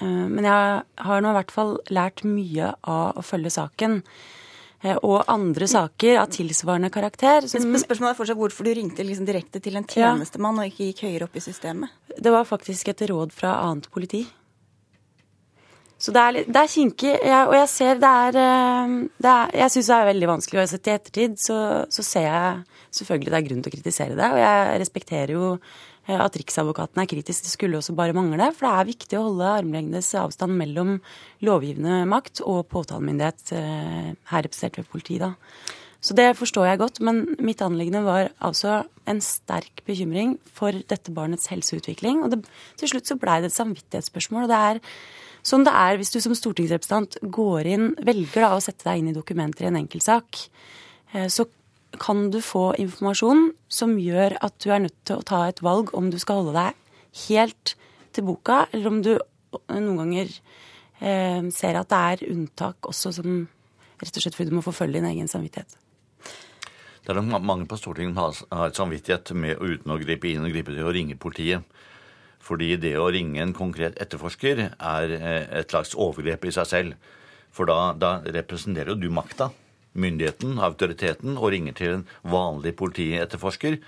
Men 0.00 0.46
jeg 0.48 0.68
har 1.04 1.20
nå 1.20 1.28
i 1.28 1.36
hvert 1.36 1.50
fall 1.52 1.74
lært 1.92 2.22
mye 2.24 2.70
av 2.88 3.18
å 3.20 3.24
følge 3.24 3.50
saken. 3.52 3.98
Eh, 4.80 4.96
og 5.04 5.28
andre 5.28 5.68
saker 5.68 6.18
av 6.22 6.30
tilsvarende 6.32 6.88
karakter. 6.92 7.44
Som... 7.50 7.68
Spørsmålet 7.76 8.14
er 8.14 8.18
fortsatt 8.18 8.40
hvorfor 8.40 8.66
du 8.66 8.72
ringte 8.78 9.04
liksom 9.04 9.28
direkte 9.28 9.60
til 9.60 9.76
en 9.76 9.88
tjenestemann 9.88 10.60
ja. 10.60 10.66
og 10.66 10.72
ikke 10.72 10.90
gikk 10.90 11.02
høyere 11.08 11.28
opp 11.28 11.36
i 11.36 11.44
systemet? 11.44 11.96
Det 12.16 12.32
var 12.32 12.48
faktisk 12.48 12.92
et 12.92 13.04
råd 13.10 13.34
fra 13.36 13.58
annet 13.66 13.90
politi. 13.92 14.24
Så 16.00 16.14
det 16.16 16.20
er, 16.22 16.32
litt, 16.32 16.48
det 16.48 16.60
er 16.62 16.72
kinkig. 16.72 17.12
Jeg, 17.12 17.40
og 17.44 17.54
jeg 17.58 17.68
ser 17.68 18.00
det 18.00 18.10
er, 18.24 18.40
eh, 18.40 18.94
det 19.20 19.32
er 19.34 19.54
Jeg 19.66 19.74
syns 19.74 19.90
det 19.90 19.98
er 19.98 20.10
veldig 20.14 20.30
vanskelig. 20.30 20.62
Og 20.62 20.72
i 20.72 20.94
ettertid 20.94 21.36
så, 21.42 21.58
så, 21.92 22.06
ser 22.06 22.24
jeg 22.24 22.80
selvfølgelig 23.02 23.34
det 23.34 23.40
er 23.40 23.48
grunn 23.50 23.60
til 23.60 23.72
å 23.72 23.76
kritisere 23.76 24.16
det. 24.16 24.30
Og 24.32 24.40
jeg 24.40 24.80
respekterer 24.80 25.34
jo 25.36 25.50
at 26.08 26.36
Riksadvokaten 26.38 27.02
er 27.02 27.08
kritisk. 27.10 27.44
Det 27.44 27.52
skulle 27.52 27.78
også 27.78 27.94
bare 27.94 28.16
mangle. 28.16 28.50
For 28.56 28.66
det 28.66 28.72
er 28.72 28.88
viktig 28.88 29.18
å 29.18 29.26
holde 29.28 29.50
armlengdes 29.60 30.08
avstand 30.18 30.56
mellom 30.58 30.96
lovgivende 31.46 32.02
makt 32.10 32.42
og 32.46 32.68
påtalemyndighet, 32.72 33.52
eh, 33.52 34.14
her 34.32 34.42
representert 34.42 34.78
ved 34.78 34.88
politiet. 34.88 35.20
da. 35.20 35.34
Så 36.00 36.14
det 36.16 36.36
forstår 36.36 36.66
jeg 36.66 36.78
godt, 36.80 37.00
men 37.00 37.36
mitt 37.38 37.60
anliggende 37.60 38.04
var 38.04 38.30
altså 38.40 38.86
en 39.06 39.20
sterk 39.20 39.82
bekymring 39.84 40.38
for 40.50 40.72
dette 40.72 41.12
barnets 41.12 41.48
helseutvikling. 41.52 42.24
Og 42.24 42.30
det, 42.30 42.44
til 42.76 42.88
slutt 42.88 43.06
så 43.06 43.18
blei 43.20 43.40
det 43.40 43.52
et 43.52 43.60
samvittighetsspørsmål. 43.60 44.44
og 44.44 44.48
det 44.48 44.56
er 44.56 44.80
Sånn 45.42 45.64
det 45.64 45.72
er 45.72 45.96
hvis 45.96 46.12
du 46.12 46.20
som 46.20 46.34
stortingsrepresentant 46.36 47.16
går 47.32 47.64
inn, 47.64 47.94
velger 48.04 48.42
da 48.44 48.50
å 48.52 48.60
sette 48.60 48.84
deg 48.84 48.98
inn 49.00 49.08
i 49.08 49.16
dokumenter 49.16 49.64
i 49.64 49.70
en 49.70 49.78
enkeltsak, 49.80 50.48
eh, 51.14 51.28
så 51.32 51.46
kan 51.98 52.28
du 52.30 52.38
få 52.44 52.70
informasjon 52.78 53.50
som 53.72 53.96
gjør 53.98 54.36
at 54.44 54.56
du 54.62 54.70
er 54.70 54.84
nødt 54.86 54.98
til 55.08 55.18
å 55.18 55.26
ta 55.26 55.46
et 55.48 55.62
valg 55.64 55.90
om 55.96 56.10
du 56.12 56.18
skal 56.22 56.42
holde 56.42 56.54
deg 56.54 56.78
helt 57.26 57.74
til 58.14 58.26
boka, 58.26 58.64
eller 58.70 58.90
om 58.90 59.00
du 59.02 59.12
noen 59.70 59.98
ganger 59.98 60.30
eh, 61.00 61.42
ser 61.54 61.78
at 61.78 61.90
det 61.90 62.00
er 62.00 62.26
unntak 62.30 62.86
også 62.86 63.14
som 63.18 63.40
rett 64.00 64.16
og 64.16 64.22
slett 64.22 64.36
fordi 64.36 64.52
du 64.52 64.58
må 64.58 64.64
forfølge 64.64 65.00
din 65.00 65.10
egen 65.10 65.30
samvittighet. 65.30 65.76
Det 67.00 67.14
er 67.14 67.22
nok 67.24 67.42
mange 67.42 67.66
på 67.66 67.78
Stortinget 67.80 68.36
som 68.36 68.58
har 68.58 68.70
et 68.70 68.78
samvittighet 68.78 69.32
med 69.34 69.58
uten 69.58 69.90
å 69.90 69.98
gripe 70.00 70.28
inn 70.30 70.44
og 70.44 70.52
gripe 70.52 70.74
til 70.74 70.86
å 70.86 70.92
ringe 70.94 71.18
politiet. 71.18 71.64
Fordi 72.40 72.74
det 72.80 72.94
å 72.96 73.08
ringe 73.12 73.40
en 73.42 73.54
konkret 73.56 73.98
etterforsker 74.00 74.62
er 74.70 75.16
eh, 75.16 75.46
et 75.60 75.72
slags 75.72 75.96
overgrep 75.96 76.46
i 76.46 76.54
seg 76.54 76.68
selv. 76.68 77.10
For 77.50 77.66
da, 77.66 77.92
da 77.98 78.20
representerer 78.22 78.94
jo 78.94 79.00
du 79.00 79.08
makta, 79.12 79.50
myndigheten, 79.92 80.58
autoriteten, 80.62 81.38
og 81.38 81.50
ringer 81.54 81.76
til 81.76 81.96
en 81.98 82.06
vanlig 82.30 82.76
politietterforsker. 82.78 83.80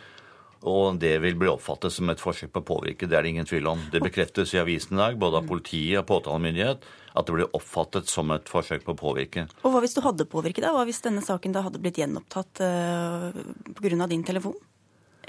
Og 0.63 0.99
det 1.03 1.17
vil 1.25 1.35
bli 1.39 1.51
oppfattet 1.51 1.95
som 1.95 2.11
et 2.13 2.23
forsøk 2.23 2.53
på 2.55 2.63
å 2.63 2.67
påvirke. 2.67 3.09
Det 3.11 3.17
er 3.19 3.27
det 3.27 3.33
ingen 3.35 3.49
tvil 3.49 3.67
om. 3.73 3.81
Det 3.91 4.03
bekreftes 4.03 4.55
i 4.55 4.61
avisen 4.63 4.95
i 4.95 5.01
dag, 5.01 5.19
både 5.19 5.41
av 5.41 5.49
politiet 5.49 5.99
og 6.05 6.07
påtalemyndighet, 6.11 6.85
at 7.13 7.27
det 7.27 7.35
blir 7.35 7.57
oppfattet 7.57 8.11
som 8.11 8.31
et 8.35 8.51
forsøk 8.51 8.87
på 8.87 8.95
å 8.95 9.01
påvirke. 9.01 9.49
Og 9.63 9.75
hva 9.75 9.83
hvis 9.83 9.97
du 9.99 10.03
hadde 10.05 10.29
påvirket 10.31 10.65
da? 10.65 10.75
Hva 10.77 10.87
hvis 10.89 11.03
denne 11.05 11.25
saken 11.25 11.57
da 11.57 11.65
hadde 11.67 11.83
blitt 11.83 11.99
gjenopptatt 11.99 12.63
uh, 12.63 13.33
eh, 13.33 13.75
pga. 13.75 14.07
din 14.07 14.23
telefon? 14.27 14.55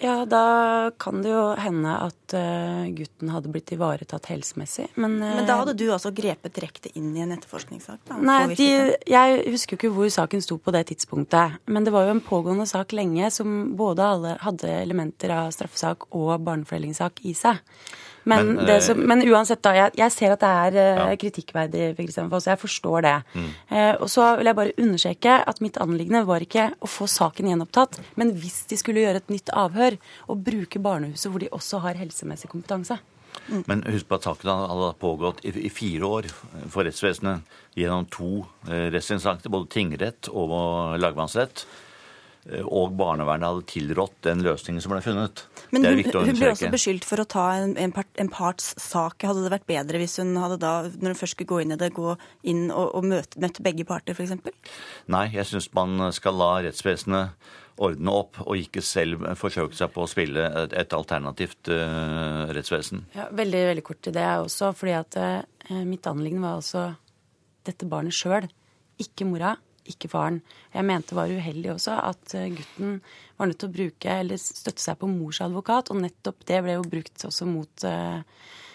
Ja, 0.02 0.26
da 0.26 0.92
kan 0.98 1.22
det 1.22 1.30
jo 1.30 1.42
hende 1.60 1.94
at 2.08 2.36
uh, 2.36 2.86
gutten 2.96 3.30
hadde 3.34 3.52
blitt 3.54 3.72
ivaretatt 3.76 4.30
helsemessig. 4.32 4.88
Men, 4.96 5.20
uh, 5.22 5.36
Men 5.38 5.48
da 5.50 5.60
hadde 5.62 5.76
du 5.78 5.86
altså 5.94 6.12
grepet 6.16 6.56
direkte 6.56 6.92
inn 6.98 7.12
i 7.16 7.24
en 7.26 7.36
etterforskningssak? 7.36 8.02
Da, 8.10 8.18
nei, 8.18 8.40
de, 8.58 8.70
jeg 9.10 9.44
husker 9.54 9.76
jo 9.76 9.82
ikke 9.82 9.94
hvor 9.96 10.14
saken 10.14 10.44
sto 10.44 10.58
på 10.58 10.74
det 10.76 10.88
tidspunktet. 10.92 11.60
Men 11.70 11.86
det 11.86 11.94
var 11.94 12.08
jo 12.08 12.16
en 12.16 12.24
pågående 12.26 12.66
sak 12.70 12.96
lenge 12.98 13.30
som 13.34 13.76
både 13.78 14.10
alle 14.16 14.38
hadde 14.42 14.72
elementer 14.82 15.36
av 15.36 15.54
straffesak 15.56 16.10
og 16.12 16.36
barnefordelingssak 16.48 17.22
i 17.30 17.36
seg. 17.38 17.62
Men, 18.24 18.54
men, 18.56 18.82
som, 18.82 19.00
eh, 19.00 19.08
men 19.08 19.24
uansett, 19.28 19.62
da. 19.66 19.74
Jeg, 19.78 19.94
jeg, 20.00 20.14
ser 20.16 20.36
at 20.36 20.44
det 20.44 20.52
er 20.66 20.78
uh, 20.78 21.02
ja. 21.12 21.20
kritikkverdig, 21.20 21.90
for 21.94 22.04
Kristian 22.04 22.32
Foss. 22.32 22.50
Jeg 22.50 22.62
forstår 22.62 23.06
det. 23.06 23.16
Mm. 23.34 23.50
Eh, 23.76 23.94
og 23.98 24.12
så 24.12 24.28
vil 24.40 24.50
jeg 24.50 24.60
bare 24.60 24.76
understreke 24.80 25.40
at 25.54 25.64
mitt 25.64 25.80
anliggende 25.84 26.24
var 26.30 26.46
ikke 26.46 26.70
å 26.80 26.90
få 26.90 27.08
saken 27.12 27.52
gjenopptatt, 27.52 28.00
men 28.20 28.36
hvis 28.40 28.64
de 28.72 28.80
skulle 28.80 29.04
gjøre 29.04 29.24
et 29.24 29.34
nytt 29.34 29.52
avhør 29.58 29.98
og 30.32 30.46
bruke 30.46 30.82
barnehuset 30.84 31.32
hvor 31.32 31.44
de 31.44 31.52
også 31.54 31.84
har 31.84 32.00
helsemessig 32.00 32.52
kompetanse. 32.52 33.00
Mm. 33.50 33.64
Men 33.68 33.82
husk 33.90 34.08
på 34.08 34.20
at 34.20 34.28
saken 34.28 34.52
hadde 34.54 34.92
pågått 35.02 35.42
i, 35.44 35.54
i 35.68 35.72
fire 35.74 36.10
år 36.20 36.28
for 36.72 36.86
rettsvesenet 36.86 37.56
gjennom 37.78 38.06
to 38.14 38.44
eh, 38.70 38.88
rettsinstanser, 38.94 39.52
både 39.52 39.72
tingrett 39.74 40.30
og 40.32 40.54
lagmannsrett. 41.02 41.66
Eh, 42.52 42.64
og 42.64 42.96
barnevernet 43.00 43.48
hadde 43.48 43.66
tilrått 43.72 44.18
den 44.28 44.44
løsningen 44.44 44.84
som 44.84 44.94
ble 44.94 45.02
funnet. 45.06 45.46
Men 45.72 45.88
hun, 45.88 46.04
hun 46.04 46.38
ble 46.38 46.52
også 46.52 46.72
beskyldt 46.74 47.08
for 47.08 47.24
å 47.24 47.28
ta 47.30 47.46
en, 47.62 47.76
en, 47.80 47.94
part, 47.96 48.10
en, 48.20 48.32
parts 48.32 48.74
sak. 48.82 49.24
Hadde 49.24 49.46
det 49.46 49.54
vært 49.54 49.68
bedre 49.70 50.02
hvis 50.02 50.20
hun 50.22 50.36
hadde 50.42 50.60
da, 50.62 50.76
når 50.92 51.16
hun 51.16 51.20
først 51.20 51.38
skulle 51.38 51.52
gå 51.54 51.64
inn 51.64 51.76
i 51.76 51.80
det, 51.80 51.94
gå 51.96 52.16
inn 52.52 52.66
og, 52.70 52.94
og 53.00 53.10
møte, 53.14 53.40
møtte 53.44 53.66
begge 53.66 53.88
parter, 53.88 54.18
f.eks.? 54.18 54.36
Nei, 55.14 55.28
jeg 55.36 55.50
syns 55.50 55.70
man 55.76 56.10
skal 56.16 56.40
la 56.40 56.56
rettsvesenet 56.68 57.52
ordne 57.82 58.14
opp, 58.14 58.38
og 58.44 58.60
ikke 58.60 58.84
selv 58.86 59.24
forsøke 59.40 59.74
seg 59.74 59.90
på 59.96 60.04
å 60.04 60.10
spille 60.10 60.44
et, 60.62 60.76
et 60.78 60.94
alternativt 60.94 61.72
uh, 61.74 62.52
rettsvesen. 62.54 63.08
Ja, 63.18 63.32
veldig, 63.34 63.64
veldig 63.72 63.86
kort 63.88 64.04
til 64.06 64.14
det 64.14 64.28
også, 64.44 64.70
fordi 64.78 64.94
at 64.94 65.18
uh, 65.18 65.80
mitt 65.88 66.06
anliggende 66.06 66.46
var 66.46 66.60
altså 66.60 66.84
dette 67.66 67.88
barnet 67.90 68.14
sjøl, 68.14 68.46
ikke 69.02 69.26
mora 69.26 69.56
ikke 69.90 70.12
faren. 70.12 70.42
Jeg 70.74 70.88
mente 70.88 71.18
var 71.18 71.32
uheldig 71.32 71.74
også 71.76 71.98
at 72.00 72.36
eh, 72.38 72.52
gutten 72.56 73.00
var 73.38 73.50
nødt 73.50 73.62
til 73.62 73.72
å 73.72 73.78
bruke 73.78 74.18
eller 74.24 74.42
støtte 74.42 74.84
seg 74.84 75.00
på 75.02 75.10
mors 75.12 75.42
advokat, 75.44 75.92
og 75.92 76.04
nettopp 76.04 76.46
det 76.50 76.62
ble 76.66 76.78
jo 76.78 76.92
brukt 76.96 77.26
også 77.30 77.48
mot 77.50 77.88
eh, 77.88 78.22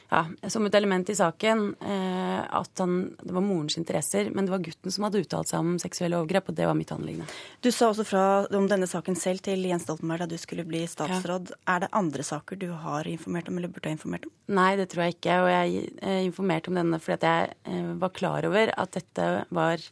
ja, 0.08 0.22
som 0.48 0.66
et 0.66 0.74
element 0.74 1.10
i 1.10 1.16
saken 1.16 1.64
eh, 1.84 2.40
at 2.40 2.80
han, 2.80 2.94
det 3.20 3.34
var 3.34 3.44
morens 3.44 3.76
interesser, 3.80 4.30
men 4.32 4.46
det 4.46 4.54
var 4.54 4.62
gutten 4.64 4.94
som 4.94 5.04
hadde 5.04 5.20
uttalt 5.20 5.50
seg 5.50 5.64
om 5.64 5.74
seksuelle 5.80 6.16
overgrep, 6.16 6.48
og 6.48 6.56
det 6.56 6.68
var 6.68 6.78
mitt 6.78 6.92
anliggende. 6.94 7.28
Du 7.64 7.70
sa 7.74 7.90
også 7.90 8.06
fra 8.08 8.22
om 8.56 8.68
denne 8.70 8.88
saken 8.88 9.18
selv 9.20 9.44
til 9.44 9.66
Jens 9.68 9.84
Stoltenberg 9.84 10.24
da 10.24 10.30
du 10.30 10.38
skulle 10.40 10.64
bli 10.68 10.84
statsråd. 10.88 11.52
Ja. 11.52 11.60
Er 11.74 11.84
det 11.84 11.92
andre 12.00 12.24
saker 12.24 12.60
du 12.60 12.70
har 12.72 13.08
informert 13.10 13.50
om, 13.52 13.60
eller 13.60 13.72
burde 13.72 13.90
ha 13.90 13.96
informert 13.98 14.24
om? 14.28 14.32
Nei, 14.56 14.70
det 14.80 14.88
tror 14.92 15.06
jeg 15.06 15.18
ikke. 15.18 15.40
Og 15.44 15.50
jeg 15.52 16.22
informerte 16.30 16.72
om 16.72 16.80
denne 16.80 17.02
fordi 17.02 17.28
jeg 17.28 17.52
eh, 17.68 17.92
var 18.00 18.16
klar 18.16 18.48
over 18.48 18.72
at 18.80 18.96
dette 18.96 19.28
var 19.54 19.84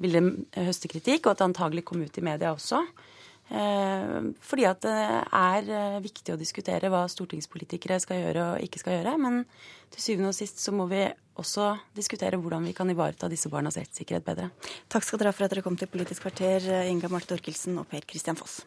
ville 0.00 0.20
høste 0.56 0.88
kritikk, 0.88 1.26
og 1.26 1.34
at 1.34 1.40
det 1.40 1.48
antagelig 1.50 1.82
kom 1.84 2.00
ut 2.00 2.18
i 2.18 2.24
media 2.24 2.54
også. 2.54 2.80
Eh, 3.50 4.18
fordi 4.46 4.66
at 4.68 4.84
det 4.84 4.94
er 5.34 5.70
eh, 5.74 5.96
viktig 6.04 6.36
å 6.36 6.38
diskutere 6.38 6.90
hva 6.92 7.02
stortingspolitikere 7.10 7.98
skal 7.98 8.22
gjøre 8.22 8.44
og 8.52 8.66
ikke 8.66 8.82
skal 8.82 8.98
gjøre. 8.98 9.16
Men 9.18 9.42
til 9.90 10.04
syvende 10.04 10.30
og 10.30 10.38
sist 10.38 10.62
så 10.62 10.74
må 10.74 10.86
vi 10.90 11.02
også 11.40 11.72
diskutere 11.96 12.38
hvordan 12.38 12.68
vi 12.68 12.76
kan 12.76 12.90
ivareta 12.92 13.30
disse 13.32 13.50
barnas 13.50 13.80
rettssikkerhet 13.80 14.26
bedre. 14.26 14.50
Takk 14.92 15.06
skal 15.06 15.22
dere 15.22 15.32
ha 15.32 15.36
for 15.36 15.48
at 15.48 15.54
dere 15.54 15.66
kom 15.66 15.78
til 15.80 15.90
Politisk 15.90 16.28
kvarter, 16.28 16.68
Inga 16.86 17.10
Marte 17.10 17.34
Orkelsen 17.38 17.80
og 17.80 17.90
Per 17.90 18.06
Christian 18.06 18.38
Foss. 18.38 18.60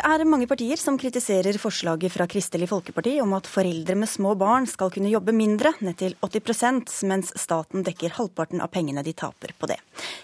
Det 0.00 0.08
er 0.08 0.22
mange 0.24 0.46
partier 0.48 0.80
som 0.80 0.94
kritiserer 0.96 1.58
forslaget 1.60 2.14
fra 2.14 2.24
Kristelig 2.30 2.70
Folkeparti 2.70 3.18
om 3.20 3.34
at 3.36 3.48
foreldre 3.50 3.92
med 4.00 4.08
små 4.08 4.30
barn 4.40 4.64
skal 4.64 4.88
kunne 4.94 5.10
jobbe 5.12 5.34
mindre, 5.36 5.74
ned 5.84 5.98
til 6.00 6.14
80% 6.24 6.94
mens 7.10 7.34
staten 7.36 7.84
dekker 7.84 8.14
halvparten 8.16 8.64
av 8.64 8.72
pengene 8.72 9.04
de 9.04 9.12
taper 9.12 9.52
på 9.60 9.68
det. 9.68 9.76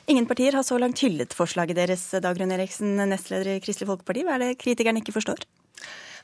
Ingen 0.09 0.24
partier 0.31 0.57
har 0.57 0.65
så 0.65 0.81
langt 0.81 1.03
hyllet 1.05 1.36
forslaget 1.36 1.77
deres, 1.77 2.07
Dagrun 2.24 2.57
Eriksen, 2.57 2.97
nestleder 3.12 3.53
i 3.53 3.61
Kristelig 3.61 3.90
Folkeparti. 3.93 4.24
Hva 4.24 4.39
er 4.39 4.47
det 4.47 4.51
kritikerne 4.65 5.05
ikke 5.05 5.19
forstår? 5.19 5.44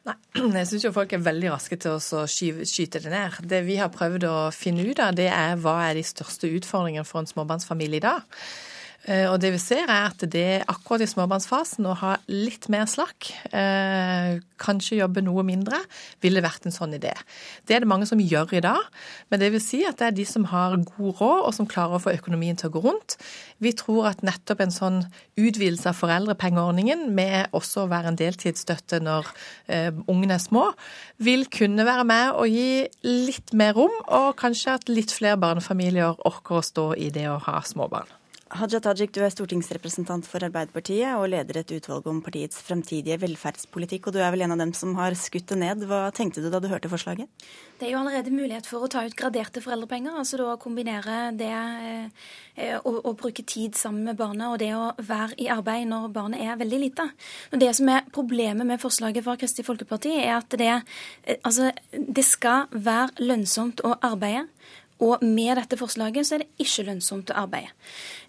Nei, 0.08 0.16
jeg 0.62 0.72
syns 0.72 0.88
jo 0.88 0.96
folk 0.96 1.12
er 1.12 1.28
veldig 1.28 1.52
raske 1.52 1.76
til 1.84 2.00
å 2.00 2.24
skyte 2.24 3.04
det 3.04 3.12
ned. 3.12 3.36
Det 3.52 3.60
vi 3.68 3.76
har 3.84 3.92
prøvd 3.92 4.30
å 4.32 4.36
finne 4.56 4.88
ut 4.88 5.04
av, 5.04 5.12
det 5.20 5.28
er 5.28 5.60
hva 5.60 5.76
er 5.90 6.00
de 6.00 6.08
største 6.08 6.48
utfordringene 6.56 7.04
for 7.04 7.20
en 7.20 7.28
småbarnsfamilie 7.28 8.00
i 8.00 8.06
dag. 8.08 8.40
Eh, 9.10 9.26
og 9.26 9.40
det 9.42 9.50
vi 9.50 9.58
ser 9.58 9.88
er 9.90 10.12
at 10.12 10.22
det 10.30 10.62
akkurat 10.70 11.02
i 11.02 11.08
småbarnsfasen 11.10 11.88
å 11.90 11.96
ha 11.98 12.12
litt 12.30 12.68
mer 12.70 12.86
slakk, 12.86 13.32
eh, 13.50 14.38
kanskje 14.62 15.00
jobbe 15.00 15.24
noe 15.26 15.42
mindre, 15.42 15.80
ville 16.22 16.42
vært 16.44 16.68
en 16.68 16.74
sånn 16.74 16.94
idé. 16.94 17.10
Det 17.66 17.74
er 17.74 17.82
det 17.82 17.90
mange 17.90 18.06
som 18.06 18.22
gjør 18.22 18.54
i 18.54 18.62
dag, 18.62 18.78
men 19.28 19.40
det 19.40 19.50
vil 19.50 19.60
si 19.64 19.82
at 19.84 19.98
det 19.98 20.06
er 20.06 20.16
de 20.20 20.24
som 20.24 20.46
har 20.52 20.76
god 20.76 21.18
råd 21.18 21.48
og 21.48 21.54
som 21.54 21.66
klarer 21.66 21.98
å 21.98 22.02
få 22.04 22.14
økonomien 22.14 22.56
til 22.56 22.70
å 22.70 22.74
gå 22.76 22.84
rundt. 22.86 23.18
Vi 23.58 23.74
tror 23.74 24.06
at 24.12 24.22
nettopp 24.22 24.62
en 24.62 24.70
sånn 24.70 25.02
utvidelse 25.34 25.90
av 25.90 25.98
foreldrepengeordningen 25.98 27.10
med 27.10 27.50
også 27.50 27.82
å 27.82 27.90
være 27.90 28.12
en 28.12 28.20
deltidsstøtte 28.22 29.02
når 29.02 29.26
eh, 29.66 29.90
ungene 30.06 30.38
er 30.38 30.46
små, 30.46 30.70
vil 31.18 31.48
kunne 31.50 31.82
være 31.82 32.06
med 32.06 32.38
å 32.38 32.46
gi 32.46 32.86
litt 33.02 33.50
mer 33.52 33.74
rom, 33.74 33.98
og 34.06 34.36
kanskje 34.38 34.78
at 34.78 34.88
litt 34.88 35.10
flere 35.10 35.42
barnefamilier 35.42 36.22
orker 36.22 36.60
å 36.60 36.66
stå 36.66 36.92
i 36.94 37.10
det 37.10 37.26
å 37.26 37.40
ha 37.42 37.58
småbarn. 37.66 38.21
Haja 38.52 38.82
Tajik, 38.84 39.14
du 39.16 39.22
er 39.24 39.32
stortingsrepresentant 39.32 40.26
for 40.28 40.44
Arbeiderpartiet 40.44 41.14
og 41.16 41.30
leder 41.32 41.62
et 41.62 41.70
utvalg 41.72 42.04
om 42.10 42.18
partiets 42.20 42.58
fremtidige 42.60 43.16
velferdspolitikk. 43.22 44.10
Og 44.10 44.12
du 44.12 44.18
er 44.20 44.28
vel 44.34 44.44
en 44.44 44.52
av 44.52 44.60
dem 44.60 44.74
som 44.76 44.92
har 44.98 45.16
skutt 45.16 45.48
det 45.54 45.56
ned. 45.62 45.86
Hva 45.88 46.10
tenkte 46.12 46.42
du 46.44 46.50
da 46.52 46.60
du 46.60 46.68
hørte 46.68 46.90
forslaget? 46.92 47.30
Det 47.80 47.86
er 47.88 47.94
jo 47.94 48.02
allerede 48.02 48.34
mulighet 48.34 48.68
for 48.68 48.84
å 48.84 48.90
ta 48.92 49.06
ut 49.06 49.16
graderte 49.16 49.62
foreldrepenger. 49.64 50.18
Altså 50.20 50.36
da 50.36 50.58
kombinere 50.60 51.30
det 51.38 51.48
eh, 51.48 52.76
å, 52.84 53.14
bruke 53.16 53.40
tid 53.48 53.78
sammen 53.78 54.04
med 54.10 54.20
barnet 54.20 54.50
og 54.50 54.60
det 54.60 54.70
å 54.76 54.92
være 55.00 55.40
i 55.40 55.48
arbeid 55.52 55.88
når 55.88 56.12
barnet 56.12 56.44
er 56.44 56.60
veldig 56.60 56.82
lite. 56.84 57.08
Og 57.54 57.62
det 57.62 57.72
som 57.78 57.88
er 57.88 58.04
problemet 58.12 58.68
med 58.68 58.82
forslaget 58.84 59.24
fra 59.24 59.38
Kristelig 59.40 59.70
Folkeparti, 59.70 60.12
er 60.26 60.36
at 60.42 60.60
det, 60.60 60.74
eh, 61.24 61.40
altså, 61.40 61.72
det 61.96 62.28
skal 62.28 62.68
være 62.76 63.24
lønnsomt 63.32 63.80
å 63.80 63.96
arbeide. 63.96 64.44
Og 65.02 65.22
med 65.24 65.56
dette 65.58 65.78
forslaget 65.80 66.28
så 66.28 66.36
er 66.36 66.44
det 66.44 66.62
ikke 66.62 66.86
lønnsomt 66.86 67.32
å 67.32 67.38
arbeide. 67.42 67.72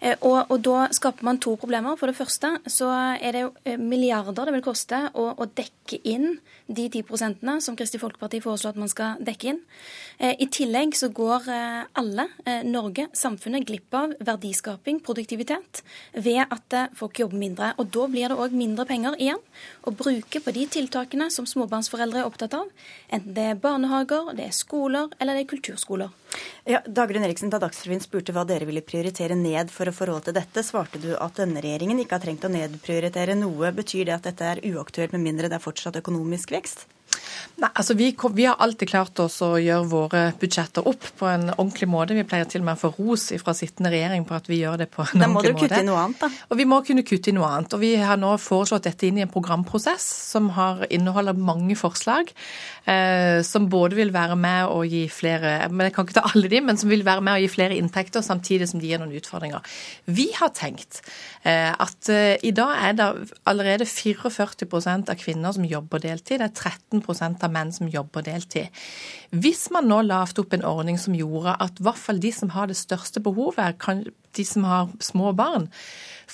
Eh, 0.00 0.16
og, 0.20 0.50
og, 0.50 0.58
da 0.64 0.88
skaper 0.94 1.26
man 1.26 1.40
to 1.42 1.54
problemer. 1.60 1.98
For 2.00 2.10
det 2.10 2.18
første 2.18 2.56
så 2.70 2.90
er 3.14 3.36
det 3.36 3.44
eh, 3.64 3.78
milliarder 3.80 4.48
det 4.50 4.56
vil 4.56 4.66
koste 4.66 5.04
å, 5.14 5.30
å 5.38 5.48
dekke 5.48 6.00
inn 6.10 6.38
de 6.66 6.86
10 6.88 7.04
prosentene 7.08 7.58
som 7.64 7.76
Kristelig 7.76 8.02
Folkeparti 8.02 8.40
foreslår 8.44 8.74
at 8.74 8.80
man 8.80 8.90
skal 8.90 9.20
dekke 9.24 9.50
inn. 9.52 9.60
Eh, 10.18 10.34
I 10.40 10.48
tillegg 10.52 10.96
så 10.96 11.10
går 11.14 11.50
alle, 11.94 12.26
Norge, 12.64 13.06
samfunnet, 13.16 13.66
glipp 13.68 13.94
av 13.94 14.14
verdiskaping, 14.24 15.00
produktivitet, 15.04 15.82
ved 16.12 16.42
at 16.44 16.76
folk 16.96 17.18
jobber 17.20 17.40
mindre. 17.40 17.72
Og 17.78 17.90
da 17.92 18.06
blir 18.10 18.32
det 18.32 18.38
òg 18.40 18.56
mindre 18.56 18.86
penger 18.88 19.18
igjen 19.20 19.40
å 19.84 19.92
bruke 19.94 20.40
på 20.40 20.54
de 20.54 20.66
tiltakene 20.78 21.30
som 21.32 21.46
småbarnsforeldre 21.48 22.22
er 22.22 22.28
opptatt 22.28 22.56
av. 22.58 22.70
Enten 23.12 23.36
det 23.36 23.48
er 23.52 23.60
barnehager, 23.60 24.32
det 24.36 24.48
er 24.48 24.56
skoler 24.56 25.12
eller 25.18 25.36
det 25.36 25.44
er 25.44 25.52
kulturskoler. 25.54 26.12
Ja, 26.64 26.80
Dagrun 26.86 27.24
Eriksen, 27.24 27.50
Da 27.52 27.60
Dagsrevyen 27.62 28.02
spurte 28.02 28.32
hva 28.34 28.44
dere 28.48 28.66
ville 28.68 28.82
prioritere 28.82 29.36
ned 29.38 29.70
for 29.70 29.88
å 29.88 29.94
få 29.94 30.08
råd 30.08 30.28
til 30.28 30.36
dette, 30.38 30.64
svarte 30.66 31.00
du 31.02 31.12
at 31.14 31.36
denne 31.38 31.62
regjeringen 31.62 32.00
ikke 32.02 32.16
har 32.16 32.24
trengt 32.24 32.46
å 32.46 32.50
nedprioritere 32.52 33.36
noe. 33.38 33.70
Betyr 33.76 34.08
det 34.08 34.16
at 34.16 34.28
dette 34.30 34.48
er 34.48 34.62
uaktuelt 34.72 35.14
med 35.14 35.22
mindre 35.26 35.50
det 35.52 35.58
er 35.58 35.64
fortsatt 35.64 36.00
økonomisk 36.00 36.53
oppvekst. 36.54 36.86
Nei, 37.62 37.70
altså 37.70 37.94
vi, 37.98 38.10
vi, 38.34 38.46
har 38.48 38.58
alltid 38.62 38.90
klart 38.90 39.20
oss 39.22 39.40
å 39.44 39.52
gjøre 39.62 39.86
våre 39.90 40.22
budsjetter 40.40 40.86
opp 40.90 41.06
på 41.18 41.28
en 41.30 41.48
ordentlig 41.54 41.88
måte. 41.90 42.16
Vi 42.18 42.26
pleier 42.28 42.48
til 42.50 42.64
og 42.64 42.68
med 42.68 42.78
å 42.78 42.82
få 42.82 42.92
ros 42.98 43.28
fra 43.42 43.54
sittende 43.56 43.92
regjering 43.94 44.26
på 44.28 44.36
at 44.36 44.50
vi 44.50 44.60
gjør 44.62 44.82
det 44.82 44.90
på 44.94 45.04
en 45.04 45.22
da 45.22 45.28
ordentlig 45.28 45.34
måte. 45.34 45.34
Da 45.34 45.34
må 45.34 45.44
dere 45.44 45.60
kutte 45.62 45.82
i 45.82 45.88
noe 45.88 46.02
annet, 46.02 46.24
da. 46.24 46.30
Og 46.50 46.60
vi 46.60 46.68
må 46.70 46.80
kunne 46.86 47.06
kutte 47.06 47.30
i 47.30 47.36
noe 47.36 47.50
annet. 47.50 47.76
Og 47.76 47.84
vi 47.84 47.94
har 48.00 48.20
nå 48.20 48.34
foreslått 48.42 48.88
dette 48.88 49.08
inn 49.08 49.20
i 49.20 49.26
en 49.26 49.32
programprosess 49.32 50.06
som 50.34 50.50
har, 50.58 50.86
inneholder 50.94 51.38
mange 51.38 51.78
forslag. 51.78 52.34
Eh, 52.84 53.40
som 53.46 53.70
både 53.72 53.96
vil 53.96 54.10
være 54.12 54.36
med 54.36 54.68
å 54.68 54.82
gi 54.84 55.06
flere 55.08 55.54
men 55.72 55.86
jeg 55.86 55.94
kan 55.96 56.04
ikke 56.04 56.18
ta 56.18 56.26
alle 56.28 56.50
de, 56.52 56.58
men 56.60 56.76
som 56.76 56.90
vil 56.92 57.04
være 57.06 57.22
med 57.24 57.38
å 57.38 57.40
gi 57.40 57.48
flere 57.48 57.78
inntekter, 57.80 58.20
samtidig 58.24 58.68
som 58.68 58.82
de 58.82 58.90
gir 58.90 59.00
noen 59.00 59.14
utfordringer. 59.16 59.64
Vi 60.04 60.26
har 60.36 60.52
tenkt 60.52 61.00
eh, 61.48 61.70
at 61.72 62.10
eh, 62.12 62.36
i 62.44 62.52
dag 62.56 62.74
er 62.90 62.98
det 62.98 63.06
allerede 63.48 63.88
44% 63.88 65.12
av 65.12 65.20
kvinner 65.20 65.56
som 65.56 65.64
jobber 65.68 66.02
deltid. 66.04 66.42
Det 66.42 66.50
er 66.50 66.74
13 66.74 67.04
av 67.24 67.52
menn 67.54 67.72
som 67.74 67.90
jobber 67.90 68.26
deltid. 68.26 68.68
Hvis 69.34 69.66
man 69.74 69.88
nå 69.90 70.02
lavte 70.06 70.44
opp 70.44 70.54
en 70.54 70.66
ordning 70.68 71.00
som 71.00 71.16
gjorde 71.16 71.56
at 71.64 71.80
i 71.80 71.86
hvert 71.86 72.00
fall 72.00 72.20
de 72.22 72.32
som 72.34 72.52
har 72.54 72.70
det 72.70 72.78
største 72.78 73.22
behovet, 73.24 73.80
de 74.34 74.44
som 74.46 74.66
har 74.68 74.92
små 75.02 75.32
barn, 75.36 75.70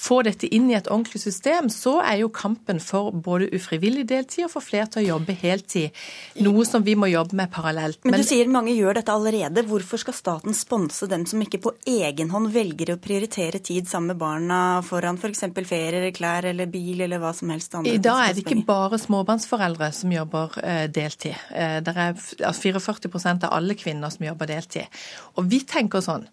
få 0.00 0.22
dette 0.24 0.48
inn 0.48 0.70
i 0.70 0.76
et 0.78 0.88
ordentlig 0.88 1.20
system, 1.22 1.68
så 1.72 1.98
er 2.00 2.22
jo 2.22 2.30
kampen 2.32 2.80
for 2.80 3.12
både 3.12 3.50
ufrivillig 3.56 4.06
deltid 4.08 4.46
og 4.46 4.54
for 4.54 4.64
flere 4.64 4.88
til 4.88 5.02
å 5.02 5.08
jobbe 5.16 5.36
heltid 5.36 5.96
noe 6.44 6.64
som 6.68 6.84
vi 6.86 6.94
må 6.96 7.10
jobbe 7.10 7.36
med 7.36 7.50
parallelt. 7.52 8.00
Men, 8.04 8.14
Men 8.14 8.24
du 8.24 8.28
sier 8.28 8.48
mange 8.50 8.72
gjør 8.72 9.00
dette 9.00 9.12
allerede. 9.12 9.64
Hvorfor 9.68 10.00
skal 10.00 10.16
staten 10.16 10.56
sponse 10.56 11.08
dem 11.10 11.26
som 11.28 11.42
ikke 11.44 11.60
på 11.66 11.74
egen 11.90 12.32
hånd 12.32 12.48
velger 12.54 12.94
å 12.94 12.98
prioritere 13.02 13.60
tid 13.60 13.90
sammen 13.90 14.14
med 14.14 14.20
barna 14.22 14.60
foran 14.86 15.20
f.eks. 15.20 15.44
ferier, 15.68 16.08
klær 16.16 16.48
eller 16.48 16.70
bil 16.70 17.04
eller 17.04 17.20
hva 17.20 17.34
som 17.36 17.52
helst? 17.52 17.76
I 17.84 18.00
dag 18.00 18.22
er 18.24 18.34
det 18.34 18.44
ikke 18.46 18.64
bare 18.66 18.98
småbarnsforeldre 19.00 19.90
som 19.94 20.16
jobber 20.16 20.56
eh, 20.64 20.86
deltid. 20.90 21.36
Eh, 21.52 21.78
det 21.84 21.94
er 21.94 22.16
44% 22.16 23.46
av 23.50 23.52
alle 23.58 23.76
kvinner 23.78 24.12
som 24.12 24.24
jobber 24.26 24.48
deltid. 24.50 25.00
Og 25.36 25.46
vi 25.50 25.60
tenker 25.68 26.02
sånn 26.04 26.24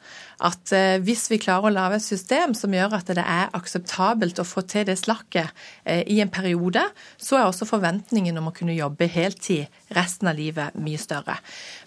at 0.47 0.71
eh, 0.75 0.97
hvis 1.03 1.27
vi 1.31 1.39
klarer 1.41 1.69
å 1.69 1.73
lage 1.73 1.99
et 1.99 2.05
system 2.05 2.55
som 2.57 2.73
gjør 2.73 2.95
at 2.99 3.11
det 3.17 3.23
er 3.23 3.51
akseptabelt 3.57 4.39
å 4.41 4.47
få 4.47 4.63
til 4.69 4.87
det 4.87 4.97
slakket 5.01 5.51
eh, 5.83 6.03
i 6.07 6.19
en 6.23 6.31
periode, 6.33 6.83
så 7.17 7.39
er 7.39 7.47
også 7.47 7.67
forventningen 7.69 8.37
om 8.39 8.49
å 8.51 8.55
kunne 8.55 8.77
jobbe 8.77 9.09
heltid 9.11 9.67
resten 9.95 10.29
av 10.29 10.37
livet 10.37 10.75
mye 10.79 10.99
større. 10.99 11.37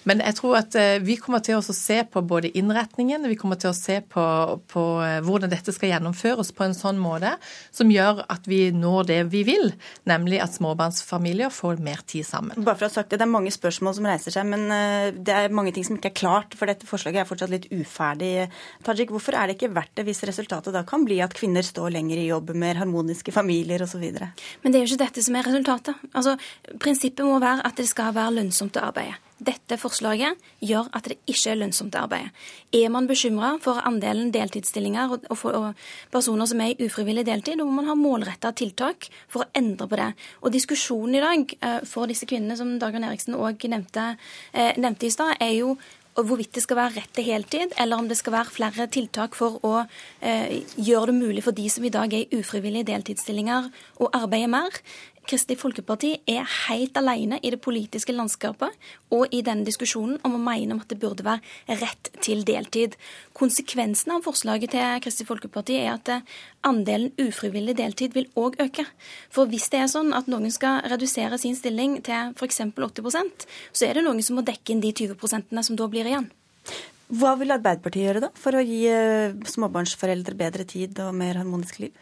Men 0.09 0.22
jeg 0.24 0.39
tror 0.39 0.56
at 0.60 0.77
eh, 0.78 0.98
vi 1.05 1.18
kommer 1.20 1.43
til 1.44 1.59
å 1.59 1.77
se 1.77 2.01
på 2.09 2.22
både 2.24 2.52
innretningen, 2.56 3.28
vi 3.28 3.39
kommer 3.39 3.60
til 3.60 3.72
å 3.72 3.77
se 3.77 4.01
på, 4.01 4.24
på 4.70 4.85
hvordan 5.27 5.52
dette 5.52 5.74
skal 5.77 5.94
gjennomføres 5.94 6.52
på 6.56 6.66
en 6.66 6.77
sånn 6.77 7.01
måte 7.01 7.35
som 7.74 7.90
gjør 7.93 8.24
at 8.32 8.48
vi 8.48 8.62
når 8.74 9.10
det 9.10 9.20
vi 9.32 9.44
vil, 9.48 9.72
nemlig 10.09 10.40
at 10.43 10.56
småbarnsfamilier 10.56 11.52
får 11.52 11.82
mer 11.85 12.01
tid 12.09 12.27
sammen. 12.28 12.64
Bare 12.64 12.78
for 12.78 12.89
å 12.89 12.90
ha 12.90 12.97
sagt 13.01 13.12
Det 13.12 13.20
det 13.20 13.27
er 13.27 13.32
mange 13.32 13.52
spørsmål 13.52 13.97
som 13.98 14.09
reiser 14.09 14.35
seg, 14.35 14.48
men 14.48 14.66
det 15.20 15.35
er 15.35 15.52
mange 15.55 15.74
ting 15.77 15.85
som 15.86 15.98
ikke 15.98 16.12
er 16.12 16.16
klart. 16.16 16.56
For 16.56 16.70
dette 16.70 16.89
forslaget 16.89 17.22
er 17.22 17.28
fortsatt 17.28 17.52
litt 17.52 17.68
uferdig 17.74 18.48
Tajik, 18.86 19.12
hvorfor 19.12 19.36
er 19.36 19.48
det 19.48 19.56
ikke 19.59 19.72
verdt 19.74 19.93
det 19.98 20.06
hvis 20.09 20.22
resultatet 20.28 20.74
da 20.74 20.82
kan 20.89 21.05
bli 21.06 21.18
at 21.24 21.35
kvinner 21.36 21.64
står 21.66 21.93
lenger 21.94 22.20
i 22.20 22.28
jobb, 22.28 22.52
mer 22.59 22.78
harmoniske 22.81 23.35
familier 23.35 23.82
osv.? 23.85 24.05
Men 24.62 24.72
det 24.72 24.81
er 24.81 24.85
jo 24.85 24.90
ikke 24.90 25.05
dette 25.05 25.24
som 25.24 25.36
er 25.36 25.47
resultatet. 25.48 26.01
Altså, 26.16 26.36
Prinsippet 26.81 27.27
må 27.27 27.39
være 27.43 27.64
at 27.66 27.77
det 27.78 27.90
skal 27.91 28.15
være 28.17 28.39
lønnsomt 28.39 28.79
å 28.79 28.87
arbeide. 28.91 29.19
Dette 29.41 29.79
forslaget 29.81 30.37
gjør 30.61 30.91
at 30.97 31.07
det 31.09 31.17
ikke 31.25 31.55
er 31.55 31.61
lønnsomt 31.62 31.95
å 31.97 32.03
arbeide. 32.05 32.33
Er 32.77 32.91
man 32.93 33.07
bekymra 33.09 33.55
for 33.65 33.81
andelen 33.89 34.29
deltidsstillinger 34.35 35.15
og, 35.15 35.25
og, 35.33 35.45
og, 35.57 35.87
personer 36.12 36.51
som 36.51 36.61
er 36.61 36.75
i 36.75 36.89
ufrivillig 36.89 37.25
deltid, 37.29 37.57
da 37.57 37.65
må 37.65 37.79
man 37.79 37.89
ha 37.89 37.97
målretta 37.97 38.53
tiltak 38.57 39.09
for 39.33 39.47
å 39.47 39.49
endre 39.57 39.89
på 39.89 40.01
det. 40.01 40.11
Og 40.45 40.53
Diskusjonen 40.53 41.17
i 41.17 41.25
dag 41.25 41.57
eh, 41.57 41.79
for 41.89 42.11
disse 42.11 42.29
kvinnene, 42.29 42.59
som 42.61 42.77
Dagrun 42.83 43.09
Eriksen 43.09 43.39
òg 43.39 43.65
nevnte, 43.73 44.12
eh, 44.53 44.77
nevnte 44.77 45.09
i 45.09 45.15
stad, 45.15 45.41
er 45.41 45.57
jo 45.57 45.79
hvorvidt 46.19 46.57
det 46.57 46.62
skal 46.65 46.79
være 46.79 46.97
rett 46.99 47.12
til 47.15 47.27
heltid, 47.29 47.75
eller 47.79 48.01
om 48.01 48.09
det 48.09 48.19
skal 48.19 48.35
være 48.35 48.53
flere 48.53 48.87
tiltak 48.93 49.37
for 49.39 49.61
å 49.67 49.75
eh, 50.21 50.61
gjøre 50.77 51.11
det 51.11 51.17
mulig 51.17 51.45
for 51.47 51.57
de 51.57 51.69
som 51.71 51.85
i 51.87 51.93
dag 51.93 52.12
er 52.12 52.27
i 52.27 52.41
ufrivillige 52.41 52.89
deltidsstillinger, 52.91 53.71
å 54.03 54.11
arbeide 54.17 54.51
mer. 54.51 54.81
Kristelig 55.29 55.61
Folkeparti 55.61 56.11
er 56.31 56.47
helt 56.67 56.97
alene 56.97 57.39
i 57.45 57.51
det 57.53 57.61
politiske 57.63 58.15
landskapet 58.15 58.75
og 59.15 59.35
i 59.35 59.43
denne 59.47 59.67
diskusjonen 59.67 60.19
om 60.27 60.37
å 60.37 60.41
mene 60.43 60.75
om 60.75 60.81
at 60.83 60.91
det 60.91 60.99
burde 61.03 61.27
være 61.27 61.77
rett 61.83 62.11
til 62.25 62.43
deltid. 62.49 62.97
Konsekvensen 63.37 64.15
av 64.17 64.25
forslaget 64.25 64.75
til 64.75 65.05
Kristelig 65.05 65.29
Folkeparti 65.29 65.77
er 65.83 65.93
at 65.93 66.11
eh, 66.15 66.25
andelen 66.67 67.13
ufrivillig 67.21 67.77
deltid 67.79 68.17
vil 68.17 68.31
òg 68.41 68.59
øke. 68.65 68.87
For 69.31 69.51
hvis 69.51 69.69
det 69.73 69.85
er 69.85 69.93
sånn 69.93 70.15
at 70.17 70.31
noen 70.31 70.51
skal 70.55 70.83
redusere 70.91 71.39
sin 71.41 71.59
stilling 71.59 72.01
til 72.07 72.33
f.eks. 72.35 72.63
80% 72.81 73.49
så 73.73 73.87
er 73.87 73.99
det 73.99 74.07
noen 74.07 74.23
som 74.25 74.41
må 74.41 74.47
dekke 74.47 74.75
inn 74.75 74.83
de 74.83 74.95
20 74.97 75.63
som 75.67 75.77
da 75.79 75.91
blir 75.91 76.09
igjen. 76.09 76.31
Hva 77.11 77.35
vil 77.39 77.51
Arbeiderpartiet 77.51 78.07
gjøre 78.07 78.21
da, 78.23 78.29
for 78.39 78.55
å 78.55 78.63
gi 78.63 78.85
eh, 78.87 79.35
småbarnsforeldre 79.51 80.37
bedre 80.39 80.67
tid 80.69 80.99
og 81.03 81.15
mer 81.19 81.41
harmonisk 81.41 81.81
liv? 81.83 81.95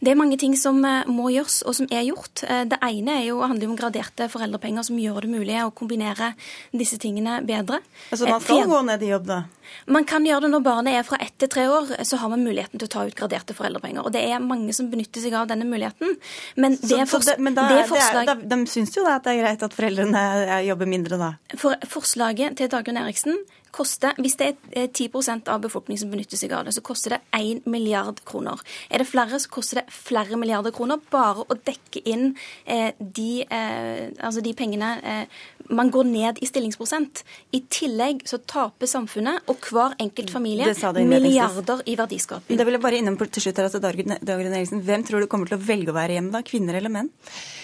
Det 0.00 0.12
er 0.12 0.18
mange 0.18 0.38
ting 0.40 0.56
som 0.58 0.78
eh, 0.84 1.08
må 1.10 1.30
gjøres, 1.34 1.62
og 1.68 1.76
som 1.78 1.88
er 1.90 2.04
gjort. 2.08 2.44
Eh, 2.46 2.64
det 2.70 2.78
ene 2.82 3.18
er 3.20 3.26
jo, 3.28 3.40
handler 3.44 3.70
om 3.70 3.78
graderte 3.78 4.28
foreldrepenger, 4.32 4.86
som 4.88 5.00
gjør 5.00 5.24
det 5.26 5.32
mulig 5.32 5.58
å 5.62 5.72
kombinere 5.74 6.32
disse 6.74 6.98
tingene 7.02 7.40
bedre. 7.46 7.82
Altså 8.10 8.28
Man 8.28 8.44
skal 8.44 8.70
gå 8.70 8.82
ned 8.88 9.04
i 9.06 9.12
jobb, 9.12 9.28
da? 9.30 9.42
Man 9.86 10.04
kan 10.08 10.26
gjøre 10.26 10.46
det 10.46 10.50
når 10.52 10.64
barnet 10.66 10.98
er 10.98 11.06
fra 11.06 11.18
ett 11.22 11.34
til 11.40 11.50
tre 11.52 11.64
år. 11.70 11.94
Så 12.04 12.18
har 12.20 12.30
man 12.32 12.44
muligheten 12.44 12.80
til 12.80 12.88
å 12.88 12.92
ta 12.92 13.06
ut 13.08 13.16
graderte 13.16 13.56
foreldrepenger. 13.56 14.04
Og 14.04 14.12
det 14.14 14.24
er 14.28 14.42
mange 14.42 14.74
som 14.76 14.90
benytter 14.92 15.24
seg 15.24 15.36
av 15.38 15.48
denne 15.50 15.66
muligheten. 15.68 16.18
Men 16.60 16.76
det, 16.76 17.00
så, 17.08 17.18
så 17.18 17.32
det, 17.32 17.38
men 17.42 17.56
da, 17.56 17.68
det 17.70 17.86
forslag... 17.90 18.26
det 18.28 18.36
er, 18.36 18.44
da, 18.44 18.56
De 18.56 18.70
syns 18.74 18.94
jo 18.96 19.06
da 19.06 19.16
at 19.18 19.26
det 19.26 19.36
er 19.36 19.42
greit 19.44 19.64
at 19.64 19.76
foreldrene 19.76 20.60
jobber 20.68 20.90
mindre 20.90 21.20
da? 21.20 21.32
For 21.56 21.88
forslaget 21.88 22.58
til 22.60 22.70
Dagrun 22.72 23.00
Eriksen 23.00 23.42
koster, 23.72 24.12
Hvis 24.20 24.36
det 24.36 24.56
er 24.76 24.86
10 24.92 25.06
eh, 25.16 25.38
av 25.48 25.60
befolkningen 25.64 26.00
som 26.02 26.10
benytter 26.12 26.36
seg 26.36 26.52
av 26.52 26.66
det, 26.66 26.74
så 26.76 26.82
koster 26.84 27.14
det 27.14 27.20
1 27.32 27.64
milliard 27.64 28.20
kroner. 28.28 28.60
Er 28.90 28.98
det 28.98 29.08
flere, 29.08 29.40
så 29.40 29.48
koster 29.48 29.61
det 29.70 29.84
flere 29.92 30.38
milliarder 30.40 30.74
kroner 30.74 31.00
bare 31.12 31.46
å 31.46 31.56
dekke 31.56 32.02
inn 32.08 32.32
eh, 32.64 32.90
de, 32.98 33.44
eh, 33.46 34.10
altså 34.18 34.42
de 34.44 34.54
pengene 34.58 34.92
eh, 35.02 35.40
man 35.72 35.90
går 35.94 36.08
ned 36.08 36.40
i 36.42 36.48
stillingsprosent. 36.48 37.22
I 37.56 37.62
tillegg 37.72 38.24
så 38.28 38.40
taper 38.42 38.90
samfunnet 38.90 39.48
og 39.50 39.70
hver 39.70 39.96
enkelt 40.02 40.32
familie 40.34 40.68
milliarder 41.06 41.82
i 41.86 41.96
verdiskaping. 41.98 42.58
Det 42.58 42.66
vil 42.66 42.76
jeg 42.76 42.84
bare 42.84 43.00
innom 43.00 43.18
til 43.22 43.46
slutt 43.46 43.60
her, 43.60 43.70
altså 43.70 43.80
Dagrun 43.82 44.52
Eriksen. 44.52 44.82
Hvem 44.84 45.06
tror 45.06 45.22
du 45.22 45.30
kommer 45.30 45.48
til 45.48 45.58
å 45.60 45.64
velge 45.64 45.92
å 45.92 45.96
være 45.96 46.18
hjemme 46.18 46.34
da? 46.34 46.42
Kvinner 46.46 46.78
eller 46.78 46.92
menn? 46.92 47.12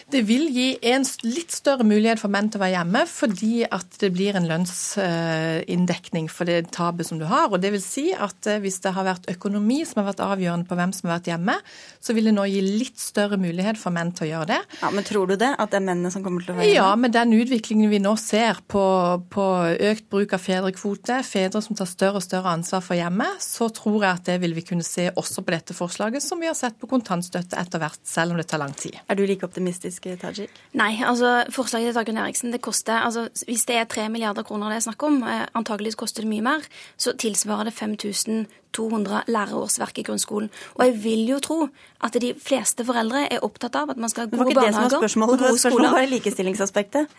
Det 0.08 0.22
vil 0.24 0.46
gi 0.48 0.68
en 0.88 1.02
litt 1.28 1.52
større 1.52 1.84
mulighet 1.84 2.20
for 2.22 2.32
menn 2.32 2.46
til 2.48 2.56
å 2.56 2.62
være 2.62 2.78
hjemme, 2.78 3.02
fordi 3.10 3.66
at 3.68 3.98
det 4.00 4.08
blir 4.14 4.38
en 4.38 4.46
lønnsinndekning 4.48 6.30
for 6.32 6.48
det 6.48 6.70
tapet 6.72 7.10
som 7.10 7.18
du 7.20 7.26
har. 7.28 7.50
Og 7.52 7.60
det 7.60 7.74
vil 7.74 7.82
si 7.84 8.06
at 8.16 8.48
eh, 8.48 8.56
hvis 8.62 8.80
det 8.86 8.94
har 8.96 9.04
vært 9.04 9.28
økonomi 9.28 9.82
som 9.84 10.00
har 10.00 10.08
vært 10.08 10.22
avgjørende 10.24 10.64
på 10.70 10.78
hvem 10.78 10.94
som 10.96 11.10
har 11.10 11.18
vært 11.18 11.28
hjemme, 11.34 11.58
så 12.00 12.16
vil 12.16 12.30
det 12.30 12.34
nå 12.38 12.46
gi 12.48 12.62
litt 12.64 12.96
større 12.96 13.36
mulighet 13.40 13.76
for 13.76 13.92
menn 13.92 14.14
til 14.16 14.24
å 14.24 14.30
gjøre 14.30 14.48
det. 14.54 14.58
Ja, 14.80 14.92
Men 14.96 15.04
tror 15.04 15.28
du 15.28 15.34
det? 15.36 15.50
At 15.60 15.74
det 15.74 15.82
er 15.82 15.84
mennene 15.90 16.14
som 16.14 16.24
kommer 16.24 16.46
til 16.46 16.54
å 16.54 16.56
være 16.56 16.70
hjemme? 16.70 16.78
Ja, 16.80 16.88
med 17.04 17.12
den 17.12 17.36
utviklingen 17.36 17.92
vi 17.92 18.00
nå 18.00 18.14
ser 18.16 18.64
på, 18.64 18.86
på 19.28 19.46
økt 19.90 20.08
bruk 20.08 20.32
av 20.38 20.40
fedrekvote, 20.40 21.20
fedre 21.28 21.60
som 21.68 21.76
tar 21.76 21.90
større 21.92 22.22
og 22.22 22.24
større 22.24 22.56
ansvar 22.56 22.80
for 22.88 22.96
hjemmet, 22.96 23.44
så 23.44 23.68
tror 23.76 24.00
jeg 24.00 24.22
at 24.22 24.32
det 24.32 24.40
vil 24.40 24.56
vi 24.56 24.64
kunne 24.72 24.88
se 24.88 25.10
også 25.12 25.44
på 25.44 25.52
dette 25.52 25.76
forslaget, 25.76 26.24
som 26.24 26.40
vi 26.40 26.48
har 26.48 26.56
sett 26.56 26.80
på 26.80 26.88
kontantstøtte 26.88 27.60
etter 27.60 27.84
hvert, 27.84 28.00
selv 28.08 28.32
om 28.32 28.40
det 28.40 28.48
tar 28.48 28.64
lang 28.64 28.72
tid. 28.72 28.96
Er 29.04 29.20
du 29.20 29.26
like 29.28 29.44
optimistisk? 29.44 29.97
Politisk, 29.98 30.22
Tajik? 30.22 30.50
Nei, 30.72 30.98
altså 31.04 31.44
forslaget 31.50 31.92
til 31.92 31.98
Dagrun 31.98 32.18
Eriksen 32.18 32.52
det 32.52 32.60
koster 32.60 33.00
altså 33.00 33.28
Hvis 33.46 33.64
det 33.64 33.76
er 33.76 33.84
tre 33.84 34.08
milliarder 34.08 34.42
kroner 34.42 34.68
det 34.68 34.76
er 34.76 34.86
snakk 34.86 35.02
om, 35.02 35.22
eh, 35.22 35.46
antageligvis 35.54 35.96
koster 35.96 36.22
det 36.22 36.30
mye 36.30 36.42
mer, 36.42 36.60
så 36.96 37.16
tilsvarer 37.16 37.64
det 37.64 37.74
5000 37.74 38.46
200 38.76 39.22
lærerårsverk 39.28 39.98
i 39.98 40.04
grunnskolen. 40.06 40.50
Og 40.74 40.84
jeg 40.86 40.96
vil 41.04 41.24
jo 41.32 41.38
tro 41.44 41.58
at 42.04 42.14
de 42.22 42.30
fleste 42.38 42.84
foreldre 42.86 43.24
er 43.32 43.42
opptatt 43.42 43.74
av 43.78 43.90
at 43.92 43.98
man 43.98 44.10
skal 44.12 44.26
ha 44.26 44.30
gode 44.30 44.54
barnehager 44.54 44.98
og 44.98 45.02
gode 45.02 45.10
skoler. 45.10 45.58
Spørsmålet 45.58 45.94
var 45.96 46.10
likestillingsaspektet. 46.12 47.16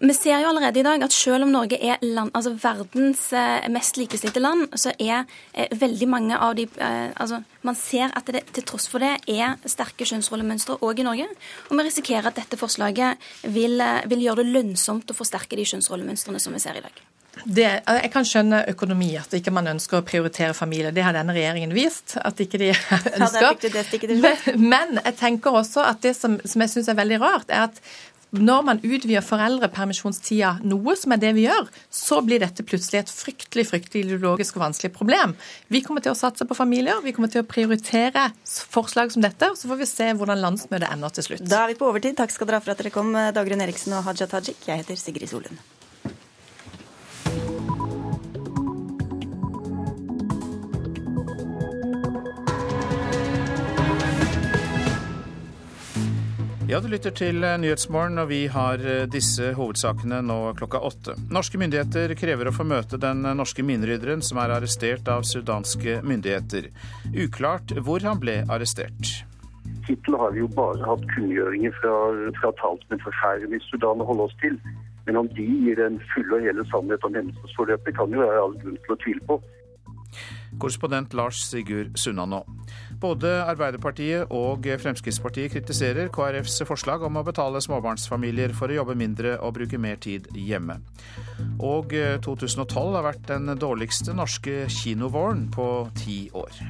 Vi 0.00 0.16
ser 0.16 0.40
jo 0.40 0.48
allerede 0.52 0.80
i 0.80 0.86
dag 0.86 1.04
at 1.04 1.12
selv 1.12 1.46
om 1.46 1.52
Norge 1.52 1.76
er 1.76 2.00
land, 2.02 2.32
altså 2.34 2.54
verdens 2.62 3.26
eh, 3.36 3.68
mest 3.72 4.00
likestilte 4.00 4.40
land, 4.40 4.68
så 4.78 4.94
er 4.98 5.24
eh, 5.52 5.68
veldig 5.76 6.08
mange 6.08 6.38
av 6.38 6.56
de 6.56 6.68
eh, 6.78 7.10
altså 7.16 7.42
Man 7.62 7.76
ser 7.78 8.10
at 8.18 8.26
det 8.26 8.40
til 8.56 8.64
tross 8.66 8.88
for 8.90 8.98
det 8.98 9.12
er 9.30 9.54
sterke 9.70 10.02
kjønnsrollemønstre 10.02 10.80
òg 10.82 10.98
i 10.98 11.06
Norge. 11.06 11.28
Og 11.70 11.78
vi 11.78 11.84
risikerer 11.86 12.32
at 12.32 12.40
dette 12.40 12.58
forslaget 12.58 13.22
vil, 13.54 13.78
vil 14.10 14.26
gjøre 14.26 14.42
det 14.42 14.50
lønnsomt 14.56 15.14
å 15.14 15.14
forsterke 15.14 15.54
de 15.54 15.68
kjønnsrollemønstrene 15.70 16.42
som 16.42 16.56
vi 16.56 16.64
ser 16.64 16.80
i 16.80 16.82
dag. 16.82 17.11
Det, 17.44 17.68
jeg 17.86 18.12
kan 18.12 18.26
skjønne 18.26 18.62
økonomi, 18.72 19.10
at 19.20 19.34
ikke 19.36 19.54
man 19.54 19.70
ønsker 19.74 20.00
å 20.00 20.06
prioritere 20.06 20.54
familie. 20.56 20.92
Det 20.94 21.04
har 21.06 21.16
denne 21.16 21.34
regjeringen 21.34 21.74
vist 21.76 22.16
at 22.22 22.40
ikke 22.42 22.60
de 22.60 22.70
ønsker. 23.18 23.42
Ja, 23.42 23.52
det 23.58 24.16
men, 24.22 24.62
men, 24.62 24.96
jeg 25.02 25.18
tenker 25.18 25.60
også 25.62 25.84
at 25.88 26.02
det 26.04 26.14
som, 26.18 26.38
som 26.44 26.64
jeg 26.64 26.74
syns 26.76 26.90
er 26.92 26.98
veldig 26.98 27.20
rart, 27.22 27.50
er 27.50 27.70
at 27.70 27.84
Når 28.32 28.62
man 28.64 28.78
utvider 28.80 29.20
foreldrepermisjonstida 29.20 30.54
noe, 30.64 30.94
som 30.96 31.12
er 31.12 31.18
det 31.20 31.34
vi 31.36 31.42
gjør, 31.44 31.66
så 31.92 32.22
blir 32.24 32.40
dette 32.40 32.64
plutselig 32.64 33.02
et 33.02 33.12
fryktelig 33.12 33.66
fryktelig 33.68 34.06
ideologisk 34.06 34.56
og 34.56 34.62
vanskelig 34.62 34.88
problem. 34.94 35.34
Vi 35.68 35.82
kommer 35.84 36.00
til 36.00 36.14
å 36.14 36.16
satse 36.16 36.46
på 36.48 36.56
familier, 36.56 37.02
vi 37.04 37.12
kommer 37.12 37.28
til 37.28 37.44
å 37.44 37.48
prioritere 37.50 38.30
forslag 38.72 39.12
som 39.12 39.20
dette, 39.20 39.52
og 39.52 39.60
så 39.60 39.68
får 39.68 39.82
vi 39.82 39.90
se 39.90 40.08
hvordan 40.16 40.40
landsmøtet 40.46 40.88
ender 40.88 41.12
til 41.12 41.28
slutt. 41.28 41.44
Da 41.44 41.66
er 41.66 41.74
vi 41.74 41.78
på 41.82 41.92
overtid. 41.92 42.16
Takk 42.22 42.32
skal 42.32 42.48
dere 42.48 42.62
ha 42.62 42.64
for 42.64 42.72
at 42.72 42.80
dere 42.80 42.96
kom, 42.96 43.12
Dagrun 43.12 43.68
Eriksen 43.68 44.00
og 44.00 44.08
Haja 44.08 44.30
Tajik. 44.32 44.64
Jeg 44.64 44.80
heter 44.80 44.96
Sigrid 44.96 45.28
Solund. 45.28 45.60
Ja, 56.72 56.78
du 56.80 56.86
lytter 56.88 57.12
til 57.12 57.44
eh, 57.44 57.58
Nyhetsmorgen, 57.60 58.16
og 58.16 58.30
vi 58.30 58.46
har 58.48 58.80
eh, 58.80 59.02
disse 59.12 59.50
hovedsakene 59.58 60.22
nå 60.24 60.36
klokka 60.56 60.78
åtte. 60.88 61.18
Norske 61.28 61.58
myndigheter 61.60 62.14
krever 62.16 62.48
å 62.48 62.52
få 62.56 62.64
møte 62.64 62.96
den 62.96 63.20
norske 63.36 63.60
minerydderen 63.60 64.24
som 64.24 64.40
er 64.40 64.54
arrestert 64.54 65.10
av 65.12 65.26
sudanske 65.28 65.98
myndigheter. 66.00 66.70
Uklart 67.12 67.74
hvor 67.76 68.00
han 68.08 68.22
ble 68.22 68.38
arrestert. 68.48 69.12
Hittil 69.84 70.16
har 70.16 70.32
vi 70.32 70.40
jo 70.40 70.48
bare 70.56 70.80
hatt 70.88 71.04
kunngjøringer 71.12 71.76
fra, 71.76 71.92
fra 72.40 72.54
talsmenn 72.62 73.04
for 73.04 73.20
hæren 73.20 73.52
i 73.52 73.60
Sudan 73.68 74.00
å 74.00 74.08
holde 74.08 74.30
oss 74.30 74.40
til. 74.40 74.56
Men 75.04 75.20
om 75.20 75.28
de 75.36 75.44
gir 75.44 75.84
en 75.84 76.00
full 76.14 76.38
og 76.38 76.46
hele 76.46 76.64
sannhet 76.72 77.04
om 77.04 77.20
hendelsesforløpet, 77.20 77.98
kan 78.00 78.16
jo 78.16 78.24
være 78.24 78.46
all 78.46 78.56
grunn 78.64 78.80
til 78.86 78.96
å 78.96 79.02
tvile 79.04 79.28
på. 79.28 79.42
Korrespondent 80.60 81.14
Lars 81.16 81.42
Sigurd 81.48 81.98
Sunna 81.98 82.26
nå. 82.28 82.42
Både 83.02 83.30
Arbeiderpartiet 83.46 84.30
og 84.34 84.68
Fremskrittspartiet 84.82 85.54
kritiserer 85.54 86.12
KrFs 86.12 86.62
forslag 86.68 87.02
om 87.06 87.18
å 87.18 87.24
betale 87.26 87.62
småbarnsfamilier 87.64 88.54
for 88.56 88.70
å 88.70 88.78
jobbe 88.80 88.98
mindre 88.98 89.38
og 89.40 89.56
bruke 89.58 89.80
mer 89.80 89.98
tid 90.02 90.28
hjemme. 90.36 90.78
Og 91.58 91.96
2012 92.24 92.78
eh, 92.78 92.96
har 92.98 93.08
vært 93.10 93.28
den 93.32 93.52
dårligste 93.58 94.14
norske 94.16 94.64
kinovåren 94.70 95.48
på 95.52 95.68
ti 95.98 96.24
år. 96.36 96.62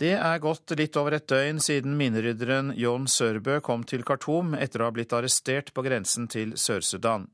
Det 0.00 0.14
er 0.16 0.38
gått 0.40 0.72
litt 0.80 0.96
over 0.96 1.12
et 1.12 1.26
døgn 1.28 1.58
siden 1.60 1.92
minerydderen 1.98 2.70
John 2.80 3.04
Sørbø 3.04 3.58
kom 3.60 3.82
til 3.84 4.00
Khartoum 4.08 4.54
etter 4.56 4.80
å 4.80 4.88
ha 4.88 4.94
blitt 4.96 5.12
arrestert 5.12 5.74
på 5.76 5.84
grensen 5.84 6.24
til 6.32 6.54
Sør-Sudan. 6.56 7.26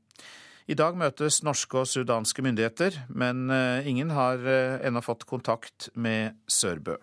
I 0.67 0.75
dag 0.75 0.97
møtes 0.99 1.39
norske 1.47 1.79
og 1.79 1.87
sudanske 1.87 2.43
myndigheter, 2.43 2.97
men 3.07 3.47
eh, 3.55 3.87
ingen 3.87 4.09
har 4.11 4.41
eh, 4.43 4.81
ennå 4.83 4.99
fått 4.99 5.23
kontakt 5.29 5.87
med 5.95 6.35
Sørbø. 6.51 6.97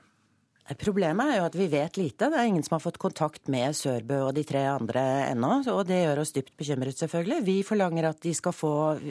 Problemet 0.64 1.28
er 1.28 1.36
jo 1.36 1.44
at 1.44 1.56
vi 1.58 1.66
vet 1.68 1.98
lite. 2.00 2.30
Det 2.32 2.38
er 2.40 2.46
ingen 2.48 2.62
som 2.64 2.78
har 2.78 2.80
fått 2.80 2.96
kontakt 2.96 3.50
med 3.52 3.76
Sørbø 3.76 4.22
og 4.24 4.30
de 4.32 4.46
tre 4.48 4.62
andre 4.70 5.02
ennå. 5.26 5.58
Og 5.68 5.82
det 5.84 5.98
gjør 5.98 6.22
oss 6.22 6.32
dypt 6.32 6.54
bekymret, 6.56 6.96
selvfølgelig. 6.96 7.42
Vi 7.44 7.56
forlanger 7.68 8.08
at, 8.08 8.24
få, 8.56 8.70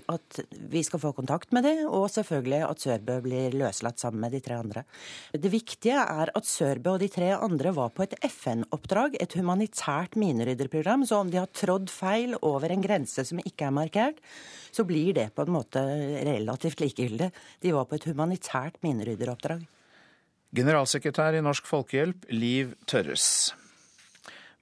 at 0.10 0.40
vi 0.72 0.82
skal 0.82 1.04
få 1.04 1.12
kontakt 1.14 1.54
med 1.54 1.68
dem, 1.68 1.84
og 1.86 2.08
selvfølgelig 2.10 2.62
at 2.66 2.82
Sørbø 2.82 3.20
blir 3.28 3.58
løslatt 3.60 4.02
sammen 4.02 4.26
med 4.26 4.34
de 4.34 4.42
tre 4.42 4.58
andre. 4.64 4.84
Det 5.30 5.52
viktige 5.54 6.00
er 6.02 6.32
at 6.34 6.50
Sørbø 6.50 6.96
og 6.96 7.04
de 7.06 7.12
tre 7.14 7.30
andre 7.38 7.76
var 7.78 7.94
på 7.94 8.08
et 8.08 8.18
FN-oppdrag, 8.32 9.20
et 9.22 9.38
humanitært 9.38 10.18
minerydderprogram. 10.18 11.06
Så 11.06 11.22
om 11.22 11.30
de 11.30 11.38
har 11.38 11.54
trådd 11.54 11.94
feil 11.94 12.34
over 12.42 12.74
en 12.74 12.82
grense 12.82 13.28
som 13.30 13.44
ikke 13.46 13.70
er 13.70 13.78
markert, 13.78 14.26
så 14.74 14.88
blir 14.90 15.14
det 15.14 15.30
på 15.38 15.46
en 15.46 15.54
måte 15.54 15.86
relativt 16.26 16.82
likegyldig. 16.82 17.30
De 17.62 17.78
var 17.78 17.86
på 17.86 18.02
et 18.02 18.10
humanitært 18.10 18.82
minerydderoppdrag. 18.82 19.68
Generalsekretær 20.54 21.34
i 21.34 21.42
Norsk 21.42 21.66
Folkehjelp, 21.66 22.28
Liv 22.30 22.76
Tørres. 22.86 23.56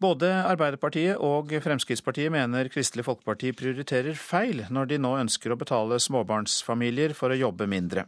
Både 0.02 0.30
Arbeiderpartiet 0.48 1.20
og 1.20 1.52
Fremskrittspartiet 1.62 2.32
mener 2.32 2.70
Kristelig 2.72 3.04
Folkeparti 3.06 3.52
prioriterer 3.54 4.16
feil 4.16 4.64
når 4.72 4.88
de 4.88 5.00
nå 5.04 5.12
ønsker 5.20 5.52
å 5.52 5.60
betale 5.60 6.00
småbarnsfamilier 6.00 7.14
for 7.18 7.36
å 7.36 7.38
jobbe 7.38 7.68
mindre. 7.70 8.08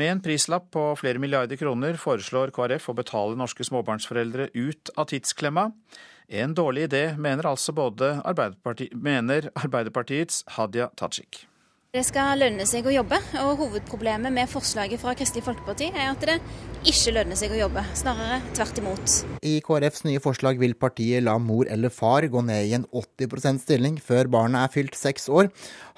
Med 0.00 0.10
en 0.16 0.22
prislapp 0.24 0.66
på 0.74 0.82
flere 0.98 1.22
milliarder 1.22 1.60
kroner 1.60 1.94
foreslår 2.00 2.50
KrF 2.56 2.90
å 2.90 2.96
betale 2.98 3.38
norske 3.38 3.64
småbarnsforeldre 3.68 4.50
ut 4.56 4.92
av 4.96 5.12
tidsklemma. 5.12 5.68
En 6.26 6.56
dårlig 6.58 6.88
idé, 6.88 7.04
mener 7.14 7.48
altså 7.52 7.74
både 7.76 8.16
Arbeiderparti 8.18 8.90
mener 8.94 9.52
Arbeiderpartiets 9.54 10.42
Hadia 10.56 10.90
Tajik. 10.98 11.44
Det 11.90 12.04
skal 12.06 12.38
lønne 12.38 12.62
seg 12.70 12.86
å 12.86 12.92
jobbe, 12.94 13.16
og 13.42 13.64
hovedproblemet 13.64 14.30
med 14.30 14.46
forslaget 14.46 15.00
fra 15.02 15.10
Kristelig 15.18 15.42
Folkeparti 15.42 15.88
er 15.90 16.12
at 16.12 16.22
det 16.22 16.36
ikke 16.86 17.16
lønner 17.16 17.34
seg 17.34 17.50
å 17.50 17.58
jobbe, 17.58 17.82
snarere 17.98 18.36
tvert 18.54 18.78
imot. 18.78 19.14
I 19.42 19.56
KrFs 19.66 20.04
nye 20.06 20.20
forslag 20.22 20.62
vil 20.62 20.76
partiet 20.78 21.24
la 21.26 21.34
mor 21.42 21.66
eller 21.66 21.90
far 21.90 22.28
gå 22.30 22.44
ned 22.46 22.68
i 22.68 22.76
en 22.78 22.84
80% 22.94 23.64
stilling 23.64 23.96
før 23.98 24.30
barnet 24.30 24.68
er 24.68 24.74
fylt 24.76 24.94
seks 24.94 25.26
år. 25.34 25.50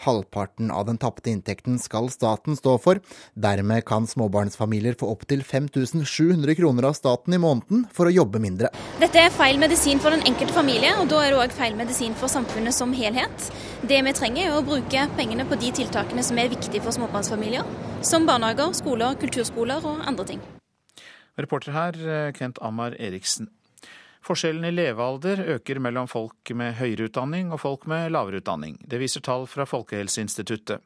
Halvparten 0.06 0.72
av 0.72 0.88
den 0.88 0.96
tapte 1.02 1.28
inntekten 1.28 1.76
skal 1.78 2.08
staten 2.14 2.56
stå 2.56 2.78
for. 2.80 3.02
Dermed 3.36 3.84
kan 3.84 4.08
småbarnsfamilier 4.08 4.96
få 4.96 5.12
opptil 5.12 5.44
5700 5.44 6.56
kroner 6.56 6.88
av 6.88 6.96
staten 6.96 7.36
i 7.36 7.42
måneden 7.44 7.84
for 7.92 8.08
å 8.08 8.16
jobbe 8.16 8.40
mindre. 8.40 8.72
Dette 9.04 9.26
er 9.26 9.36
feil 9.36 9.60
medisin 9.60 10.00
for 10.00 10.16
den 10.16 10.24
enkelte 10.24 10.56
familie, 10.56 10.96
og 11.04 11.12
da 11.12 11.20
er 11.20 11.36
det 11.36 11.44
òg 11.44 11.54
feil 11.60 11.76
medisin 11.76 12.16
for 12.16 12.32
samfunnet 12.32 12.72
som 12.80 12.96
helhet. 12.96 13.52
Det 13.82 13.96
vi 14.06 14.10
trenger 14.14 14.44
er 14.46 14.52
å 14.54 14.62
bruke 14.62 15.00
pengene 15.18 15.42
på 15.42 15.56
de 15.58 15.72
tiltakene 15.74 16.22
som 16.22 16.38
er 16.38 16.52
viktige 16.52 16.78
for 16.84 16.94
småbarnsfamilier, 16.94 17.66
som 18.06 18.28
barnehager, 18.28 18.70
skoler, 18.78 19.16
kulturskoler 19.18 19.82
og 19.82 20.04
andre 20.06 20.26
ting. 20.28 20.42
Reporter 21.34 21.72
her, 21.72 21.98
eh, 21.98 22.32
Kent 22.32 22.60
Ammar 22.62 22.94
Eriksen. 22.94 23.48
Forskjellen 24.22 24.64
i 24.64 24.70
levealder 24.70 25.42
øker 25.56 25.80
mellom 25.80 26.06
folk 26.06 26.50
med 26.54 26.76
høyere 26.78 27.08
utdanning 27.08 27.50
og 27.50 27.58
folk 27.58 27.86
med 27.86 28.12
lavere 28.12 28.38
utdanning. 28.38 28.78
Det 28.86 29.00
viser 29.00 29.20
tall 29.20 29.48
fra 29.48 29.66
Folkehelseinstituttet. 29.66 30.78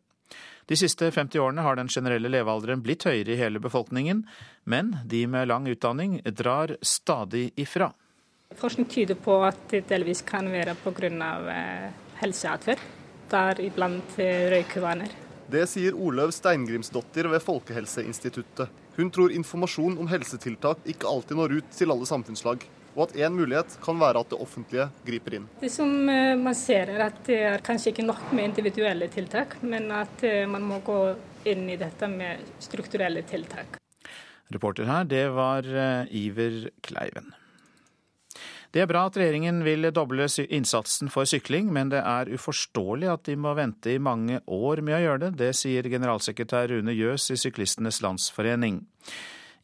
De 0.67 0.75
siste 0.75 1.11
50 1.13 1.39
årene 1.39 1.63
har 1.63 1.77
den 1.77 1.89
generelle 1.89 2.33
levealderen 2.33 2.81
blitt 2.83 3.05
høyere 3.05 3.35
i 3.35 3.37
hele 3.37 3.61
befolkningen, 3.61 4.25
men 4.65 5.01
de 5.05 5.27
med 5.27 5.49
lang 5.49 5.67
utdanning 5.67 6.23
drar 6.25 6.77
stadig 6.81 7.53
ifra. 7.57 7.93
Forskning 8.55 8.89
tyder 8.89 9.15
på 9.15 9.45
at 9.45 9.69
det 9.69 9.85
delvis 9.87 10.23
kan 10.23 10.49
være 10.49 10.75
pga. 10.81 11.93
Helseatferd, 12.23 12.83
deriblant 13.31 14.19
røykevaner. 14.19 15.13
Det 15.47 15.63
sier 15.71 15.95
Olaug 15.95 16.33
Steingrimsdottir 16.35 17.29
ved 17.31 17.43
Folkehelseinstituttet. 17.45 18.73
Hun 18.97 19.13
tror 19.15 19.31
informasjon 19.31 19.99
om 20.01 20.09
helsetiltak 20.11 20.81
ikke 20.89 21.07
alltid 21.07 21.39
når 21.39 21.55
ut 21.61 21.71
til 21.77 21.93
alle 21.93 22.09
samfunnslag, 22.09 22.65
og 22.97 23.03
at 23.05 23.17
én 23.21 23.37
mulighet 23.37 23.77
kan 23.85 24.01
være 24.01 24.25
at 24.25 24.33
det 24.33 24.41
offentlige 24.41 24.89
griper 25.07 25.39
inn. 25.39 25.49
Det 25.61 25.71
som 25.71 25.93
eh, 26.09 26.33
man 26.41 26.57
ser 26.57 26.95
er 26.97 27.07
at 27.11 27.23
det 27.29 27.39
er 27.53 27.65
kanskje 27.65 27.93
ikke 27.93 28.09
nok 28.09 28.27
med 28.33 28.51
individuelle 28.51 29.11
tiltak, 29.13 29.59
men 29.63 29.91
at 29.95 30.25
eh, 30.27 30.49
man 30.51 30.65
må 30.67 30.81
gå 30.87 31.01
inn 31.47 31.69
i 31.71 31.79
dette 31.79 32.09
med 32.11 32.43
strukturelle 32.59 33.23
tiltak. 33.29 33.79
Reporter 34.51 34.89
her, 34.89 35.05
det 35.07 35.27
var 35.37 35.67
eh, 35.69 36.17
Iver 36.25 36.71
Kleiven. 36.83 37.35
Det 38.77 38.83
er 38.85 38.89
bra 38.91 39.07
at 39.09 39.15
regjeringen 39.17 39.63
vil 39.65 39.89
doble 39.97 40.27
innsatsen 40.53 41.09
for 41.09 41.25
sykling, 41.25 41.71
men 41.73 41.89
det 41.89 42.03
er 42.05 42.29
uforståelig 42.29 43.07
at 43.09 43.23
de 43.25 43.37
må 43.41 43.55
vente 43.57 43.95
i 43.95 44.03
mange 44.03 44.43
år 44.53 44.83
med 44.85 44.99
å 44.99 45.01
gjøre 45.01 45.21
det. 45.23 45.31
Det 45.41 45.49
sier 45.57 45.89
generalsekretær 45.89 46.69
Rune 46.75 46.93
Jøs 46.93 47.31
i 47.33 47.39
Syklistenes 47.41 48.03
Landsforening. 48.05 48.83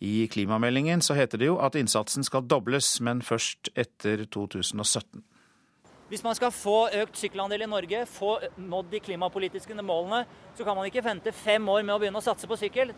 I 0.00 0.24
klimameldingen 0.32 1.04
så 1.04 1.12
heter 1.18 1.42
det 1.42 1.50
jo 1.50 1.58
at 1.60 1.76
innsatsen 1.76 2.24
skal 2.24 2.48
dobles, 2.48 2.88
men 3.04 3.20
først 3.20 3.68
etter 3.76 4.24
2017. 4.32 5.20
Hvis 6.08 6.24
man 6.24 6.40
skal 6.40 6.56
få 6.56 6.78
økt 7.04 7.20
sykkelandel 7.20 7.66
i 7.66 7.68
Norge, 7.68 8.06
få 8.08 8.38
nådd 8.64 8.94
de 8.94 9.04
klimapolitiske 9.10 9.76
målene, 9.76 10.24
så 10.56 10.64
kan 10.64 10.80
man 10.80 10.88
ikke 10.88 11.04
vente 11.04 11.36
fem 11.36 11.68
år 11.68 11.84
med 11.84 11.98
å 11.98 12.00
begynne 12.00 12.24
å 12.24 12.24
satse 12.24 12.48
på 12.48 12.56
sykkel. 12.64 12.96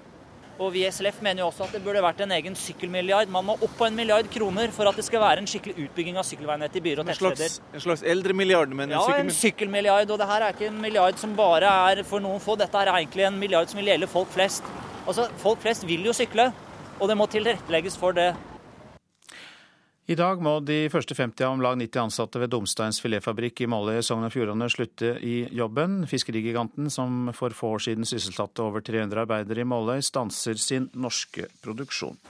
Og 0.54 0.70
vi 0.70 0.84
i 0.84 0.90
SLF 0.90 1.16
mener 1.24 1.42
jo 1.42 1.48
også 1.48 1.64
at 1.66 1.72
det 1.74 1.80
burde 1.82 2.02
vært 2.04 2.20
en 2.22 2.30
egen 2.36 2.54
sykkelmilliard. 2.54 3.30
Man 3.32 3.46
må 3.48 3.56
opp 3.58 3.72
på 3.78 3.88
en 3.88 3.96
milliard 3.98 4.28
kroner 4.30 4.70
for 4.74 4.86
at 4.86 4.94
det 5.00 5.04
skal 5.06 5.22
være 5.24 5.42
en 5.42 5.48
skikkelig 5.50 5.88
utbygging 5.88 6.20
av 6.20 6.26
sykkelveinettet 6.28 6.78
i 6.78 6.84
byer 6.84 7.02
og 7.02 7.10
tettsteder. 7.10 7.56
En 7.74 7.82
slags 7.82 8.04
eldremilliard, 8.06 8.70
men 8.70 8.92
en 8.92 8.94
Ja, 9.00 9.18
en 9.18 9.32
sykkelmilliard. 9.34 10.10
Og 10.14 10.20
det 10.22 10.28
her 10.30 10.46
er 10.46 10.54
ikke 10.54 10.70
en 10.70 10.80
milliard 10.80 11.18
som 11.18 11.34
bare 11.34 11.74
er 11.90 12.04
for 12.06 12.22
noen 12.22 12.38
få. 12.42 12.54
Dette 12.60 12.78
er 12.78 12.92
egentlig 12.94 13.26
en 13.26 13.38
milliard 13.40 13.68
som 13.68 13.82
vil 13.82 13.90
gjelde 13.90 14.10
folk 14.10 14.30
flest. 14.30 14.62
Altså, 15.08 15.26
Folk 15.42 15.60
flest 15.60 15.86
vil 15.88 16.06
jo 16.06 16.14
sykle, 16.16 16.52
og 17.00 17.08
det 17.10 17.16
må 17.18 17.26
tilrettelegges 17.26 17.98
for 17.98 18.14
det. 18.16 18.30
I 20.04 20.16
dag 20.20 20.42
må 20.44 20.58
de 20.60 20.82
første 20.92 21.16
50 21.16 21.46
av 21.46 21.54
om 21.54 21.62
lag 21.64 21.78
90 21.80 22.02
ansatte 22.02 22.40
ved 22.42 22.50
Domsteins 22.52 22.98
filetfabrikk 23.00 23.62
i 23.64 23.68
Måløy 23.72 24.02
i 24.02 24.04
Sogn 24.04 24.26
og 24.26 24.34
Fjordane 24.34 24.68
slutte 24.68 25.14
i 25.24 25.46
jobben. 25.56 26.02
Fiskerigiganten, 26.10 26.92
som 26.92 27.30
for 27.32 27.56
få 27.56 27.72
år 27.78 27.86
siden 27.86 28.04
sysselsatte 28.04 28.66
over 28.66 28.84
300 28.84 29.24
arbeidere 29.24 29.64
i 29.64 29.70
Måløy, 29.72 30.04
stanser 30.04 30.60
sin 30.60 30.90
norske 30.92 31.48
produksjon. 31.64 32.20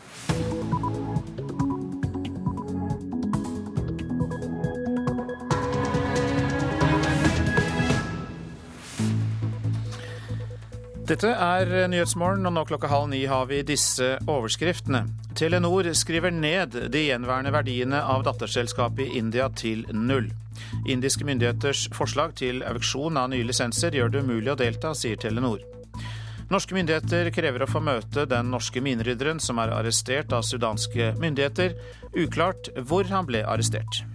Dette 11.05 11.29
er 11.29 11.69
Nyhetsmorgen, 11.93 12.47
og 12.49 12.55
nå 12.57 12.63
klokka 12.65 12.89
halv 12.89 13.11
ni 13.11 13.19
har 13.29 13.45
vi 13.51 13.59
disse 13.67 14.15
overskriftene. 14.25 15.03
Telenor 15.37 15.91
skriver 15.93 16.33
ned 16.33 16.79
de 16.95 17.03
gjenværende 17.05 17.53
verdiene 17.53 18.01
av 18.01 18.25
datterselskapet 18.25 19.05
i 19.05 19.19
India 19.21 19.51
til 19.53 19.83
null. 19.93 20.31
Indiske 20.89 21.27
myndigheters 21.29 21.91
forslag 21.93 22.33
til 22.41 22.65
auksjon 22.65 23.21
av 23.21 23.29
nye 23.35 23.45
lisenser 23.45 23.93
gjør 23.93 24.15
det 24.15 24.25
umulig 24.25 24.55
å 24.55 24.57
delta, 24.57 24.95
sier 24.97 25.21
Telenor. 25.21 25.61
Norske 26.49 26.73
myndigheter 26.77 27.29
krever 27.37 27.67
å 27.67 27.69
få 27.69 27.85
møte 27.85 28.25
den 28.31 28.49
norske 28.55 28.81
minerydderen 28.81 29.45
som 29.45 29.61
er 29.61 29.77
arrestert 29.77 30.33
av 30.33 30.49
sudanske 30.49 31.13
myndigheter. 31.21 31.77
Uklart 32.17 32.73
hvor 32.81 33.05
han 33.13 33.29
ble 33.29 33.45
arrestert. 33.45 34.07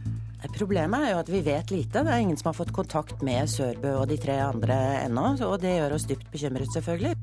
Problemet 0.48 1.04
er 1.04 1.14
jo 1.14 1.20
at 1.20 1.30
vi 1.32 1.42
vet 1.44 1.72
lite. 1.72 2.04
Det 2.04 2.14
er 2.14 2.24
ingen 2.24 2.38
som 2.40 2.52
har 2.52 2.58
fått 2.58 2.72
kontakt 2.76 3.24
med 3.26 3.50
Sørbø 3.52 3.96
og 4.02 4.08
de 4.12 4.18
tre 4.22 4.38
andre 4.44 4.78
ennå, 5.04 5.34
og 5.48 5.60
det 5.64 5.76
gjør 5.76 5.98
oss 5.98 6.08
dypt 6.10 6.32
bekymret, 6.32 6.72
selvfølgelig. 6.76 7.14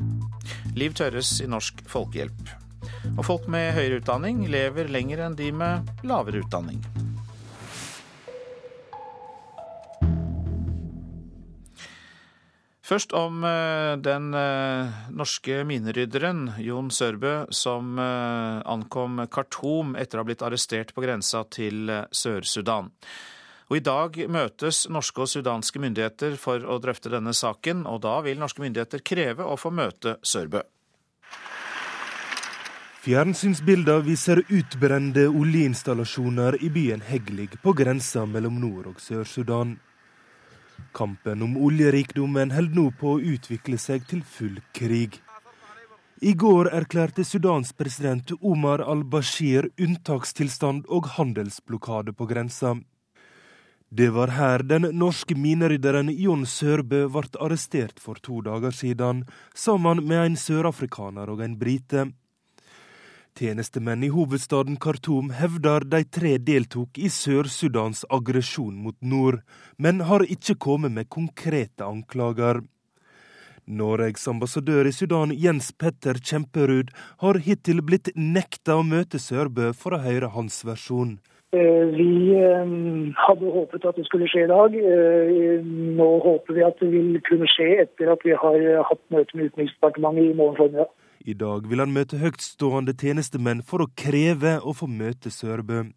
Liv 0.76 0.96
Tørres 0.96 1.38
i 1.40 1.48
Norsk 1.48 1.80
Folkehjelp. 1.88 2.54
Og 3.16 3.24
folk 3.24 3.48
med 3.52 3.72
høyere 3.76 4.02
utdanning 4.02 4.44
lever 4.52 4.92
lenger 4.92 5.26
enn 5.26 5.38
de 5.38 5.50
med 5.54 6.06
lavere 6.06 6.44
utdanning. 6.44 6.82
Først 12.86 13.10
om 13.18 13.42
eh, 13.42 13.96
den 13.98 14.28
eh, 14.38 14.98
norske 15.10 15.64
minerydderen 15.66 16.52
Jon 16.62 16.92
Sørbø 16.94 17.48
som 17.50 17.96
eh, 17.98 18.60
ankom 18.62 19.24
Khartoum 19.26 19.96
etter 19.98 20.20
å 20.20 20.22
ha 20.22 20.28
blitt 20.28 20.44
arrestert 20.46 20.92
på 20.94 21.02
grensa 21.02 21.42
til 21.50 21.90
Sør-Sudan. 22.14 22.92
Og 23.66 23.80
I 23.80 23.82
dag 23.82 24.20
møtes 24.30 24.84
norske 24.94 25.24
og 25.24 25.30
sudanske 25.32 25.82
myndigheter 25.82 26.36
for 26.38 26.62
å 26.62 26.78
drøfte 26.78 27.10
denne 27.10 27.34
saken, 27.34 27.82
og 27.90 28.04
da 28.04 28.20
vil 28.22 28.38
norske 28.38 28.62
myndigheter 28.62 29.02
kreve 29.02 29.42
å 29.42 29.58
få 29.58 29.72
møte 29.74 30.20
Sørbø. 30.22 30.62
Fjernsynsbilder 33.02 34.06
viser 34.06 34.44
utbrente 34.46 35.26
oljeinstallasjoner 35.26 36.60
i 36.62 36.70
byen 36.70 37.02
Heglig 37.06 37.52
på 37.62 37.74
grensa 37.74 38.22
mellom 38.30 38.62
Nord- 38.62 38.92
og 38.94 39.02
Sør-Sudan. 39.02 39.74
Kampen 40.96 41.42
om 41.42 41.56
oljerikdommen 41.56 42.52
holder 42.56 42.76
nå 42.78 42.90
på 43.00 43.16
å 43.16 43.22
utvikle 43.34 43.78
seg 43.78 44.06
til 44.08 44.22
full 44.24 44.60
krig. 44.76 45.20
I 46.24 46.32
går 46.32 46.70
erklærte 46.72 47.24
Sudans 47.28 47.74
president 47.76 48.32
Omar 48.40 48.80
al-Bashir 48.80 49.68
unntakstilstand 49.76 50.86
og 50.88 51.10
handelsblokade 51.18 52.14
på 52.16 52.28
grensa. 52.30 52.78
Det 53.88 54.08
var 54.10 54.32
her 54.34 54.64
den 54.64 54.88
norske 54.96 55.36
minerydderen 55.38 56.08
Jon 56.10 56.46
Sørbø 56.48 57.04
ble 57.12 57.28
arrestert 57.38 58.00
for 58.00 58.18
to 58.18 58.40
dager 58.42 58.72
siden, 58.72 59.26
sammen 59.54 60.02
med 60.08 60.24
en 60.24 60.38
sørafrikaner 60.40 61.30
og 61.30 61.44
en 61.44 61.58
brite. 61.60 62.08
Tjenestemenn 63.36 64.00
i 64.00 64.08
hovedstaden 64.08 64.78
Khartoum 64.80 65.26
hevder 65.36 65.84
de 65.84 65.98
tre 66.08 66.30
deltok 66.40 66.96
i 66.96 67.10
Sør-Sudans 67.12 68.06
aggresjon 68.08 68.78
mot 68.80 68.96
nord, 69.04 69.42
men 69.76 70.00
har 70.08 70.24
ikke 70.24 70.56
kommet 70.56 70.94
med 70.94 71.10
konkrete 71.12 71.84
anklager. 71.84 72.62
Norges 73.68 74.24
ambassadør 74.32 74.88
i 74.88 74.94
Sudan, 74.96 75.36
Jens 75.36 75.68
Petter 75.76 76.16
Kjemperud, 76.16 76.94
har 77.20 77.42
hittil 77.44 77.84
blitt 77.84 78.08
nekta 78.16 78.78
å 78.80 78.86
møte 78.86 79.20
Sørbø 79.20 79.74
for 79.76 79.98
å 79.98 80.00
høre 80.06 80.32
hans 80.32 80.62
versjon. 80.64 81.18
Eh, 81.52 81.84
vi 81.92 82.32
eh, 82.40 82.76
hadde 83.20 83.56
håpet 83.60 83.84
at 83.84 84.00
det 84.00 84.08
skulle 84.08 84.30
skje 84.32 84.46
i 84.46 84.52
dag. 84.54 84.80
Eh, 84.80 85.60
nå 86.00 86.12
håper 86.24 86.56
vi 86.56 86.64
at 86.64 86.80
det 86.80 86.88
vil 86.94 87.20
kunne 87.28 87.52
skje 87.52 87.74
etter 87.84 88.16
at 88.16 88.24
vi 88.24 88.32
har 88.32 88.86
hatt 88.88 89.04
møte 89.12 89.36
med 89.36 89.50
Utenriksdepartementet 89.52 90.30
i 90.30 90.38
morgen 90.40 90.62
formiddag. 90.62 90.94
I 91.26 91.34
dag 91.34 91.64
vil 91.66 91.82
han 91.82 91.90
møte 91.90 92.20
høytstående 92.20 92.92
tjenestemenn 92.94 93.64
for 93.66 93.82
å 93.82 93.90
kreve 93.98 94.60
å 94.62 94.74
få 94.78 94.86
møte 94.86 95.32
Sørbø. 95.34 95.88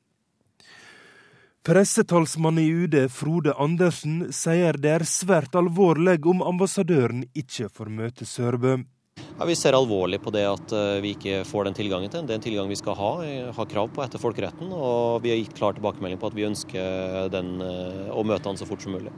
Pressetalsmannen 1.69 2.64
i 2.64 2.72
UD, 2.85 2.95
Frode 3.14 3.53
Andersen, 3.61 4.31
sier 4.34 4.80
det 4.81 4.95
er 4.95 5.06
svært 5.06 5.53
alvorlig 5.60 6.18
om 6.31 6.41
ambassadøren 6.41 7.27
ikke 7.38 7.69
får 7.69 7.91
møte 7.93 8.26
Sørbø. 8.26 8.80
Ja, 9.19 9.45
vi 9.45 9.57
ser 9.60 9.77
alvorlig 9.77 10.18
på 10.23 10.34
det 10.34 10.47
at 10.49 10.73
eh, 10.73 10.97
vi 11.03 11.14
ikke 11.14 11.43
får 11.45 11.68
den 11.68 11.77
tilgangen 11.77 12.10
til. 12.10 12.26
Det 12.26 12.34
er 12.34 12.39
en 12.39 12.47
tilgang 12.47 12.72
vi 12.72 12.80
skal 12.80 12.97
ha, 12.97 13.11
har 13.53 13.69
krav 13.69 13.91
på 13.93 14.01
etter 14.01 14.23
folkeretten. 14.23 14.72
Og 14.73 15.22
vi 15.22 15.35
har 15.35 15.43
gitt 15.43 15.53
klar 15.60 15.77
tilbakemelding 15.77 16.18
på 16.19 16.31
at 16.31 16.39
vi 16.39 16.47
ønsker 16.47 17.30
den, 17.35 17.60
eh, 17.61 18.10
å 18.15 18.26
møte 18.26 18.49
han 18.49 18.57
så 18.57 18.68
fort 18.69 18.81
som 18.81 18.97
mulig. 18.97 19.14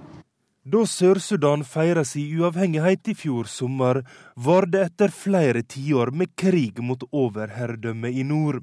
Da 0.63 0.83
Sør-Sudan 0.85 1.63
feira 1.65 2.03
si 2.05 2.21
uavhengighet 2.37 3.07
i 3.09 3.15
fjor 3.17 3.47
sommer, 3.49 4.03
var 4.35 4.67
det 4.69 4.83
etter 4.91 5.09
flere 5.09 5.63
tiår 5.65 6.11
med 6.13 6.35
krig 6.37 6.77
mot 6.85 7.01
overherredømmet 7.09 8.19
i 8.21 8.21
nord. 8.21 8.59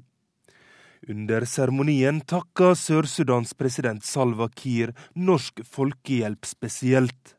Under 1.11 1.43
seremonien 1.43 2.21
takka 2.23 2.71
Sør-Sudans 2.79 3.51
president 3.51 4.07
Salva 4.07 4.47
Kiir 4.47 4.93
Norsk 5.15 5.59
Folkehjelp 5.67 6.47
spesielt. 6.47 7.35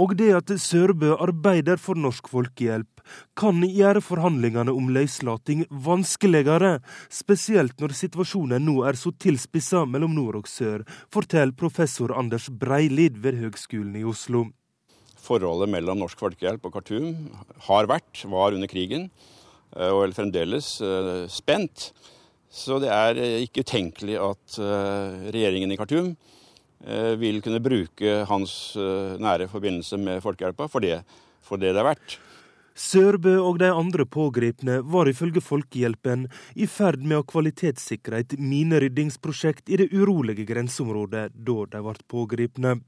Og 0.00 0.14
det 0.16 0.30
at 0.32 0.48
Sørbø 0.56 1.12
arbeider 1.20 1.76
for 1.80 1.98
Norsk 1.98 2.30
Folkehjelp, 2.32 2.88
kan 3.36 3.60
gjøre 3.66 4.00
forhandlingene 4.04 4.72
om 4.72 4.88
løslating 4.94 5.66
vanskeligere, 5.84 6.78
spesielt 7.12 7.76
når 7.82 7.96
situasjonen 7.98 8.64
nå 8.64 8.78
er 8.88 8.96
så 8.96 9.12
tilspissa 9.20 9.84
mellom 9.84 10.14
nord 10.16 10.38
og 10.40 10.48
sør, 10.48 10.86
forteller 11.12 11.56
professor 11.58 12.14
Anders 12.16 12.48
Breilid 12.48 13.18
ved 13.20 13.40
Høgskolen 13.42 13.98
i 14.00 14.06
Oslo. 14.08 14.46
Forholdet 15.22 15.70
mellom 15.70 16.00
Norsk 16.02 16.18
Folkehjelp 16.18 16.64
og 16.66 16.74
Khartoum 16.74 17.12
har 17.68 17.90
vært, 17.90 18.24
var 18.26 18.56
under 18.56 18.70
krigen, 18.70 19.10
eh, 19.76 19.90
og 19.90 20.08
er 20.08 20.16
fremdeles 20.16 20.74
eh, 20.82 21.28
spent. 21.30 21.92
Så 22.52 22.80
det 22.82 22.90
er 22.92 23.20
eh, 23.20 23.42
ikke 23.44 23.62
utenkelig 23.66 24.18
at 24.18 24.62
regjeringen 25.32 25.72
i 25.72 25.78
Khartoum 25.78 26.14
vil 27.20 27.40
kunne 27.44 27.62
bruke 27.62 28.22
hans 28.28 28.74
eh, 28.76 29.14
nære 29.22 29.48
forbindelse 29.52 29.98
med 30.02 30.22
Folkehjelpa 30.24 30.68
for 30.70 30.84
det, 30.84 31.02
for 31.42 31.60
det 31.60 31.74
det 31.74 31.82
er 31.82 31.90
verdt. 31.92 32.18
Sørbø 32.72 33.34
og 33.36 33.58
de 33.60 33.68
andre 33.68 34.06
pågrepne 34.08 34.78
var 34.88 35.08
ifølge 35.10 35.42
Folkehjelpen 35.44 36.24
i 36.56 36.66
ferd 36.66 37.02
med 37.04 37.20
å 37.20 37.26
kvalitetssikre 37.28 38.22
et 38.22 38.32
mineryddingsprosjekt 38.40 39.68
i 39.68 39.78
det 39.82 39.90
urolige 39.92 40.46
grenseområdet 40.48 41.26
da 41.36 41.58
de 41.74 41.82
ble 41.84 42.08
pågrepne. 42.08 42.78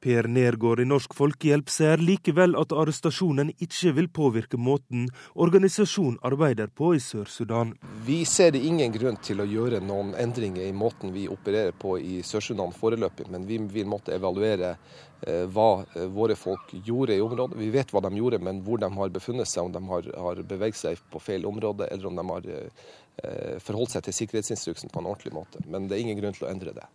Per 0.00 0.24
Nergård 0.32 0.80
i 0.80 0.84
Norsk 0.88 1.12
Folkehjelp 1.12 1.68
sier 1.68 2.00
likevel 2.00 2.54
at 2.56 2.72
arrestasjonen 2.72 3.50
ikke 3.60 3.90
vil 3.98 4.06
påvirke 4.08 4.56
måten 4.56 5.10
organisasjonen 5.34 6.16
arbeider 6.24 6.70
på 6.72 6.94
i 6.96 7.00
Sør-Sudan. 7.04 7.74
Vi 8.06 8.22
ser 8.24 8.56
ingen 8.56 8.94
grunn 8.94 9.18
til 9.20 9.42
å 9.44 9.48
gjøre 9.48 9.82
noen 9.84 10.14
endringer 10.16 10.64
i 10.64 10.72
måten 10.72 11.12
vi 11.12 11.26
opererer 11.28 11.76
på 11.76 11.98
i 12.00 12.22
Sør-Sudan 12.24 12.72
foreløpig, 12.72 13.28
men 13.28 13.44
vi 13.48 13.58
vil 13.74 13.90
måtte 13.92 14.14
evaluere 14.16 14.70
eh, 14.72 15.44
hva 15.52 15.68
eh, 15.82 16.08
våre 16.08 16.38
folk 16.38 16.72
gjorde 16.72 17.18
i 17.18 17.20
området. 17.20 17.60
Vi 17.60 17.68
vet 17.74 17.92
hva 17.92 18.00
de 18.06 18.14
gjorde, 18.16 18.40
men 18.40 18.62
hvor 18.64 18.80
de 18.80 18.88
har 18.96 19.12
befunnet 19.12 19.52
seg, 19.52 19.68
om 19.68 19.76
de 19.76 19.84
har, 19.92 20.08
har 20.24 20.40
beveget 20.54 20.80
seg 20.80 21.04
på 21.12 21.20
feil 21.20 21.44
område, 21.50 21.90
eller 21.92 22.08
om 22.08 22.16
de 22.16 22.26
har 22.32 22.48
eh, 22.56 23.60
forholdt 23.60 23.98
seg 23.98 24.08
til 24.08 24.16
sikkerhetsinstruksen 24.22 24.88
på 24.88 25.04
en 25.04 25.12
ordentlig 25.12 25.36
måte. 25.36 25.60
Men 25.68 25.92
det 25.92 25.98
er 25.98 26.06
ingen 26.06 26.22
grunn 26.22 26.40
til 26.40 26.48
å 26.48 26.54
endre 26.54 26.72
det. 26.80 26.88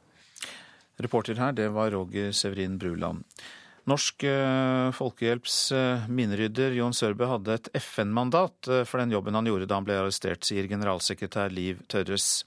Reporter 1.02 1.40
her, 1.42 1.54
det 1.56 1.70
var 1.76 1.92
Roger 1.92 2.32
Severin 2.32 2.78
Bruland. 2.80 3.24
Norsk 3.86 4.24
eh, 4.26 4.90
Folkehjelps 4.98 5.58
minnerydder 6.10 6.74
Jon 6.74 6.96
Sørbø 6.96 7.28
hadde 7.30 7.60
et 7.60 7.70
FN-mandat 7.78 8.72
eh, 8.72 8.82
for 8.88 9.02
den 9.02 9.14
jobben 9.14 9.38
han 9.38 9.46
gjorde 9.46 9.68
da 9.70 9.78
han 9.78 9.86
ble 9.86 10.00
arrestert, 10.02 10.48
sier 10.48 10.66
generalsekretær 10.72 11.54
Liv 11.54 11.84
Tørres. 11.92 12.46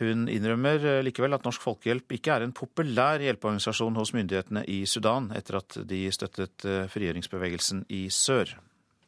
Hun 0.00 0.28
innrømmer 0.32 1.02
likevel 1.04 1.36
at 1.36 1.44
Norsk 1.44 1.60
Folkehjelp 1.64 2.14
ikke 2.16 2.36
er 2.36 2.46
en 2.46 2.54
populær 2.56 3.20
hjelpeorganisasjon 3.20 3.98
hos 4.00 4.14
myndighetene 4.16 4.62
i 4.70 4.78
Sudan, 4.88 5.28
etter 5.36 5.58
at 5.58 5.76
de 5.90 6.06
støttet 6.14 6.64
frigjøringsbevegelsen 6.94 7.82
i 7.92 8.06
sør. 8.14 8.54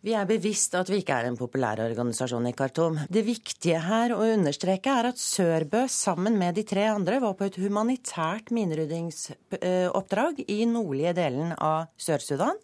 Vi 0.02 0.16
er 0.18 0.26
bevisst 0.26 0.72
at 0.74 0.88
vi 0.90 0.96
ikke 0.98 1.14
er 1.14 1.28
en 1.28 1.36
populær 1.38 1.78
organisasjon 1.84 2.48
i 2.48 2.52
Khartoum. 2.58 2.96
Det 3.06 3.22
viktige 3.22 3.78
her 3.84 4.10
å 4.10 4.24
understreke 4.34 4.90
er 4.90 5.12
at 5.12 5.20
Sørbø 5.22 5.84
sammen 5.86 6.34
med 6.40 6.56
de 6.58 6.64
tre 6.66 6.88
andre 6.90 7.20
var 7.22 7.36
på 7.38 7.46
et 7.46 7.58
humanitært 7.62 8.50
mineryddingsoppdrag 8.50 10.42
i 10.50 10.66
nordlige 10.66 11.14
delen 11.20 11.54
av 11.54 11.86
Sør-Sudan. 12.02 12.58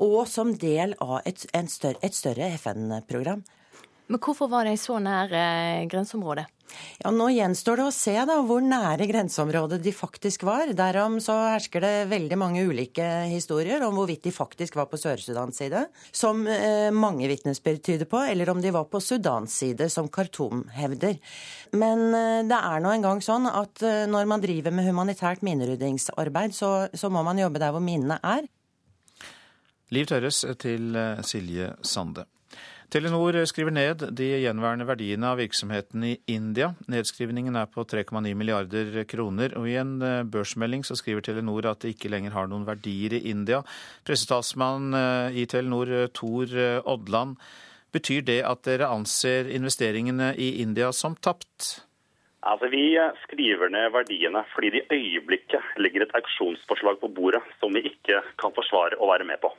Og 0.00 0.24
som 0.30 0.54
del 0.56 0.96
av 1.04 1.20
et, 1.28 1.44
større, 1.68 2.00
et 2.00 2.16
større 2.16 2.48
FN-program. 2.56 3.44
Men 4.08 4.20
hvorfor 4.24 4.48
var 4.48 4.68
de 4.68 4.76
så 4.80 4.96
nær 5.02 5.32
eh, 5.36 5.84
grenseområdet? 5.90 6.46
Ja, 7.02 7.10
Nå 7.14 7.28
gjenstår 7.32 7.80
det 7.80 7.86
å 7.88 7.94
se 7.94 8.14
da 8.28 8.38
hvor 8.44 8.62
nære 8.64 9.06
grenseområdet 9.08 9.78
de 9.84 9.92
faktisk 9.94 10.44
var. 10.48 10.72
Derom 10.76 11.18
så 11.24 11.36
hersker 11.54 11.84
det 11.84 11.92
veldig 12.10 12.38
mange 12.40 12.64
ulike 12.68 13.06
historier 13.30 13.84
om 13.86 13.96
hvorvidt 13.98 14.26
de 14.26 14.34
faktisk 14.34 14.78
var 14.78 14.88
på 14.90 15.00
Sør-Sudans 15.00 15.60
side, 15.60 15.86
som 16.12 16.44
eh, 16.50 16.88
mange 16.94 17.28
vitnesbyrd 17.30 17.82
tyder 17.84 18.10
på, 18.10 18.20
eller 18.24 18.52
om 18.52 18.62
de 18.64 18.72
var 18.74 18.88
på 18.90 19.00
Sudans 19.04 19.54
side, 19.62 19.88
som 19.92 20.10
Khartoum 20.12 20.66
hevder. 20.76 21.18
Men 21.76 22.08
eh, 22.12 22.44
det 22.48 22.60
er 22.60 22.84
nå 22.84 22.94
engang 22.94 23.24
sånn 23.24 23.48
at 23.50 23.84
eh, 23.86 24.06
når 24.10 24.30
man 24.30 24.44
driver 24.44 24.74
med 24.74 24.88
humanitært 24.88 25.44
mineryddingsarbeid, 25.46 26.56
så, 26.56 26.72
så 26.92 27.12
må 27.12 27.24
man 27.26 27.40
jobbe 27.40 27.62
der 27.62 27.74
hvor 27.76 27.84
minnene 27.84 28.20
er. 28.24 28.48
Liv 29.94 30.08
Tørres 30.08 30.42
til 30.60 30.96
eh, 30.96 31.22
Silje 31.24 31.72
Sande. 31.80 32.28
Telenor 32.88 33.36
skriver 33.44 33.74
ned 33.76 34.02
de 34.16 34.26
gjenværende 34.40 34.86
verdiene 34.88 35.28
av 35.28 35.42
virksomheten 35.42 36.06
i 36.08 36.14
India. 36.32 36.70
Nedskrivningen 36.88 37.58
er 37.60 37.66
på 37.68 37.84
3,9 37.84 38.32
milliarder 38.32 39.02
kroner, 39.10 39.52
og 39.60 39.68
i 39.68 39.74
en 39.76 39.98
eh, 40.00 40.22
børsmelding 40.24 40.86
så 40.88 40.96
skriver 40.96 41.26
Telenor 41.26 41.68
at 41.68 41.84
det 41.84 41.92
ikke 41.92 42.08
lenger 42.08 42.32
har 42.32 42.48
noen 42.48 42.64
verdier 42.64 43.18
i 43.18 43.20
India. 43.28 43.60
Pressetalsmann 44.08 44.96
eh, 44.96 45.36
i 45.36 45.44
Telenor, 45.52 45.92
eh, 45.98 46.08
Tor 46.16 46.56
Odland, 46.88 47.36
betyr 47.92 48.24
det 48.24 48.40
at 48.48 48.64
dere 48.64 48.88
anser 48.88 49.52
investeringene 49.52 50.32
i 50.40 50.54
India 50.64 50.88
som 50.96 51.12
tapt? 51.20 51.84
Altså, 52.40 52.72
Vi 52.72 52.96
skriver 53.26 53.68
ned 53.68 53.92
verdiene 53.92 54.46
fordi 54.56 54.72
det 54.78 54.86
i 54.88 54.96
øyeblikket 54.96 55.76
ligger 55.76 56.08
et 56.08 56.16
auksjonsforslag 56.16 57.04
på 57.04 57.12
bordet 57.12 57.44
som 57.60 57.76
vi 57.76 57.84
ikke 57.92 58.24
kan 58.40 58.56
forsvare 58.56 58.96
å 58.96 59.12
være 59.12 59.28
med 59.28 59.44
på. 59.44 59.52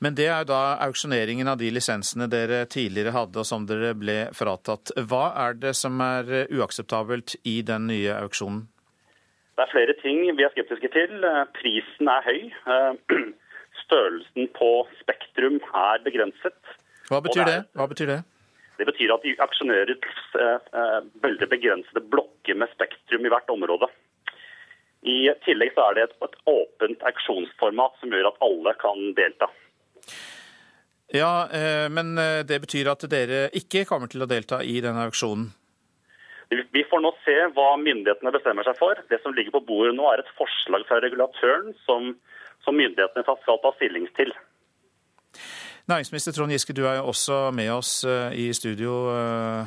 Men 0.00 0.16
det 0.16 0.30
er 0.32 0.42
jo 0.42 0.48
da 0.48 0.60
auksjoneringen 0.86 1.48
av 1.52 1.58
de 1.60 1.68
lisensene 1.74 2.24
dere 2.32 2.62
tidligere 2.72 3.12
hadde 3.12 3.42
og 3.42 3.48
som 3.48 3.66
dere 3.68 3.92
ble 4.00 4.30
fratatt. 4.36 4.94
Hva 4.96 5.26
er 5.44 5.58
det 5.60 5.74
som 5.76 6.00
er 6.00 6.46
uakseptabelt 6.48 7.36
i 7.44 7.60
den 7.68 7.90
nye 7.90 8.14
auksjonen? 8.22 8.64
Det 9.60 9.66
er 9.66 9.72
flere 9.74 9.94
ting 10.00 10.22
vi 10.38 10.46
er 10.46 10.52
skeptiske 10.54 10.88
til. 10.94 11.28
Prisen 11.58 12.08
er 12.08 12.24
høy. 12.24 12.40
Størrelsen 13.84 14.48
på 14.56 14.70
Spektrum 15.02 15.60
er 15.76 16.00
begrenset. 16.06 16.56
Hva 17.10 17.20
betyr 17.20 17.44
det? 17.44 17.58
Hva 17.76 17.90
betyr 17.90 18.08
det? 18.08 18.20
Det 18.80 18.86
betyr 18.88 19.12
at 19.12 19.24
de 19.26 19.36
aksjonerer 19.44 19.98
eh, 20.00 21.00
veldig 21.20 21.48
begrensede 21.52 22.00
blokker 22.08 22.56
med 22.56 22.72
Spektrum 22.72 23.26
i 23.28 23.32
hvert 23.34 23.52
område. 23.52 23.90
I 25.04 25.28
tillegg 25.44 25.74
så 25.76 25.90
er 25.90 25.98
det 25.98 26.06
et, 26.06 26.16
et 26.24 26.38
åpent 26.48 27.04
auksjonsformat 27.10 28.00
som 28.00 28.16
gjør 28.16 28.30
at 28.30 28.40
alle 28.46 28.72
kan 28.80 29.10
delta. 29.18 29.50
Ja, 31.10 31.48
eh, 31.50 31.88
men 31.90 32.18
eh, 32.18 32.42
det 32.46 32.60
betyr 32.62 32.92
at 32.92 33.02
dere 33.10 33.48
ikke 33.56 33.86
kommer 33.88 34.10
til 34.10 34.22
å 34.22 34.28
delta 34.30 34.60
i 34.62 34.78
denne 34.82 35.08
auksjonen? 35.08 35.48
Vi 36.50 36.82
får 36.90 37.02
nå 37.02 37.10
se 37.22 37.36
hva 37.54 37.76
myndighetene 37.78 38.32
bestemmer 38.34 38.66
seg 38.66 38.78
for. 38.78 38.98
Det 39.10 39.20
som 39.22 39.34
ligger 39.34 39.54
på 39.54 39.62
bordet 39.68 39.94
nå 39.94 40.06
er 40.10 40.22
et 40.22 40.32
forslag 40.38 40.82
fra 40.88 40.98
regulatøren 41.02 41.74
som, 41.84 42.08
som 42.66 42.78
myndighetene 42.78 43.22
skal 43.22 43.60
ta 43.62 43.70
stilling 43.76 44.08
til. 44.18 44.34
Næringsminister 45.90 46.34
Trond 46.34 46.54
Giske, 46.54 46.74
du 46.74 46.82
er 46.86 46.98
jo 46.98 47.08
også 47.10 47.38
med 47.54 47.70
oss 47.74 47.92
eh, 48.02 48.34
i 48.34 48.48
studio 48.54 48.96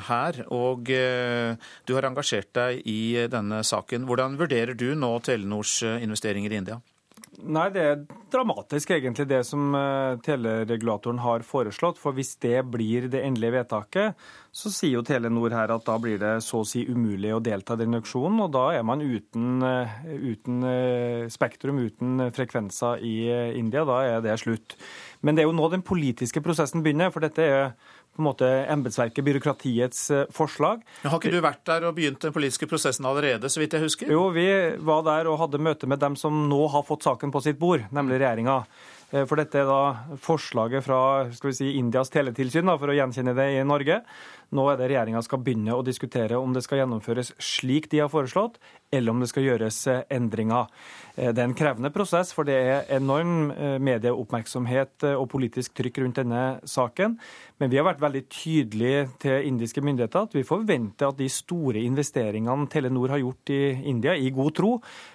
her. 0.07 0.43
Og 0.51 0.91
du 0.91 1.95
har 1.95 2.07
engasjert 2.07 2.51
deg 2.55 2.83
i 2.87 3.27
denne 3.31 3.63
saken. 3.67 4.07
Hvordan 4.07 4.39
vurderer 4.39 4.75
du 4.75 4.89
nå 4.95 5.15
Telenors 5.23 5.81
investeringer 5.83 6.51
i 6.51 6.59
India? 6.63 6.79
Nei, 7.43 7.65
det 7.75 7.81
er 7.83 8.03
dramatisk 8.31 8.93
egentlig 8.95 9.25
det 9.27 9.41
som 9.43 9.73
eh, 9.75 10.15
teleregulatoren 10.23 11.19
har 11.19 11.43
foreslått. 11.43 11.99
For 11.99 12.15
hvis 12.15 12.37
det 12.43 12.61
blir 12.71 13.09
det 13.11 13.23
endelige 13.25 13.57
vedtaket, 13.57 14.21
så 14.53 14.71
sier 14.71 14.95
jo 14.95 15.03
Telenor 15.03 15.51
her 15.51 15.73
at 15.75 15.83
da 15.87 15.97
blir 15.99 16.21
det 16.21 16.37
så 16.45 16.61
å 16.61 16.67
si 16.67 16.85
umulig 16.87 17.33
å 17.35 17.41
delta 17.43 17.75
i 17.75 17.81
den 17.83 17.97
auksjonen. 17.99 18.39
Og 18.45 18.53
da 18.55 18.63
er 18.77 18.85
man 18.87 19.03
uten, 19.03 19.59
eh, 19.67 19.97
uten 20.33 20.63
eh, 20.69 21.25
spektrum, 21.33 21.83
uten 21.83 22.29
frekvenser 22.35 23.03
i 23.03 23.17
India. 23.59 23.83
Da 23.89 23.99
er 24.07 24.23
det 24.23 24.39
slutt. 24.39 24.77
Men 25.21 25.35
det 25.35 25.43
er 25.43 25.49
jo 25.49 25.57
nå 25.57 25.67
den 25.73 25.83
politiske 25.83 26.43
prosessen 26.43 26.83
begynner. 26.83 27.11
for 27.11 27.27
dette 27.27 27.43
er 27.43 27.75
på 28.13 28.21
en 28.21 28.27
måte 28.27 28.47
embetsverket, 28.69 29.25
byråkratiets 29.25 30.01
eh, 30.13 30.25
forslag. 30.33 30.83
Men 31.01 31.13
har 31.13 31.21
ikke 31.21 31.33
du 31.33 31.41
vært 31.43 31.63
der 31.65 31.87
og 31.89 31.95
begynt 31.97 32.21
den 32.21 32.33
politiske 32.35 32.69
prosessen 32.69 33.07
allerede, 33.09 33.49
så 33.49 33.61
vidt 33.61 33.73
jeg 33.73 33.85
husker? 33.87 34.11
Jo, 34.13 34.27
vi 34.35 34.47
var 34.85 35.05
der 35.07 35.29
og 35.31 35.39
hadde 35.41 35.61
møte 35.61 35.89
med 35.89 36.01
dem 36.03 36.17
som 36.19 36.43
nå 36.49 36.61
har 36.73 36.85
fått 36.85 37.07
saken 37.07 37.33
på 37.33 37.41
sitt 37.45 37.61
bord, 37.61 37.87
nemlig 37.95 38.21
regjeringa. 38.21 38.61
Eh, 39.13 39.25
for 39.29 39.41
dette 39.41 39.61
er 39.61 39.69
da 39.69 40.17
forslaget 40.21 40.85
fra 40.85 40.99
skal 41.33 41.51
vi 41.51 41.57
si, 41.57 41.73
Indias 41.79 42.13
teletilsyn, 42.13 42.69
da, 42.69 42.77
for 42.81 42.93
å 42.93 42.97
gjenkjenne 42.97 43.35
det 43.37 43.49
i 43.55 43.65
Norge. 43.65 44.01
Nå 44.53 44.67
er 44.69 44.79
det 44.79 44.91
regjeringa 44.91 45.23
skal 45.25 45.41
begynne 45.43 45.75
å 45.75 45.85
diskutere 45.85 46.39
om 46.39 46.53
det 46.55 46.63
skal 46.65 46.83
gjennomføres 46.83 47.33
slik 47.41 47.89
de 47.91 48.03
har 48.03 48.11
foreslått, 48.13 48.59
eller 48.93 49.13
om 49.13 49.23
det 49.23 49.31
skal 49.31 49.47
gjøres 49.47 49.79
eh, 49.91 50.03
endringer. 50.13 50.69
Det 51.13 51.29
er 51.37 51.45
en 51.45 51.53
krevende 51.53 51.91
prosess, 51.93 52.31
for 52.33 52.47
det 52.47 52.55
er 52.57 52.87
enorm 52.95 53.51
medieoppmerksomhet 53.85 55.05
og 55.11 55.27
politisk 55.29 55.75
trykk 55.77 55.99
rundt 56.01 56.17
denne 56.23 56.45
saken. 56.65 57.19
Men 57.61 57.71
vi 57.71 57.77
har 57.79 57.85
vært 57.87 58.01
veldig 58.03 58.23
tydelige 58.27 59.03
til 59.23 59.45
indiske 59.47 59.79
myndigheter 59.85 60.25
at 60.25 60.33
vi 60.35 60.41
forventer 60.43 61.11
at 61.13 61.19
de 61.19 61.29
store 61.31 61.83
investeringene 61.85 62.67
Telenor 62.71 63.13
har 63.13 63.21
gjort 63.21 63.53
i 63.53 63.61
India, 63.87 64.15
i 64.17 64.33
god 64.35 64.55
tro, 64.57 64.71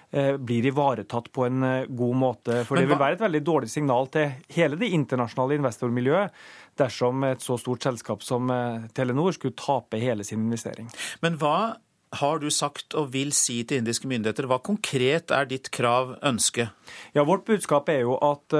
eh, 0.09 0.31
blir 0.37 0.69
ivaretatt 0.71 1.29
på 1.35 1.45
en 1.45 1.67
eh, 1.67 1.85
god 1.85 2.15
måte. 2.17 2.63
For 2.65 2.79
det 2.79 2.87
vil 2.89 3.01
være 3.01 3.19
et 3.19 3.25
veldig 3.27 3.43
dårlig 3.45 3.69
signal 3.69 4.09
til 4.13 4.31
hele 4.55 4.79
det 4.79 4.89
internasjonale 4.97 5.59
investormiljøet 5.59 6.41
dersom 6.79 7.25
et 7.27 7.43
så 7.43 7.59
stort 7.59 7.85
selskap 7.85 8.25
som 8.25 8.49
eh, 8.53 8.87
Telenor 8.95 9.35
skulle 9.35 9.57
tape 9.59 9.99
hele 10.01 10.25
sin 10.27 10.45
investering. 10.47 10.89
Men 11.25 11.37
hva 11.41 11.75
har 12.19 12.39
du 12.41 12.49
sagt 12.49 12.95
og 12.97 13.11
vil 13.13 13.35
si 13.37 13.59
til 13.69 13.83
indiske 13.83 14.09
myndigheter? 14.09 14.47
Hva 14.49 14.57
konkret 14.65 15.29
er 15.35 15.45
ditt 15.49 15.69
krav, 15.75 16.15
ønske? 16.25 16.71
Ja, 17.13 17.27
Vårt 17.27 17.45
budskap 17.45 17.91
er 17.93 18.01
jo 18.01 18.15
at 18.17 18.55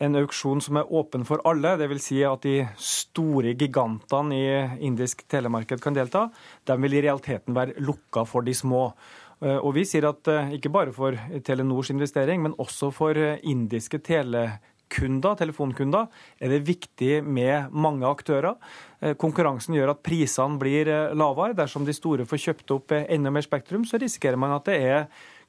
en 0.00 0.16
auksjon 0.16 0.62
som 0.64 0.78
er 0.80 0.92
åpen 0.96 1.26
for 1.28 1.42
alle, 1.48 1.74
dvs. 1.80 2.04
Si 2.08 2.20
at 2.24 2.44
de 2.46 2.64
store 2.80 3.52
gigantene 3.60 4.36
i 4.36 4.86
indisk 4.88 5.26
telemarked 5.30 5.82
kan 5.84 5.96
delta, 5.96 6.28
de 6.64 6.76
vil 6.80 6.96
i 6.96 7.02
realiteten 7.04 7.56
være 7.56 7.76
lukka 7.84 8.24
for 8.28 8.46
de 8.46 8.54
små. 8.56 8.86
Eh, 9.44 9.58
og 9.58 9.74
vi 9.76 9.84
sier 9.88 10.08
at 10.08 10.30
eh, 10.32 10.56
ikke 10.56 10.72
bare 10.72 10.94
for 10.96 11.16
Telenors 11.44 11.92
investering, 11.92 12.42
men 12.44 12.56
også 12.58 12.90
for 12.94 13.16
indiske 13.16 14.00
indiske 14.00 14.00
telekunder, 14.90 15.36
telefonkunder, 15.38 16.06
er 16.40 16.50
det 16.50 16.66
viktig 16.66 17.22
med 17.24 17.70
mange 17.72 18.06
aktører. 18.06 18.56
Konkurransen 19.16 19.74
gjør 19.74 19.94
at 19.94 20.02
prisene 20.02 20.58
blir 20.60 20.90
lavere. 21.14 21.56
Dersom 21.56 21.86
de 21.86 21.94
store 21.96 22.26
får 22.28 22.42
kjøpt 22.44 22.74
opp 22.74 22.96
enda 23.00 23.30
mer 23.30 23.46
spektrum, 23.46 23.86
så 23.86 24.00
risikerer 24.00 24.36
man 24.36 24.56
at 24.56 24.66
det 24.68 24.80
er 24.82 25.06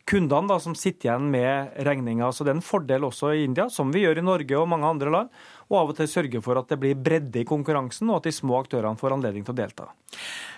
kundene 0.10 0.50
da, 0.50 0.58
som 0.62 0.76
sitter 0.78 1.10
igjen 1.10 1.28
med 1.34 1.82
regninga. 1.86 2.32
Så 2.34 2.46
det 2.46 2.54
er 2.54 2.60
en 2.60 2.66
fordel 2.66 3.06
også 3.08 3.34
i 3.36 3.44
India, 3.46 3.68
som 3.70 3.92
vi 3.94 4.06
gjør 4.06 4.22
i 4.22 4.26
Norge 4.26 4.60
og 4.60 4.70
mange 4.72 4.90
andre 4.90 5.14
land, 5.14 5.34
og 5.72 5.78
av 5.80 5.92
og 5.94 5.98
til 5.98 6.10
sørge 6.12 6.42
for 6.44 6.60
at 6.60 6.72
det 6.72 6.78
blir 6.82 7.00
bredde 7.00 7.42
i 7.42 7.48
konkurransen, 7.48 8.10
og 8.12 8.20
at 8.20 8.28
de 8.28 8.36
små 8.36 8.60
aktørene 8.60 9.00
får 9.00 9.16
anledning 9.16 9.46
til 9.48 9.56
å 9.56 9.60
delta. 9.62 9.88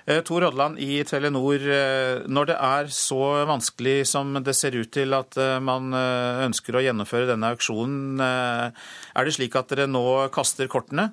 Eh, 0.06 0.20
Tor 0.26 0.44
Odland 0.50 0.80
i 0.82 0.98
Telenor, 1.08 1.62
eh, 1.62 2.26
når 2.28 2.50
det 2.50 2.56
er 2.58 2.90
så 2.92 3.46
vanskelig 3.48 4.08
som 4.10 4.34
det 4.44 4.56
ser 4.58 4.76
ut 4.76 4.90
til 4.92 5.14
at 5.16 5.38
eh, 5.40 5.60
man 5.64 5.94
ønsker 5.94 6.76
å 6.76 6.82
gjennomføre 6.84 7.30
denne 7.30 7.54
auksjonen, 7.54 8.20
er 8.24 9.28
det 9.28 9.36
slik 9.36 9.56
at 9.56 9.70
dere 9.70 9.86
nå 9.88 10.04
kaster 10.34 10.68
kortene? 10.72 11.12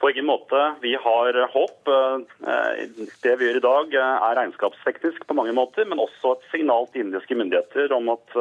På 0.00 0.10
ingen 0.12 0.28
måte. 0.28 0.60
Vi 0.82 0.92
har 1.00 1.38
håp. 1.52 1.88
Det 1.88 3.32
vi 3.40 3.46
gjør 3.48 3.58
i 3.58 3.64
dag 3.64 3.94
er 3.96 4.36
regnskapsteknisk 4.38 5.24
på 5.26 5.36
mange 5.36 5.54
måter, 5.56 5.88
men 5.88 6.02
også 6.04 6.34
et 6.36 6.48
signal 6.52 6.88
til 6.92 7.06
indiske 7.06 7.38
myndigheter 7.38 7.94
om 7.96 8.12
at 8.12 8.36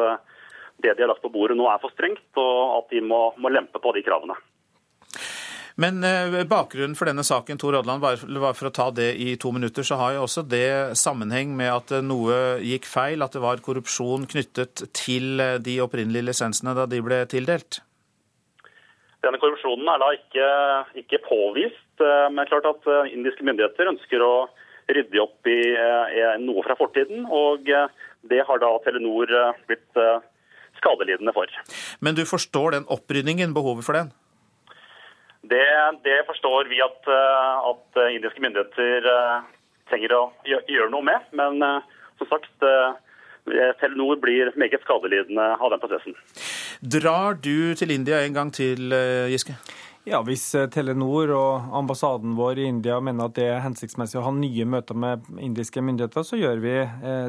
det 0.83 0.93
de 0.95 1.05
har 1.05 1.11
lagt 1.13 1.23
på 1.23 1.31
bordet 1.33 1.57
nå 1.57 1.69
er 1.71 1.79
for 1.83 1.93
strengt, 1.95 2.27
og 2.39 2.81
at 2.81 2.91
de 2.91 3.01
må, 3.05 3.29
må 3.41 3.53
lempe 3.53 3.81
på 3.81 3.95
de 3.95 4.03
kravene. 4.05 4.37
Men 5.75 5.99
eh, 6.07 6.43
bakgrunnen 6.47 6.95
for 6.95 7.09
denne 7.09 7.23
saken, 7.27 7.59
Tor 7.59 7.75
Odland, 7.75 7.99
var 7.99 8.55
for 8.55 8.69
å 8.69 8.73
ta 8.75 8.87
det 8.95 9.09
i 9.19 9.33
to 9.39 9.51
minutter, 9.51 9.83
så 9.83 9.97
har 9.99 10.13
jo 10.15 10.23
også 10.23 10.45
det 10.47 10.95
sammenheng 10.99 11.51
med 11.57 11.71
at 11.71 11.91
eh, 11.97 12.05
noe 12.05 12.61
gikk 12.63 12.87
feil, 12.87 13.23
at 13.25 13.35
det 13.35 13.43
var 13.43 13.63
korrupsjon 13.63 14.23
knyttet 14.31 14.85
til 14.95 15.43
eh, 15.43 15.57
de 15.59 15.81
opprinnelige 15.83 16.29
lisensene 16.29 16.75
da 16.77 16.87
de 16.87 17.01
ble 17.03 17.19
tildelt? 17.31 17.81
Denne 19.25 19.41
korrupsjonen 19.41 19.89
er 19.91 19.99
da 19.99 20.11
ikke, 20.15 20.49
ikke 21.01 21.23
påvist, 21.25 21.81
men 21.97 22.45
klart 22.45 22.67
at 22.69 22.83
indiske 23.09 23.41
myndigheter 23.47 23.89
ønsker 23.89 24.21
å 24.21 24.33
rydde 24.85 25.21
opp 25.23 25.49
i, 25.49 25.57
i 25.73 26.25
noe 26.43 26.61
fra 26.61 26.75
fortiden. 26.77 27.23
Og 27.33 27.65
det 27.65 28.43
har 28.45 28.61
da 28.61 28.69
Telenor 28.83 29.33
blitt 29.65 29.97
skadelidende 30.85 31.33
for. 31.33 31.49
Men 31.99 32.15
du 32.15 32.23
forstår 32.29 32.77
den 32.77 32.87
opprydningen, 32.93 33.57
behovet 33.57 33.87
for 33.87 33.97
den? 33.97 34.13
Det, 35.49 35.65
det 36.05 36.23
forstår 36.29 36.69
vi 36.71 36.79
at, 36.81 37.01
eh, 37.05 37.69
at, 37.69 37.99
indiske 38.15 38.41
myndigheter 38.41 39.09
eh, 39.11 39.43
trenger 39.91 40.15
å 40.17 40.23
gjøre 40.47 40.89
noe 40.93 41.05
med. 41.05 41.27
Men 41.37 41.61
eh, 41.61 41.91
som 42.21 42.31
sagt, 42.31 42.53
Telenor 43.81 44.17
blir 44.23 44.49
meget 44.57 44.81
skadelidende 44.81 45.43
av 45.59 45.69
den 45.69 45.81
prosessen. 45.83 46.15
Drar 46.81 47.35
du 47.37 47.75
til 47.77 47.91
India 47.93 48.23
en 48.23 48.33
gang 48.33 48.49
til, 48.55 48.95
Giske? 49.29 49.53
Ja, 50.05 50.19
Hvis 50.21 50.43
Telenor 50.69 51.31
og 51.33 51.75
ambassaden 51.79 52.35
vår 52.37 52.59
i 52.61 52.67
India 52.69 52.99
mener 53.01 53.25
at 53.25 53.39
det 53.39 53.47
er 53.49 53.63
hensiktsmessig 53.63 54.19
å 54.19 54.27
ha 54.27 54.33
nye 54.37 54.67
møter 54.69 54.93
med 55.01 55.25
indiske 55.41 55.81
myndigheter, 55.81 56.21
så 56.21 56.37
gjør 56.37 56.61
vi 56.61 56.75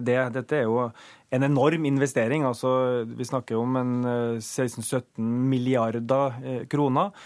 det. 0.05 0.19
Dette 0.35 0.59
er 0.59 0.67
jo 0.69 0.91
en 1.33 1.47
enorm 1.49 1.89
investering. 1.89 2.45
altså 2.45 3.07
Vi 3.09 3.25
snakker 3.25 3.57
om 3.57 3.81
en 3.81 3.95
16-17 4.45 5.25
milliarder 5.25 6.67
kroner. 6.69 7.17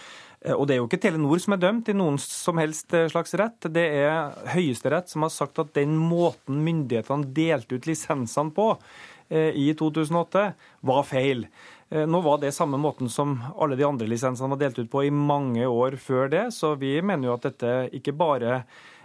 Eh, 0.45 0.55
og 0.55 0.67
det 0.67 0.75
er 0.75 0.81
jo 0.81 0.87
ikke 0.89 1.01
Telenor 1.01 1.41
som 1.41 1.55
er 1.55 1.61
dømt 1.61 1.91
i 1.91 1.97
noen 1.97 2.17
som 2.21 2.59
helst 2.61 2.93
eh, 2.97 3.09
slags 3.11 3.35
rett. 3.39 3.69
Det 3.73 3.85
er 4.01 4.33
Høyesterett 4.55 5.11
som 5.11 5.25
har 5.25 5.33
sagt 5.33 5.61
at 5.61 5.73
den 5.77 5.93
måten 5.99 6.63
myndighetene 6.65 7.29
delte 7.35 7.77
ut 7.77 7.89
lisensene 7.89 8.53
på, 8.55 8.73
i 9.31 9.69
2008, 9.79 10.41
var 10.83 11.05
feil. 11.07 11.45
Nå 11.91 12.21
var 12.23 12.37
det 12.39 12.53
samme 12.55 12.77
måten 12.79 13.09
som 13.11 13.33
alle 13.59 13.75
de 13.75 13.83
andre 13.83 14.07
lisensene 14.07 14.53
var 14.53 14.61
delt 14.61 14.77
ut 14.79 14.91
på 14.91 15.01
i 15.03 15.09
mange 15.11 15.65
år 15.67 15.97
før 15.99 16.29
det, 16.31 16.45
så 16.55 16.77
vi 16.79 16.93
mener 17.03 17.27
jo 17.27 17.33
at 17.35 17.49
dette 17.49 17.73
ikke 17.99 18.13
bare 18.15 18.61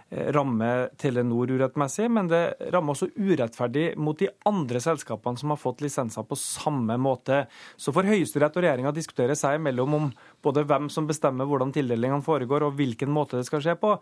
Eh, 0.09 0.31
rammer 0.31 0.89
Telenor 0.95 1.51
urettmessig, 1.51 2.05
men 2.11 2.29
det 2.31 2.53
rammer 2.71 2.95
også 2.95 3.09
urettferdig 3.19 3.89
mot 3.99 4.15
de 4.15 4.29
andre 4.47 4.79
selskapene 4.79 5.35
som 5.35 5.51
har 5.51 5.59
fått 5.59 5.81
lisenser 5.83 6.23
på 6.23 6.37
samme 6.39 6.95
måte. 6.95 7.41
Så 7.75 7.91
får 7.91 8.07
Høyesterett 8.07 8.55
og 8.55 8.63
regjeringa 8.63 8.93
diskutere 8.95 9.35
seg 9.35 9.57
imellom 9.59 9.97
om 9.97 10.05
både 10.45 10.63
hvem 10.67 10.87
som 10.93 11.07
bestemmer 11.09 11.47
hvordan 11.49 11.73
tildelingene 11.75 12.25
foregår 12.25 12.67
og 12.67 12.77
hvilken 12.77 13.11
måte 13.13 13.39
det 13.39 13.47
skal 13.47 13.63
skje 13.63 13.75
på. 13.79 13.95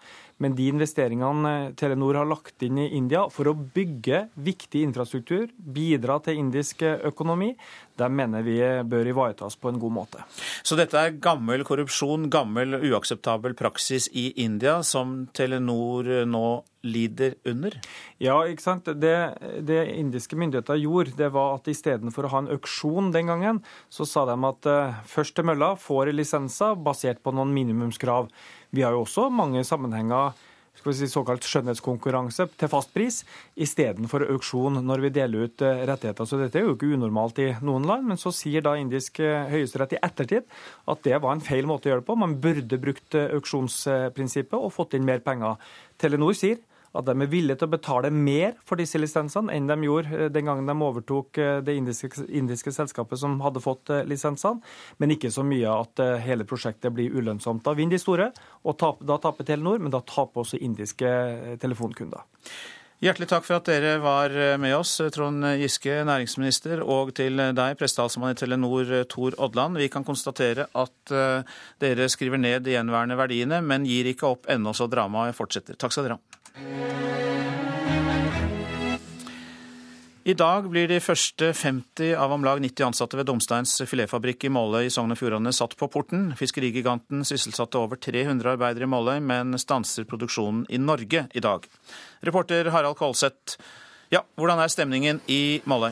Men 0.44 0.56
de 0.58 0.68
investeringene 0.72 1.54
Telenor 1.80 2.20
har 2.22 2.30
lagt 2.30 2.66
inn 2.66 2.80
i 2.82 2.90
India 2.98 3.26
for 3.32 3.50
å 3.50 3.56
bygge 3.56 4.26
viktig 4.36 4.84
infrastruktur, 4.90 5.48
bidra 5.56 6.20
til 6.26 6.42
indisk 6.42 6.84
økonomi, 6.86 7.54
de 7.96 8.12
mener 8.12 8.44
vi 8.44 8.60
bør 8.84 9.10
ivaretas 9.12 9.56
på 9.56 9.72
en 9.72 9.80
god 9.80 9.96
måte. 9.96 10.24
Så 10.66 10.78
dette 10.80 11.00
er 11.00 11.18
gammel 11.24 11.64
korrupsjon, 11.68 12.30
gammel 12.34 12.80
uakseptabel 12.82 13.56
praksis 13.58 14.10
i 14.12 14.32
India 14.44 14.82
som 14.84 15.24
Telenor 15.36 16.26
nå 16.28 16.48
lider 16.86 17.36
under? 17.50 17.76
Ja, 18.22 18.38
ikke 18.48 18.64
sant. 18.64 18.90
Det, 19.02 19.16
det 19.66 19.82
indiske 19.96 20.38
myndigheter 20.40 20.80
gjorde, 20.80 21.16
det 21.20 21.32
var 21.36 21.58
at 21.58 21.70
istedenfor 21.72 22.28
å 22.28 22.34
ha 22.34 22.44
en 22.44 22.52
auksjon 22.56 23.12
den 23.16 23.32
gangen, 23.32 23.62
så 23.90 24.08
sa 24.08 24.26
de 24.30 24.38
at 24.50 24.70
uh, 24.70 24.98
først 25.10 25.36
til 25.38 25.50
mølla 25.50 25.74
får 25.82 26.14
lisenser 26.16 26.78
basert 26.86 27.24
på 27.26 27.34
noen 27.36 27.54
minimumskrav. 27.56 28.30
Vi 28.76 28.86
har 28.86 28.96
jo 28.96 29.06
også 29.06 29.30
mange 29.34 29.64
sammenhenger 29.68 30.36
skal 30.76 30.92
vi 30.92 30.98
si, 31.00 31.08
såkalt 31.12 31.46
skjønnhetskonkurranse 31.48 32.48
til 32.60 32.70
fast 32.72 32.92
pris 32.96 33.22
istedenfor 33.62 34.28
auksjon 34.34 34.82
når 34.84 35.06
vi 35.06 35.12
deler 35.16 35.48
ut 35.48 35.64
eh, 35.64 35.84
rettigheter. 35.88 36.28
Så 36.28 36.40
dette 36.42 36.60
er 36.60 36.68
jo 36.68 36.76
ikke 36.76 36.92
unormalt 36.98 37.40
i 37.44 37.48
noen 37.66 37.88
land. 37.88 38.08
Men 38.10 38.20
så 38.22 38.34
sier 38.36 38.66
da 38.66 38.76
indisk 38.80 39.22
eh, 39.24 39.48
høyesterett 39.52 39.96
i 39.96 40.02
ettertid 40.04 40.46
at 40.92 41.04
det 41.08 41.18
var 41.24 41.36
en 41.36 41.44
feil 41.44 41.68
måte 41.70 41.90
å 41.90 41.94
gjøre 41.94 42.04
det 42.04 42.10
på. 42.10 42.20
Man 42.20 42.38
burde 42.44 42.82
brukt 42.82 43.18
eh, 43.18 43.32
auksjonsprinsippet 43.38 44.58
og 44.60 44.74
fått 44.76 44.98
inn 44.98 45.08
mer 45.08 45.24
penger. 45.26 45.56
Telenor 46.02 46.36
sier 46.38 46.60
at 46.96 47.08
de 47.08 47.16
er 47.16 47.32
villige 47.32 47.60
til 47.60 47.68
å 47.68 47.74
betale 47.76 48.12
mer 48.14 48.56
for 48.68 48.80
disse 48.80 49.00
lisensene 49.00 49.54
enn 49.54 49.68
de 49.70 49.78
gjorde 49.88 50.14
eh, 50.16 50.30
den 50.34 50.48
gangen 50.48 50.70
de 50.70 50.76
overtok 50.88 51.40
eh, 51.42 51.58
det 51.66 51.76
indiske, 51.80 52.12
indiske 52.28 52.74
selskapet 52.76 53.22
som 53.22 53.40
hadde 53.44 53.64
fått 53.64 53.92
eh, 53.94 54.06
lisensene, 54.08 54.64
men 55.02 55.16
ikke 55.16 55.32
så 55.34 55.44
mye 55.46 55.72
at 55.72 56.02
hele 56.24 56.46
prosjektet 56.48 56.94
blir 56.96 57.14
ulønnsomt. 57.16 57.64
Da 57.66 57.74
vinner 57.76 57.98
de 57.98 58.02
store, 58.02 58.30
og 58.64 58.80
da 58.80 59.18
taper 59.22 59.48
Telenor, 59.48 59.82
men 59.84 59.94
da 59.94 60.02
taper 60.06 60.44
også 60.44 60.60
indiske 60.62 61.10
telefonkunder. 61.62 62.24
Hjertelig 63.04 63.28
takk 63.30 63.44
for 63.46 63.58
at 63.58 63.68
dere 63.68 63.98
var 64.02 64.34
med 64.62 64.72
oss, 64.78 64.94
Trond 65.14 65.44
Giske, 65.60 65.98
næringsminister, 66.08 66.80
og 66.82 67.12
til 67.18 67.42
deg, 67.58 67.76
prestetalsmann 67.80 68.34
i 68.34 68.40
Telenor, 68.40 68.94
Tor 69.12 69.36
Odland. 69.44 69.78
Vi 69.82 69.90
kan 69.94 70.08
konstatere 70.08 70.70
at 70.72 71.16
dere 71.84 72.10
skriver 72.12 72.42
ned 72.42 72.66
de 72.66 72.78
gjenværende 72.78 73.20
verdiene, 73.20 73.60
men 73.62 73.88
gir 73.90 74.10
ikke 74.14 74.32
opp 74.32 74.50
ennå, 74.52 74.74
så 74.74 74.88
dramaet 74.92 75.38
fortsetter. 75.38 75.78
Takk 75.80 75.96
skal 75.96 76.08
dere 76.08 76.20
ha. 76.20 76.45
I 76.56 76.62
dag 80.34 80.70
blir 80.72 80.88
de 80.88 81.02
første 81.04 81.50
50 81.54 82.14
av 82.16 82.32
om 82.32 82.46
lag 82.48 82.62
90 82.64 82.86
ansatte 82.88 83.18
ved 83.20 83.28
Domsteins 83.28 83.76
filetfabrikk 83.84 84.48
i 84.48 84.52
Måløy 84.56 84.88
i 84.88 84.94
Sogn 84.94 85.12
og 85.12 85.20
Fjordane 85.20 85.52
satt 85.54 85.76
på 85.76 85.90
porten. 85.92 86.32
Fiskerigiganten 86.40 87.28
sysselsatte 87.28 87.76
over 87.82 88.00
300 88.00 88.54
arbeidere 88.56 88.88
i 88.88 88.92
Måløy, 88.94 89.20
men 89.20 89.52
stanser 89.60 90.08
produksjonen 90.08 90.64
i 90.72 90.80
Norge 90.80 91.28
i 91.36 91.44
dag. 91.44 91.68
Reporter 92.24 92.72
Harald 92.72 92.96
Kolseth, 92.98 93.60
ja, 94.16 94.24
hvordan 94.40 94.60
er 94.64 94.72
stemningen 94.72 95.20
i 95.28 95.60
Måløy? 95.68 95.92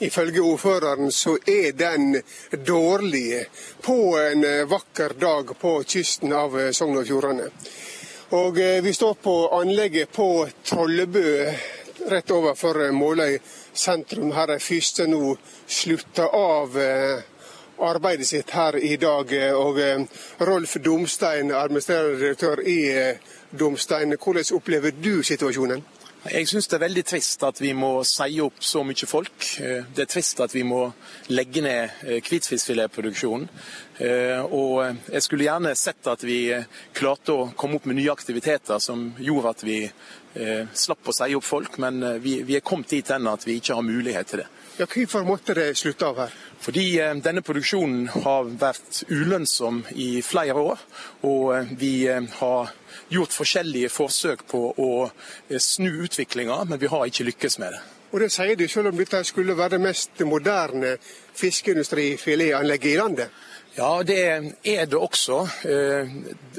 Ifølge 0.00 0.40
ordføreren 0.40 1.12
så 1.12 1.36
er 1.44 1.76
den 1.76 2.16
dårlig 2.64 3.44
på 3.84 4.16
en 4.16 4.40
vakker 4.72 5.12
dag 5.20 5.52
på 5.60 5.84
kysten 5.84 6.32
av 6.32 6.56
Sogn 6.72 6.96
og 6.96 7.04
Fjordane. 7.12 7.52
Og 8.30 8.58
eh, 8.58 8.82
vi 8.82 8.92
står 8.92 9.14
på 9.14 9.48
anlegget 9.48 10.12
på 10.12 10.46
Trollebø 10.64 11.50
rett 12.12 12.30
overfor 12.30 12.84
eh, 12.84 12.92
Måløy 12.94 13.40
sentrum. 13.74 14.30
Her 14.30 14.52
er 14.54 14.62
Fyste 14.62 15.08
nå 15.10 15.32
slutta 15.66 16.28
av 16.38 16.78
eh, 16.78 17.24
arbeidet 17.82 18.28
sitt 18.28 18.54
her 18.54 18.78
i 18.78 18.94
dag. 19.02 19.34
Og 19.58 19.80
Rolf 20.46 20.76
Domstein, 20.84 21.50
administrerende 21.50 22.20
direktør 22.20 22.62
i 22.62 22.78
Domstein, 23.50 24.14
hvordan 24.14 24.54
opplever 24.54 24.94
du 24.94 25.24
situasjonen? 25.26 25.82
Jeg 26.20 26.50
syns 26.50 26.66
det 26.68 26.76
er 26.76 26.82
veldig 26.82 27.02
trist 27.08 27.44
at 27.48 27.62
vi 27.62 27.70
må 27.72 28.02
si 28.04 28.34
opp 28.44 28.58
så 28.60 28.82
mye 28.84 29.06
folk. 29.08 29.46
Eh, 29.64 29.86
det 29.96 30.02
er 30.04 30.10
trist 30.12 30.42
at 30.44 30.52
vi 30.52 30.60
må 30.68 30.82
legge 31.32 31.62
ned 31.64 32.02
eh, 32.04 32.18
hvitfiskfiletproduksjonen. 32.20 33.46
Eh, 34.04 34.42
og 34.44 34.98
jeg 35.08 35.24
skulle 35.24 35.46
gjerne 35.46 35.72
sett 35.80 36.10
at 36.12 36.20
vi 36.28 36.42
klarte 36.92 37.32
å 37.32 37.46
komme 37.56 37.80
opp 37.80 37.88
med 37.88 37.96
nye 37.96 38.12
aktiviteter 38.12 38.82
som 38.84 39.14
gjorde 39.16 39.54
at 39.54 39.64
vi 39.64 39.82
slapp 40.30 41.08
å 41.10 41.12
si 41.16 41.34
opp 41.34 41.42
folk, 41.42 41.74
men 41.82 42.04
vi, 42.22 42.36
vi 42.46 42.54
er 42.54 42.62
kommet 42.62 42.92
dit 42.92 43.08
hen 43.10 43.26
at 43.26 43.42
vi 43.48 43.56
ikke 43.58 43.74
har 43.74 43.82
mulighet 43.82 44.28
til 44.30 44.38
det. 44.44 44.44
Ja, 44.78 44.86
Hvorfor 44.86 45.24
måtte 45.26 45.56
det 45.58 45.72
slutte 45.74 46.06
av 46.06 46.20
her? 46.22 46.36
Fordi 46.62 46.84
denne 47.24 47.42
produksjonen 47.42 48.06
har 48.22 48.46
vært 48.60 49.00
ulønnsom 49.10 49.82
i 49.98 50.22
flere 50.22 50.54
år. 50.54 50.84
Og 51.26 51.74
vi 51.80 52.06
har 52.06 52.70
gjort 53.10 53.34
forskjellige 53.34 53.92
forsøk 53.92 54.44
på 54.50 54.62
å 54.76 54.90
eh, 55.06 55.58
snu 55.58 55.90
utviklinga, 56.06 56.64
men 56.64 56.80
vi 56.80 56.90
har 56.90 57.06
ikke 57.06 57.28
lykkes 57.30 57.58
med 57.62 57.76
det. 57.76 57.82
Og 58.10 58.24
det 58.24 58.32
sier 58.34 58.56
du, 58.58 58.66
selv 58.68 58.90
om 58.90 58.98
dette 58.98 59.22
skulle 59.24 59.54
være 59.54 59.76
det 59.76 59.84
mest 59.84 60.22
moderne 60.26 60.96
fiskeindustrifiletanlegget 61.38 62.92
i 62.92 62.98
landet? 62.98 63.42
Ja, 63.74 64.02
det 64.02 64.18
er 64.66 64.86
det 64.86 64.98
også. 64.98 65.44
Eh, 65.62 66.08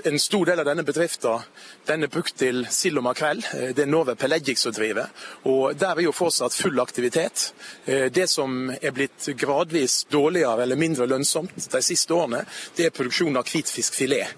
en 0.07 0.19
stor 0.19 0.45
del 0.47 0.61
av 0.61 0.67
denne 0.69 0.85
bedriften 0.87 1.43
den 1.85 2.05
er 2.05 2.11
brukt 2.11 2.37
til 2.39 2.63
sild 2.71 3.01
og 3.01 3.03
makrell. 3.03 3.41
Eh, 3.51 3.73
det 3.75 3.83
er 3.83 3.89
Nove 3.91 4.15
Pelagic 4.15 4.61
som 4.61 4.71
driver. 4.71 5.09
Og 5.43 5.75
der 5.75 5.97
er 5.97 6.05
jo 6.05 6.13
fortsatt 6.15 6.55
full 6.55 6.79
aktivitet. 6.79 7.51
Eh, 7.85 8.07
det 8.07 8.29
som 8.31 8.71
er 8.71 8.95
blitt 8.95 9.27
gradvis 9.35 10.05
dårligere 10.11 10.63
eller 10.63 10.79
mindre 10.79 11.09
lønnsomt 11.11 11.67
de 11.73 11.81
siste 11.83 12.15
årene, 12.15 12.45
det 12.77 12.87
er 12.87 12.95
produksjon 12.95 13.35
av 13.37 13.49
hvitfiskfilet. 13.49 14.31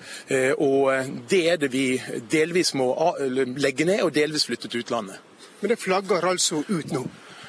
Og 0.57 0.89
det 1.29 1.43
er 1.51 1.61
det 1.61 1.69
vi 1.71 2.01
delvis 2.31 2.73
må 2.73 2.89
legge 3.37 3.85
ned, 3.85 4.01
og 4.01 4.15
delvis 4.15 4.47
flytte 4.49 4.67
til 4.67 4.81
utlandet. 4.81 5.21
Men 5.61 5.69
det 5.69 5.79
flagger 5.79 6.25
altså 6.25 6.63
ut 6.67 6.91
nå? 6.91 7.05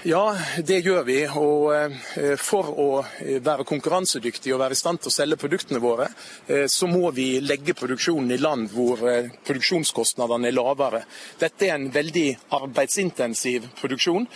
Ja, 0.06 0.36
det 0.60 0.82
gjør 0.84 1.06
vi. 1.06 1.14
Og 1.40 1.70
eh, 1.72 2.34
for 2.36 2.66
å 2.76 2.88
eh, 3.24 3.38
være 3.40 3.64
konkurransedyktige 3.64 4.52
og 4.52 4.60
være 4.60 4.76
i 4.76 4.78
stand 4.78 5.00
til 5.00 5.08
å 5.08 5.12
selge 5.14 5.38
produktene 5.40 5.80
våre, 5.80 6.10
eh, 6.44 6.66
så 6.68 6.84
må 6.90 7.08
vi 7.16 7.38
legge 7.40 7.72
produksjonen 7.72 8.34
i 8.34 8.36
land 8.36 8.68
hvor 8.74 9.00
produksjonskostnadene 9.48 10.50
er 10.50 10.56
lavere. 10.58 11.00
Dette 11.40 11.70
er 11.70 11.78
en 11.78 11.88
veldig 11.94 12.26
arbeidsintensiv 12.58 13.70
produksjon, 13.78 14.26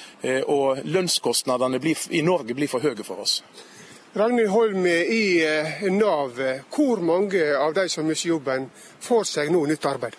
og 0.48 0.80
lønnskostnadene 0.88 1.80
i 2.16 2.22
Norge 2.24 2.56
blir 2.56 2.70
for 2.72 2.84
høye 2.84 3.04
for 3.04 3.20
oss. 3.26 3.42
Ragnhild 4.16 4.54
Holm 4.54 4.88
i 4.88 5.44
Nav, 5.92 6.40
hvor 6.72 7.04
mange 7.04 7.44
av 7.60 7.76
de 7.76 7.84
som 7.92 8.08
mister 8.08 8.32
jobben, 8.32 8.70
får 9.04 9.28
seg 9.34 9.52
nå 9.52 9.66
nytt 9.68 9.90
arbeid? 9.92 10.16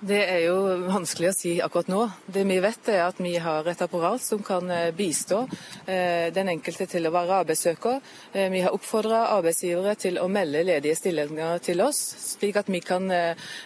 Det 0.00 0.20
er 0.24 0.46
jo 0.46 0.54
vanskelig 0.86 1.28
å 1.28 1.36
si 1.36 1.50
akkurat 1.60 1.90
nå. 1.92 2.04
Det 2.24 2.40
vi 2.48 2.54
vet 2.64 2.86
er 2.88 3.02
at 3.04 3.18
vi 3.20 3.34
har 3.36 3.66
et 3.68 3.80
apparat 3.84 4.22
som 4.24 4.40
kan 4.40 4.70
eh, 4.72 4.94
bistå 4.96 5.42
eh, 5.84 6.30
den 6.32 6.48
enkelte 6.54 6.86
til 6.88 7.04
å 7.04 7.12
være 7.12 7.42
arbeidssøker. 7.42 7.98
Eh, 8.32 8.46
vi 8.48 8.62
har 8.64 8.72
oppfordra 8.72 9.26
arbeidsgivere 9.34 9.92
til 10.00 10.16
å 10.16 10.24
melde 10.32 10.62
ledige 10.64 10.96
stillinger 10.96 11.60
til 11.60 11.84
oss, 11.84 12.00
slik 12.30 12.56
at 12.56 12.70
vi 12.72 12.80
kan 12.80 13.12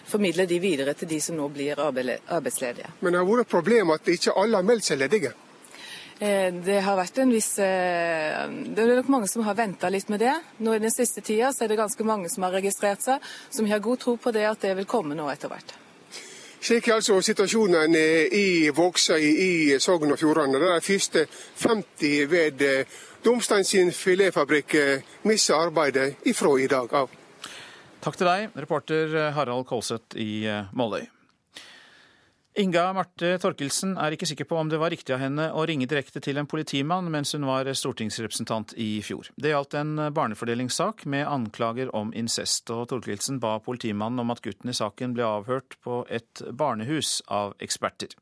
formidle 0.09 0.43
de 0.49 0.57
videre 0.59 0.95
til 0.99 1.07
de 1.13 1.21
som 1.23 1.37
nå 1.39 1.47
blir 1.55 1.79
arbeidsledige. 1.79 2.91
Men 2.99 3.15
det 3.15 3.21
har 3.21 3.31
vært 3.31 3.45
et 3.45 3.53
problem 3.55 3.95
at 3.95 4.11
ikke 4.17 4.35
alle 4.35 4.59
har 4.59 4.67
meldt 4.67 4.89
seg 4.89 4.99
ledige? 4.99 5.31
Det 6.19 6.77
har 6.83 6.95
vært 6.95 7.17
en 7.19 7.31
viss 7.35 7.49
Det 7.59 8.79
er 8.79 8.93
nok 8.95 9.09
mange 9.11 9.27
som 9.27 9.43
har 9.43 9.57
venta 9.57 9.91
litt 9.91 10.07
med 10.11 10.23
det. 10.23 10.35
Nå 10.63 10.75
I 10.75 10.83
den 10.83 10.93
siste 10.95 11.23
tida 11.23 11.51
så 11.55 11.65
er 11.65 11.71
det 11.71 11.79
ganske 11.79 12.07
mange 12.07 12.31
som 12.31 12.47
har 12.47 12.55
registrert 12.55 13.03
seg, 13.03 13.33
vi 13.59 13.71
har 13.71 13.83
god 13.83 14.03
tro 14.03 14.19
på 14.19 14.35
det 14.35 14.47
at 14.51 14.67
det 14.67 14.75
vil 14.79 14.87
komme 14.87 15.15
nå 15.15 15.31
etter 15.31 15.51
hvert. 15.51 15.75
Slik 16.65 16.87
er 16.89 16.95
altså 16.97 17.19
situasjonen 17.21 17.93
i 17.93 18.71
Vågsøy 18.73 19.21
i 19.21 19.49
Sogn 19.77 20.15
og 20.15 20.17
Fjordane. 20.17 20.57
Der 20.57 20.79
de 20.79 20.81
første 20.81 21.27
50 21.61 22.31
ved 22.31 22.61
eh, 22.65 22.95
Domstein 23.25 23.63
sin 23.63 23.91
filetfabrikk 23.93 24.73
eh, 24.73 25.03
mister 25.29 25.61
arbeidet 25.61 26.15
ifra 26.25 26.55
i 26.57 26.65
dag 26.67 26.89
av. 27.03 27.13
Takk 28.01 28.17
til 28.17 28.31
deg, 28.31 28.49
reporter 28.57 29.13
Harald 29.37 29.69
Kolseth 29.69 30.17
i 30.17 30.47
eh, 30.49 30.73
Måløy. 30.73 31.05
Inga 32.55 32.85
Marte 32.95 33.33
Torkelsen 33.43 33.97
er 33.99 34.15
ikke 34.15 34.29
sikker 34.29 34.47
på 34.47 34.55
om 34.55 34.69
det 34.71 34.77
var 34.79 34.93
riktig 34.93 35.11
av 35.11 35.19
henne 35.19 35.49
å 35.51 35.65
ringe 35.67 35.89
direkte 35.91 36.21
til 36.23 36.37
en 36.39 36.47
politimann 36.47 37.09
mens 37.11 37.33
hun 37.35 37.43
var 37.49 37.67
stortingsrepresentant 37.67 38.71
i 38.79 39.01
fjor. 39.03 39.27
Det 39.35 39.51
gjaldt 39.51 39.75
en 39.75 39.97
barnefordelingssak 40.15 41.03
med 41.11 41.27
anklager 41.27 41.91
om 41.91 42.13
incest, 42.15 42.71
og 42.71 42.87
Torkelsen 42.93 43.41
ba 43.43 43.57
politimannen 43.65 44.23
om 44.23 44.31
at 44.31 44.39
gutten 44.45 44.71
i 44.71 44.77
saken 44.77 45.17
ble 45.17 45.27
avhørt 45.27 45.75
på 45.83 46.05
et 46.07 46.45
barnehus 46.55 47.17
av 47.27 47.57
eksperter. 47.59 48.15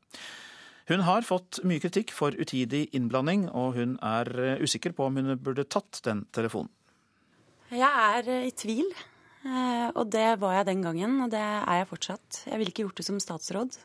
Hun 0.90 1.06
har 1.06 1.24
fått 1.24 1.62
mye 1.62 1.80
kritikk 1.80 2.10
for 2.12 2.34
utidig 2.34 2.88
innblanding, 2.90 3.46
og 3.54 3.78
hun 3.78 3.96
er 4.04 4.28
eh, 4.34 4.60
usikker 4.60 4.92
på 4.98 5.06
om 5.08 5.16
hun 5.16 5.38
burde 5.40 5.64
tatt 5.64 6.02
den 6.04 6.26
telefonen. 6.34 6.74
Jeg 7.70 7.88
er 7.88 8.28
eh, 8.28 8.50
i 8.50 8.52
tvil, 8.52 8.90
eh, 9.46 9.88
og 9.94 10.10
det 10.12 10.34
var 10.42 10.58
jeg 10.58 10.72
den 10.74 10.84
gangen, 10.84 11.16
og 11.24 11.32
det 11.32 11.40
er 11.40 11.80
jeg 11.80 11.92
fortsatt. 11.94 12.44
Jeg 12.50 12.60
ville 12.60 12.74
ikke 12.74 12.84
gjort 12.88 13.00
det 13.00 13.06
som 13.06 13.22
statsråd. 13.22 13.78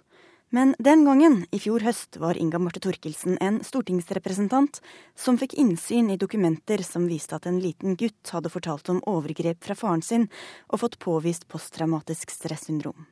Men 0.50 0.74
den 0.80 1.04
gangen, 1.06 1.44
i 1.52 1.60
fjor 1.62 1.84
høst, 1.86 2.18
var 2.18 2.38
Inga 2.38 2.58
Marte 2.58 2.82
Thorkildsen 2.82 3.38
en 3.38 3.60
stortingsrepresentant 3.62 4.80
som 5.14 5.38
fikk 5.38 5.54
innsyn 5.62 6.10
i 6.10 6.18
dokumenter 6.18 6.82
som 6.82 7.06
viste 7.06 7.38
at 7.38 7.46
en 7.46 7.60
liten 7.62 7.94
gutt 8.00 8.32
hadde 8.34 8.50
fortalt 8.50 8.90
om 8.90 9.04
overgrep 9.06 9.62
fra 9.62 9.76
faren 9.78 10.02
sin 10.02 10.26
og 10.72 10.82
fått 10.82 10.98
påvist 11.04 11.46
posttraumatisk 11.54 12.34
stressyndrom. 12.34 13.06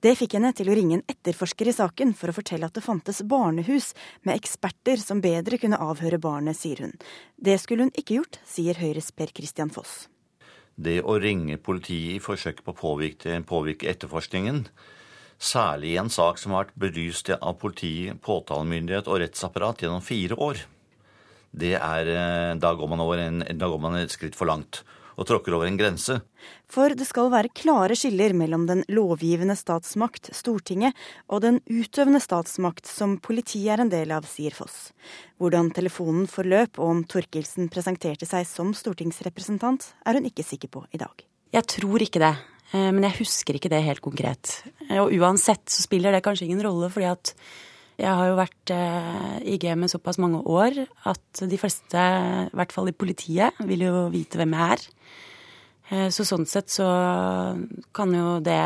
Det 0.00 0.14
fikk 0.16 0.36
henne 0.38 0.52
til 0.56 0.70
å 0.70 0.76
ringe 0.78 1.00
en 1.00 1.08
etterforsker 1.10 1.68
i 1.68 1.74
saken 1.74 2.14
for 2.16 2.30
å 2.30 2.36
fortelle 2.36 2.68
at 2.70 2.78
det 2.78 2.84
fantes 2.84 3.24
barnehus 3.26 3.90
med 4.22 4.38
eksperter 4.38 5.02
som 5.02 5.20
bedre 5.24 5.58
kunne 5.58 5.80
avhøre 5.82 6.20
barnet, 6.22 6.56
sier 6.56 6.84
hun. 6.86 6.94
Det 7.36 7.58
skulle 7.60 7.88
hun 7.88 7.98
ikke 7.98 8.20
gjort, 8.20 8.38
sier 8.46 8.78
Høyres 8.78 9.10
Per 9.18 9.34
Christian 9.34 9.74
Foss. 9.74 10.06
Det 10.78 11.00
å 11.02 11.18
ringe 11.18 11.58
politiet 11.58 12.14
i 12.14 12.22
forsøk 12.22 12.62
på 12.62 12.70
å 12.70 12.78
påvirke, 12.78 13.34
påvirke 13.42 13.90
etterforskningen, 13.90 14.62
særlig 15.38 15.94
i 15.94 16.00
en 16.02 16.10
sak 16.10 16.38
som 16.38 16.52
har 16.54 16.66
vært 16.66 16.80
belyst 16.82 17.30
av 17.38 17.56
politi, 17.62 18.10
påtalemyndighet 18.22 19.08
og 19.08 19.22
rettsapparat 19.22 19.84
gjennom 19.84 20.04
fire 20.04 20.38
år, 20.38 20.62
det 21.58 21.74
er, 21.78 22.08
eh, 22.12 22.54
da 22.60 22.74
går 22.74 22.88
man, 22.88 23.00
over 23.00 23.18
en, 23.18 23.40
da 23.40 23.68
går 23.68 23.80
man 23.80 23.96
et 23.96 24.12
skritt 24.12 24.36
for 24.36 24.46
langt 24.46 24.82
og 25.18 25.26
tråkker 25.26 25.54
over 25.56 25.66
en 25.66 25.78
grense. 25.78 26.20
For 26.70 26.94
det 26.94 27.08
skal 27.08 27.30
være 27.32 27.50
klare 27.50 27.96
skiller 27.98 28.34
mellom 28.38 28.68
den 28.68 28.84
lovgivende 28.92 29.56
statsmakt, 29.58 30.30
Stortinget, 30.36 30.94
og 31.26 31.42
den 31.42 31.58
utøvende 31.66 32.20
statsmakt, 32.22 32.86
som 32.86 33.16
politiet 33.18 33.74
er 33.74 33.82
en 33.82 33.90
del 33.90 34.14
av, 34.14 34.28
sier 34.30 34.54
Foss. 34.54 34.92
Hvordan 35.42 35.72
telefonen 35.74 36.28
forløp, 36.30 36.78
og 36.78 36.92
om 36.92 37.02
Torkelsen 37.02 37.66
presenterte 37.72 38.28
seg 38.30 38.46
som 38.46 38.70
stortingsrepresentant, 38.76 39.90
er 40.06 40.20
hun 40.20 40.30
ikke 40.30 40.46
sikker 40.46 40.70
på 40.70 40.84
i 40.94 41.02
dag. 41.02 41.26
Jeg 41.50 41.66
tror 41.66 42.04
ikke 42.04 42.22
det, 42.22 42.34
men 42.72 43.00
jeg 43.06 43.22
husker 43.22 43.56
ikke 43.56 43.70
det 43.72 43.78
helt 43.80 44.02
konkret. 44.04 44.50
Og 45.00 45.14
uansett 45.16 45.70
så 45.72 45.80
spiller 45.80 46.12
det 46.12 46.20
kanskje 46.26 46.44
ingen 46.44 46.60
rolle, 46.66 46.90
fordi 46.92 47.06
at 47.08 47.32
jeg 47.98 48.14
har 48.14 48.28
jo 48.30 48.36
vært 48.38 48.70
eh, 48.70 49.38
i 49.50 49.56
gamet 49.58 49.90
såpass 49.90 50.20
mange 50.22 50.38
år 50.46 50.84
at 51.10 51.40
de 51.50 51.58
fleste, 51.58 51.98
i 52.46 52.54
hvert 52.54 52.74
fall 52.74 52.92
i 52.92 52.94
politiet, 52.94 53.56
vil 53.66 53.82
jo 53.88 54.04
vite 54.12 54.38
hvem 54.38 54.54
jeg 54.54 54.76
er. 54.76 54.84
Eh, 55.90 56.06
så 56.14 56.26
sånn 56.28 56.46
sett 56.46 56.70
så 56.70 56.86
kan 57.96 58.14
jo 58.14 58.36
det 58.44 58.60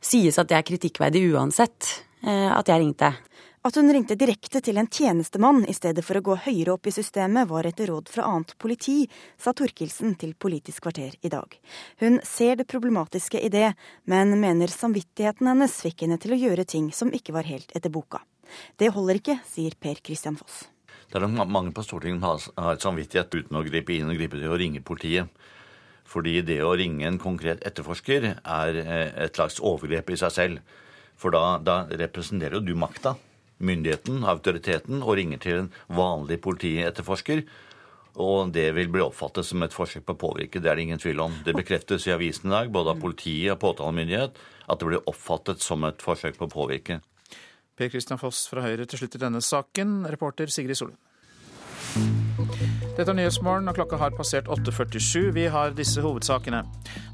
sies 0.00 0.38
at 0.40 0.48
det 0.48 0.56
er 0.56 0.64
kritikkverdig 0.64 1.26
uansett 1.34 1.90
eh, 2.24 2.48
at 2.48 2.72
jeg 2.72 2.86
ringte. 2.86 3.12
At 3.66 3.74
hun 3.74 3.88
ringte 3.90 4.14
direkte 4.14 4.60
til 4.62 4.78
en 4.78 4.86
tjenestemann 4.86 5.64
i 5.66 5.72
stedet 5.74 6.04
for 6.06 6.14
å 6.14 6.22
gå 6.22 6.34
høyere 6.44 6.76
opp 6.76 6.86
i 6.86 6.92
systemet, 6.94 7.48
var 7.50 7.66
etter 7.66 7.88
råd 7.90 8.12
fra 8.14 8.28
annet 8.30 8.52
politi, 8.62 9.08
sa 9.42 9.50
Torkelsen 9.58 10.12
til 10.20 10.36
Politisk 10.38 10.84
kvarter 10.84 11.16
i 11.26 11.32
dag. 11.32 11.56
Hun 11.98 12.20
ser 12.22 12.60
det 12.60 12.68
problematiske 12.70 13.42
i 13.42 13.50
det, 13.50 13.72
men 14.06 14.36
mener 14.38 14.70
samvittigheten 14.70 15.50
hennes 15.50 15.74
fikk 15.82 16.06
henne 16.06 16.20
til 16.22 16.36
å 16.36 16.40
gjøre 16.44 16.68
ting 16.76 16.92
som 16.94 17.10
ikke 17.10 17.34
var 17.34 17.50
helt 17.50 17.74
etter 17.74 17.90
boka. 17.90 18.22
Det 18.78 18.92
holder 18.94 19.18
ikke, 19.18 19.38
sier 19.50 19.74
Per 19.74 19.98
Christian 19.98 20.38
Foss. 20.38 20.68
Det 21.10 21.18
er 21.18 21.26
nok 21.26 21.50
mange 21.50 21.74
på 21.74 21.82
Stortinget 21.82 22.46
som 22.46 22.62
har 22.68 22.78
et 22.78 22.86
samvittighet 22.86 23.34
uten 23.34 23.58
å 23.58 23.66
gripe 23.66 23.98
inn 23.98 24.14
og 24.14 24.22
gripe 24.22 24.38
til 24.38 24.54
å 24.54 24.62
ringe 24.62 24.86
politiet. 24.86 25.46
Fordi 26.06 26.38
det 26.46 26.62
å 26.62 26.76
ringe 26.78 27.10
en 27.10 27.18
konkret 27.18 27.66
etterforsker 27.66 28.30
er 28.30 28.84
eh, 28.86 29.06
et 29.26 29.34
slags 29.34 29.58
overgrep 29.58 30.14
i 30.14 30.22
seg 30.22 30.38
selv. 30.38 30.82
For 31.18 31.34
da, 31.34 31.56
da 31.58 31.82
representerer 31.90 32.60
jo 32.60 32.68
du 32.68 32.76
makta 32.78 33.18
myndigheten, 33.58 34.24
autoriteten, 34.28 35.02
og 35.02 35.16
ringer 35.18 35.40
til 35.42 35.62
en 35.62 35.72
vanlig 35.96 36.40
politietterforsker. 36.44 37.44
Og 38.16 38.52
det 38.52 38.70
vil 38.76 38.88
bli 38.92 39.02
oppfattet 39.04 39.44
som 39.44 39.64
et 39.64 39.74
forsøk 39.76 40.06
på 40.06 40.16
å 40.16 40.20
påvirke. 40.20 40.60
Det 40.60 40.70
er 40.70 40.78
det 40.78 40.86
ingen 40.86 41.02
tvil 41.02 41.20
om. 41.26 41.34
Det 41.44 41.56
bekreftes 41.56 42.06
i 42.08 42.14
avisen 42.14 42.48
i 42.48 42.54
dag, 42.54 42.70
både 42.72 42.94
av 42.94 43.02
politiet 43.02 43.52
og 43.56 43.60
påtalemyndighet, 43.64 44.40
at 44.66 44.80
det 44.80 44.88
blir 44.88 45.04
oppfattet 45.04 45.64
som 45.64 45.84
et 45.88 46.00
forsøk 46.04 46.40
på 46.40 46.48
å 46.48 46.54
påvirke. 46.54 47.02
Per 47.76 47.92
Christian 47.92 48.20
Foss 48.20 48.46
fra 48.48 48.64
Høyre 48.64 48.88
til 48.88 49.02
slutt 49.02 49.18
i 49.18 49.24
denne 49.26 49.44
saken, 49.44 49.98
reporter 50.08 50.48
Sigrid 50.52 50.80
Solund. 50.80 50.96
Dette 52.96 53.12
er 53.12 53.16
Nyhetsmorgen, 53.18 53.68
og 53.68 53.76
klokka 53.76 53.98
har 54.00 54.14
passert 54.16 54.46
8.47. 54.48 55.26
Vi 55.36 55.42
har 55.52 55.74
disse 55.76 56.00
hovedsakene. 56.00 56.62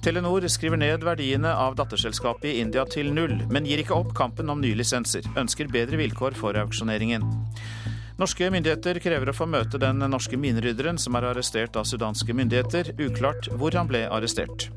Telenor 0.05 0.45
skriver 0.47 0.79
ned 0.79 1.03
verdiene 1.03 1.51
av 1.59 1.75
datterselskapet 1.81 2.53
i 2.53 2.61
India 2.63 2.85
til 2.87 3.11
null, 3.11 3.35
men 3.51 3.67
gir 3.67 3.83
ikke 3.83 3.97
opp 3.97 4.13
kampen 4.15 4.53
om 4.53 4.63
nye 4.63 4.79
lisenser. 4.79 5.27
Ønsker 5.35 5.73
bedre 5.75 5.99
vilkår 5.99 6.39
for 6.39 6.55
auksjoneringen. 6.61 7.27
Norske 8.23 8.47
myndigheter 8.55 9.03
krever 9.03 9.33
å 9.33 9.35
få 9.35 9.49
møte 9.51 9.81
den 9.83 10.05
norske 10.07 10.39
minerydderen 10.39 11.03
som 11.03 11.19
er 11.19 11.27
arrestert 11.33 11.75
av 11.75 11.89
sudanske 11.91 12.31
myndigheter. 12.31 12.95
Uklart 13.03 13.51
hvor 13.59 13.75
han 13.75 13.91
ble 13.91 14.05
arrestert. 14.07 14.69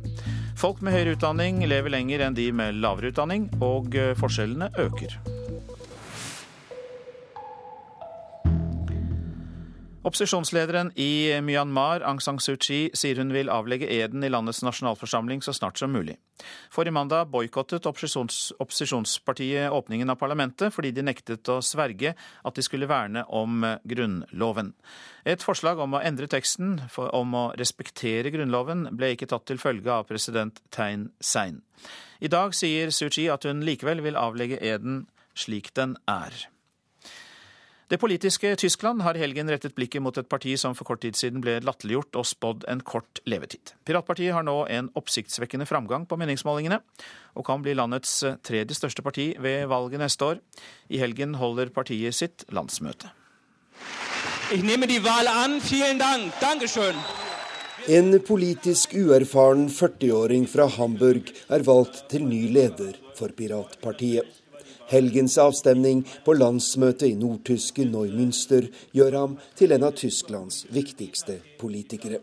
Folk 0.57 0.81
med 0.81 0.97
høyere 0.97 1.13
utdanning 1.19 1.61
lever 1.69 1.93
lenger 1.93 2.25
enn 2.25 2.41
de 2.41 2.49
med 2.49 2.81
lavere 2.81 3.13
utdanning, 3.13 3.51
og 3.61 3.93
forskjellene 4.17 4.73
øker. 4.87 5.19
Opposisjonslederen 10.05 10.91
i 11.01 11.41
Myanmar, 11.41 12.03
Aung 12.05 12.19
San 12.21 12.37
Suu 12.37 12.59
Kyi, 12.61 12.91
sier 12.93 13.17
hun 13.17 13.31
vil 13.33 13.49
avlegge 13.49 13.87
eden 13.89 14.21
i 14.21 14.29
landets 14.29 14.61
nasjonalforsamling 14.61 15.41
så 15.41 15.49
snart 15.57 15.81
som 15.81 15.89
mulig. 15.95 16.19
Forrige 16.69 16.93
mandag 16.93 17.31
boikottet 17.33 17.87
opposisjons 17.89 18.51
opposisjonspartiet 18.61 19.73
åpningen 19.73 20.13
av 20.13 20.19
parlamentet 20.21 20.75
fordi 20.75 20.93
de 20.93 21.07
nektet 21.09 21.49
å 21.49 21.57
sverge 21.65 22.13
at 22.13 22.53
de 22.53 22.67
skulle 22.67 22.91
verne 22.91 23.25
om 23.33 23.65
grunnloven. 23.81 24.75
Et 25.25 25.41
forslag 25.41 25.81
om 25.81 25.97
å 25.97 26.05
endre 26.05 26.29
teksten 26.29 26.77
om 27.01 27.37
å 27.41 27.45
respektere 27.57 28.29
grunnloven 28.29 28.91
ble 28.93 29.15
ikke 29.15 29.31
tatt 29.33 29.49
til 29.49 29.57
følge 29.57 29.89
av 29.89 30.05
president 30.11 30.61
Tein 30.69 31.09
Sein. 31.17 31.63
I 32.21 32.29
dag 32.29 32.53
sier 32.53 32.93
Suu 32.93 33.09
Kyi 33.09 33.31
at 33.33 33.49
hun 33.49 33.65
likevel 33.65 34.05
vil 34.05 34.21
avlegge 34.21 34.61
eden 34.61 35.07
slik 35.33 35.73
den 35.73 35.97
er. 36.05 36.45
Det 37.85 37.99
politiske 38.01 38.55
Tyskland 38.57 39.03
har 39.05 39.13
i 39.13 39.19
helgen 39.21 39.49
rettet 39.51 39.75
blikket 39.77 40.01
mot 40.01 40.15
et 40.17 40.25
parti 40.25 40.55
som 40.57 40.73
for 40.73 40.87
kort 40.89 41.03
tid 41.03 41.13
siden 41.19 41.43
ble 41.43 41.59
latterliggjort 41.61 42.17
og 42.17 42.25
spådd 42.25 42.63
en 42.71 42.79
kort 42.81 43.19
levetid. 43.29 43.75
Piratpartiet 43.85 44.33
har 44.33 44.41
nå 44.47 44.55
en 44.73 44.87
oppsiktsvekkende 44.97 45.67
framgang 45.69 46.07
på 46.09 46.17
meningsmålingene, 46.17 46.79
og 47.37 47.45
kan 47.45 47.61
bli 47.61 47.75
landets 47.77 48.23
tredje 48.41 48.73
største 48.73 49.05
parti 49.05 49.27
ved 49.37 49.67
valget 49.69 50.01
neste 50.01 50.25
år. 50.25 50.41
I 50.89 50.97
helgen 50.97 51.35
holder 51.37 51.69
partiet 51.75 52.17
sitt 52.17 52.47
landsmøte. 52.49 53.11
En 57.85 58.17
politisk 58.25 58.95
uerfaren 58.97 59.67
40-åring 59.69 60.49
fra 60.49 60.65
Hamburg 60.79 61.29
er 61.53 61.67
valgt 61.69 62.01
til 62.09 62.25
ny 62.25 62.47
leder 62.49 62.97
for 63.13 63.29
Piratpartiet. 63.29 64.25
Helgens 64.87 65.37
avstemning 65.41 66.03
på 66.25 66.35
landsmøtet 66.37 67.07
i 67.09 67.15
nordtyske 67.17 67.87
Neumünster 67.89 68.67
gjør 68.93 69.17
ham 69.17 69.33
til 69.57 69.73
en 69.73 69.87
av 69.87 69.95
Tysklands 69.97 70.65
viktigste 70.73 71.39
politikere. 71.57 72.19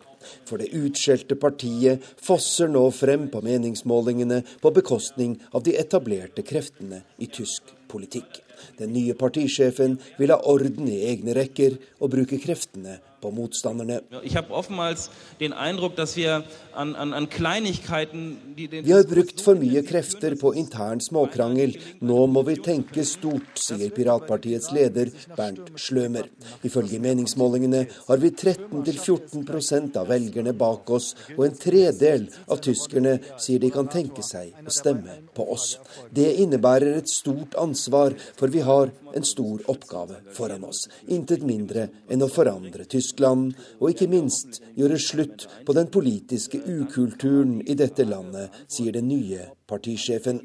For 0.46 0.62
det 0.62 0.70
utskjelte 0.78 1.34
partiet 1.42 2.04
fosser 2.22 2.70
nå 2.70 2.84
frem 2.94 3.26
på 3.32 3.42
meningsmålingene 3.42 4.44
på 4.62 4.74
bekostning 4.78 5.34
av 5.50 5.66
de 5.66 5.74
etablerte 5.80 6.46
kreftene 6.46 7.02
i 7.18 7.26
tysk 7.26 7.74
politikk. 7.90 8.38
Den 8.78 8.92
nye 8.96 9.14
partisjefen 9.18 9.98
vil 10.18 10.34
ha 10.34 10.40
orden 10.52 10.90
i 10.90 11.04
egne 11.12 11.36
rekker 11.38 11.78
og 12.00 12.12
bruke 12.16 12.40
kreftene 12.42 12.98
på 13.22 13.30
motstanderne. 13.30 14.00
Vi 14.12 14.28
har 18.92 19.04
brukt 19.12 19.42
for 19.44 19.60
mye 19.60 19.82
krefter 19.86 20.34
på 20.40 20.52
intern 20.58 21.00
småkrangel. 21.04 21.76
Nå 22.02 22.26
må 22.34 22.42
vi 22.48 22.56
tenke 22.66 23.04
stort, 23.06 23.52
sier 23.62 23.94
piratpartiets 23.94 24.72
leder 24.74 25.12
Bernt 25.36 25.70
Slømer. 25.78 26.26
Ifølge 26.66 26.98
meningsmålingene 27.04 27.84
har 28.08 28.22
vi 28.22 28.32
13-14% 28.34 30.00
av 30.02 30.10
velgerne 30.10 30.54
bak 30.58 30.90
oss, 30.98 31.12
og 31.36 31.46
en 31.46 31.56
tredel 31.62 32.26
av 32.50 32.58
tyskerne 32.66 33.14
sier 33.36 33.62
de 33.62 33.70
kan 33.74 33.86
tenke 33.92 34.22
seg 34.26 34.50
å 34.66 34.74
stemme 34.74 35.20
på 35.36 35.46
oss. 35.54 35.76
Det 36.10 36.30
innebærer 36.42 36.98
et 36.98 37.10
stort 37.10 37.54
ansvar, 37.60 38.10
for 38.34 38.50
vi 38.52 38.60
har 38.60 38.90
en 39.14 39.24
stor 39.24 39.62
oppgave 39.70 40.20
foran 40.36 40.64
oss. 40.64 40.86
Intet 41.08 41.44
mindre 41.46 41.88
enn 42.12 42.24
å 42.24 42.30
forandre 42.30 42.84
Tyskland, 42.84 43.56
og 43.80 43.92
ikke 43.92 44.10
minst 44.12 44.62
gjøre 44.78 45.00
slutt 45.00 45.48
på 45.66 45.76
den 45.76 45.90
politiske 45.92 46.60
ukulturen 46.60 47.60
i 47.66 47.76
dette 47.78 48.06
landet, 48.08 48.52
sier 48.68 48.94
den 48.94 49.08
nye 49.10 49.50
partisjefen. 49.68 50.42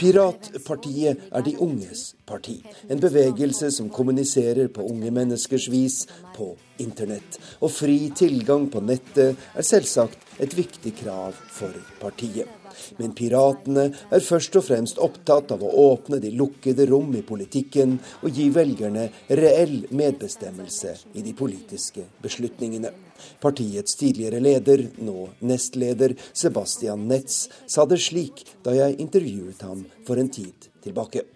Piratpartiet 0.00 1.26
er 1.28 1.42
de 1.44 1.52
unges 1.60 2.14
parti. 2.24 2.54
En 2.88 3.00
bevegelse 3.02 3.68
som 3.74 3.90
kommuniserer 3.92 4.70
på 4.72 4.86
unge 4.88 5.10
menneskers 5.12 5.68
vis 5.68 5.98
på 6.36 6.54
internett. 6.80 7.36
Og 7.60 7.68
fri 7.74 7.98
tilgang 8.16 8.70
på 8.72 8.80
nettet 8.80 9.36
er 9.52 9.68
selvsagt 9.72 10.40
et 10.40 10.56
viktig 10.56 10.94
krav 11.02 11.36
for 11.52 11.76
partiet. 12.00 12.59
Men 12.98 13.14
piratene 13.16 13.86
er 14.10 14.24
først 14.24 14.56
og 14.60 14.66
fremst 14.66 15.00
opptatt 15.02 15.54
av 15.54 15.64
å 15.64 15.72
åpne 15.90 16.20
de 16.22 16.32
lukkede 16.36 16.86
rom 16.90 17.12
i 17.16 17.24
politikken 17.26 17.96
og 18.22 18.30
gi 18.36 18.48
velgerne 18.54 19.08
reell 19.40 19.84
medbestemmelse 19.90 20.94
i 21.14 21.24
de 21.26 21.34
politiske 21.36 22.06
beslutningene. 22.22 22.92
Partiets 23.40 23.98
tidligere 24.00 24.40
leder, 24.40 24.86
nå 25.04 25.28
nestleder, 25.48 26.16
Sebastian 26.32 27.08
Netz, 27.10 27.42
sa 27.66 27.84
det 27.88 28.00
slik 28.00 28.44
da 28.64 28.76
jeg 28.76 29.00
intervjuet 29.02 29.66
ham 29.66 29.84
for 30.06 30.20
en 30.20 30.32
tid 30.32 30.70
tilbake. 30.84 31.26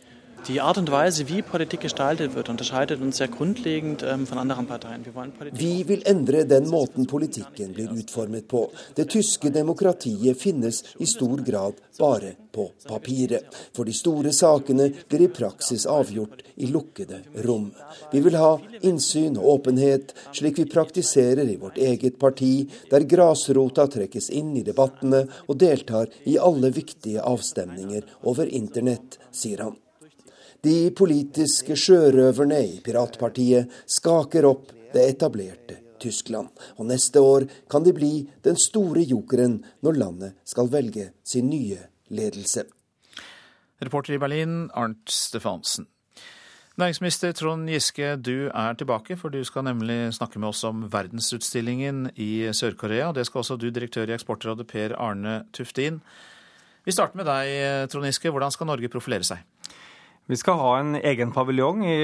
Die 0.47 0.61
Art 0.61 0.77
und 0.77 0.91
Weise, 0.91 1.27
wie 1.31 1.41
Politik 1.41 1.81
gestaltet 1.81 2.35
wird, 2.35 2.51
unterscheidet 2.51 3.01
uns 3.01 3.17
sehr 3.17 3.29
grundlegend 3.29 4.03
ähm, 4.03 4.27
von 4.27 4.37
anderen 4.37 4.67
Parteien. 4.67 5.03
Vi 5.53 5.89
vil 5.89 6.03
endre 6.05 6.45
den 6.45 6.69
måten 6.69 7.07
politikken 7.07 7.73
blir 7.73 7.91
utformet 7.91 8.49
på. 8.49 8.71
Det 8.95 9.09
tyske 9.09 9.49
demokratiet 9.51 10.37
finnes 10.37 10.83
i 10.99 11.07
stor 11.07 11.41
grad 11.47 11.79
bare 11.99 12.35
på 12.53 12.67
papiret. 12.87 13.47
For 13.73 13.89
de 13.89 13.95
store 13.97 14.33
sakene 14.37 14.91
blir 15.09 15.25
i 15.25 15.31
praksis 15.33 15.87
avgjort 15.89 16.43
i 16.57 16.69
lukkede 16.69 17.23
rom. 17.47 17.71
Vi 18.13 18.21
vil 18.21 18.37
ha 18.37 18.59
innsyn 18.83 19.39
og 19.41 19.49
åpenhet, 19.55 20.13
slik 20.33 20.61
vi 20.61 20.67
praktiserer 20.69 21.49
i 21.49 21.57
vårt 21.57 21.79
eget 21.79 22.19
parti, 22.21 22.67
der 22.91 23.09
grasrota 23.09 23.89
trekkes 23.89 24.29
inn 24.29 24.53
i 24.61 24.67
debattene 24.67 25.25
og 25.47 25.57
deltar 25.65 26.13
i 26.29 26.37
alle 26.37 26.69
viktige 26.69 27.25
avstemninger 27.25 28.05
over 28.29 28.45
internett, 28.45 29.17
sier 29.33 29.65
han. 29.65 29.81
De 30.65 30.89
politiske 30.97 31.75
sjørøverne 31.77 32.57
i 32.65 32.77
piratpartiet 32.81 33.73
skaker 33.85 34.47
opp 34.49 34.71
det 34.95 35.03
etablerte 35.11 35.77
Tyskland. 36.01 36.49
Og 36.81 36.89
neste 36.89 37.21
år 37.21 37.45
kan 37.69 37.85
de 37.85 37.93
bli 37.93 38.13
den 38.47 38.57
store 38.57 39.03
jokeren 39.05 39.59
når 39.85 39.99
landet 40.01 40.39
skal 40.49 40.71
velge 40.73 41.11
sin 41.21 41.51
nye 41.53 41.83
ledelse. 42.09 42.65
Reporter 43.85 44.17
i 44.17 44.23
Berlin, 44.23 44.71
Arnt 44.73 45.13
Stefansen. 45.13 45.91
Næringsminister 46.81 47.37
Trond 47.37 47.69
Giske, 47.69 48.17
du 48.17 48.49
er 48.49 48.73
tilbake, 48.75 49.19
for 49.21 49.29
du 49.29 49.45
skal 49.45 49.69
nemlig 49.69 50.15
snakke 50.17 50.41
med 50.41 50.49
oss 50.49 50.65
om 50.65 50.89
verdensutstillingen 50.91 52.09
i 52.17 52.49
Sør-Korea. 52.57 53.13
Det 53.13 53.27
skal 53.29 53.45
også 53.45 53.61
du, 53.61 53.69
direktør 53.69 54.09
i 54.09 54.17
Eksportrådet 54.17 54.67
Per 54.73 54.97
Arne 54.97 55.43
Tuftin. 55.53 56.01
Vi 56.85 56.93
starter 56.93 57.21
med 57.21 57.29
deg, 57.29 57.91
Trond 57.93 58.09
Giske. 58.09 58.33
Hvordan 58.33 58.51
skal 58.57 58.73
Norge 58.73 58.91
profilere 58.91 59.29
seg? 59.29 59.45
Vi 60.25 60.37
skal 60.41 60.57
ha 60.57 60.71
en 60.81 60.95
egen 60.97 61.33
paviljong 61.37 61.83
i 61.85 61.97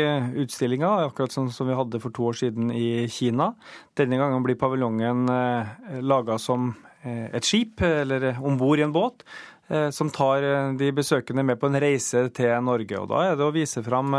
utstillinga, 0.43 0.91
akkurat 1.07 1.33
sånn 1.33 1.47
som 1.57 1.71
vi 1.71 1.77
hadde 1.77 2.03
for 2.03 2.13
to 2.13 2.27
år 2.29 2.37
siden 2.37 2.69
i 2.77 3.07
Kina. 3.09 3.55
Denne 3.97 4.19
gangen 4.21 4.45
blir 4.45 4.59
paviljongen 4.61 5.23
eh, 5.33 5.71
laga 6.05 6.37
som 6.37 6.67
eh, 7.01 7.31
et 7.33 7.49
skip, 7.49 7.81
eller 7.81 8.35
om 8.45 8.61
bord 8.61 8.83
i 8.83 8.85
en 8.85 8.93
båt, 8.93 9.25
eh, 9.73 9.89
som 9.89 10.13
tar 10.13 10.45
de 10.77 10.91
besøkende 10.93 11.47
med 11.49 11.63
på 11.63 11.71
en 11.71 11.81
reise 11.81 12.27
til 12.37 12.53
Norge. 12.69 13.01
Og 13.01 13.09
Da 13.09 13.25
er 13.31 13.41
det 13.41 13.49
å 13.49 13.57
vise 13.57 13.81
fram 13.89 14.13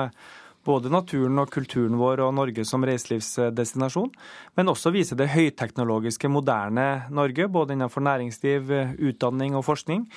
både 0.65 0.89
naturen 0.89 1.37
og 1.45 1.53
kulturen 1.53 2.01
vår 2.01 2.25
og 2.25 2.33
Norge 2.41 2.65
som 2.65 2.81
reiselivsdestinasjon, 2.89 4.09
men 4.57 4.73
også 4.73 4.95
vise 4.97 5.13
det 5.17 5.29
høyteknologiske, 5.29 6.25
moderne 6.25 7.05
Norge, 7.13 7.45
både 7.53 7.77
innenfor 7.77 8.01
næringsliv, 8.09 8.73
utdanning 8.97 9.53
og 9.53 9.67
forskning. 9.69 10.07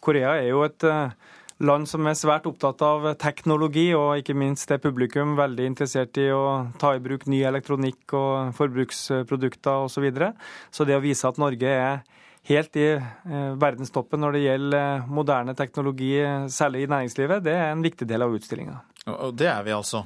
Korea 0.00 0.38
er 0.40 0.52
jo 0.54 0.64
et 0.64 0.92
land 1.62 1.86
som 1.88 2.06
er 2.08 2.16
svært 2.18 2.48
opptatt 2.50 2.82
av 2.84 3.06
teknologi, 3.20 3.86
og 3.94 4.18
ikke 4.18 4.36
minst 4.38 4.70
er 4.74 4.82
publikum 4.82 5.36
veldig 5.38 5.68
interessert 5.70 6.18
i 6.18 6.28
å 6.34 6.72
ta 6.80 6.94
i 6.96 7.02
bruk 7.04 7.28
ny 7.30 7.44
elektronikk 7.46 8.16
og 8.18 8.54
forbruksprodukter 8.58 9.86
osv. 9.86 9.94
Så, 9.94 10.02
videre. 10.04 10.32
så 10.74 10.84
det 10.88 10.96
å 10.98 11.04
vise 11.04 11.28
at 11.28 11.38
Norge 11.38 11.70
er 11.70 12.02
helt 12.48 12.76
i 12.76 12.88
eh, 12.96 13.52
verdenstoppen 13.60 14.20
når 14.20 14.36
det 14.36 14.42
gjelder 14.44 14.80
eh, 14.80 15.06
moderne 15.08 15.54
teknologi, 15.56 16.12
særlig 16.52 16.84
i 16.84 16.90
næringslivet, 16.92 17.44
det 17.46 17.54
er 17.56 17.70
en 17.70 17.84
viktig 17.84 18.08
del 18.10 18.26
av 18.26 18.34
utstillinga. 18.36 18.82
Og 19.04 19.34
det 19.36 19.50
er 19.50 19.64
vi 19.66 19.72
altså? 19.74 20.00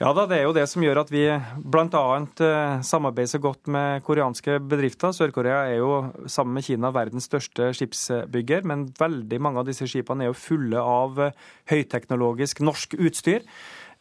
Ja 0.00 0.10
da, 0.16 0.24
det 0.26 0.40
er 0.40 0.48
jo 0.48 0.54
det 0.56 0.64
som 0.66 0.82
gjør 0.82 1.04
at 1.04 1.10
vi 1.12 1.22
bl.a. 1.70 2.02
Eh, 2.18 2.80
samarbeider 2.86 3.30
så 3.30 3.38
godt 3.42 3.70
med 3.70 4.02
koreanske 4.06 4.56
bedrifter. 4.66 5.14
Sør-Korea 5.14 5.68
er 5.68 5.78
jo 5.78 5.92
sammen 6.26 6.58
med 6.58 6.66
Kina 6.66 6.90
verdens 6.94 7.28
største 7.30 7.70
skipsbygger, 7.78 8.66
men 8.66 8.88
veldig 8.98 9.38
mange 9.46 9.62
av 9.62 9.70
disse 9.70 9.86
skipene 9.86 10.26
er 10.26 10.32
jo 10.32 10.40
fulle 10.40 10.82
av 10.82 11.20
eh, 11.28 11.44
høyteknologisk 11.70 12.64
norsk 12.66 12.98
utstyr. 12.98 13.46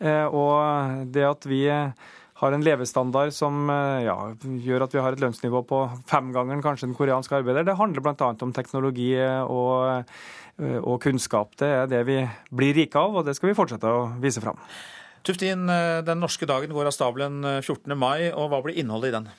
Eh, 0.02 0.26
og 0.26 1.06
det 1.14 1.30
at 1.30 1.46
vi 1.46 1.68
har 2.40 2.56
en 2.56 2.64
levestandard 2.64 3.36
som 3.36 3.68
ja, 4.00 4.16
gjør 4.40 4.86
at 4.86 4.94
vi 4.96 5.02
har 5.04 5.14
et 5.14 5.22
lønnsnivå 5.22 5.60
på 5.68 5.80
femgangeren 6.08 6.64
kanskje 6.64 6.88
den 6.88 6.96
koreanske 6.96 7.36
arbeider, 7.36 7.68
det 7.68 7.76
handler 7.76 8.02
bl.a. 8.06 8.30
om 8.32 8.54
teknologi 8.56 9.12
og 9.20 10.08
og 10.60 10.98
kunnskap. 11.04 11.54
Det 11.60 11.68
er 11.68 11.92
det 11.92 12.00
vi 12.08 12.22
blir 12.52 12.76
rike 12.76 13.00
av, 13.00 13.20
og 13.20 13.28
det 13.28 13.36
skal 13.38 13.52
vi 13.52 13.58
fortsette 13.58 13.88
å 13.88 14.08
vise 14.20 14.44
fram. 14.44 14.60
Tuftin, 15.24 15.70
eh, 15.70 16.02
den 16.02 16.20
norske 16.20 16.48
dagen 16.48 16.74
går 16.74 16.90
av 16.90 16.96
stabelen 16.96 17.44
14. 17.62 17.92
Eh, 17.92 18.00
mai, 18.00 18.32
og 18.32 18.50
hva 18.52 18.62
blir 18.64 18.80
innholdet 18.80 19.12
i 19.12 19.18
den? 19.20 19.30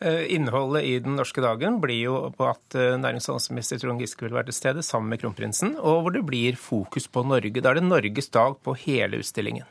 Innholdet 0.00 0.86
i 0.88 0.94
den 1.04 1.18
norske 1.18 1.42
dagen 1.44 1.74
blir 1.76 1.98
jo 2.06 2.14
på 2.32 2.46
at 2.48 2.72
nærings- 2.72 3.28
og 3.28 3.34
handelsminister 3.34 3.82
Trond 3.82 4.00
Giske 4.00 4.24
vil 4.24 4.32
være 4.32 4.48
til 4.48 4.56
stede 4.56 4.82
sammen 4.82 5.10
med 5.12 5.20
kronprinsen, 5.20 5.74
og 5.76 6.06
hvor 6.06 6.14
det 6.14 6.24
blir 6.24 6.56
fokus 6.56 7.04
på 7.06 7.20
Norge. 7.20 7.60
Da 7.60 7.68
er 7.68 7.74
det 7.74 7.84
Norges 7.84 8.30
dag 8.32 8.56
på 8.64 8.72
hele 8.80 9.20
utstillingen. 9.20 9.68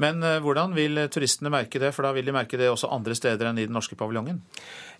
Men 0.00 0.22
eh, 0.22 0.38
hvordan 0.42 0.74
vil 0.76 0.98
turistene 1.12 1.52
merke 1.52 1.80
det, 1.82 1.92
for 1.96 2.06
da 2.06 2.12
vil 2.16 2.26
de 2.28 2.34
merke 2.34 2.58
det 2.60 2.70
også 2.70 2.90
andre 2.94 3.16
steder 3.18 3.50
enn 3.50 3.60
i 3.60 3.66
den 3.68 3.76
norske 3.76 3.98
paviljongen? 3.98 4.40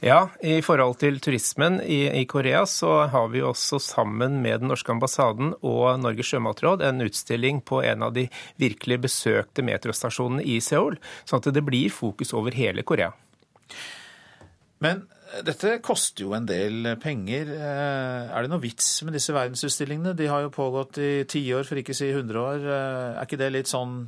Ja, 0.05 0.31
i 0.41 0.61
forhold 0.65 0.99
til 1.03 1.21
turismen 1.23 1.79
i, 1.85 2.03
i 2.23 2.25
Korea 2.29 2.65
så 2.69 3.07
har 3.13 3.31
vi 3.33 3.45
også 3.45 3.81
sammen 3.83 4.41
med 4.45 4.63
den 4.63 4.73
norske 4.73 4.93
ambassaden 4.93 5.55
og 5.61 6.01
Norges 6.01 6.33
sjømatråd 6.33 6.85
en 6.89 7.05
utstilling 7.05 7.61
på 7.67 7.83
en 7.85 8.07
av 8.07 8.15
de 8.17 8.27
virkelig 8.61 9.01
besøkte 9.07 9.65
metrostasjonene 9.67 10.45
i 10.49 10.61
Seoul, 10.65 10.99
sånn 11.29 11.43
at 11.43 11.53
det 11.55 11.65
blir 11.67 11.93
fokus 11.93 12.35
over 12.37 12.57
hele 12.57 12.85
Korea. 12.87 13.13
Men 14.81 15.05
eh, 15.35 15.43
dette 15.45 15.77
koster 15.85 16.25
jo 16.25 16.33
en 16.37 16.49
del 16.49 16.95
penger. 17.03 17.53
Eh, 17.57 18.33
er 18.33 18.41
det 18.41 18.53
noe 18.53 18.65
vits 18.65 18.89
med 19.05 19.17
disse 19.17 19.37
verdensutstillingene? 19.37 20.17
De 20.17 20.29
har 20.33 20.47
jo 20.47 20.55
pågått 20.55 21.01
i 21.05 21.13
tiår, 21.29 21.69
for 21.69 21.81
ikke 21.81 21.93
å 21.97 22.01
si 22.01 22.09
100 22.09 22.41
år. 22.41 22.65
Er 22.71 23.29
ikke 23.29 23.41
det 23.41 23.53
litt 23.53 23.71
sånn 23.71 24.01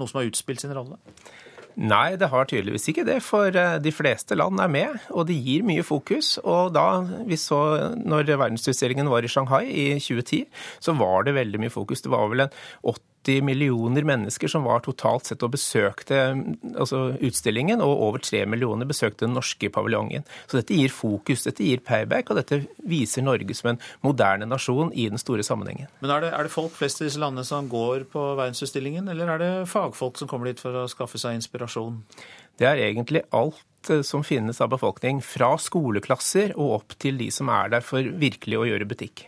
noe 0.00 0.10
som 0.10 0.22
har 0.22 0.30
utspilt 0.30 0.64
sin 0.64 0.74
rolle? 0.76 0.98
Nei, 1.80 2.16
det 2.18 2.28
har 2.32 2.48
tydeligvis 2.50 2.88
ikke 2.90 3.06
det, 3.06 3.20
for 3.24 3.54
eh, 3.56 3.76
de 3.80 3.92
fleste 3.94 4.36
land 4.36 4.60
er 4.60 4.72
med, 4.72 4.96
og 5.14 5.28
det 5.28 5.38
gir 5.38 5.62
mye 5.66 5.84
fokus. 5.86 6.34
Og 6.42 6.74
da 6.74 6.86
vi 7.28 7.38
så, 7.40 7.60
når 7.96 8.26
verdensutstillingen 8.32 9.08
var 9.10 9.24
i 9.24 9.30
Shanghai 9.30 9.62
i 9.70 9.86
2010, 10.02 10.42
så 10.82 10.96
var 10.98 11.24
det 11.28 11.38
veldig 11.38 11.62
mye 11.62 11.72
fokus. 11.72 12.02
Det 12.04 12.12
var 12.12 12.28
vel 12.32 12.44
en 12.46 12.58
80 12.82 13.09
80 13.22 13.42
millioner 13.42 14.02
mennesker 14.02 14.48
som 14.48 14.64
var 14.64 14.80
totalt 14.84 15.28
sett 15.28 15.42
og 15.44 15.52
besøkte 15.52 16.18
altså 16.72 17.16
utstillingen, 17.20 17.82
og 17.84 18.02
over 18.08 18.22
3 18.24 18.44
millioner 18.48 18.88
besøkte 18.88 19.26
den 19.26 19.34
norske 19.36 19.70
paviljongen. 19.72 20.24
Så 20.46 20.60
dette 20.60 20.76
gir 20.76 20.92
fokus, 20.94 21.44
dette 21.44 21.64
gir 21.64 21.82
payback, 21.84 22.30
og 22.30 22.40
dette 22.40 22.62
viser 22.88 23.24
Norge 23.26 23.54
som 23.56 23.74
en 23.74 23.80
moderne 24.06 24.48
nasjon 24.48 24.92
i 24.92 25.08
den 25.12 25.20
store 25.20 25.44
sammenhengen. 25.46 25.90
Men 26.00 26.14
er 26.16 26.24
det, 26.24 26.32
er 26.36 26.48
det 26.48 26.54
folk 26.54 26.72
flest 26.76 27.02
i 27.02 27.08
disse 27.08 27.20
landene 27.20 27.44
som 27.46 27.68
går 27.70 28.06
på 28.12 28.24
verdensutstillingen, 28.40 29.08
eller 29.12 29.34
er 29.34 29.42
det 29.42 29.52
fagfolk 29.70 30.20
som 30.20 30.30
kommer 30.30 30.50
dit 30.50 30.62
for 30.62 30.76
å 30.82 30.88
skaffe 30.90 31.20
seg 31.20 31.36
inspirasjon? 31.38 32.00
Det 32.60 32.68
er 32.68 32.80
egentlig 32.88 33.24
alt 33.36 33.92
eh, 33.92 34.02
som 34.06 34.24
finnes 34.26 34.60
av 34.60 34.72
befolkning, 34.72 35.20
fra 35.24 35.54
skoleklasser 35.60 36.56
og 36.56 36.80
opp 36.80 36.96
til 37.00 37.20
de 37.20 37.30
som 37.34 37.52
er 37.52 37.76
der 37.76 37.84
for 37.84 38.04
virkelig 38.20 38.60
å 38.60 38.66
gjøre 38.68 38.88
butikk. 38.88 39.26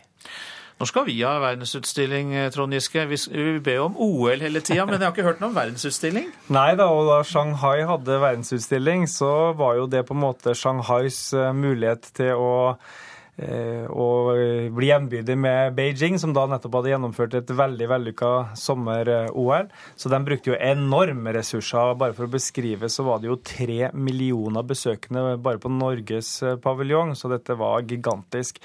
Nå 0.81 0.87
skal 0.89 1.05
vi 1.05 1.19
ha 1.21 1.35
verdensutstilling, 1.39 2.33
eh, 2.35 2.49
Trond 2.51 2.73
Giske. 2.73 3.05
Vi 3.05 3.59
ber 3.63 3.85
om 3.85 3.95
OL 3.97 4.41
hele 4.41 4.61
tida, 4.61 4.85
men 4.85 4.97
jeg 4.97 5.05
har 5.05 5.13
ikke 5.13 5.27
hørt 5.27 5.41
noe 5.43 5.51
om 5.51 5.55
verdensutstilling? 5.57 6.31
Nei 6.53 6.73
da, 6.79 6.89
og 6.89 7.07
da 7.11 7.21
Shanghai 7.27 7.85
hadde 7.85 8.19
verdensutstilling, 8.23 9.05
så 9.07 9.53
var 9.57 9.77
jo 9.77 9.87
det 9.87 10.05
på 10.07 10.17
en 10.17 10.23
måte 10.25 10.55
Shanghais 10.57 11.27
eh, 11.37 11.53
mulighet 11.53 12.13
til 12.17 12.37
å 12.37 12.53
og 13.33 14.27
bli 14.77 14.87
gjenbydig 14.91 15.33
med 15.41 15.71
Beijing, 15.73 16.19
som 16.21 16.35
da 16.37 16.43
nettopp 16.45 16.75
hadde 16.77 16.91
gjennomført 16.91 17.33
et 17.39 17.49
veldig 17.57 17.87
vellykka 17.89 18.29
sommer-OL. 18.61 19.71
Så 19.97 20.11
de 20.13 20.19
brukte 20.21 20.51
jo 20.51 20.59
enorme 20.61 21.33
ressurser. 21.33 21.95
Bare 21.97 22.13
for 22.13 22.27
å 22.27 22.35
beskrive 22.35 22.91
så 22.93 23.01
var 23.07 23.23
det 23.23 23.31
jo 23.31 23.39
tre 23.41 23.89
millioner 23.97 24.61
besøkende 24.61 25.39
bare 25.41 25.57
på 25.57 25.73
Norges 25.73 26.29
paviljong, 26.61 27.15
så 27.17 27.33
dette 27.33 27.57
var 27.57 27.81
gigantisk. 27.89 28.61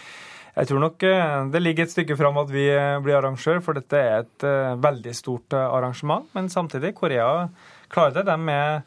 Jeg 0.58 0.72
tror 0.72 0.80
nok 0.82 1.04
eh, 1.06 1.44
det 1.52 1.60
ligger 1.62 1.86
et 1.86 1.92
stykke 1.92 2.16
fram 2.18 2.38
at 2.40 2.48
vi 2.50 2.64
eh, 2.72 2.96
blir 3.02 3.14
arrangør, 3.20 3.60
for 3.62 3.78
dette 3.78 3.94
er 3.94 4.24
et 4.24 4.46
eh, 4.46 4.72
veldig 4.82 5.12
stort 5.14 5.54
arrangement. 5.54 6.26
Men 6.34 6.50
samtidig, 6.50 6.96
Korea 6.98 7.46
klarer 7.92 8.16
det. 8.16 8.24
De 8.26 8.54
er 8.56 8.80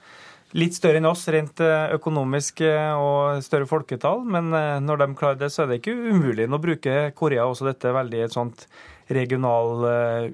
litt 0.59 0.75
større 0.75 0.99
enn 0.99 1.07
oss 1.07 1.23
rent 1.31 1.61
økonomisk 1.95 2.59
og 2.99 3.39
større 3.45 3.69
folketall. 3.69 4.25
Men 4.27 4.49
når 4.83 4.99
de 4.99 5.07
klarer 5.15 5.39
det, 5.39 5.47
så 5.53 5.63
er 5.63 5.69
det 5.69 5.77
ikke 5.79 5.95
umulig. 5.95 6.49
Nå 6.51 6.59
bruker 6.59 7.13
Korea 7.15 7.45
også 7.47 7.69
dette 7.69 7.93
veldig 7.95 8.25
et 8.25 8.35
sånt 8.35 8.65
regional 9.07 9.87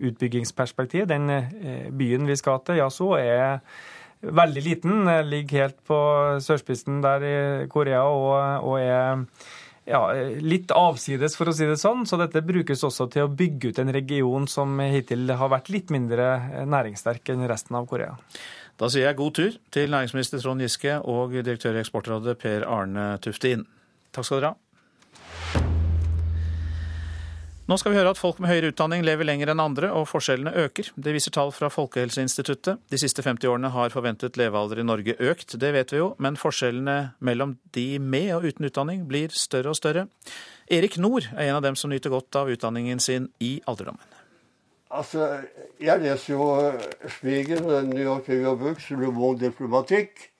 utbyggingsperspektiv. 0.10 1.06
Den 1.14 1.30
byen 1.94 2.26
vi 2.26 2.40
skal 2.42 2.64
til, 2.66 2.82
Yaso, 2.82 3.12
er 3.14 3.62
veldig 4.26 4.66
liten. 4.66 5.06
Ligger 5.30 5.68
helt 5.68 5.80
på 5.86 6.02
sørspissen 6.42 6.98
der 7.06 7.30
i 7.30 7.38
Korea 7.70 8.02
og, 8.10 8.34
og 8.66 8.82
er 8.82 9.22
ja, 9.88 10.02
litt 10.44 10.72
avsides, 10.76 11.38
for 11.40 11.50
å 11.50 11.56
si 11.56 11.68
det 11.68 11.80
sånn. 11.82 12.06
Så 12.10 12.20
dette 12.20 12.44
brukes 12.46 12.84
også 12.84 13.08
til 13.14 13.26
å 13.26 13.32
bygge 13.32 13.72
ut 13.72 13.82
en 13.82 13.94
region 13.96 14.48
som 14.52 14.78
hittil 14.84 15.32
har 15.40 15.52
vært 15.54 15.72
litt 15.74 15.94
mindre 15.94 16.66
næringssterk 16.68 17.34
enn 17.34 17.48
resten 17.50 17.80
av 17.80 17.88
Korea. 17.90 18.18
Da 18.78 18.92
sier 18.94 19.08
jeg 19.08 19.18
god 19.18 19.38
tur 19.40 19.58
til 19.74 19.90
næringsminister 19.90 20.44
Trond 20.44 20.62
Giske 20.62 21.00
og 21.10 21.34
direktør 21.40 21.80
i 21.80 21.82
Eksportrådet 21.82 22.38
Per 22.44 22.68
Arne 22.70 23.16
Tuftin. 23.24 23.66
Takk 24.14 24.28
skal 24.28 24.42
dere 24.42 24.54
ha. 24.54 24.66
Nå 27.68 27.76
skal 27.76 27.91
vi 27.91 27.98
høre 27.99 28.14
at 28.14 28.19
folk 28.19 28.38
med 28.39 28.48
høyere 28.48 28.69
utdanning 28.72 29.02
lever 29.03 29.27
lenger 29.27 29.49
enn 29.52 29.60
andre, 29.60 29.89
og 29.91 30.06
forskjellene 30.07 30.53
øker. 30.56 30.88
Det 30.95 31.11
viser 31.11 31.34
tall 31.35 31.49
fra 31.52 31.68
Folkehelseinstituttet. 31.68 32.80
De 32.88 32.99
siste 33.02 33.26
50 33.26 33.49
årene 33.52 33.73
har 33.73 33.91
forventet 33.91 34.39
levealder 34.39 34.80
i 34.80 34.85
Norge 34.88 35.18
økt, 35.19 35.57
det 35.60 35.73
vet 35.76 35.91
vi 35.91 35.99
jo, 35.99 36.14
men 36.23 36.39
forskjellene 36.39 36.95
mellom 37.19 37.57
de 37.76 37.99
med 37.99 38.31
og 38.38 38.48
uten 38.48 38.69
utdanning 38.69 39.03
blir 39.11 39.35
større 39.35 39.76
og 39.76 39.80
større. 39.81 40.06
Erik 40.72 40.95
Nord 40.95 41.27
er 41.34 41.49
en 41.49 41.60
av 41.60 41.68
dem 41.68 41.76
som 41.76 41.91
nyter 41.91 42.15
godt 42.15 42.39
av 42.39 42.53
utdanningen 42.56 43.03
sin 43.03 43.27
i 43.44 43.57
alderdommen. 43.68 44.15
Altså, 44.88 45.27
jeg 45.84 46.07
leser 46.07 46.38
jo 46.38 46.49
Spiegel, 47.19 47.68
New 47.91 47.99
York 47.99 48.31
Review 48.31 48.53
of 48.53 48.64
Books, 48.64 48.94
Le 48.95 49.11
Monde 49.11 49.44
Diplomatique, 49.44 50.31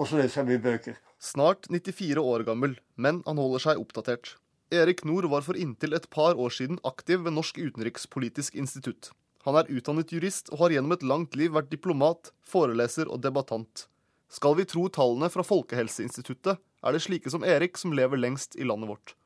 og 0.00 0.08
så 0.08 0.24
leser 0.24 0.40
jeg 0.40 0.54
mye 0.54 0.64
bøker. 0.64 0.96
Snart 1.20 1.68
94 1.68 2.16
år 2.24 2.48
gammel, 2.48 2.80
men 2.96 3.20
han 3.26 3.36
holder 3.36 3.68
seg 3.68 3.84
oppdatert. 3.84 4.38
Erik 4.70 5.02
Nord 5.04 5.26
var 5.26 5.42
for 5.42 5.58
inntil 5.58 5.96
et 5.96 6.04
par 6.14 6.38
år 6.38 6.52
siden 6.54 6.78
aktiv 6.86 7.24
ved 7.24 7.34
Norsk 7.34 7.56
utenrikspolitisk 7.58 8.54
institutt. 8.54 9.10
Han 9.42 9.56
er 9.58 9.70
utdannet 9.72 10.12
jurist 10.14 10.52
og 10.54 10.60
har 10.62 10.74
gjennom 10.76 10.94
et 10.94 11.02
langt 11.02 11.34
liv 11.34 11.50
vært 11.56 11.72
diplomat, 11.72 12.30
foreleser 12.46 13.10
og 13.10 13.18
debattant. 13.24 13.88
Skal 14.30 14.54
vi 14.60 14.68
tro 14.70 14.84
tallene 14.86 15.30
fra 15.32 15.42
Folkehelseinstituttet, 15.42 16.60
er 16.86 16.94
det 16.94 17.02
slike 17.02 17.32
som 17.34 17.42
Erik 17.42 17.80
som 17.80 17.96
lever 17.96 18.20
lengst 18.20 18.54
i 18.54 18.68
landet 18.68 18.92
vårt. 18.92 19.16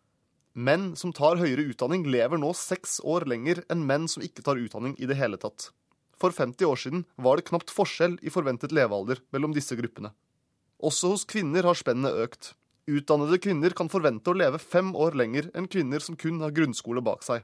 Menn 0.54 0.94
som 0.96 1.12
tar 1.12 1.36
høyere 1.36 1.66
utdanning, 1.68 2.06
lever 2.08 2.40
nå 2.40 2.54
seks 2.56 3.00
år 3.04 3.28
lenger 3.28 3.60
enn 3.68 3.84
menn 3.84 4.08
som 4.08 4.24
ikke 4.24 4.46
tar 4.46 4.56
utdanning 4.56 4.96
i 4.96 5.10
det 5.10 5.18
hele 5.20 5.36
tatt. 5.36 5.72
For 6.16 6.32
50 6.32 6.64
år 6.64 6.80
siden 6.80 7.04
var 7.20 7.36
det 7.36 7.50
knapt 7.50 7.74
forskjell 7.74 8.16
i 8.24 8.32
forventet 8.32 8.72
levealder 8.72 9.20
mellom 9.34 9.52
disse 9.52 9.76
gruppene. 9.76 10.14
Også 10.80 11.12
hos 11.12 11.28
kvinner 11.28 11.66
har 11.68 11.76
spennet 11.76 12.16
økt. 12.24 12.54
Utdannede 12.86 13.38
kvinner 13.40 13.72
kan 13.72 13.88
forvente 13.88 14.28
å 14.28 14.36
leve 14.36 14.58
fem 14.60 14.90
år 14.92 15.14
lenger 15.16 15.46
enn 15.56 15.68
kvinner 15.72 16.02
som 16.04 16.16
kun 16.20 16.42
har 16.44 16.52
grunnskole 16.52 17.00
bak 17.04 17.22
seg. 17.24 17.40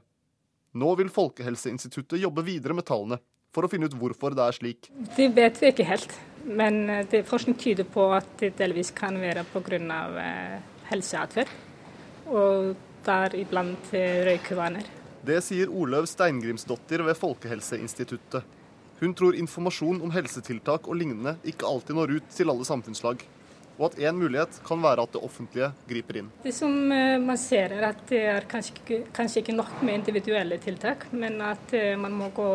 Nå 0.77 0.91
vil 0.99 1.09
Folkehelseinstituttet 1.09 2.21
jobbe 2.21 2.43
videre 2.45 2.77
med 2.77 2.85
tallene 2.85 3.17
for 3.51 3.65
å 3.65 3.71
finne 3.71 3.89
ut 3.89 3.95
hvorfor 3.97 4.35
det 4.37 4.45
er 4.45 4.55
slik. 4.55 4.91
Det 5.17 5.31
vet 5.33 5.57
vi 5.57 5.71
ikke 5.73 5.87
helt, 5.89 6.13
men 6.45 6.77
eh, 6.89 7.07
det 7.09 7.25
forskning 7.27 7.57
tyder 7.59 7.89
på 7.89 8.05
at 8.13 8.29
det 8.39 8.53
delvis 8.61 8.93
kan 8.95 9.17
være 9.19 9.43
pga. 9.49 9.81
Eh, 10.21 10.61
helseatferd, 10.91 11.51
og 12.27 12.73
deriblant 13.05 13.93
eh, 13.97 14.21
røykevaner. 14.27 14.87
Det 15.25 15.37
sier 15.45 15.71
Olaug 15.71 16.07
Steingrimsdottir 16.09 17.03
ved 17.07 17.17
Folkehelseinstituttet. 17.17 18.57
Hun 19.01 19.13
tror 19.17 19.37
informasjon 19.37 20.01
om 20.05 20.11
helsetiltak 20.13 20.85
og 20.85 20.99
lignende 20.99 21.37
ikke 21.47 21.65
alltid 21.65 21.97
når 21.97 22.19
ut 22.19 22.33
til 22.35 22.51
alle 22.53 22.67
samfunnslag 22.67 23.23
og 23.77 23.87
at 23.87 23.99
én 23.99 24.17
mulighet 24.17 24.59
kan 24.65 24.81
være 24.83 25.05
at 25.05 25.13
det 25.15 25.21
offentlige 25.25 25.71
griper 25.89 26.21
inn. 26.21 26.29
Det 26.43 26.53
som 26.55 26.73
eh, 26.91 27.17
man 27.21 27.39
ser 27.39 27.77
er 27.77 27.87
at 27.91 28.03
det 28.09 28.21
er 28.33 28.47
kanskje, 28.49 29.01
kanskje 29.15 29.41
ikke 29.41 29.55
nok 29.57 29.81
med 29.81 30.01
individuelle 30.01 30.59
tiltak, 30.61 31.07
men 31.11 31.39
at 31.45 31.73
eh, 31.77 31.95
man 31.99 32.13
må 32.15 32.29
gå 32.35 32.49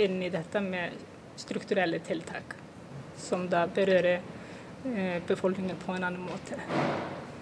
inn 0.00 0.20
i 0.22 0.32
dette 0.32 0.60
med 0.64 0.96
strukturelle 1.40 2.00
tiltak, 2.04 2.56
som 3.16 3.46
da 3.52 3.66
berører 3.70 4.20
eh, 4.20 5.18
befolkningen 5.26 5.80
på 5.80 5.96
en 5.96 6.08
annen 6.10 6.26
måte. 6.28 6.60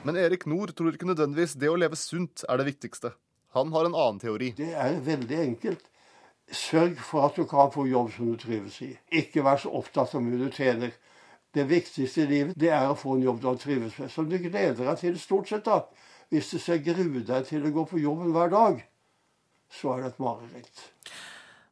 Men 0.07 0.17
Erik 0.17 0.47
Nord 0.47 0.75
tror 0.79 0.95
ikke 0.95 1.09
nødvendigvis 1.09 1.57
det 1.59 1.71
å 1.71 1.79
leve 1.79 1.99
sunt 1.99 2.45
er 2.49 2.61
det 2.61 2.69
viktigste. 2.71 3.13
Han 3.57 3.73
har 3.75 3.89
en 3.89 3.97
annen 3.97 4.21
teori. 4.23 4.53
Det 4.57 4.71
er 4.77 5.01
veldig 5.05 5.41
enkelt. 5.43 5.83
Sørg 6.49 7.01
for 7.05 7.27
at 7.27 7.37
du 7.37 7.45
kan 7.49 7.73
få 7.73 7.85
jobb 7.89 8.13
som 8.15 8.31
du 8.31 8.39
trives 8.41 8.79
i. 8.85 8.93
Ikke 9.21 9.43
vær 9.45 9.59
så 9.61 9.73
opptatt 9.75 10.15
av 10.15 10.21
hvor 10.21 10.25
mye 10.25 10.41
du 10.41 10.55
tjener. 10.55 10.95
Det 11.55 11.65
viktigste 11.69 12.25
i 12.25 12.29
livet 12.29 12.59
det 12.61 12.71
er 12.75 12.91
å 12.91 12.97
få 12.99 13.17
en 13.17 13.25
jobb 13.25 13.41
du 13.43 13.49
trives 13.61 13.97
med, 13.99 14.13
som 14.13 14.29
du 14.29 14.37
gleder 14.37 14.85
deg 14.85 15.01
til 15.01 15.19
stort 15.21 15.49
sett. 15.49 15.65
da. 15.65 15.83
Hvis 16.29 16.51
du 16.53 16.59
skal 16.61 16.83
grue 16.85 17.25
deg 17.25 17.47
til 17.49 17.65
å 17.65 17.73
gå 17.73 17.87
på 17.89 18.01
jobben 18.03 18.35
hver 18.35 18.53
dag, 18.53 18.83
så 19.73 19.95
er 19.95 20.03
det 20.05 20.13
et 20.13 20.21
mareritt. 20.21 20.85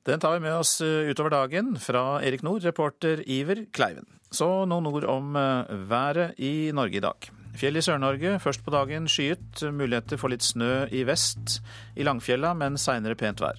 Den 0.06 0.22
tar 0.22 0.36
vi 0.36 0.44
med 0.46 0.54
oss 0.54 0.78
eh, 0.84 1.10
utover 1.10 1.32
dagen 1.34 1.74
fra 1.82 2.22
Erik 2.22 2.44
Nord, 2.46 2.64
reporter 2.64 3.24
Iver 3.26 3.66
Kleiven. 3.74 4.06
Så 4.30 4.64
noen 4.68 4.86
ord 4.86 5.04
om 5.10 5.36
eh, 5.36 5.72
været 5.90 6.38
i 6.38 6.70
Norge 6.76 7.00
i 7.00 7.04
dag. 7.04 7.28
Fjell 7.56 7.80
i 7.80 7.82
Sør-Norge 7.82 8.36
først 8.42 8.62
på 8.64 8.72
dagen 8.74 9.08
skyet, 9.08 9.64
muligheter 9.72 10.20
for 10.20 10.32
litt 10.32 10.44
snø 10.44 10.86
i 10.92 11.02
vest. 11.08 11.58
I 11.96 12.04
Langfjella, 12.04 12.52
men 12.54 12.76
seinere 12.80 13.16
pent 13.18 13.40
vær. 13.42 13.58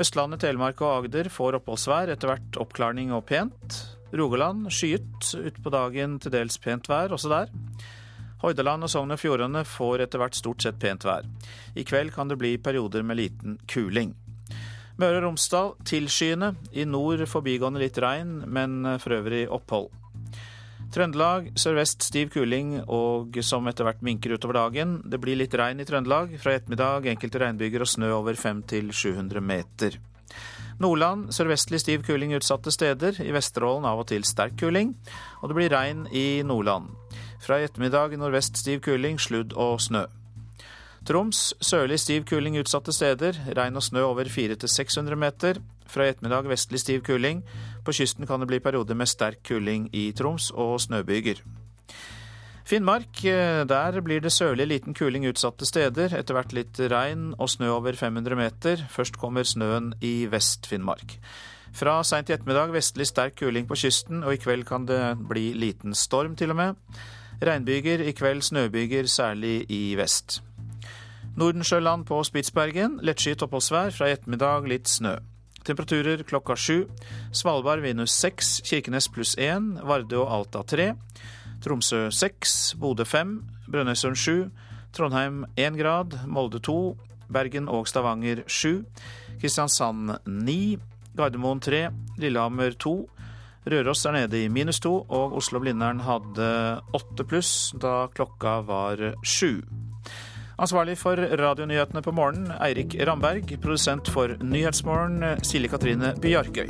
Østlandet, 0.00 0.42
Telemark 0.42 0.82
og 0.82 1.04
Agder 1.04 1.30
får 1.32 1.60
oppholdsvær, 1.60 2.10
etter 2.12 2.32
hvert 2.32 2.58
oppklarning 2.60 3.14
og 3.14 3.24
pent. 3.30 3.80
Rogaland 4.12 4.70
skyet, 4.74 5.34
utpå 5.38 5.70
dagen 5.70 6.18
til 6.22 6.34
dels 6.34 6.58
pent 6.62 6.88
vær 6.90 7.14
også 7.14 7.30
der. 7.30 7.52
Hordaland 8.40 8.86
og 8.86 8.90
Sogn 8.90 9.12
og 9.12 9.20
Fjordane 9.20 9.62
får 9.68 10.06
etter 10.06 10.22
hvert 10.22 10.38
stort 10.38 10.64
sett 10.64 10.80
pent 10.80 11.04
vær. 11.04 11.28
I 11.76 11.84
kveld 11.84 12.14
kan 12.14 12.30
det 12.30 12.38
bli 12.40 12.56
perioder 12.58 13.04
med 13.06 13.20
liten 13.20 13.58
kuling. 13.68 14.14
Møre 15.00 15.20
og 15.20 15.28
Romsdal 15.28 15.74
tilskyende, 15.88 16.54
i 16.72 16.84
nord 16.84 17.22
forbigående 17.28 17.80
litt 17.80 18.00
regn, 18.00 18.42
men 18.48 18.96
for 19.00 19.20
øvrig 19.20 19.46
opphold. 19.48 19.88
Trøndelag 20.90 21.52
sørvest 21.60 22.02
stiv 22.02 22.32
kuling 22.34 22.80
og 22.90 23.36
som 23.46 23.68
etter 23.70 23.86
hvert 23.86 24.00
minker 24.02 24.34
utover 24.34 24.58
dagen. 24.58 24.96
Det 25.06 25.20
blir 25.22 25.38
litt 25.38 25.54
regn 25.54 25.78
i 25.78 25.86
Trøndelag. 25.86 26.34
Fra 26.42 26.56
ettermiddag 26.58 27.06
enkelte 27.12 27.44
regnbyger 27.44 27.84
og 27.84 27.90
snø 27.92 28.10
over 28.16 28.34
500-700 28.34 29.44
meter. 29.52 30.00
Nordland 30.80 31.28
sørvestlig 31.36 31.82
stiv 31.82 32.04
kuling 32.06 32.32
utsatte 32.32 32.72
steder. 32.72 33.18
I 33.20 33.34
Vesterålen 33.36 33.84
av 33.84 34.00
og 34.00 34.06
til 34.08 34.24
sterk 34.24 34.56
kuling. 34.62 34.94
Og 35.42 35.50
det 35.50 35.58
blir 35.58 35.74
regn 35.74 36.06
i 36.08 36.40
Nordland. 36.40 36.88
Fra 37.44 37.58
i 37.60 37.66
ettermiddag 37.68 38.16
nordvest 38.16 38.56
stiv 38.56 38.80
kuling, 38.84 39.20
sludd 39.20 39.52
og 39.52 39.76
snø. 39.84 40.06
Troms 41.04 41.50
sørlig 41.60 42.00
stiv 42.00 42.24
kuling 42.28 42.56
utsatte 42.60 42.96
steder. 42.96 43.36
Regn 43.56 43.76
og 43.76 43.84
snø 43.84 44.08
over 44.08 44.32
400-600 44.32 45.20
meter. 45.20 45.60
Fra 45.90 46.06
i 46.06 46.14
ettermiddag 46.14 46.48
vestlig 46.48 46.80
stiv 46.80 47.04
kuling. 47.04 47.44
På 47.84 47.92
kysten 47.92 48.28
kan 48.28 48.40
det 48.40 48.48
bli 48.48 48.64
perioder 48.64 48.96
med 48.96 49.08
sterk 49.08 49.44
kuling 49.44 49.90
i 49.92 50.12
Troms 50.16 50.48
og 50.50 50.78
snøbyger. 50.80 51.44
Finnmark, 52.70 53.24
eh, 53.24 53.64
der 53.66 54.00
blir 54.00 54.20
det 54.22 54.30
sørlig 54.30 54.68
liten 54.68 54.94
kuling 54.94 55.24
utsatte 55.26 55.66
steder. 55.66 56.12
Etter 56.14 56.36
hvert 56.36 56.52
litt 56.54 56.78
regn 56.78 57.32
og 57.34 57.48
snø 57.50 57.66
over 57.74 57.96
500 57.98 58.36
meter. 58.38 58.84
Først 58.88 59.16
kommer 59.18 59.42
snøen 59.42 59.88
i 60.00 60.28
Vest-Finnmark. 60.30 61.16
Fra 61.74 61.96
seint 62.06 62.30
i 62.30 62.34
ettermiddag 62.36 62.70
vestlig 62.70 63.08
sterk 63.10 63.34
kuling 63.40 63.66
på 63.66 63.74
kysten, 63.74 64.22
og 64.22 64.34
i 64.34 64.38
kveld 64.38 64.68
kan 64.68 64.86
det 64.86 65.00
bli 65.26 65.48
liten 65.52 65.94
storm 65.98 66.36
til 66.36 66.54
og 66.54 66.60
med. 66.60 66.78
Regnbyger, 67.42 68.04
i 68.06 68.14
kveld 68.14 68.42
snøbyger, 68.46 69.10
særlig 69.10 69.66
i 69.68 69.96
vest. 69.98 70.38
Nordensjøland 71.36 72.06
på 72.06 72.22
Spitsbergen, 72.22 73.00
lettskyet 73.02 73.42
oppholdsvær. 73.42 73.90
Fra 73.90 74.06
i 74.06 74.14
ettermiddag 74.14 74.70
litt 74.70 74.86
snø. 74.86 75.16
Temperaturer 75.66 76.22
klokka 76.22 76.54
sju. 76.54 76.86
Svalbard 77.32 77.82
minus 77.82 78.14
seks, 78.14 78.60
Kirkenes 78.62 79.10
pluss 79.10 79.34
én, 79.34 79.74
Vardø 79.82 80.22
og 80.22 80.32
Alta 80.38 80.62
tre. 80.62 80.92
Tromsø 81.60 82.08
6, 82.10 82.74
Bodø 82.80 83.04
5, 83.04 83.36
Brønnøysund 83.70 84.16
7, 84.16 84.50
Trondheim 84.96 85.44
1 85.56 85.76
grad, 85.78 86.16
Molde 86.26 86.60
2, 86.64 86.96
Bergen 87.30 87.68
og 87.68 87.88
Stavanger 87.88 88.42
7, 88.46 88.84
Kristiansand 89.40 90.16
9, 90.26 90.78
Gardermoen 91.16 91.60
3, 91.60 91.88
Lillehammer 92.18 92.74
2, 92.78 92.94
Røros 93.70 94.06
er 94.08 94.16
nede 94.16 94.40
i 94.44 94.48
minus 94.48 94.80
2, 94.80 94.94
og 95.12 95.36
Oslo-Blindern 95.36 96.00
hadde 96.06 96.48
8 96.96 97.28
pluss 97.28 97.74
da 97.76 98.08
klokka 98.14 98.60
var 98.64 99.02
7. 99.20 99.60
Ansvarlig 100.60 100.98
for 101.00 101.16
radionyhetene 101.16 102.02
på 102.04 102.12
morgenen, 102.12 102.50
Eirik 102.60 102.92
Ramberg. 103.08 103.48
Produsent 103.62 104.08
for 104.12 104.34
Nyhetsmorgen, 104.44 105.24
Silje 105.42 105.70
Katrine 105.72 106.12
Bjarkøy. 106.20 106.68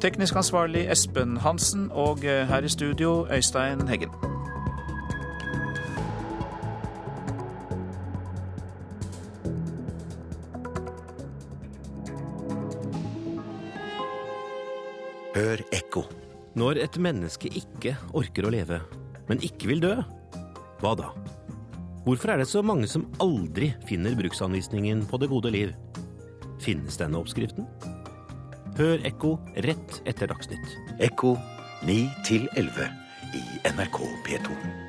Teknisk 0.00 0.38
ansvarlig 0.40 0.86
Espen 0.88 1.36
Hansen, 1.44 1.90
og 1.92 2.24
her 2.24 2.64
i 2.64 2.72
studio 2.72 3.26
Øystein 3.28 3.84
Heggen. 3.88 4.08
Hør 15.36 15.60
ekko. 15.76 16.08
Når 16.56 16.86
et 16.86 16.96
menneske 16.96 17.52
ikke 17.52 17.98
orker 18.16 18.48
å 18.48 18.56
leve, 18.56 18.80
men 19.28 19.44
ikke 19.44 19.68
vil 19.74 19.84
dø, 19.84 19.98
hva 20.80 20.96
da? 20.96 21.12
Hvorfor 22.06 22.30
er 22.30 22.38
det 22.38 22.46
så 22.46 22.60
mange 22.62 22.86
som 22.86 23.08
aldri 23.18 23.72
finner 23.88 24.14
bruksanvisningen 24.14 25.02
på 25.10 25.18
det 25.18 25.26
gode 25.32 25.50
liv? 25.50 25.72
Finnes 26.62 27.00
denne 27.00 27.18
oppskriften? 27.18 27.66
Hør 28.78 29.02
Ekko 29.08 29.34
rett 29.66 30.00
etter 30.06 30.30
Dagsnytt. 30.30 30.78
Ekko 31.02 31.34
9 31.82 31.98
11 32.54 32.90
i 33.34 33.46
NRK 33.74 34.04
P2. 34.22 34.85